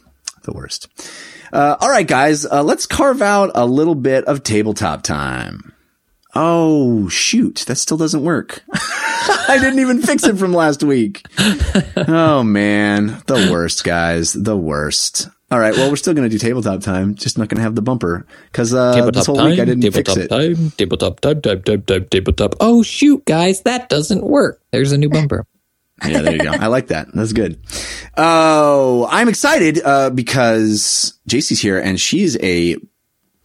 the 0.44 0.54
worst. 0.54 0.88
Uh, 1.52 1.78
all 1.80 1.90
right, 1.90 2.08
guys, 2.08 2.46
uh, 2.46 2.64
let's 2.64 2.86
carve 2.86 3.22
out 3.22 3.52
a 3.56 3.66
little 3.66 3.96
bit 3.96 4.26
of 4.26 4.44
tabletop 4.44 5.02
time. 5.04 5.74
Oh 6.36 7.08
shoot, 7.10 7.64
that 7.68 7.76
still 7.76 7.98
doesn't 7.98 8.24
work. 8.24 8.64
I 8.74 9.58
didn't 9.60 9.80
even 9.80 10.02
fix 10.02 10.26
it 10.26 10.38
from 10.38 10.54
last 10.54 10.84
week. 10.84 11.26
Oh 11.96 12.44
man, 12.44 13.22
the 13.28 13.50
worst, 13.52 13.84
guys, 13.84 14.34
the 14.34 14.58
worst. 14.58 15.30
All 15.54 15.60
right. 15.60 15.76
Well, 15.76 15.92
we're 15.92 15.98
still 15.98 16.16
going 16.16 16.28
to 16.28 16.36
do 16.36 16.40
tabletop 16.40 16.82
time. 16.82 17.14
Just 17.14 17.38
not 17.38 17.48
going 17.48 17.58
to 17.58 17.62
have 17.62 17.76
the 17.76 17.84
bumper 17.84 18.26
because 18.52 18.74
uh, 18.74 19.12
this 19.12 19.28
whole 19.28 19.36
time, 19.36 19.52
week 19.52 19.60
I 19.60 19.66
didn't 19.66 19.82
tabletop 19.82 20.16
fix 20.16 20.26
it. 20.26 20.28
Time, 20.30 20.72
tabletop 20.72 21.20
time, 21.20 21.42
tabletop. 22.10 22.56
Oh 22.60 22.82
shoot, 22.82 23.24
guys, 23.26 23.62
that 23.62 23.88
doesn't 23.88 24.24
work. 24.24 24.64
There's 24.72 24.94
a 24.94 24.98
new 24.98 25.10
bumper. 25.10 25.46
yeah, 26.04 26.24
there 26.24 26.34
you 26.34 26.40
go. 26.40 26.50
I 26.50 26.68
like 26.68 26.88
that. 26.88 27.14
That's 27.14 27.34
good. 27.34 27.60
Oh, 28.18 29.08
I'm 29.12 29.30
excited 29.30 29.80
uh, 29.86 30.10
because 30.10 31.20
Jaycie's 31.30 31.60
here 31.60 31.78
and 31.78 32.02
she's 32.02 32.36
a 32.42 32.78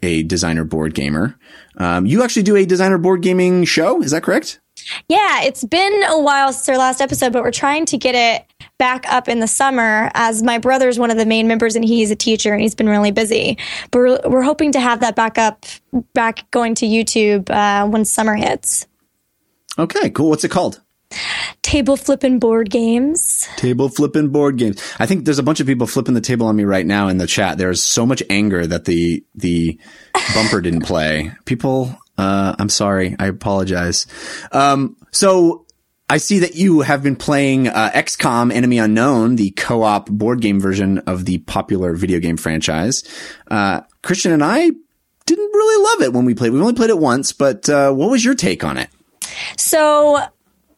a 0.02 0.22
designer 0.22 0.64
board 0.64 0.94
gamer. 0.94 1.36
Um, 1.76 2.06
you 2.06 2.22
actually 2.22 2.42
do 2.42 2.56
a 2.56 2.64
designer 2.64 2.98
board 2.98 3.22
gaming 3.22 3.64
show. 3.64 4.02
Is 4.02 4.10
that 4.10 4.22
correct? 4.22 4.60
Yeah, 5.08 5.42
it's 5.42 5.64
been 5.64 6.02
a 6.04 6.20
while 6.20 6.52
since 6.52 6.68
our 6.68 6.78
last 6.78 7.00
episode, 7.00 7.32
but 7.32 7.42
we're 7.42 7.50
trying 7.50 7.84
to 7.86 7.98
get 7.98 8.14
it 8.14 8.46
back 8.78 9.04
up 9.08 9.28
in 9.28 9.40
the 9.40 9.46
summer 9.46 10.10
as 10.14 10.42
my 10.42 10.58
brother's 10.58 10.98
one 10.98 11.10
of 11.10 11.16
the 11.16 11.26
main 11.26 11.48
members 11.48 11.74
and 11.74 11.84
he's 11.84 12.10
a 12.10 12.16
teacher 12.16 12.52
and 12.52 12.62
he's 12.62 12.74
been 12.74 12.88
really 12.88 13.10
busy. 13.10 13.58
But 13.90 13.98
we're, 13.98 14.20
we're 14.28 14.42
hoping 14.42 14.72
to 14.72 14.80
have 14.80 15.00
that 15.00 15.16
back 15.16 15.36
up, 15.36 15.66
back 16.14 16.48
going 16.50 16.74
to 16.76 16.86
YouTube 16.86 17.50
uh, 17.50 17.88
when 17.88 18.04
summer 18.04 18.34
hits. 18.34 18.86
Okay, 19.78 20.10
cool. 20.10 20.30
What's 20.30 20.44
it 20.44 20.50
called? 20.50 20.80
Table 21.62 21.96
flipping 21.96 22.38
board 22.38 22.70
games. 22.70 23.46
Table 23.56 23.88
flipping 23.88 24.28
board 24.28 24.56
games. 24.56 24.80
I 24.98 25.06
think 25.06 25.24
there's 25.24 25.38
a 25.38 25.42
bunch 25.42 25.60
of 25.60 25.66
people 25.66 25.86
flipping 25.86 26.14
the 26.14 26.20
table 26.20 26.46
on 26.46 26.56
me 26.56 26.64
right 26.64 26.86
now 26.86 27.08
in 27.08 27.18
the 27.18 27.26
chat. 27.26 27.58
There's 27.58 27.82
so 27.82 28.06
much 28.06 28.22
anger 28.30 28.66
that 28.66 28.84
the 28.86 29.24
the 29.34 29.78
bumper 30.34 30.60
didn't 30.60 30.82
play. 30.82 31.32
People, 31.44 31.94
uh, 32.16 32.54
I'm 32.58 32.68
sorry. 32.68 33.16
I 33.18 33.26
apologize. 33.26 34.06
Um, 34.52 34.96
so 35.10 35.66
I 36.10 36.16
see 36.16 36.38
that 36.38 36.54
you 36.54 36.80
have 36.80 37.02
been 37.02 37.16
playing 37.16 37.68
uh, 37.68 37.90
XCOM 37.94 38.50
Enemy 38.52 38.78
Unknown, 38.78 39.36
the 39.36 39.50
co-op 39.50 40.08
board 40.08 40.40
game 40.40 40.60
version 40.60 40.98
of 41.00 41.26
the 41.26 41.38
popular 41.38 41.94
video 41.94 42.18
game 42.18 42.38
franchise. 42.38 43.04
Uh, 43.50 43.82
Christian 44.02 44.32
and 44.32 44.42
I 44.42 44.70
didn't 45.26 45.50
really 45.52 45.84
love 45.84 46.02
it 46.02 46.12
when 46.14 46.24
we 46.24 46.34
played. 46.34 46.52
We 46.52 46.60
only 46.60 46.72
played 46.72 46.88
it 46.88 46.98
once, 46.98 47.32
but 47.32 47.68
uh, 47.68 47.92
what 47.92 48.10
was 48.10 48.24
your 48.24 48.34
take 48.34 48.64
on 48.64 48.78
it? 48.78 48.88
So 49.58 50.22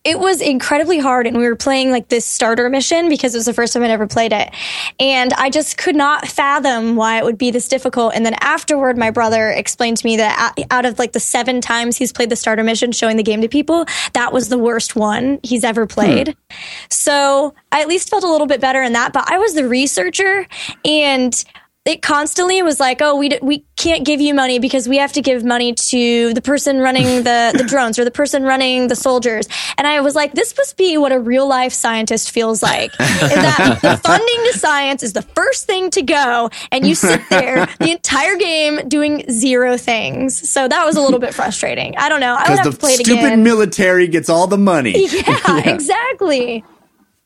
it 0.02 0.18
was 0.18 0.40
incredibly 0.40 0.98
hard 0.98 1.26
and 1.26 1.36
we 1.36 1.44
were 1.44 1.56
playing 1.56 1.90
like 1.90 2.08
this 2.08 2.24
starter 2.24 2.70
mission 2.70 3.10
because 3.10 3.34
it 3.34 3.38
was 3.38 3.44
the 3.44 3.52
first 3.52 3.74
time 3.74 3.82
I'd 3.82 3.90
ever 3.90 4.06
played 4.06 4.32
it. 4.32 4.50
And 4.98 5.32
I 5.34 5.50
just 5.50 5.76
could 5.76 5.94
not 5.94 6.26
fathom 6.26 6.96
why 6.96 7.18
it 7.18 7.24
would 7.24 7.36
be 7.36 7.50
this 7.50 7.68
difficult. 7.68 8.14
And 8.14 8.24
then 8.24 8.34
afterward, 8.40 8.96
my 8.96 9.10
brother 9.10 9.50
explained 9.50 9.98
to 9.98 10.06
me 10.06 10.16
that 10.16 10.54
out 10.70 10.86
of 10.86 10.98
like 10.98 11.12
the 11.12 11.20
seven 11.20 11.60
times 11.60 11.98
he's 11.98 12.12
played 12.12 12.30
the 12.30 12.36
starter 12.36 12.64
mission 12.64 12.92
showing 12.92 13.18
the 13.18 13.22
game 13.22 13.42
to 13.42 13.48
people, 13.48 13.84
that 14.14 14.32
was 14.32 14.48
the 14.48 14.58
worst 14.58 14.96
one 14.96 15.38
he's 15.42 15.64
ever 15.64 15.86
played. 15.86 16.28
Hmm. 16.28 16.56
So 16.88 17.54
I 17.70 17.82
at 17.82 17.88
least 17.88 18.08
felt 18.08 18.24
a 18.24 18.30
little 18.30 18.46
bit 18.46 18.60
better 18.60 18.82
in 18.82 18.94
that, 18.94 19.12
but 19.12 19.30
I 19.30 19.36
was 19.36 19.52
the 19.52 19.68
researcher 19.68 20.46
and 20.82 21.44
it 21.86 22.02
constantly 22.02 22.62
was 22.62 22.78
like, 22.78 23.00
oh, 23.00 23.16
we, 23.16 23.30
d- 23.30 23.38
we 23.40 23.64
can't 23.76 24.04
give 24.04 24.20
you 24.20 24.34
money 24.34 24.58
because 24.58 24.86
we 24.86 24.98
have 24.98 25.14
to 25.14 25.22
give 25.22 25.44
money 25.44 25.72
to 25.72 26.34
the 26.34 26.42
person 26.42 26.78
running 26.78 27.04
the, 27.24 27.54
the 27.56 27.64
drones 27.64 27.98
or 27.98 28.04
the 28.04 28.10
person 28.10 28.42
running 28.42 28.88
the 28.88 28.96
soldiers. 28.96 29.48
And 29.78 29.86
I 29.86 30.02
was 30.02 30.14
like, 30.14 30.34
this 30.34 30.54
must 30.58 30.76
be 30.76 30.98
what 30.98 31.10
a 31.10 31.18
real 31.18 31.48
life 31.48 31.72
scientist 31.72 32.32
feels 32.32 32.62
like. 32.62 32.92
that 32.98 33.78
the 33.82 33.96
funding 33.96 34.52
to 34.52 34.58
science 34.58 35.02
is 35.02 35.14
the 35.14 35.22
first 35.22 35.66
thing 35.66 35.88
to 35.90 36.02
go 36.02 36.50
and 36.70 36.86
you 36.86 36.94
sit 36.94 37.22
there 37.30 37.66
the 37.78 37.90
entire 37.90 38.36
game 38.36 38.86
doing 38.86 39.24
zero 39.30 39.78
things. 39.78 40.50
So 40.50 40.68
that 40.68 40.84
was 40.84 40.96
a 40.96 41.00
little 41.00 41.18
bit 41.18 41.32
frustrating. 41.32 41.96
I 41.96 42.10
don't 42.10 42.20
know. 42.20 42.34
I 42.34 42.50
would 42.50 42.58
have 42.58 42.72
to 42.72 42.78
play 42.78 42.92
it 42.92 43.06
stupid 43.06 43.38
military 43.38 44.06
gets 44.06 44.28
all 44.28 44.46
the 44.46 44.58
money. 44.58 44.90
Yeah, 45.10 45.38
yeah, 45.48 45.70
exactly. 45.70 46.64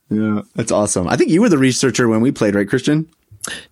Yeah, 0.08 0.42
that's 0.54 0.70
awesome. 0.72 1.08
I 1.08 1.16
think 1.16 1.30
you 1.30 1.40
were 1.40 1.48
the 1.48 1.58
researcher 1.58 2.08
when 2.08 2.20
we 2.20 2.30
played, 2.30 2.54
right, 2.54 2.68
Christian? 2.68 3.08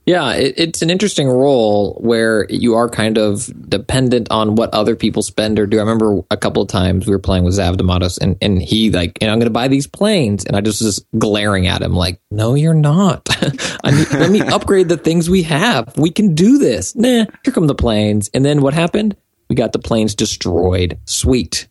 Yeah, 0.05 0.33
it, 0.33 0.55
it's 0.57 0.83
an 0.83 0.91
interesting 0.91 1.29
role 1.29 1.95
where 2.01 2.47
you 2.51 2.75
are 2.75 2.89
kind 2.89 3.19
of 3.19 3.51
dependent 3.69 4.31
on 4.31 4.57
what 4.57 4.73
other 4.75 4.97
people 4.97 5.23
spend 5.23 5.59
or 5.59 5.67
do. 5.67 5.79
I 5.79 5.81
remember 5.81 6.21
a 6.31 6.37
couple 6.37 6.63
of 6.63 6.69
times 6.69 7.07
we 7.07 7.13
were 7.13 7.19
playing 7.19 7.45
with 7.45 7.55
Zavdamatis 7.55 8.19
and, 8.21 8.37
and 8.43 8.61
he 8.61 8.91
like, 8.91 9.19
and 9.21 9.31
I'm 9.31 9.39
going 9.39 9.47
to 9.47 9.51
buy 9.51 9.69
these 9.69 9.87
planes. 9.87 10.45
And 10.45 10.57
I 10.57 10.61
just 10.61 10.83
was 10.83 11.05
glaring 11.19 11.67
at 11.67 11.83
him 11.83 11.95
like, 11.95 12.21
no, 12.31 12.55
you're 12.55 12.75
not. 12.75 13.29
I 13.85 13.93
need, 13.93 14.11
let 14.13 14.31
me 14.31 14.41
upgrade 14.41 14.89
the 14.89 14.97
things 14.97 15.31
we 15.31 15.43
have. 15.45 15.97
We 15.97 16.11
can 16.11 16.35
do 16.35 16.59
this. 16.59 16.95
Nah, 16.95 17.27
here 17.45 17.53
come 17.53 17.67
the 17.67 17.75
planes. 17.75 18.29
And 18.35 18.45
then 18.45 18.61
what 18.61 18.75
happened? 18.75 19.17
We 19.49 19.57
got 19.57 19.73
the 19.73 19.79
planes 19.79 20.15
destroyed. 20.15 20.99
Sweet. 21.05 21.69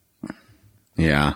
Yeah. 0.98 1.34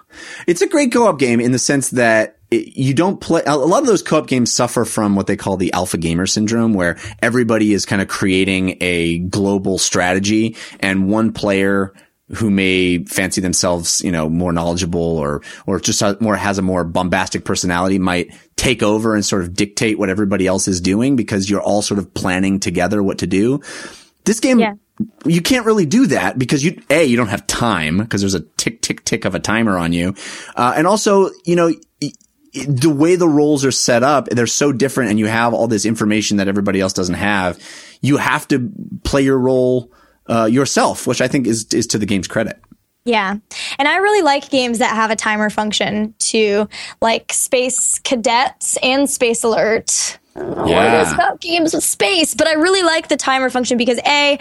It's 0.48 0.62
a 0.62 0.68
great 0.68 0.92
co-op 0.92 1.20
game 1.20 1.40
in 1.40 1.52
the 1.52 1.60
sense 1.60 1.90
that 1.92 2.38
it, 2.56 2.78
you 2.78 2.94
don't 2.94 3.20
play, 3.22 3.42
a 3.46 3.56
lot 3.56 3.82
of 3.82 3.88
those 3.88 4.02
co-op 4.02 4.28
games 4.28 4.54
suffer 4.54 4.86
from 4.86 5.16
what 5.16 5.28
they 5.28 5.36
call 5.36 5.58
the 5.58 5.74
alpha 5.74 5.98
gamer 5.98 6.26
syndrome, 6.26 6.74
where 6.74 6.98
everybody 7.22 7.74
is 7.74 7.86
kind 7.86 8.02
of 8.02 8.08
creating 8.08 8.78
a 8.82 9.20
global 9.20 9.78
strategy 9.78 10.56
and 10.80 11.10
one 11.10 11.32
player 11.32 11.94
who 12.30 12.50
may 12.50 13.04
fancy 13.06 13.40
themselves, 13.40 14.02
you 14.02 14.12
know, 14.12 14.28
more 14.28 14.52
knowledgeable 14.52 15.00
or, 15.00 15.42
or 15.68 15.80
just 15.80 16.02
more 16.20 16.36
has 16.36 16.58
a 16.58 16.62
more 16.62 16.84
bombastic 16.84 17.46
personality 17.46 18.00
might 18.00 18.34
take 18.56 18.82
over 18.82 19.14
and 19.14 19.24
sort 19.24 19.44
of 19.44 19.54
dictate 19.54 20.00
what 20.00 20.10
everybody 20.10 20.48
else 20.48 20.68
is 20.68 20.82
doing 20.82 21.16
because 21.16 21.50
you're 21.50 21.62
all 21.62 21.84
sort 21.84 22.00
of 22.00 22.14
planning 22.16 22.60
together 22.60 23.04
what 23.04 23.20
to 23.20 23.28
do. 23.28 23.62
This 24.24 24.40
game, 24.40 24.58
yeah. 24.58 24.74
you 25.24 25.40
can't 25.40 25.68
really 25.68 25.86
do 25.86 26.08
that 26.08 26.40
because 26.40 26.64
you, 26.64 26.82
A, 26.90 27.04
you 27.04 27.16
don't 27.16 27.28
have 27.28 27.46
time 27.46 28.00
because 28.00 28.22
there's 28.22 28.34
a 28.34 28.42
tick, 28.58 28.82
tick, 28.82 29.06
tick 29.06 29.26
of 29.26 29.36
a 29.36 29.40
timer 29.40 29.78
on 29.78 29.94
you. 29.94 30.16
Uh, 30.56 30.74
and 30.76 30.88
also, 30.88 31.30
you 31.46 31.56
know, 31.56 31.72
the 32.68 32.90
way 32.90 33.16
the 33.16 33.28
roles 33.28 33.66
are 33.66 33.72
set 33.72 34.04
up, 34.04 34.28
they're 34.28 34.48
so 34.48 34.72
different 34.72 35.10
and 35.10 35.20
you 35.20 35.28
have 35.28 35.54
all 35.54 35.68
this 35.68 35.86
information 35.86 36.38
that 36.38 36.48
everybody 36.48 36.80
else 36.80 36.94
doesn't 36.94 37.16
have. 37.16 37.60
You 38.02 38.18
have 38.18 38.48
to 38.50 38.72
play 39.04 39.22
your 39.22 39.38
role, 39.38 39.92
uh, 40.28 40.46
yourself, 40.46 41.06
which 41.08 41.22
I 41.22 41.28
think 41.28 41.48
is, 41.48 41.66
is 41.74 41.88
to 41.88 41.98
the 41.98 42.06
game's 42.06 42.28
credit. 42.28 42.60
Yeah. 43.06 43.36
And 43.78 43.88
I 43.88 43.98
really 43.98 44.24
like 44.24 44.50
games 44.50 44.80
that 44.80 44.96
have 44.96 45.12
a 45.12 45.16
timer 45.16 45.50
function 45.50 46.16
too, 46.18 46.68
like 47.02 47.32
Space 47.34 48.00
Cadets 48.00 48.78
and 48.82 49.10
Space 49.10 49.44
Alert. 49.44 50.18
Oh, 50.38 50.68
yeah. 50.68 51.00
It 51.00 51.08
is 51.08 51.14
about 51.14 51.40
games 51.40 51.74
with 51.74 51.84
space, 51.84 52.36
but 52.36 52.46
I 52.46 52.54
really 52.54 52.84
like 52.84 53.08
the 53.08 53.16
timer 53.16 53.50
function 53.50 53.78
because 53.78 54.00
a, 54.06 54.38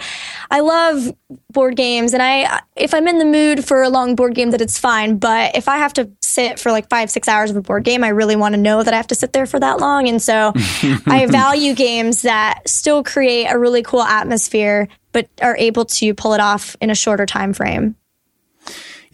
I 0.51 0.59
love 0.59 1.15
board 1.51 1.77
games, 1.77 2.13
and 2.13 2.21
I 2.21 2.61
if 2.75 2.93
I'm 2.93 3.07
in 3.07 3.17
the 3.17 3.25
mood 3.25 3.63
for 3.63 3.81
a 3.81 3.89
long 3.89 4.15
board 4.15 4.35
game, 4.35 4.51
that 4.51 4.59
it's 4.59 4.77
fine. 4.77 5.17
But 5.17 5.55
if 5.55 5.69
I 5.69 5.77
have 5.77 5.93
to 5.93 6.11
sit 6.21 6.59
for 6.59 6.71
like 6.71 6.89
five 6.89 7.09
six 7.09 7.29
hours 7.29 7.49
of 7.49 7.55
a 7.55 7.61
board 7.61 7.85
game, 7.85 8.03
I 8.03 8.09
really 8.09 8.35
want 8.35 8.55
to 8.55 8.61
know 8.61 8.83
that 8.83 8.93
I 8.93 8.97
have 8.97 9.07
to 9.07 9.15
sit 9.15 9.31
there 9.31 9.45
for 9.45 9.59
that 9.59 9.79
long, 9.79 10.09
and 10.09 10.21
so 10.21 10.51
I 11.05 11.27
value 11.29 11.73
games 11.73 12.23
that 12.23 12.67
still 12.67 13.01
create 13.01 13.47
a 13.47 13.57
really 13.57 13.81
cool 13.81 14.03
atmosphere, 14.03 14.89
but 15.13 15.29
are 15.41 15.55
able 15.55 15.85
to 15.85 16.13
pull 16.13 16.33
it 16.33 16.41
off 16.41 16.75
in 16.81 16.89
a 16.89 16.95
shorter 16.95 17.25
time 17.25 17.53
frame. 17.53 17.95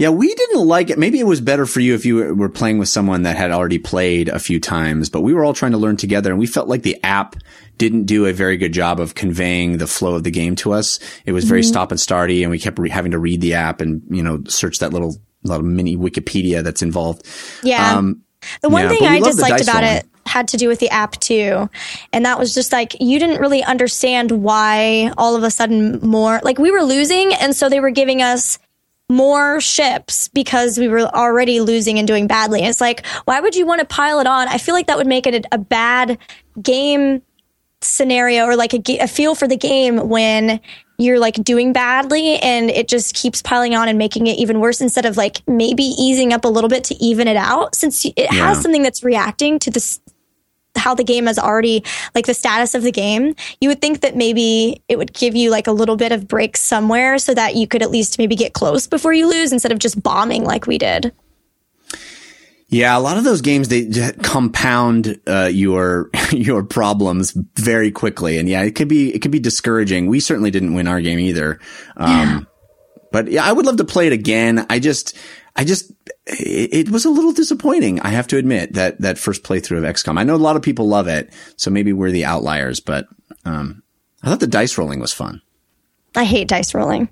Yeah, 0.01 0.09
we 0.09 0.33
didn't 0.33 0.65
like 0.65 0.89
it. 0.89 0.97
Maybe 0.97 1.19
it 1.19 1.27
was 1.27 1.41
better 1.41 1.67
for 1.67 1.79
you 1.79 1.93
if 1.93 2.07
you 2.07 2.33
were 2.33 2.49
playing 2.49 2.79
with 2.79 2.89
someone 2.89 3.21
that 3.21 3.37
had 3.37 3.51
already 3.51 3.77
played 3.77 4.29
a 4.29 4.39
few 4.39 4.59
times, 4.59 5.11
but 5.11 5.21
we 5.21 5.31
were 5.31 5.45
all 5.45 5.53
trying 5.53 5.73
to 5.73 5.77
learn 5.77 5.95
together 5.95 6.31
and 6.31 6.39
we 6.39 6.47
felt 6.47 6.67
like 6.67 6.81
the 6.81 6.97
app 7.03 7.35
didn't 7.77 8.05
do 8.05 8.25
a 8.25 8.33
very 8.33 8.57
good 8.57 8.73
job 8.73 8.99
of 8.99 9.13
conveying 9.13 9.77
the 9.77 9.85
flow 9.85 10.15
of 10.15 10.23
the 10.23 10.31
game 10.31 10.55
to 10.55 10.73
us. 10.73 10.97
It 11.23 11.33
was 11.33 11.45
very 11.45 11.61
mm-hmm. 11.61 11.67
stop 11.67 11.91
and 11.91 11.99
starty 11.99 12.41
and 12.41 12.49
we 12.49 12.57
kept 12.57 12.79
re- 12.79 12.89
having 12.89 13.11
to 13.11 13.19
read 13.19 13.41
the 13.41 13.53
app 13.53 13.79
and, 13.79 14.01
you 14.09 14.23
know, 14.23 14.41
search 14.47 14.79
that 14.79 14.91
little, 14.91 15.17
little 15.43 15.63
mini 15.63 15.95
Wikipedia 15.95 16.63
that's 16.63 16.81
involved. 16.81 17.23
Yeah. 17.61 17.95
Um, 17.95 18.23
the 18.63 18.69
one 18.69 18.85
yeah, 18.85 18.89
thing 18.89 19.03
I 19.03 19.19
disliked 19.19 19.61
about 19.61 19.83
rolling. 19.83 19.97
it 19.97 20.07
had 20.25 20.47
to 20.47 20.57
do 20.57 20.67
with 20.67 20.79
the 20.79 20.89
app 20.89 21.11
too. 21.19 21.69
And 22.11 22.25
that 22.25 22.39
was 22.39 22.55
just 22.55 22.71
like, 22.71 22.99
you 22.99 23.19
didn't 23.19 23.39
really 23.39 23.63
understand 23.63 24.31
why 24.31 25.13
all 25.15 25.35
of 25.35 25.43
a 25.43 25.51
sudden 25.51 25.99
more, 25.99 26.39
like 26.43 26.57
we 26.57 26.71
were 26.71 26.81
losing. 26.81 27.35
And 27.35 27.55
so 27.55 27.69
they 27.69 27.79
were 27.79 27.91
giving 27.91 28.23
us 28.23 28.57
more 29.11 29.61
ships 29.61 30.29
because 30.29 30.79
we 30.79 30.87
were 30.87 31.01
already 31.01 31.59
losing 31.59 31.99
and 31.99 32.07
doing 32.07 32.27
badly. 32.27 32.61
And 32.61 32.69
it's 32.69 32.81
like, 32.81 33.05
why 33.25 33.39
would 33.39 33.55
you 33.55 33.65
want 33.65 33.79
to 33.79 33.85
pile 33.85 34.19
it 34.19 34.27
on? 34.27 34.47
I 34.47 34.57
feel 34.57 34.73
like 34.73 34.87
that 34.87 34.97
would 34.97 35.07
make 35.07 35.27
it 35.27 35.45
a, 35.45 35.55
a 35.55 35.57
bad 35.57 36.17
game 36.61 37.21
scenario 37.81 38.45
or 38.45 38.55
like 38.55 38.73
a, 38.73 38.81
a 38.99 39.07
feel 39.07 39.35
for 39.35 39.47
the 39.47 39.57
game 39.57 40.07
when 40.09 40.59
you're 40.97 41.19
like 41.19 41.35
doing 41.43 41.73
badly 41.73 42.37
and 42.37 42.69
it 42.69 42.87
just 42.87 43.15
keeps 43.15 43.41
piling 43.41 43.75
on 43.75 43.87
and 43.87 43.97
making 43.97 44.27
it 44.27 44.37
even 44.37 44.59
worse 44.59 44.81
instead 44.81 45.05
of 45.05 45.17
like 45.17 45.41
maybe 45.47 45.83
easing 45.83 46.31
up 46.31 46.45
a 46.45 46.47
little 46.47 46.69
bit 46.69 46.83
to 46.83 46.95
even 47.03 47.27
it 47.27 47.37
out 47.37 47.75
since 47.75 48.05
it 48.05 48.13
yeah. 48.15 48.31
has 48.33 48.61
something 48.61 48.83
that's 48.83 49.03
reacting 49.03 49.57
to 49.57 49.71
this 49.71 49.99
how 50.81 50.95
the 50.95 51.03
game 51.03 51.27
is 51.27 51.39
already 51.39 51.83
like 52.13 52.25
the 52.25 52.33
status 52.33 52.75
of 52.75 52.83
the 52.83 52.91
game, 52.91 53.35
you 53.61 53.69
would 53.69 53.79
think 53.79 54.01
that 54.01 54.15
maybe 54.15 54.83
it 54.89 54.97
would 54.97 55.13
give 55.13 55.35
you 55.35 55.49
like 55.49 55.67
a 55.67 55.71
little 55.71 55.95
bit 55.95 56.11
of 56.11 56.27
break 56.27 56.57
somewhere 56.57 57.17
so 57.17 57.33
that 57.33 57.55
you 57.55 57.67
could 57.67 57.81
at 57.81 57.91
least 57.91 58.17
maybe 58.17 58.35
get 58.35 58.53
close 58.53 58.87
before 58.87 59.13
you 59.13 59.29
lose 59.29 59.53
instead 59.53 59.71
of 59.71 59.79
just 59.79 60.01
bombing 60.01 60.43
like 60.43 60.67
we 60.67 60.77
did. 60.77 61.13
Yeah, 62.67 62.97
a 62.97 63.01
lot 63.01 63.17
of 63.17 63.25
those 63.25 63.41
games 63.41 63.67
they 63.67 64.13
compound 64.23 65.19
uh, 65.27 65.49
your 65.51 66.09
your 66.31 66.63
problems 66.63 67.37
very 67.57 67.91
quickly, 67.91 68.37
and 68.37 68.47
yeah, 68.47 68.61
it 68.63 68.75
could 68.75 68.87
be 68.87 69.13
it 69.13 69.21
could 69.21 69.31
be 69.31 69.39
discouraging. 69.39 70.07
We 70.07 70.21
certainly 70.21 70.51
didn't 70.51 70.73
win 70.73 70.87
our 70.87 71.01
game 71.01 71.19
either, 71.19 71.59
um, 71.97 72.09
yeah. 72.09 72.39
but 73.11 73.29
yeah, 73.29 73.43
I 73.43 73.51
would 73.51 73.65
love 73.65 73.75
to 73.77 73.83
play 73.83 74.07
it 74.07 74.13
again. 74.13 74.65
I 74.69 74.79
just 74.79 75.17
I 75.55 75.65
just, 75.65 75.91
it, 76.31 76.87
it, 76.87 76.89
was 76.89 77.05
a 77.05 77.09
little 77.09 77.33
disappointing. 77.33 77.99
I 78.01 78.09
have 78.09 78.27
to 78.27 78.37
admit 78.37 78.73
that, 78.73 79.01
that 79.01 79.17
first 79.17 79.43
playthrough 79.43 79.77
of 79.77 79.83
XCOM. 79.83 80.19
I 80.19 80.23
know 80.23 80.35
a 80.35 80.37
lot 80.37 80.55
of 80.55 80.61
people 80.61 80.87
love 80.87 81.07
it, 81.07 81.33
so 81.57 81.69
maybe 81.69 81.93
we're 81.93 82.11
the 82.11 82.25
outliers, 82.25 82.79
but, 82.79 83.07
um, 83.45 83.83
I 84.23 84.29
thought 84.29 84.39
the 84.39 84.47
dice 84.47 84.77
rolling 84.77 84.99
was 84.99 85.13
fun. 85.13 85.41
I 86.15 86.25
hate 86.25 86.47
dice 86.47 86.73
rolling. 86.73 87.09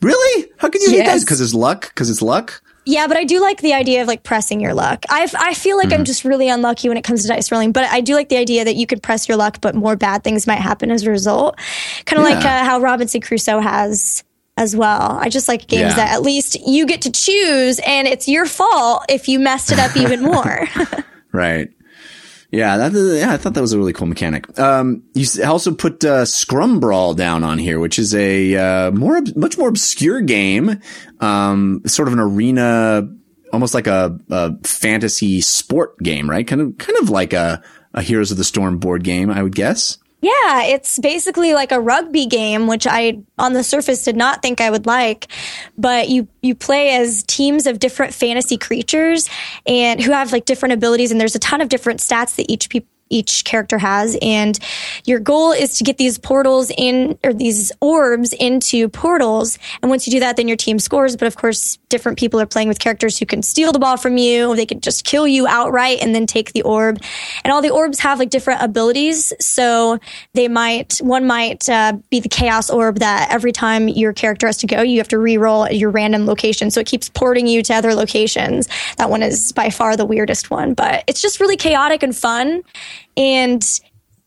Really? 0.00 0.50
How 0.58 0.68
can 0.68 0.80
you 0.82 0.90
yes. 0.90 0.98
hate 0.98 1.12
dice? 1.12 1.24
Cause 1.24 1.40
it's 1.40 1.54
luck? 1.54 1.94
Cause 1.94 2.10
it's 2.10 2.22
luck? 2.22 2.62
Yeah, 2.84 3.06
but 3.06 3.16
I 3.16 3.22
do 3.22 3.40
like 3.40 3.60
the 3.60 3.74
idea 3.74 4.02
of 4.02 4.08
like 4.08 4.24
pressing 4.24 4.60
your 4.60 4.74
luck. 4.74 5.04
I 5.08 5.30
I 5.38 5.54
feel 5.54 5.76
like 5.76 5.90
mm-hmm. 5.90 6.00
I'm 6.00 6.04
just 6.04 6.24
really 6.24 6.48
unlucky 6.48 6.88
when 6.88 6.98
it 6.98 7.04
comes 7.04 7.22
to 7.22 7.28
dice 7.28 7.52
rolling, 7.52 7.70
but 7.70 7.84
I 7.84 8.00
do 8.00 8.14
like 8.14 8.28
the 8.28 8.38
idea 8.38 8.64
that 8.64 8.74
you 8.74 8.88
could 8.88 9.02
press 9.02 9.28
your 9.28 9.36
luck, 9.36 9.60
but 9.60 9.76
more 9.76 9.94
bad 9.94 10.24
things 10.24 10.48
might 10.48 10.56
happen 10.56 10.90
as 10.90 11.04
a 11.04 11.10
result. 11.10 11.58
Kind 12.06 12.20
of 12.20 12.28
yeah. 12.28 12.34
like 12.34 12.44
uh, 12.44 12.64
how 12.64 12.80
Robinson 12.80 13.20
Crusoe 13.20 13.60
has 13.60 14.24
as 14.56 14.76
well. 14.76 15.18
I 15.20 15.28
just 15.28 15.48
like 15.48 15.66
games 15.66 15.92
yeah. 15.92 15.96
that 15.96 16.12
at 16.12 16.22
least 16.22 16.60
you 16.66 16.86
get 16.86 17.02
to 17.02 17.12
choose 17.12 17.80
and 17.86 18.06
it's 18.06 18.28
your 18.28 18.46
fault 18.46 19.04
if 19.08 19.28
you 19.28 19.38
messed 19.38 19.72
it 19.72 19.78
up 19.78 19.96
even 19.96 20.22
more. 20.22 20.68
right. 21.32 21.70
Yeah, 22.50 22.76
that 22.76 22.92
yeah, 22.92 23.32
I 23.32 23.38
thought 23.38 23.54
that 23.54 23.62
was 23.62 23.72
a 23.72 23.78
really 23.78 23.94
cool 23.94 24.06
mechanic. 24.06 24.58
Um, 24.58 25.04
you 25.14 25.26
also 25.42 25.74
put 25.74 26.04
uh, 26.04 26.24
ScrumBrawl 26.24 27.16
down 27.16 27.44
on 27.44 27.56
here, 27.56 27.80
which 27.80 27.98
is 27.98 28.14
a 28.14 28.54
uh, 28.54 28.90
more 28.90 29.22
much 29.34 29.56
more 29.56 29.68
obscure 29.68 30.20
game, 30.20 30.78
um, 31.20 31.80
sort 31.86 32.08
of 32.08 32.12
an 32.12 32.20
arena, 32.20 33.08
almost 33.54 33.72
like 33.72 33.86
a, 33.86 34.18
a, 34.28 34.52
fantasy 34.64 35.40
sport 35.40 35.98
game, 36.00 36.28
right? 36.28 36.46
Kind 36.46 36.60
of 36.60 36.76
kind 36.76 36.98
of 36.98 37.08
like 37.08 37.32
a, 37.32 37.62
a 37.94 38.02
Heroes 38.02 38.30
of 38.30 38.36
the 38.36 38.44
Storm 38.44 38.78
board 38.78 39.02
game, 39.02 39.30
I 39.30 39.42
would 39.42 39.54
guess. 39.54 39.96
Yeah, 40.22 40.62
it's 40.62 41.00
basically 41.00 41.52
like 41.52 41.72
a 41.72 41.80
rugby 41.80 42.26
game, 42.26 42.68
which 42.68 42.86
I 42.86 43.18
on 43.38 43.54
the 43.54 43.64
surface 43.64 44.04
did 44.04 44.14
not 44.16 44.40
think 44.40 44.60
I 44.60 44.70
would 44.70 44.86
like. 44.86 45.26
But 45.76 46.08
you 46.10 46.28
you 46.42 46.54
play 46.54 46.94
as 46.94 47.24
teams 47.24 47.66
of 47.66 47.80
different 47.80 48.14
fantasy 48.14 48.56
creatures 48.56 49.28
and 49.66 50.00
who 50.00 50.12
have 50.12 50.30
like 50.30 50.44
different 50.44 50.74
abilities, 50.74 51.10
and 51.10 51.20
there's 51.20 51.34
a 51.34 51.40
ton 51.40 51.60
of 51.60 51.68
different 51.68 51.98
stats 51.98 52.36
that 52.36 52.48
each 52.48 52.70
pe- 52.70 52.82
each 53.12 53.44
character 53.44 53.78
has. 53.78 54.16
And 54.20 54.58
your 55.04 55.20
goal 55.20 55.52
is 55.52 55.78
to 55.78 55.84
get 55.84 55.98
these 55.98 56.18
portals 56.18 56.70
in 56.76 57.18
or 57.22 57.32
these 57.32 57.72
orbs 57.80 58.32
into 58.32 58.88
portals. 58.88 59.58
And 59.82 59.90
once 59.90 60.06
you 60.06 60.12
do 60.12 60.20
that, 60.20 60.36
then 60.36 60.48
your 60.48 60.56
team 60.56 60.78
scores. 60.78 61.16
But 61.16 61.28
of 61.28 61.36
course, 61.36 61.78
different 61.88 62.18
people 62.18 62.40
are 62.40 62.46
playing 62.46 62.68
with 62.68 62.78
characters 62.78 63.18
who 63.18 63.26
can 63.26 63.42
steal 63.42 63.72
the 63.72 63.78
ball 63.78 63.96
from 63.96 64.16
you. 64.16 64.56
They 64.56 64.66
can 64.66 64.80
just 64.80 65.04
kill 65.04 65.28
you 65.28 65.46
outright 65.46 65.98
and 66.00 66.14
then 66.14 66.26
take 66.26 66.52
the 66.52 66.62
orb. 66.62 67.00
And 67.44 67.52
all 67.52 67.62
the 67.62 67.70
orbs 67.70 68.00
have 68.00 68.18
like 68.18 68.30
different 68.30 68.62
abilities. 68.62 69.32
So 69.40 69.98
they 70.32 70.48
might, 70.48 70.98
one 70.98 71.26
might 71.26 71.68
uh, 71.68 71.94
be 72.10 72.20
the 72.20 72.28
chaos 72.28 72.70
orb 72.70 72.98
that 73.00 73.28
every 73.30 73.52
time 73.52 73.88
your 73.88 74.12
character 74.12 74.46
has 74.46 74.56
to 74.58 74.66
go, 74.66 74.82
you 74.82 74.98
have 74.98 75.08
to 75.08 75.18
re-roll 75.18 75.68
your 75.70 75.90
random 75.90 76.26
location. 76.26 76.70
So 76.70 76.80
it 76.80 76.86
keeps 76.86 77.08
porting 77.08 77.46
you 77.46 77.62
to 77.64 77.74
other 77.74 77.94
locations. 77.94 78.68
That 78.96 79.10
one 79.10 79.22
is 79.22 79.52
by 79.52 79.70
far 79.70 79.96
the 79.96 80.06
weirdest 80.06 80.50
one, 80.50 80.74
but 80.74 81.04
it's 81.06 81.20
just 81.20 81.40
really 81.40 81.56
chaotic 81.56 82.02
and 82.02 82.16
fun. 82.16 82.62
And 83.16 83.64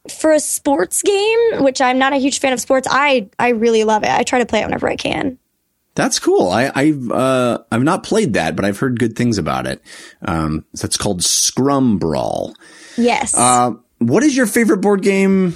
for 0.09 0.31
a 0.31 0.39
sports 0.39 1.01
game, 1.01 1.63
which 1.63 1.81
I'm 1.81 1.97
not 1.97 2.13
a 2.13 2.17
huge 2.17 2.39
fan 2.39 2.53
of 2.53 2.59
sports, 2.59 2.87
I 2.89 3.29
I 3.39 3.49
really 3.49 3.83
love 3.83 4.03
it. 4.03 4.09
I 4.09 4.23
try 4.23 4.39
to 4.39 4.45
play 4.45 4.61
it 4.61 4.65
whenever 4.65 4.87
I 4.87 4.95
can. 4.95 5.39
That's 5.95 6.19
cool. 6.19 6.49
I, 6.49 6.71
I've 6.75 7.09
uh, 7.09 7.59
I've 7.71 7.83
not 7.83 8.03
played 8.03 8.33
that, 8.33 8.55
but 8.55 8.65
I've 8.65 8.77
heard 8.77 8.99
good 8.99 9.15
things 9.15 9.37
about 9.37 9.65
it. 9.65 9.81
Um, 10.21 10.65
that's 10.73 10.97
called 10.97 11.21
ScrumBrawl. 11.21 12.53
Yes. 12.97 13.35
Uh, 13.35 13.75
what 13.99 14.23
is 14.23 14.35
your 14.35 14.45
favorite 14.45 14.79
board 14.81 15.01
game 15.01 15.55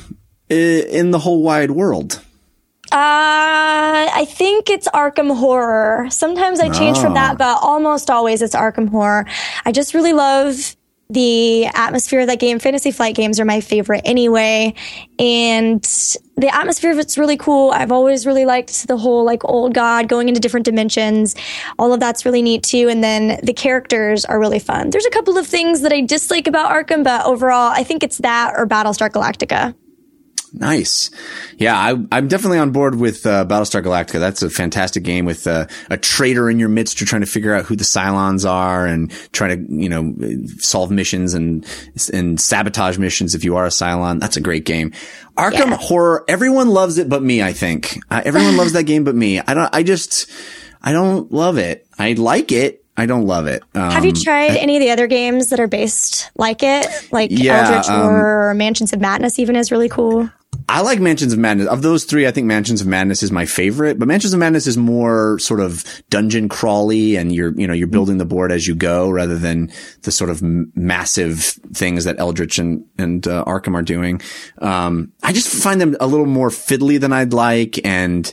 in 0.49 1.11
the 1.11 1.19
whole 1.19 1.43
wide 1.43 1.71
world? 1.71 2.21
Uh, 2.91 4.09
I 4.11 4.25
think 4.27 4.69
it's 4.69 4.87
Arkham 4.87 5.37
Horror. 5.37 6.07
Sometimes 6.09 6.59
I 6.59 6.69
change 6.69 6.97
oh. 6.97 7.01
from 7.01 7.13
that, 7.13 7.33
ah. 7.33 7.35
but 7.35 7.67
almost 7.67 8.09
always 8.09 8.41
it's 8.41 8.55
Arkham 8.55 8.89
Horror. 8.89 9.27
I 9.65 9.71
just 9.71 9.93
really 9.93 10.13
love 10.13 10.75
the 11.09 11.65
atmosphere 11.65 12.19
of 12.19 12.27
that 12.27 12.39
game. 12.39 12.59
Fantasy 12.59 12.91
Flight 12.91 13.15
games 13.15 13.39
are 13.39 13.45
my 13.45 13.61
favorite 13.61 14.01
anyway. 14.05 14.75
And 15.17 15.81
the 16.37 16.53
atmosphere 16.53 16.91
of 16.91 16.99
it's 16.99 17.17
really 17.17 17.35
cool. 17.35 17.71
I've 17.71 17.91
always 17.91 18.27
really 18.27 18.45
liked 18.45 18.87
the 18.87 18.97
whole 18.97 19.25
like 19.25 19.43
old 19.43 19.73
god 19.73 20.07
going 20.07 20.29
into 20.29 20.39
different 20.39 20.65
dimensions. 20.65 21.35
All 21.79 21.93
of 21.93 21.99
that's 21.99 22.25
really 22.25 22.43
neat 22.43 22.61
too. 22.61 22.89
And 22.89 23.03
then 23.03 23.39
the 23.41 23.53
characters 23.53 24.23
are 24.25 24.39
really 24.39 24.59
fun. 24.59 24.91
There's 24.91 25.05
a 25.05 25.09
couple 25.09 25.37
of 25.37 25.47
things 25.47 25.81
that 25.81 25.91
I 25.91 26.01
dislike 26.01 26.47
about 26.47 26.71
Arkham, 26.71 27.03
but 27.03 27.25
overall, 27.25 27.71
I 27.73 27.83
think 27.83 28.03
it's 28.03 28.19
that 28.19 28.53
or 28.55 28.67
Battlestar 28.67 29.09
Galactica. 29.09 29.73
Nice. 30.53 31.11
Yeah, 31.57 31.77
I, 31.77 32.17
am 32.17 32.27
definitely 32.27 32.59
on 32.59 32.71
board 32.71 32.95
with 32.95 33.25
uh, 33.25 33.45
Battlestar 33.45 33.83
Galactica. 33.83 34.19
That's 34.19 34.41
a 34.41 34.49
fantastic 34.49 35.03
game 35.03 35.25
with 35.25 35.45
uh, 35.47 35.67
a 35.89 35.97
traitor 35.97 36.49
in 36.49 36.59
your 36.59 36.69
midst. 36.69 36.99
You're 36.99 37.07
trying 37.07 37.21
to 37.21 37.27
figure 37.27 37.53
out 37.53 37.65
who 37.65 37.75
the 37.75 37.83
Cylons 37.83 38.49
are 38.49 38.85
and 38.85 39.11
trying 39.31 39.67
to, 39.67 39.73
you 39.73 39.89
know, 39.89 40.15
solve 40.57 40.91
missions 40.91 41.33
and 41.33 41.65
and 42.13 42.39
sabotage 42.39 42.97
missions 42.97 43.35
if 43.35 43.43
you 43.43 43.55
are 43.57 43.65
a 43.65 43.69
Cylon. 43.69 44.19
That's 44.19 44.37
a 44.37 44.41
great 44.41 44.65
game. 44.65 44.91
Arkham 45.37 45.69
yeah. 45.69 45.77
Horror. 45.77 46.25
Everyone 46.27 46.69
loves 46.69 46.97
it, 46.97 47.09
but 47.09 47.21
me. 47.21 47.41
I 47.43 47.53
think 47.53 47.99
uh, 48.09 48.21
everyone 48.25 48.57
loves 48.57 48.73
that 48.73 48.83
game, 48.83 49.03
but 49.03 49.15
me. 49.15 49.39
I 49.39 49.53
don't. 49.53 49.69
I 49.73 49.83
just. 49.83 50.29
I 50.81 50.93
don't 50.93 51.31
love 51.31 51.57
it. 51.57 51.85
I 51.97 52.13
like 52.13 52.53
it. 52.53 52.85
I 52.99 53.05
don't 53.05 53.25
love 53.25 53.47
it. 53.47 53.63
Um, 53.75 53.91
Have 53.91 54.03
you 54.03 54.11
tried 54.11 54.57
any 54.57 54.75
of 54.75 54.81
the 54.81 54.91
other 54.91 55.07
games 55.07 55.51
that 55.51 55.59
are 55.61 55.69
based 55.69 56.31
like 56.35 56.63
it? 56.63 56.85
Like 57.13 57.31
yeah, 57.31 57.65
Eldritch 57.65 57.89
um, 57.89 58.01
Horror 58.01 58.49
or 58.49 58.53
Mansions 58.53 58.91
of 58.91 58.99
Madness 58.99 59.39
even 59.39 59.55
is 59.55 59.71
really 59.71 59.87
cool. 59.87 60.29
I 60.69 60.81
like 60.81 60.99
Mansions 60.99 61.33
of 61.33 61.39
Madness. 61.39 61.67
Of 61.67 61.81
those 61.81 62.03
three, 62.03 62.27
I 62.27 62.31
think 62.31 62.45
Mansions 62.45 62.79
of 62.79 62.85
Madness 62.85 63.23
is 63.23 63.31
my 63.31 63.47
favorite. 63.47 63.97
But 63.97 64.07
Mansions 64.07 64.33
of 64.33 64.39
Madness 64.39 64.67
is 64.67 64.77
more 64.77 65.39
sort 65.39 65.61
of 65.61 65.83
dungeon 66.11 66.47
crawly, 66.47 67.15
and 67.15 67.33
you're 67.33 67.59
you 67.59 67.65
know 67.65 67.73
you're 67.73 67.87
building 67.87 68.19
the 68.19 68.25
board 68.25 68.51
as 68.51 68.67
you 68.67 68.75
go, 68.75 69.09
rather 69.09 69.35
than 69.35 69.71
the 70.03 70.11
sort 70.11 70.29
of 70.29 70.43
massive 70.43 71.57
things 71.73 72.03
that 72.03 72.19
Eldritch 72.19 72.59
and 72.59 72.85
and 72.99 73.27
uh, 73.27 73.43
Arkham 73.45 73.73
are 73.73 73.81
doing. 73.81 74.21
Um, 74.59 75.11
I 75.23 75.33
just 75.33 75.47
find 75.47 75.81
them 75.81 75.97
a 75.99 76.05
little 76.05 76.27
more 76.27 76.49
fiddly 76.49 76.99
than 76.99 77.13
I'd 77.13 77.33
like, 77.33 77.83
and 77.83 78.31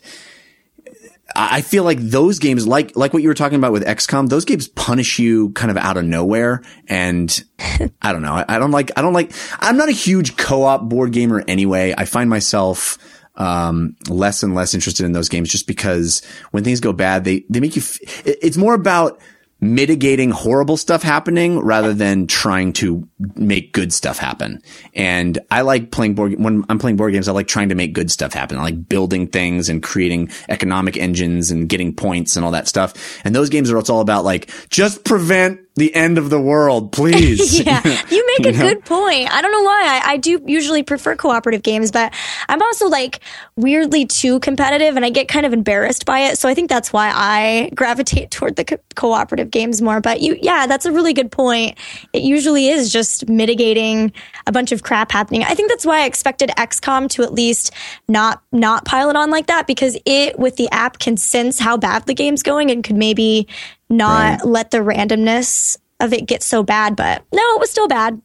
I 1.38 1.60
feel 1.60 1.84
like 1.84 1.98
those 1.98 2.38
games, 2.38 2.66
like 2.66 2.96
like 2.96 3.12
what 3.12 3.22
you 3.22 3.28
were 3.28 3.34
talking 3.34 3.58
about 3.58 3.72
with 3.72 3.84
XCOM, 3.84 4.28
those 4.28 4.44
games 4.44 4.68
punish 4.68 5.18
you 5.18 5.50
kind 5.50 5.70
of 5.70 5.76
out 5.76 5.96
of 5.96 6.04
nowhere, 6.04 6.62
and 6.88 7.44
I 8.02 8.12
don't 8.12 8.22
know. 8.22 8.32
I, 8.32 8.44
I, 8.48 8.58
don't 8.58 8.70
like. 8.70 8.90
I 8.96 9.02
don't 9.02 9.12
like. 9.12 9.32
I'm 9.60 9.76
not 9.76 9.88
a 9.88 9.92
huge 9.92 10.36
co-op 10.36 10.88
board 10.88 11.12
gamer 11.12 11.44
anyway. 11.46 11.94
I 11.96 12.06
find 12.06 12.30
myself 12.30 12.98
um, 13.36 13.96
less 14.08 14.42
and 14.42 14.54
less 14.54 14.74
interested 14.74 15.04
in 15.04 15.12
those 15.12 15.28
games 15.28 15.50
just 15.50 15.66
because 15.66 16.22
when 16.50 16.64
things 16.64 16.80
go 16.80 16.92
bad, 16.92 17.24
they 17.24 17.44
they 17.50 17.60
make 17.60 17.76
you. 17.76 17.82
F- 17.82 17.98
it's 18.24 18.56
more 18.56 18.74
about 18.74 19.20
mitigating 19.60 20.30
horrible 20.30 20.76
stuff 20.76 21.02
happening 21.02 21.58
rather 21.60 21.94
than 21.94 22.26
trying 22.26 22.72
to 22.74 23.08
make 23.36 23.72
good 23.72 23.92
stuff 23.92 24.18
happen. 24.18 24.62
And 24.94 25.38
I 25.50 25.62
like 25.62 25.90
playing 25.90 26.14
board, 26.14 26.34
when 26.38 26.64
I'm 26.68 26.78
playing 26.78 26.96
board 26.96 27.12
games, 27.12 27.26
I 27.26 27.32
like 27.32 27.48
trying 27.48 27.70
to 27.70 27.74
make 27.74 27.94
good 27.94 28.10
stuff 28.10 28.34
happen. 28.34 28.58
I 28.58 28.62
like 28.62 28.88
building 28.88 29.26
things 29.26 29.68
and 29.68 29.82
creating 29.82 30.30
economic 30.48 30.96
engines 30.98 31.50
and 31.50 31.68
getting 31.68 31.94
points 31.94 32.36
and 32.36 32.44
all 32.44 32.50
that 32.52 32.68
stuff. 32.68 32.92
And 33.24 33.34
those 33.34 33.48
games 33.48 33.70
are, 33.70 33.78
it's 33.78 33.90
all 33.90 34.02
about 34.02 34.24
like, 34.24 34.50
just 34.68 35.04
prevent 35.04 35.60
the 35.76 35.94
end 35.94 36.16
of 36.16 36.30
the 36.30 36.40
world, 36.40 36.90
please. 36.90 37.60
yeah, 37.66 37.82
you 38.10 38.26
make 38.38 38.54
a 38.54 38.58
good 38.58 38.82
point. 38.84 39.30
I 39.30 39.42
don't 39.42 39.52
know 39.52 39.62
why. 39.62 40.00
I, 40.02 40.12
I, 40.12 40.16
do 40.16 40.42
usually 40.46 40.82
prefer 40.82 41.14
cooperative 41.14 41.62
games, 41.62 41.92
but 41.92 42.14
I'm 42.48 42.62
also 42.62 42.88
like 42.88 43.20
weirdly 43.56 44.06
too 44.06 44.40
competitive 44.40 44.96
and 44.96 45.04
I 45.04 45.10
get 45.10 45.28
kind 45.28 45.44
of 45.44 45.52
embarrassed 45.52 46.06
by 46.06 46.20
it. 46.20 46.38
So 46.38 46.48
I 46.48 46.54
think 46.54 46.70
that's 46.70 46.94
why 46.94 47.12
I 47.14 47.70
gravitate 47.74 48.30
toward 48.30 48.56
the 48.56 48.64
co- 48.64 48.78
cooperative 48.94 49.50
games 49.50 49.82
more. 49.82 50.00
But 50.00 50.22
you, 50.22 50.38
yeah, 50.40 50.66
that's 50.66 50.86
a 50.86 50.92
really 50.92 51.12
good 51.12 51.30
point. 51.30 51.76
It 52.14 52.22
usually 52.22 52.68
is 52.68 52.90
just 52.90 53.28
mitigating 53.28 54.12
a 54.46 54.52
bunch 54.52 54.72
of 54.72 54.82
crap 54.82 55.12
happening. 55.12 55.44
I 55.44 55.54
think 55.54 55.68
that's 55.68 55.84
why 55.84 56.00
I 56.00 56.06
expected 56.06 56.48
XCOM 56.56 57.10
to 57.10 57.22
at 57.22 57.34
least 57.34 57.70
not, 58.08 58.42
not 58.50 58.86
pile 58.86 59.10
it 59.10 59.16
on 59.16 59.30
like 59.30 59.48
that 59.48 59.66
because 59.66 59.98
it 60.06 60.38
with 60.38 60.56
the 60.56 60.70
app 60.70 60.98
can 60.98 61.18
sense 61.18 61.58
how 61.58 61.76
bad 61.76 62.06
the 62.06 62.14
game's 62.14 62.42
going 62.42 62.70
and 62.70 62.82
could 62.82 62.96
maybe 62.96 63.46
not 63.88 64.40
right. 64.40 64.44
let 64.44 64.70
the 64.70 64.78
randomness 64.78 65.76
of 66.00 66.12
it 66.12 66.26
get 66.26 66.42
so 66.42 66.62
bad. 66.62 66.96
But 66.96 67.24
no, 67.32 67.42
it 67.54 67.60
was 67.60 67.70
still 67.70 67.88
bad. 67.88 68.20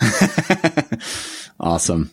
awesome. 1.60 2.10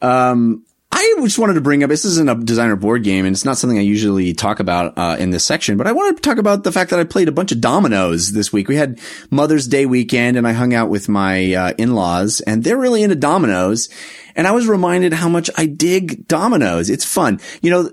Um, 0.00 0.64
I 0.92 1.14
just 1.20 1.38
wanted 1.38 1.54
to 1.54 1.60
bring 1.60 1.84
up 1.84 1.90
this 1.90 2.06
isn't 2.06 2.30
a 2.30 2.34
designer 2.36 2.74
board 2.74 3.02
game 3.04 3.26
and 3.26 3.34
it's 3.34 3.44
not 3.44 3.58
something 3.58 3.78
I 3.78 3.82
usually 3.82 4.32
talk 4.32 4.60
about 4.60 4.96
uh, 4.96 5.16
in 5.18 5.28
this 5.28 5.44
section, 5.44 5.76
but 5.76 5.86
I 5.86 5.92
wanted 5.92 6.16
to 6.16 6.22
talk 6.22 6.38
about 6.38 6.64
the 6.64 6.72
fact 6.72 6.88
that 6.88 6.98
I 6.98 7.04
played 7.04 7.28
a 7.28 7.32
bunch 7.32 7.52
of 7.52 7.60
dominoes 7.60 8.32
this 8.32 8.50
week. 8.50 8.66
We 8.66 8.76
had 8.76 8.98
Mother's 9.30 9.68
Day 9.68 9.84
weekend 9.84 10.38
and 10.38 10.48
I 10.48 10.52
hung 10.52 10.72
out 10.72 10.88
with 10.88 11.08
my 11.08 11.52
uh, 11.52 11.72
in-laws 11.76 12.40
and 12.40 12.64
they're 12.64 12.78
really 12.78 13.02
into 13.02 13.14
dominoes. 13.14 13.90
And 14.36 14.46
I 14.46 14.52
was 14.52 14.66
reminded 14.66 15.12
how 15.12 15.28
much 15.28 15.50
I 15.58 15.66
dig 15.66 16.26
dominoes. 16.28 16.88
It's 16.88 17.04
fun. 17.04 17.40
You 17.60 17.70
know, 17.70 17.90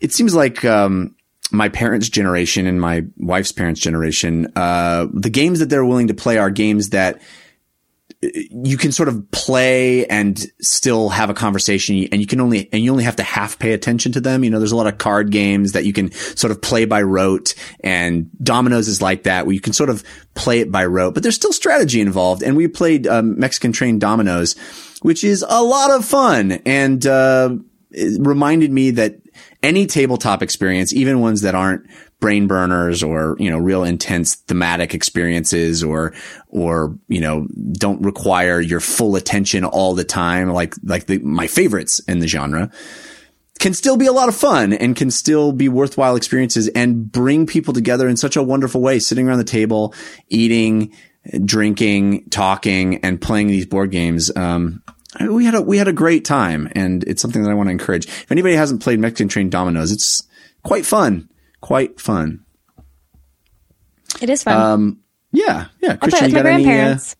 it 0.00 0.12
seems 0.12 0.34
like 0.34 0.64
um, 0.64 1.16
my 1.50 1.68
parents' 1.68 2.08
generation 2.08 2.66
and 2.66 2.80
my 2.80 3.04
wife's 3.16 3.52
parents' 3.52 3.80
generation, 3.80 4.52
uh, 4.56 5.06
the 5.12 5.30
games 5.30 5.60
that 5.60 5.70
they're 5.70 5.84
willing 5.84 6.08
to 6.08 6.14
play 6.14 6.38
are 6.38 6.50
games 6.50 6.90
that 6.90 7.20
you 8.20 8.76
can 8.76 8.90
sort 8.90 9.08
of 9.08 9.30
play 9.30 10.04
and 10.06 10.44
still 10.60 11.08
have 11.08 11.30
a 11.30 11.34
conversation 11.34 12.04
and 12.10 12.20
you 12.20 12.26
can 12.26 12.40
only, 12.40 12.68
and 12.72 12.82
you 12.82 12.90
only 12.90 13.04
have 13.04 13.14
to 13.14 13.22
half 13.22 13.60
pay 13.60 13.72
attention 13.72 14.10
to 14.10 14.20
them. 14.20 14.42
You 14.42 14.50
know, 14.50 14.58
there's 14.58 14.72
a 14.72 14.76
lot 14.76 14.88
of 14.88 14.98
card 14.98 15.30
games 15.30 15.72
that 15.72 15.84
you 15.84 15.92
can 15.92 16.10
sort 16.10 16.50
of 16.50 16.60
play 16.60 16.84
by 16.84 17.02
rote 17.02 17.54
and 17.80 18.28
dominoes 18.42 18.88
is 18.88 19.00
like 19.00 19.22
that 19.22 19.46
where 19.46 19.54
you 19.54 19.60
can 19.60 19.72
sort 19.72 19.88
of 19.88 20.02
play 20.34 20.58
it 20.58 20.72
by 20.72 20.84
rote, 20.84 21.14
but 21.14 21.22
there's 21.22 21.36
still 21.36 21.52
strategy 21.52 22.00
involved. 22.00 22.42
And 22.42 22.56
we 22.56 22.66
played, 22.66 23.06
um, 23.06 23.38
Mexican 23.38 23.70
trained 23.70 24.00
dominoes, 24.00 24.56
which 25.02 25.22
is 25.22 25.44
a 25.48 25.62
lot 25.62 25.92
of 25.92 26.04
fun 26.04 26.52
and, 26.66 27.06
uh, 27.06 27.50
reminded 28.18 28.72
me 28.72 28.90
that 28.92 29.20
any 29.62 29.86
tabletop 29.86 30.42
experience, 30.42 30.92
even 30.92 31.20
ones 31.20 31.40
that 31.42 31.54
aren't 31.54 31.86
brain 32.20 32.46
burners 32.46 33.02
or, 33.02 33.36
you 33.38 33.50
know, 33.50 33.58
real 33.58 33.84
intense 33.84 34.34
thematic 34.34 34.94
experiences 34.94 35.82
or, 35.82 36.14
or, 36.48 36.96
you 37.08 37.20
know, 37.20 37.46
don't 37.72 38.02
require 38.02 38.60
your 38.60 38.80
full 38.80 39.16
attention 39.16 39.64
all 39.64 39.94
the 39.94 40.04
time, 40.04 40.50
like, 40.50 40.74
like 40.82 41.06
the, 41.06 41.18
my 41.18 41.46
favorites 41.46 42.00
in 42.00 42.18
the 42.18 42.28
genre 42.28 42.70
can 43.58 43.74
still 43.74 43.96
be 43.96 44.06
a 44.06 44.12
lot 44.12 44.28
of 44.28 44.36
fun 44.36 44.72
and 44.72 44.94
can 44.94 45.10
still 45.10 45.52
be 45.52 45.68
worthwhile 45.68 46.16
experiences 46.16 46.68
and 46.68 47.10
bring 47.10 47.46
people 47.46 47.74
together 47.74 48.08
in 48.08 48.16
such 48.16 48.36
a 48.36 48.42
wonderful 48.42 48.80
way, 48.80 48.98
sitting 48.98 49.28
around 49.28 49.38
the 49.38 49.44
table, 49.44 49.94
eating, 50.28 50.92
drinking, 51.44 52.28
talking, 52.30 52.98
and 53.04 53.20
playing 53.20 53.48
these 53.48 53.66
board 53.66 53.90
games. 53.90 54.34
Um, 54.36 54.82
we 55.20 55.44
had 55.44 55.54
a 55.54 55.62
we 55.62 55.78
had 55.78 55.88
a 55.88 55.92
great 55.92 56.24
time, 56.24 56.68
and 56.74 57.02
it's 57.04 57.22
something 57.22 57.42
that 57.42 57.50
I 57.50 57.54
want 57.54 57.68
to 57.68 57.72
encourage. 57.72 58.06
If 58.06 58.30
anybody 58.30 58.54
hasn't 58.54 58.82
played 58.82 58.98
Mexican 58.98 59.28
Train 59.28 59.50
Dominoes, 59.50 59.90
it's 59.90 60.22
quite 60.62 60.84
fun, 60.84 61.28
quite 61.60 62.00
fun. 62.00 62.44
It 64.20 64.30
is 64.30 64.42
fun. 64.42 64.56
Um, 64.56 65.00
yeah, 65.32 65.66
yeah. 65.80 65.96
Christian, 65.96 66.28
you 66.28 66.34
got 66.34 66.46
any? 66.46 66.68
Uh, 66.68 66.98
have 66.98 67.16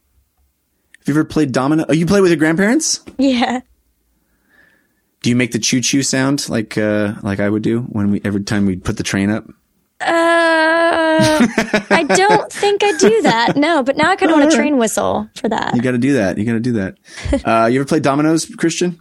you 1.07 1.15
ever 1.15 1.25
played 1.25 1.53
domino? 1.53 1.87
Oh, 1.89 1.93
you 1.93 2.05
play 2.07 2.21
with 2.21 2.31
your 2.31 2.39
grandparents? 2.39 3.03
Yeah. 3.17 3.61
Do 5.23 5.31
you 5.31 5.37
make 5.37 5.53
the 5.53 5.59
choo 5.59 5.81
choo 5.81 6.03
sound 6.03 6.49
like 6.49 6.77
uh, 6.77 7.15
like 7.23 7.41
I 7.41 7.49
would 7.49 7.63
do 7.63 7.81
when 7.83 8.11
we 8.11 8.21
every 8.25 8.45
time 8.45 8.67
we 8.67 8.77
put 8.77 8.99
the 8.99 9.03
train 9.03 9.31
up? 9.31 9.47
Uh, 10.01 10.58
I 11.91 12.05
don't 12.09 12.53
think 12.53 12.83
I 12.83 12.97
do 12.99 13.23
that. 13.23 13.57
No, 13.57 13.83
but 13.83 13.97
now 13.97 14.11
I 14.11 14.17
kind 14.17 14.31
of 14.31 14.39
want 14.39 14.53
a 14.53 14.57
train 14.57 14.79
whistle 14.79 15.29
for 15.35 15.49
that. 15.49 15.75
You 15.75 15.83
got 15.83 15.93
to 15.93 15.99
do 15.99 16.15
that. 16.15 16.39
You 16.39 16.45
got 16.45 16.53
to 16.53 16.61
do 16.61 16.73
that. 16.73 16.99
Uh, 17.49 17.67
you 17.67 17.81
ever 17.81 17.87
play 17.87 18.01
dominoes, 18.01 18.47
Christian? 18.57 19.01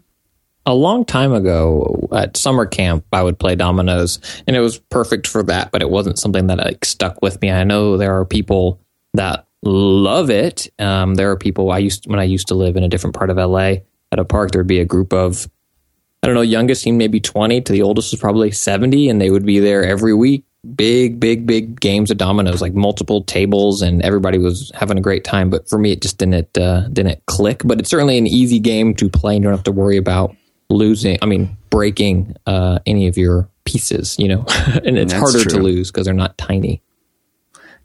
A 0.65 0.73
long 0.73 1.05
time 1.05 1.33
ago 1.33 2.07
at 2.11 2.37
summer 2.37 2.65
camp, 2.65 3.05
I 3.11 3.23
would 3.23 3.39
play 3.39 3.55
dominoes, 3.55 4.19
and 4.45 4.55
it 4.55 4.59
was 4.59 4.79
perfect 4.79 5.27
for 5.27 5.43
that. 5.43 5.71
But 5.71 5.81
it 5.81 5.89
wasn't 5.89 6.19
something 6.19 6.47
that 6.47 6.57
like 6.57 6.85
stuck 6.85 7.21
with 7.21 7.41
me. 7.41 7.51
I 7.51 7.63
know 7.63 7.97
there 7.97 8.17
are 8.19 8.25
people 8.25 8.79
that 9.13 9.47
love 9.63 10.29
it. 10.29 10.69
Um, 10.79 11.15
there 11.15 11.31
are 11.31 11.37
people 11.37 11.71
I 11.71 11.79
used 11.79 12.05
when 12.07 12.19
I 12.19 12.23
used 12.23 12.49
to 12.49 12.55
live 12.55 12.75
in 12.75 12.83
a 12.83 12.89
different 12.89 13.15
part 13.15 13.29
of 13.29 13.37
LA 13.37 13.77
at 14.11 14.19
a 14.19 14.25
park. 14.25 14.51
There'd 14.51 14.67
be 14.67 14.79
a 14.79 14.85
group 14.85 15.13
of 15.13 15.49
I 16.23 16.27
don't 16.27 16.35
know, 16.35 16.41
youngest 16.41 16.81
seemed 16.81 16.97
maybe 16.97 17.19
20 17.19 17.61
to 17.61 17.71
the 17.71 17.83
oldest 17.83 18.11
was 18.11 18.19
probably 18.19 18.51
70, 18.51 19.09
and 19.09 19.21
they 19.21 19.29
would 19.29 19.45
be 19.45 19.59
there 19.59 19.85
every 19.85 20.13
week. 20.13 20.43
Big, 20.75 21.19
big, 21.19 21.45
big 21.45 21.79
games 21.79 22.11
of 22.11 22.17
dominoes, 22.17 22.61
like 22.61 22.73
multiple 22.73 23.23
tables, 23.23 23.81
and 23.81 24.01
everybody 24.01 24.37
was 24.37 24.71
having 24.73 24.97
a 24.97 25.01
great 25.01 25.23
time. 25.23 25.49
But 25.49 25.69
for 25.69 25.77
me, 25.77 25.91
it 25.91 26.01
just 26.01 26.17
didn't 26.17 26.57
uh, 26.57 26.87
didn't 26.89 27.25
click. 27.25 27.61
But 27.63 27.79
it's 27.79 27.89
certainly 27.89 28.17
an 28.17 28.27
easy 28.27 28.59
game 28.59 28.93
to 28.95 29.09
play. 29.09 29.35
And 29.35 29.43
you 29.43 29.49
don't 29.49 29.57
have 29.57 29.63
to 29.65 29.71
worry 29.71 29.97
about 29.97 30.35
losing. 30.69 31.19
I 31.21 31.25
mean, 31.25 31.55
breaking 31.69 32.35
uh, 32.45 32.79
any 32.85 33.07
of 33.07 33.17
your 33.17 33.49
pieces. 33.65 34.17
You 34.19 34.29
know, 34.29 34.45
and 34.83 34.97
it's 34.97 35.13
That's 35.13 35.21
harder 35.21 35.43
true. 35.49 35.57
to 35.57 35.63
lose 35.63 35.91
because 35.91 36.05
they're 36.05 36.13
not 36.13 36.37
tiny. 36.37 36.81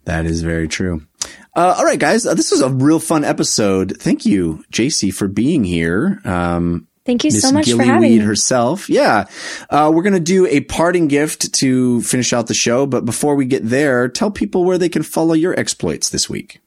That 0.04 0.26
is 0.26 0.42
very 0.42 0.66
true. 0.66 1.06
Uh, 1.54 1.74
all 1.78 1.84
right, 1.84 2.00
guys, 2.00 2.26
uh, 2.26 2.34
this 2.34 2.50
was 2.50 2.62
a 2.62 2.70
real 2.70 2.98
fun 2.98 3.24
episode. 3.24 3.96
Thank 4.00 4.24
you, 4.26 4.64
Jaycie, 4.72 5.14
for 5.14 5.28
being 5.28 5.62
here. 5.64 6.20
Um, 6.24 6.88
Thank 7.04 7.24
you 7.24 7.32
Ms. 7.32 7.42
so 7.42 7.52
much 7.52 7.66
Gilly 7.66 7.78
for 7.78 7.84
having 7.84 8.12
me. 8.12 8.18
herself. 8.18 8.88
Yeah. 8.88 9.24
Uh, 9.68 9.90
we're 9.92 10.02
going 10.02 10.12
to 10.14 10.20
do 10.20 10.46
a 10.46 10.60
parting 10.60 11.08
gift 11.08 11.52
to 11.54 12.00
finish 12.02 12.32
out 12.32 12.46
the 12.46 12.54
show. 12.54 12.86
But 12.86 13.04
before 13.04 13.34
we 13.34 13.44
get 13.44 13.68
there, 13.68 14.08
tell 14.08 14.30
people 14.30 14.64
where 14.64 14.78
they 14.78 14.88
can 14.88 15.02
follow 15.02 15.34
your 15.34 15.58
exploits 15.58 16.10
this 16.10 16.30
week. 16.30 16.60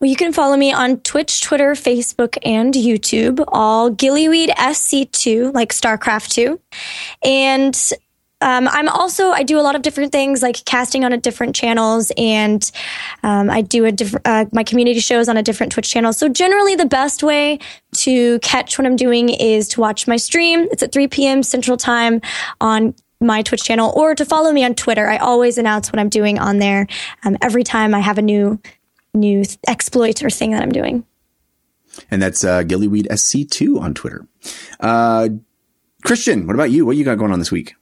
Well, 0.00 0.10
you 0.10 0.16
can 0.16 0.32
follow 0.32 0.56
me 0.56 0.72
on 0.72 0.98
Twitch, 1.00 1.40
Twitter, 1.42 1.72
Facebook, 1.72 2.36
and 2.44 2.74
YouTube, 2.74 3.44
all 3.48 3.90
Gillyweed 3.90 4.48
SC2, 4.48 5.54
like 5.54 5.72
StarCraft 5.72 6.30
2. 6.30 6.60
And 7.22 7.90
um, 8.42 8.68
I'm 8.68 8.88
also 8.88 9.30
I 9.30 9.42
do 9.42 9.58
a 9.58 9.62
lot 9.62 9.76
of 9.76 9.82
different 9.82 10.12
things 10.12 10.42
like 10.42 10.62
casting 10.66 11.04
on 11.04 11.12
a 11.12 11.16
different 11.16 11.56
channels, 11.56 12.12
and 12.18 12.70
um, 13.22 13.48
I 13.48 13.62
do 13.62 13.86
a 13.86 13.92
different 13.92 14.26
uh, 14.26 14.44
my 14.52 14.62
community 14.62 15.00
shows 15.00 15.28
on 15.28 15.38
a 15.38 15.42
different 15.42 15.72
Twitch 15.72 15.90
channel. 15.90 16.12
So 16.12 16.28
generally, 16.28 16.74
the 16.74 16.86
best 16.86 17.22
way 17.22 17.58
to 17.98 18.38
catch 18.40 18.78
what 18.78 18.86
I'm 18.86 18.96
doing 18.96 19.30
is 19.30 19.68
to 19.68 19.80
watch 19.80 20.06
my 20.06 20.16
stream. 20.16 20.68
It's 20.70 20.82
at 20.82 20.92
3 20.92 21.08
p.m. 21.08 21.42
Central 21.42 21.78
Time 21.78 22.20
on 22.60 22.94
my 23.20 23.40
Twitch 23.40 23.64
channel, 23.64 23.90
or 23.96 24.14
to 24.14 24.24
follow 24.26 24.52
me 24.52 24.64
on 24.64 24.74
Twitter. 24.74 25.08
I 25.08 25.16
always 25.16 25.56
announce 25.56 25.90
what 25.90 25.98
I'm 25.98 26.10
doing 26.10 26.38
on 26.38 26.58
there 26.58 26.86
um, 27.24 27.38
every 27.40 27.64
time 27.64 27.94
I 27.94 28.00
have 28.00 28.18
a 28.18 28.22
new 28.22 28.60
new 29.14 29.44
exploit 29.66 30.22
or 30.22 30.28
thing 30.28 30.50
that 30.50 30.62
I'm 30.62 30.72
doing. 30.72 31.06
And 32.10 32.20
that's 32.20 32.44
uh, 32.44 32.62
Gillyweed 32.62 33.06
SC2 33.06 33.80
on 33.80 33.94
Twitter. 33.94 34.26
Uh, 34.78 35.30
Christian, 36.04 36.46
what 36.46 36.54
about 36.54 36.70
you? 36.70 36.84
What 36.84 36.96
you 36.96 37.04
got 37.04 37.16
going 37.16 37.32
on 37.32 37.38
this 37.38 37.50
week? 37.50 37.74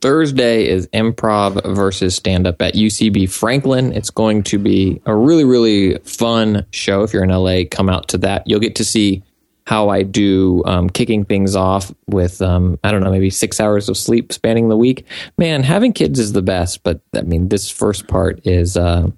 Thursday 0.00 0.68
is 0.68 0.86
improv 0.88 1.74
versus 1.74 2.14
stand 2.14 2.46
up 2.46 2.62
at 2.62 2.74
UCB 2.74 3.30
Franklin. 3.30 3.92
It's 3.92 4.10
going 4.10 4.44
to 4.44 4.58
be 4.58 5.00
a 5.06 5.14
really, 5.14 5.44
really 5.44 5.98
fun 5.98 6.66
show. 6.70 7.02
If 7.02 7.12
you're 7.12 7.24
in 7.24 7.30
LA, 7.30 7.62
come 7.70 7.88
out 7.88 8.08
to 8.08 8.18
that. 8.18 8.46
You'll 8.46 8.60
get 8.60 8.76
to 8.76 8.84
see 8.84 9.22
how 9.66 9.90
I 9.90 10.02
do 10.02 10.62
um, 10.64 10.88
kicking 10.88 11.24
things 11.24 11.54
off 11.54 11.92
with, 12.06 12.40
um, 12.40 12.78
I 12.84 12.90
don't 12.90 13.02
know, 13.02 13.10
maybe 13.10 13.28
six 13.28 13.60
hours 13.60 13.88
of 13.88 13.98
sleep 13.98 14.32
spanning 14.32 14.68
the 14.68 14.76
week. 14.76 15.04
Man, 15.36 15.62
having 15.62 15.92
kids 15.92 16.18
is 16.18 16.32
the 16.32 16.42
best, 16.42 16.82
but 16.84 17.00
I 17.14 17.22
mean, 17.22 17.48
this 17.48 17.70
first 17.70 18.06
part 18.08 18.46
is. 18.46 18.76
Uh, 18.76 19.10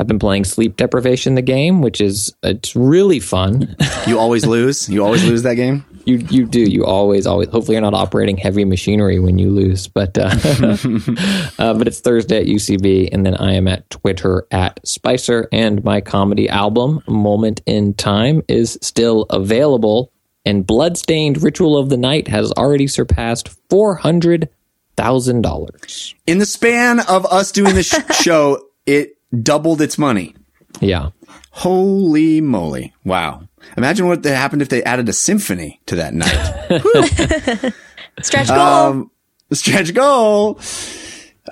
I've 0.00 0.06
been 0.06 0.20
playing 0.20 0.44
Sleep 0.44 0.76
Deprivation, 0.76 1.34
the 1.34 1.42
game, 1.42 1.82
which 1.82 2.00
is 2.00 2.32
it's 2.44 2.76
really 2.76 3.18
fun. 3.18 3.74
you 4.06 4.16
always 4.16 4.46
lose. 4.54 4.88
You 4.88 5.04
always 5.04 5.24
lose 5.24 5.42
that 5.42 5.54
game. 5.54 5.84
You 6.04 6.16
you 6.30 6.46
do. 6.46 6.60
You 6.60 6.84
always 6.84 7.26
always. 7.26 7.48
Hopefully, 7.48 7.74
you're 7.74 7.82
not 7.82 7.94
operating 7.94 8.36
heavy 8.36 8.64
machinery 8.64 9.18
when 9.18 9.38
you 9.38 9.50
lose. 9.50 9.88
But 9.88 10.16
uh, 10.18 10.30
uh, 11.58 11.74
but 11.74 11.86
it's 11.86 12.00
Thursday 12.00 12.40
at 12.40 12.46
UCB, 12.46 13.10
and 13.12 13.24
then 13.26 13.34
I 13.34 13.54
am 13.54 13.68
at 13.68 13.88
Twitter 13.90 14.46
at 14.50 14.86
Spicer, 14.86 15.48
and 15.52 15.82
my 15.84 16.00
comedy 16.00 16.48
album 16.48 17.02
Moment 17.06 17.60
in 17.66 17.94
Time 17.94 18.42
is 18.48 18.78
still 18.82 19.26
available. 19.30 20.12
And 20.44 20.66
Bloodstained 20.66 21.42
Ritual 21.42 21.76
of 21.76 21.90
the 21.90 21.98
Night 21.98 22.28
has 22.28 22.52
already 22.52 22.86
surpassed 22.86 23.48
four 23.68 23.96
hundred 23.96 24.48
thousand 24.96 25.42
dollars 25.42 26.14
in 26.26 26.38
the 26.38 26.46
span 26.46 27.00
of 27.00 27.26
us 27.26 27.52
doing 27.52 27.74
this 27.74 27.88
show. 28.20 28.64
It 28.86 29.18
doubled 29.42 29.82
its 29.82 29.98
money. 29.98 30.34
Yeah. 30.80 31.10
Holy 31.58 32.40
moly. 32.40 32.94
Wow. 33.04 33.42
Imagine 33.76 34.06
what 34.06 34.24
happened 34.24 34.62
if 34.62 34.68
they 34.68 34.84
added 34.84 35.08
a 35.08 35.12
symphony 35.12 35.80
to 35.86 35.96
that 35.96 36.14
night. 36.14 37.74
stretch 38.22 38.46
goal. 38.46 38.60
Um, 38.60 39.10
stretch 39.50 39.92
goal. 39.92 40.60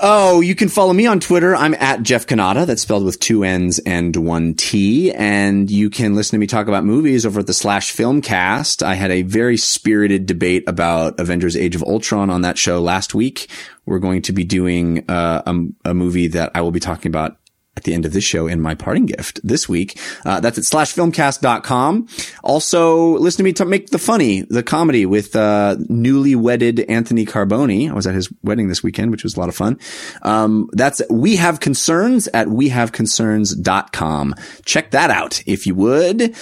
Oh, 0.00 0.40
you 0.42 0.54
can 0.54 0.68
follow 0.68 0.92
me 0.92 1.06
on 1.06 1.18
Twitter. 1.18 1.56
I'm 1.56 1.74
at 1.74 2.04
Jeff 2.04 2.24
Cannata. 2.24 2.66
That's 2.66 2.82
spelled 2.82 3.04
with 3.04 3.18
two 3.18 3.42
N's 3.42 3.80
and 3.80 4.14
one 4.14 4.54
T. 4.54 5.10
And 5.12 5.68
you 5.68 5.90
can 5.90 6.14
listen 6.14 6.36
to 6.36 6.38
me 6.38 6.46
talk 6.46 6.68
about 6.68 6.84
movies 6.84 7.26
over 7.26 7.40
at 7.40 7.48
the 7.48 7.52
Slash 7.52 7.90
Film 7.90 8.22
Cast. 8.22 8.84
I 8.84 8.94
had 8.94 9.10
a 9.10 9.22
very 9.22 9.56
spirited 9.56 10.26
debate 10.26 10.62
about 10.68 11.18
Avengers 11.18 11.56
Age 11.56 11.74
of 11.74 11.82
Ultron 11.82 12.30
on 12.30 12.42
that 12.42 12.58
show 12.58 12.80
last 12.80 13.12
week. 13.12 13.50
We're 13.86 13.98
going 13.98 14.22
to 14.22 14.32
be 14.32 14.44
doing 14.44 15.04
uh, 15.10 15.42
a, 15.46 15.90
a 15.90 15.94
movie 15.94 16.28
that 16.28 16.52
I 16.54 16.60
will 16.60 16.70
be 16.70 16.78
talking 16.78 17.10
about 17.10 17.38
at 17.76 17.84
the 17.84 17.94
end 17.94 18.06
of 18.06 18.12
this 18.12 18.24
show 18.24 18.46
in 18.46 18.60
my 18.60 18.74
parting 18.74 19.06
gift 19.06 19.40
this 19.44 19.68
week. 19.68 19.98
Uh, 20.24 20.40
that's 20.40 20.58
at 20.58 20.64
slashfilmcast.com. 20.64 22.08
Also, 22.42 23.18
listen 23.18 23.38
to 23.38 23.42
me 23.42 23.52
to 23.52 23.64
make 23.64 23.90
the 23.90 23.98
funny, 23.98 24.42
the 24.42 24.62
comedy 24.62 25.04
with, 25.04 25.36
uh, 25.36 25.76
newly 25.88 26.34
wedded 26.34 26.80
Anthony 26.88 27.26
Carboni. 27.26 27.90
I 27.90 27.94
was 27.94 28.06
at 28.06 28.14
his 28.14 28.30
wedding 28.42 28.68
this 28.68 28.82
weekend, 28.82 29.10
which 29.10 29.22
was 29.24 29.36
a 29.36 29.40
lot 29.40 29.48
of 29.48 29.56
fun. 29.56 29.78
Um, 30.22 30.70
that's 30.72 31.02
We 31.10 31.36
Have 31.36 31.60
Concerns 31.60 32.28
at 32.28 32.48
wehaveconcerns.com. 32.48 34.34
Check 34.64 34.90
that 34.92 35.10
out 35.10 35.42
if 35.46 35.66
you 35.66 35.74
would. 35.74 36.34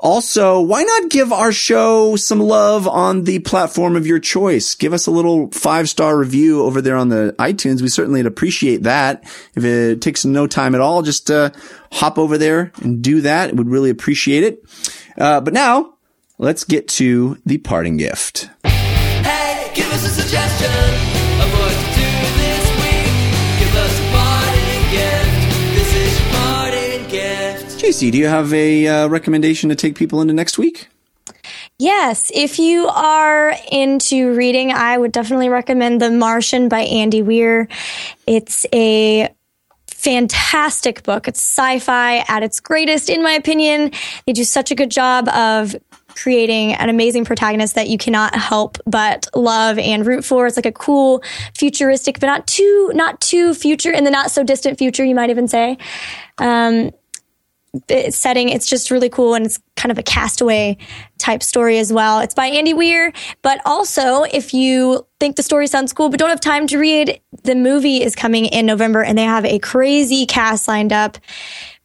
Also, 0.00 0.62
why 0.62 0.82
not 0.82 1.10
give 1.10 1.30
our 1.30 1.52
show 1.52 2.16
some 2.16 2.40
love 2.40 2.88
on 2.88 3.24
the 3.24 3.38
platform 3.40 3.96
of 3.96 4.06
your 4.06 4.18
choice? 4.18 4.74
Give 4.74 4.94
us 4.94 5.06
a 5.06 5.10
little 5.10 5.50
five 5.50 5.90
star 5.90 6.16
review 6.16 6.62
over 6.62 6.80
there 6.80 6.96
on 6.96 7.10
the 7.10 7.34
iTunes. 7.38 7.82
We 7.82 7.88
certainly 7.88 8.22
appreciate 8.22 8.84
that. 8.84 9.24
If 9.54 9.64
it 9.64 10.00
takes 10.00 10.24
no 10.24 10.46
time 10.46 10.74
at 10.74 10.80
all, 10.80 11.02
just 11.02 11.30
uh, 11.30 11.50
hop 11.92 12.18
over 12.18 12.38
there 12.38 12.72
and 12.82 13.02
do 13.02 13.20
that. 13.20 13.54
We'd 13.54 13.68
really 13.68 13.90
appreciate 13.90 14.42
it. 14.42 14.64
Uh, 15.18 15.42
but 15.42 15.52
now, 15.52 15.94
let's 16.38 16.64
get 16.64 16.88
to 16.88 17.36
the 17.44 17.58
parting 17.58 17.98
gift. 17.98 18.48
Hey, 18.64 19.70
give 19.74 19.92
us 19.92 20.06
a 20.06 20.22
suggestion. 20.22 21.19
Do 27.90 28.06
you 28.18 28.28
have 28.28 28.54
a 28.54 28.86
uh, 28.86 29.08
recommendation 29.08 29.68
to 29.68 29.74
take 29.74 29.96
people 29.96 30.20
into 30.20 30.32
next 30.32 30.58
week? 30.58 30.86
Yes, 31.76 32.30
if 32.32 32.60
you 32.60 32.86
are 32.86 33.52
into 33.72 34.32
reading, 34.32 34.70
I 34.70 34.96
would 34.96 35.10
definitely 35.10 35.48
recommend 35.48 36.00
The 36.00 36.08
Martian 36.08 36.68
by 36.68 36.82
Andy 36.82 37.20
Weir. 37.20 37.66
It's 38.28 38.64
a 38.72 39.34
fantastic 39.88 41.02
book. 41.02 41.26
It's 41.26 41.40
sci-fi 41.40 42.18
at 42.28 42.44
its 42.44 42.60
greatest, 42.60 43.10
in 43.10 43.24
my 43.24 43.32
opinion. 43.32 43.90
They 44.24 44.34
do 44.34 44.44
such 44.44 44.70
a 44.70 44.76
good 44.76 44.92
job 44.92 45.28
of 45.28 45.74
creating 46.14 46.74
an 46.74 46.90
amazing 46.90 47.24
protagonist 47.24 47.74
that 47.74 47.88
you 47.88 47.98
cannot 47.98 48.36
help 48.36 48.78
but 48.86 49.26
love 49.34 49.78
and 49.78 50.06
root 50.06 50.24
for. 50.24 50.46
It's 50.46 50.56
like 50.56 50.64
a 50.66 50.72
cool, 50.72 51.24
futuristic, 51.58 52.20
but 52.20 52.26
not 52.26 52.46
too, 52.46 52.92
not 52.94 53.20
too 53.20 53.52
future 53.52 53.90
in 53.90 54.04
the 54.04 54.10
not 54.10 54.30
so 54.30 54.44
distant 54.44 54.78
future, 54.78 55.04
you 55.04 55.16
might 55.16 55.30
even 55.30 55.48
say. 55.48 55.76
Um, 56.38 56.92
setting. 58.10 58.48
It's 58.48 58.68
just 58.68 58.90
really 58.90 59.08
cool. 59.08 59.34
And 59.34 59.46
it's 59.46 59.60
kind 59.76 59.90
of 59.90 59.98
a 59.98 60.02
castaway 60.02 60.76
type 61.18 61.42
story 61.42 61.78
as 61.78 61.92
well. 61.92 62.20
It's 62.20 62.34
by 62.34 62.46
Andy 62.46 62.74
Weir. 62.74 63.12
But 63.42 63.60
also, 63.64 64.24
if 64.24 64.52
you 64.52 65.06
think 65.18 65.36
the 65.36 65.42
story 65.42 65.66
sounds 65.66 65.92
cool, 65.92 66.08
but 66.08 66.18
don't 66.18 66.30
have 66.30 66.40
time 66.40 66.66
to 66.68 66.78
read, 66.78 67.20
the 67.44 67.54
movie 67.54 68.02
is 68.02 68.14
coming 68.14 68.46
in 68.46 68.66
November 68.66 69.02
and 69.02 69.16
they 69.16 69.24
have 69.24 69.44
a 69.44 69.58
crazy 69.58 70.26
cast 70.26 70.68
lined 70.68 70.92
up 70.92 71.18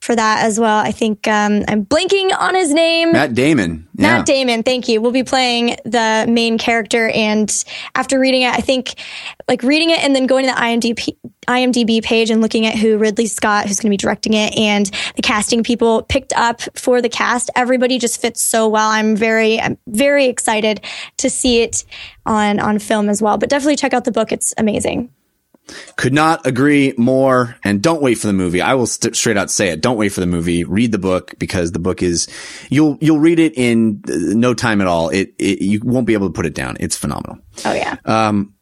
for 0.05 0.15
that 0.15 0.45
as 0.45 0.59
well. 0.59 0.77
I 0.77 0.91
think 0.91 1.27
um, 1.27 1.63
I'm 1.67 1.83
blanking 1.83 2.31
on 2.37 2.53
his 2.53 2.71
name. 2.71 3.11
Matt 3.11 3.33
Damon. 3.33 3.87
Yeah. 3.95 4.17
Matt 4.17 4.27
Damon. 4.27 4.61
Thank 4.61 4.87
you. 4.87 5.01
We'll 5.01 5.11
be 5.11 5.23
playing 5.23 5.77
the 5.83 6.25
main 6.29 6.59
character, 6.59 7.09
and 7.09 7.51
after 7.95 8.19
reading 8.19 8.43
it, 8.43 8.53
I 8.53 8.57
think 8.57 8.93
like 9.47 9.63
reading 9.63 9.89
it 9.89 9.99
and 10.03 10.15
then 10.15 10.27
going 10.27 10.45
to 10.45 10.51
the 10.51 10.57
IMDb 10.57 11.17
IMDb 11.47 12.03
page 12.03 12.29
and 12.29 12.41
looking 12.41 12.67
at 12.67 12.75
who 12.75 12.97
Ridley 12.97 13.25
Scott, 13.25 13.65
who's 13.67 13.79
going 13.79 13.89
to 13.89 13.93
be 13.93 13.97
directing 13.97 14.33
it, 14.33 14.55
and 14.55 14.85
the 15.15 15.23
casting 15.23 15.63
people 15.63 16.03
picked 16.03 16.33
up 16.33 16.61
for 16.77 17.01
the 17.01 17.09
cast. 17.09 17.49
Everybody 17.55 17.97
just 17.97 18.21
fits 18.21 18.45
so 18.45 18.67
well. 18.67 18.89
I'm 18.89 19.15
very, 19.15 19.59
I'm 19.59 19.77
very 19.87 20.27
excited 20.27 20.81
to 21.17 21.29
see 21.31 21.61
it 21.61 21.83
on 22.27 22.59
on 22.59 22.77
film 22.77 23.09
as 23.09 23.23
well. 23.23 23.39
But 23.39 23.49
definitely 23.49 23.77
check 23.77 23.93
out 23.93 24.05
the 24.05 24.11
book; 24.11 24.31
it's 24.31 24.53
amazing. 24.57 25.09
Could 25.95 26.13
not 26.13 26.45
agree 26.45 26.93
more. 26.97 27.55
And 27.63 27.81
don't 27.81 28.01
wait 28.01 28.15
for 28.15 28.27
the 28.27 28.33
movie. 28.33 28.61
I 28.61 28.73
will 28.75 28.85
st- 28.85 29.15
straight 29.15 29.37
out 29.37 29.49
say 29.49 29.69
it. 29.69 29.81
Don't 29.81 29.97
wait 29.97 30.09
for 30.09 30.19
the 30.19 30.27
movie. 30.27 30.63
Read 30.63 30.91
the 30.91 30.99
book 30.99 31.33
because 31.39 31.71
the 31.71 31.79
book 31.79 32.03
is 32.03 32.27
you'll 32.69 32.97
you'll 33.01 33.19
read 33.19 33.39
it 33.39 33.53
in 33.55 34.01
uh, 34.07 34.13
no 34.35 34.53
time 34.53 34.81
at 34.81 34.87
all. 34.87 35.09
It, 35.09 35.33
it 35.39 35.61
you 35.61 35.81
won't 35.83 36.07
be 36.07 36.13
able 36.13 36.27
to 36.27 36.33
put 36.33 36.45
it 36.45 36.53
down. 36.53 36.77
It's 36.79 36.95
phenomenal. 36.95 37.39
Oh 37.65 37.73
yeah. 37.73 37.97
Um, 38.05 38.53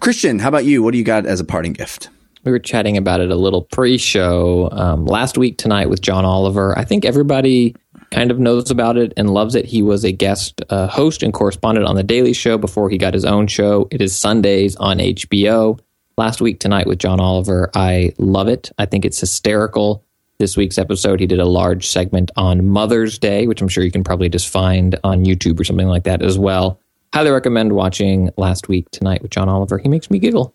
Christian, 0.00 0.38
how 0.38 0.48
about 0.48 0.64
you? 0.64 0.82
What 0.82 0.92
do 0.92 0.98
you 0.98 1.04
got 1.04 1.26
as 1.26 1.40
a 1.40 1.44
parting 1.44 1.72
gift? 1.72 2.08
We 2.44 2.52
were 2.52 2.58
chatting 2.58 2.98
about 2.98 3.20
it 3.20 3.30
a 3.30 3.36
little 3.36 3.62
pre-show 3.62 4.68
um, 4.70 5.06
last 5.06 5.38
week 5.38 5.56
tonight 5.56 5.88
with 5.88 6.02
John 6.02 6.26
Oliver. 6.26 6.78
I 6.78 6.84
think 6.84 7.06
everybody 7.06 7.74
kind 8.10 8.30
of 8.30 8.38
knows 8.38 8.70
about 8.70 8.98
it 8.98 9.14
and 9.16 9.30
loves 9.30 9.54
it. 9.54 9.64
He 9.64 9.82
was 9.82 10.04
a 10.04 10.12
guest 10.12 10.60
uh, 10.68 10.86
host 10.88 11.22
and 11.22 11.32
correspondent 11.32 11.86
on 11.86 11.96
the 11.96 12.02
Daily 12.02 12.34
Show 12.34 12.58
before 12.58 12.90
he 12.90 12.98
got 12.98 13.14
his 13.14 13.24
own 13.24 13.46
show. 13.46 13.88
It 13.90 14.02
is 14.02 14.14
Sundays 14.14 14.76
on 14.76 14.98
HBO 14.98 15.78
last 16.16 16.40
week 16.40 16.60
tonight 16.60 16.86
with 16.86 16.98
John 16.98 17.20
Oliver. 17.20 17.70
I 17.74 18.12
love 18.18 18.48
it. 18.48 18.70
I 18.78 18.86
think 18.86 19.04
it's 19.04 19.20
hysterical. 19.20 20.04
This 20.38 20.56
week's 20.56 20.78
episode, 20.78 21.20
he 21.20 21.26
did 21.26 21.38
a 21.38 21.44
large 21.44 21.86
segment 21.86 22.30
on 22.36 22.68
Mother's 22.68 23.18
Day, 23.18 23.46
which 23.46 23.62
I'm 23.62 23.68
sure 23.68 23.84
you 23.84 23.92
can 23.92 24.02
probably 24.02 24.28
just 24.28 24.48
find 24.48 24.98
on 25.04 25.24
YouTube 25.24 25.60
or 25.60 25.64
something 25.64 25.86
like 25.86 26.04
that 26.04 26.22
as 26.22 26.38
well. 26.38 26.80
Highly 27.12 27.30
recommend 27.30 27.72
watching 27.72 28.30
Last 28.36 28.68
Week 28.68 28.90
Tonight 28.90 29.22
with 29.22 29.30
John 29.30 29.48
Oliver. 29.48 29.78
He 29.78 29.88
makes 29.88 30.10
me 30.10 30.18
giggle. 30.18 30.52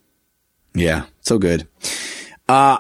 Yeah, 0.76 1.06
so 1.22 1.38
good. 1.40 1.68
Uh, 2.50 2.80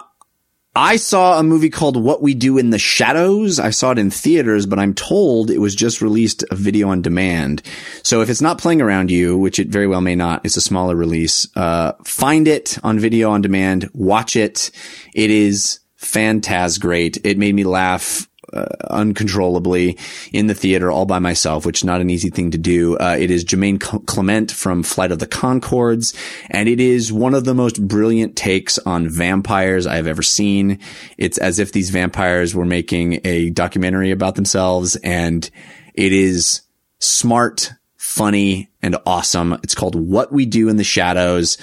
I 0.80 0.96
saw 0.96 1.38
a 1.38 1.44
movie 1.44 1.70
called 1.70 2.02
What 2.02 2.22
We 2.22 2.34
Do 2.34 2.58
in 2.58 2.70
the 2.70 2.80
Shadows. 2.80 3.60
I 3.60 3.70
saw 3.70 3.92
it 3.92 4.00
in 4.00 4.10
theaters, 4.10 4.66
but 4.66 4.80
I'm 4.80 4.94
told 4.94 5.52
it 5.52 5.58
was 5.58 5.76
just 5.76 6.02
released 6.02 6.46
a 6.50 6.56
video 6.56 6.88
on 6.88 7.02
demand. 7.02 7.62
So 8.02 8.22
if 8.22 8.30
it's 8.30 8.40
not 8.40 8.60
playing 8.60 8.82
around 8.82 9.12
you, 9.12 9.38
which 9.38 9.60
it 9.60 9.68
very 9.68 9.88
well 9.88 10.00
may 10.00 10.16
not, 10.16 10.46
it's 10.46 10.56
a 10.56 10.62
smaller 10.62 10.96
release, 10.96 11.46
uh, 11.58 11.92
find 12.06 12.48
it 12.48 12.78
on 12.82 12.98
video 12.98 13.30
on 13.30 13.42
demand, 13.42 13.90
watch 13.94 14.38
it. 14.38 14.72
It 15.14 15.30
is 15.30 15.82
fantastic. 15.98 16.82
great. 16.82 17.18
It 17.26 17.38
made 17.38 17.56
me 17.56 17.66
laugh 17.66 18.30
uh, 18.54 18.66
uncontrollably 18.90 19.98
in 20.34 20.48
the 20.48 20.54
theater 20.54 20.92
all 20.92 21.06
by 21.06 21.20
myself, 21.20 21.66
which 21.66 21.80
is 21.80 21.84
not 21.84 22.02
an 22.02 22.10
easy 22.10 22.30
thing 22.30 22.52
to 22.52 22.58
do. 22.58 22.98
Uh, 22.98 23.16
it 23.20 23.32
is 23.32 23.44
Jemaine 23.44 23.80
Clement 23.80 24.52
from 24.52 24.84
Flight 24.84 25.12
of 25.12 25.20
the 25.20 25.28
Conchords, 25.28 26.16
and 26.50 26.68
it 26.70 26.80
is 26.80 27.12
one 27.12 27.34
of 27.34 27.46
the 27.46 27.54
most 27.54 27.86
brilliant 27.88 28.36
takes 28.36 28.78
on 28.80 29.10
vampires 29.10 29.88
I 29.88 29.96
have 29.96 30.08
ever 30.08 30.24
seen. 30.24 30.80
It's 31.18 31.38
as 31.38 31.60
if 31.60 31.72
these 31.72 31.90
vampires 31.90 32.56
were 32.56 32.66
making 32.66 33.22
a 33.24 33.50
documentary 33.50 34.12
about 34.12 34.36
themselves, 34.36 34.96
and 34.98 35.50
it 35.94 36.14
is 36.14 36.62
smart, 37.00 37.72
funny, 37.98 38.70
and 38.82 38.98
awesome. 39.06 39.54
It's 39.64 39.76
called 39.76 39.96
What 39.96 40.32
We 40.32 40.46
Do 40.46 40.70
in 40.70 40.78
the 40.78 40.84
Shadows 40.84 41.58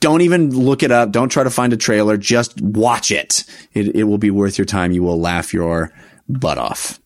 don't 0.00 0.20
even 0.20 0.56
look 0.56 0.82
it 0.82 0.90
up. 0.90 1.10
Don't 1.10 1.30
try 1.30 1.42
to 1.42 1.50
find 1.50 1.72
a 1.72 1.76
trailer. 1.76 2.16
Just 2.16 2.60
watch 2.60 3.10
it. 3.10 3.44
It, 3.72 3.96
it 3.96 4.04
will 4.04 4.18
be 4.18 4.30
worth 4.30 4.58
your 4.58 4.66
time. 4.66 4.92
You 4.92 5.02
will 5.02 5.20
laugh 5.20 5.54
your 5.54 5.92
butt 6.28 6.58
off. 6.58 7.00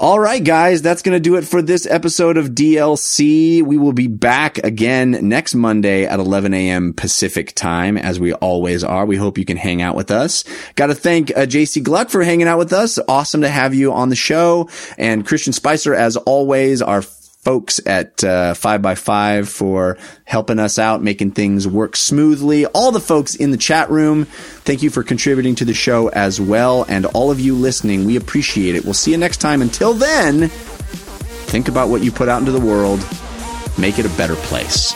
All 0.00 0.20
right, 0.20 0.44
guys, 0.44 0.80
that's 0.80 1.02
going 1.02 1.16
to 1.16 1.20
do 1.20 1.34
it 1.34 1.44
for 1.44 1.60
this 1.60 1.84
episode 1.84 2.36
of 2.36 2.50
DLC. 2.50 3.64
We 3.64 3.76
will 3.76 3.92
be 3.92 4.06
back 4.06 4.58
again 4.58 5.28
next 5.28 5.56
Monday 5.56 6.06
at 6.06 6.20
11 6.20 6.54
a.m. 6.54 6.92
Pacific 6.92 7.52
time, 7.56 7.98
as 7.98 8.20
we 8.20 8.32
always 8.34 8.84
are. 8.84 9.04
We 9.06 9.16
hope 9.16 9.38
you 9.38 9.44
can 9.44 9.56
hang 9.56 9.82
out 9.82 9.96
with 9.96 10.12
us. 10.12 10.44
Got 10.76 10.86
to 10.86 10.94
thank 10.94 11.32
uh, 11.32 11.46
Jaycie 11.46 11.82
Gluck 11.82 12.10
for 12.10 12.22
hanging 12.22 12.46
out 12.46 12.58
with 12.58 12.72
us. 12.72 13.00
Awesome 13.08 13.40
to 13.40 13.48
have 13.48 13.74
you 13.74 13.92
on 13.92 14.08
the 14.08 14.14
show. 14.14 14.70
And 14.98 15.26
Christian 15.26 15.52
Spicer, 15.52 15.96
as 15.96 16.16
always, 16.16 16.80
our 16.80 17.02
folks 17.48 17.80
at 17.86 18.22
uh, 18.24 18.52
5by5 18.52 19.48
for 19.48 19.96
helping 20.26 20.58
us 20.58 20.78
out, 20.78 21.02
making 21.02 21.30
things 21.30 21.66
work 21.66 21.96
smoothly. 21.96 22.66
All 22.66 22.92
the 22.92 23.00
folks 23.00 23.34
in 23.34 23.52
the 23.52 23.56
chat 23.56 23.88
room, 23.88 24.26
thank 24.66 24.82
you 24.82 24.90
for 24.90 25.02
contributing 25.02 25.54
to 25.54 25.64
the 25.64 25.72
show 25.72 26.08
as 26.10 26.38
well. 26.38 26.84
And 26.90 27.06
all 27.06 27.30
of 27.30 27.40
you 27.40 27.54
listening, 27.54 28.04
we 28.04 28.16
appreciate 28.16 28.74
it. 28.74 28.84
We'll 28.84 28.92
see 28.92 29.12
you 29.12 29.16
next 29.16 29.38
time. 29.38 29.62
Until 29.62 29.94
then, 29.94 30.48
think 31.48 31.68
about 31.68 31.88
what 31.88 32.04
you 32.04 32.12
put 32.12 32.28
out 32.28 32.40
into 32.40 32.52
the 32.52 32.60
world, 32.60 33.00
make 33.78 33.98
it 33.98 34.04
a 34.04 34.14
better 34.18 34.36
place. 34.36 34.94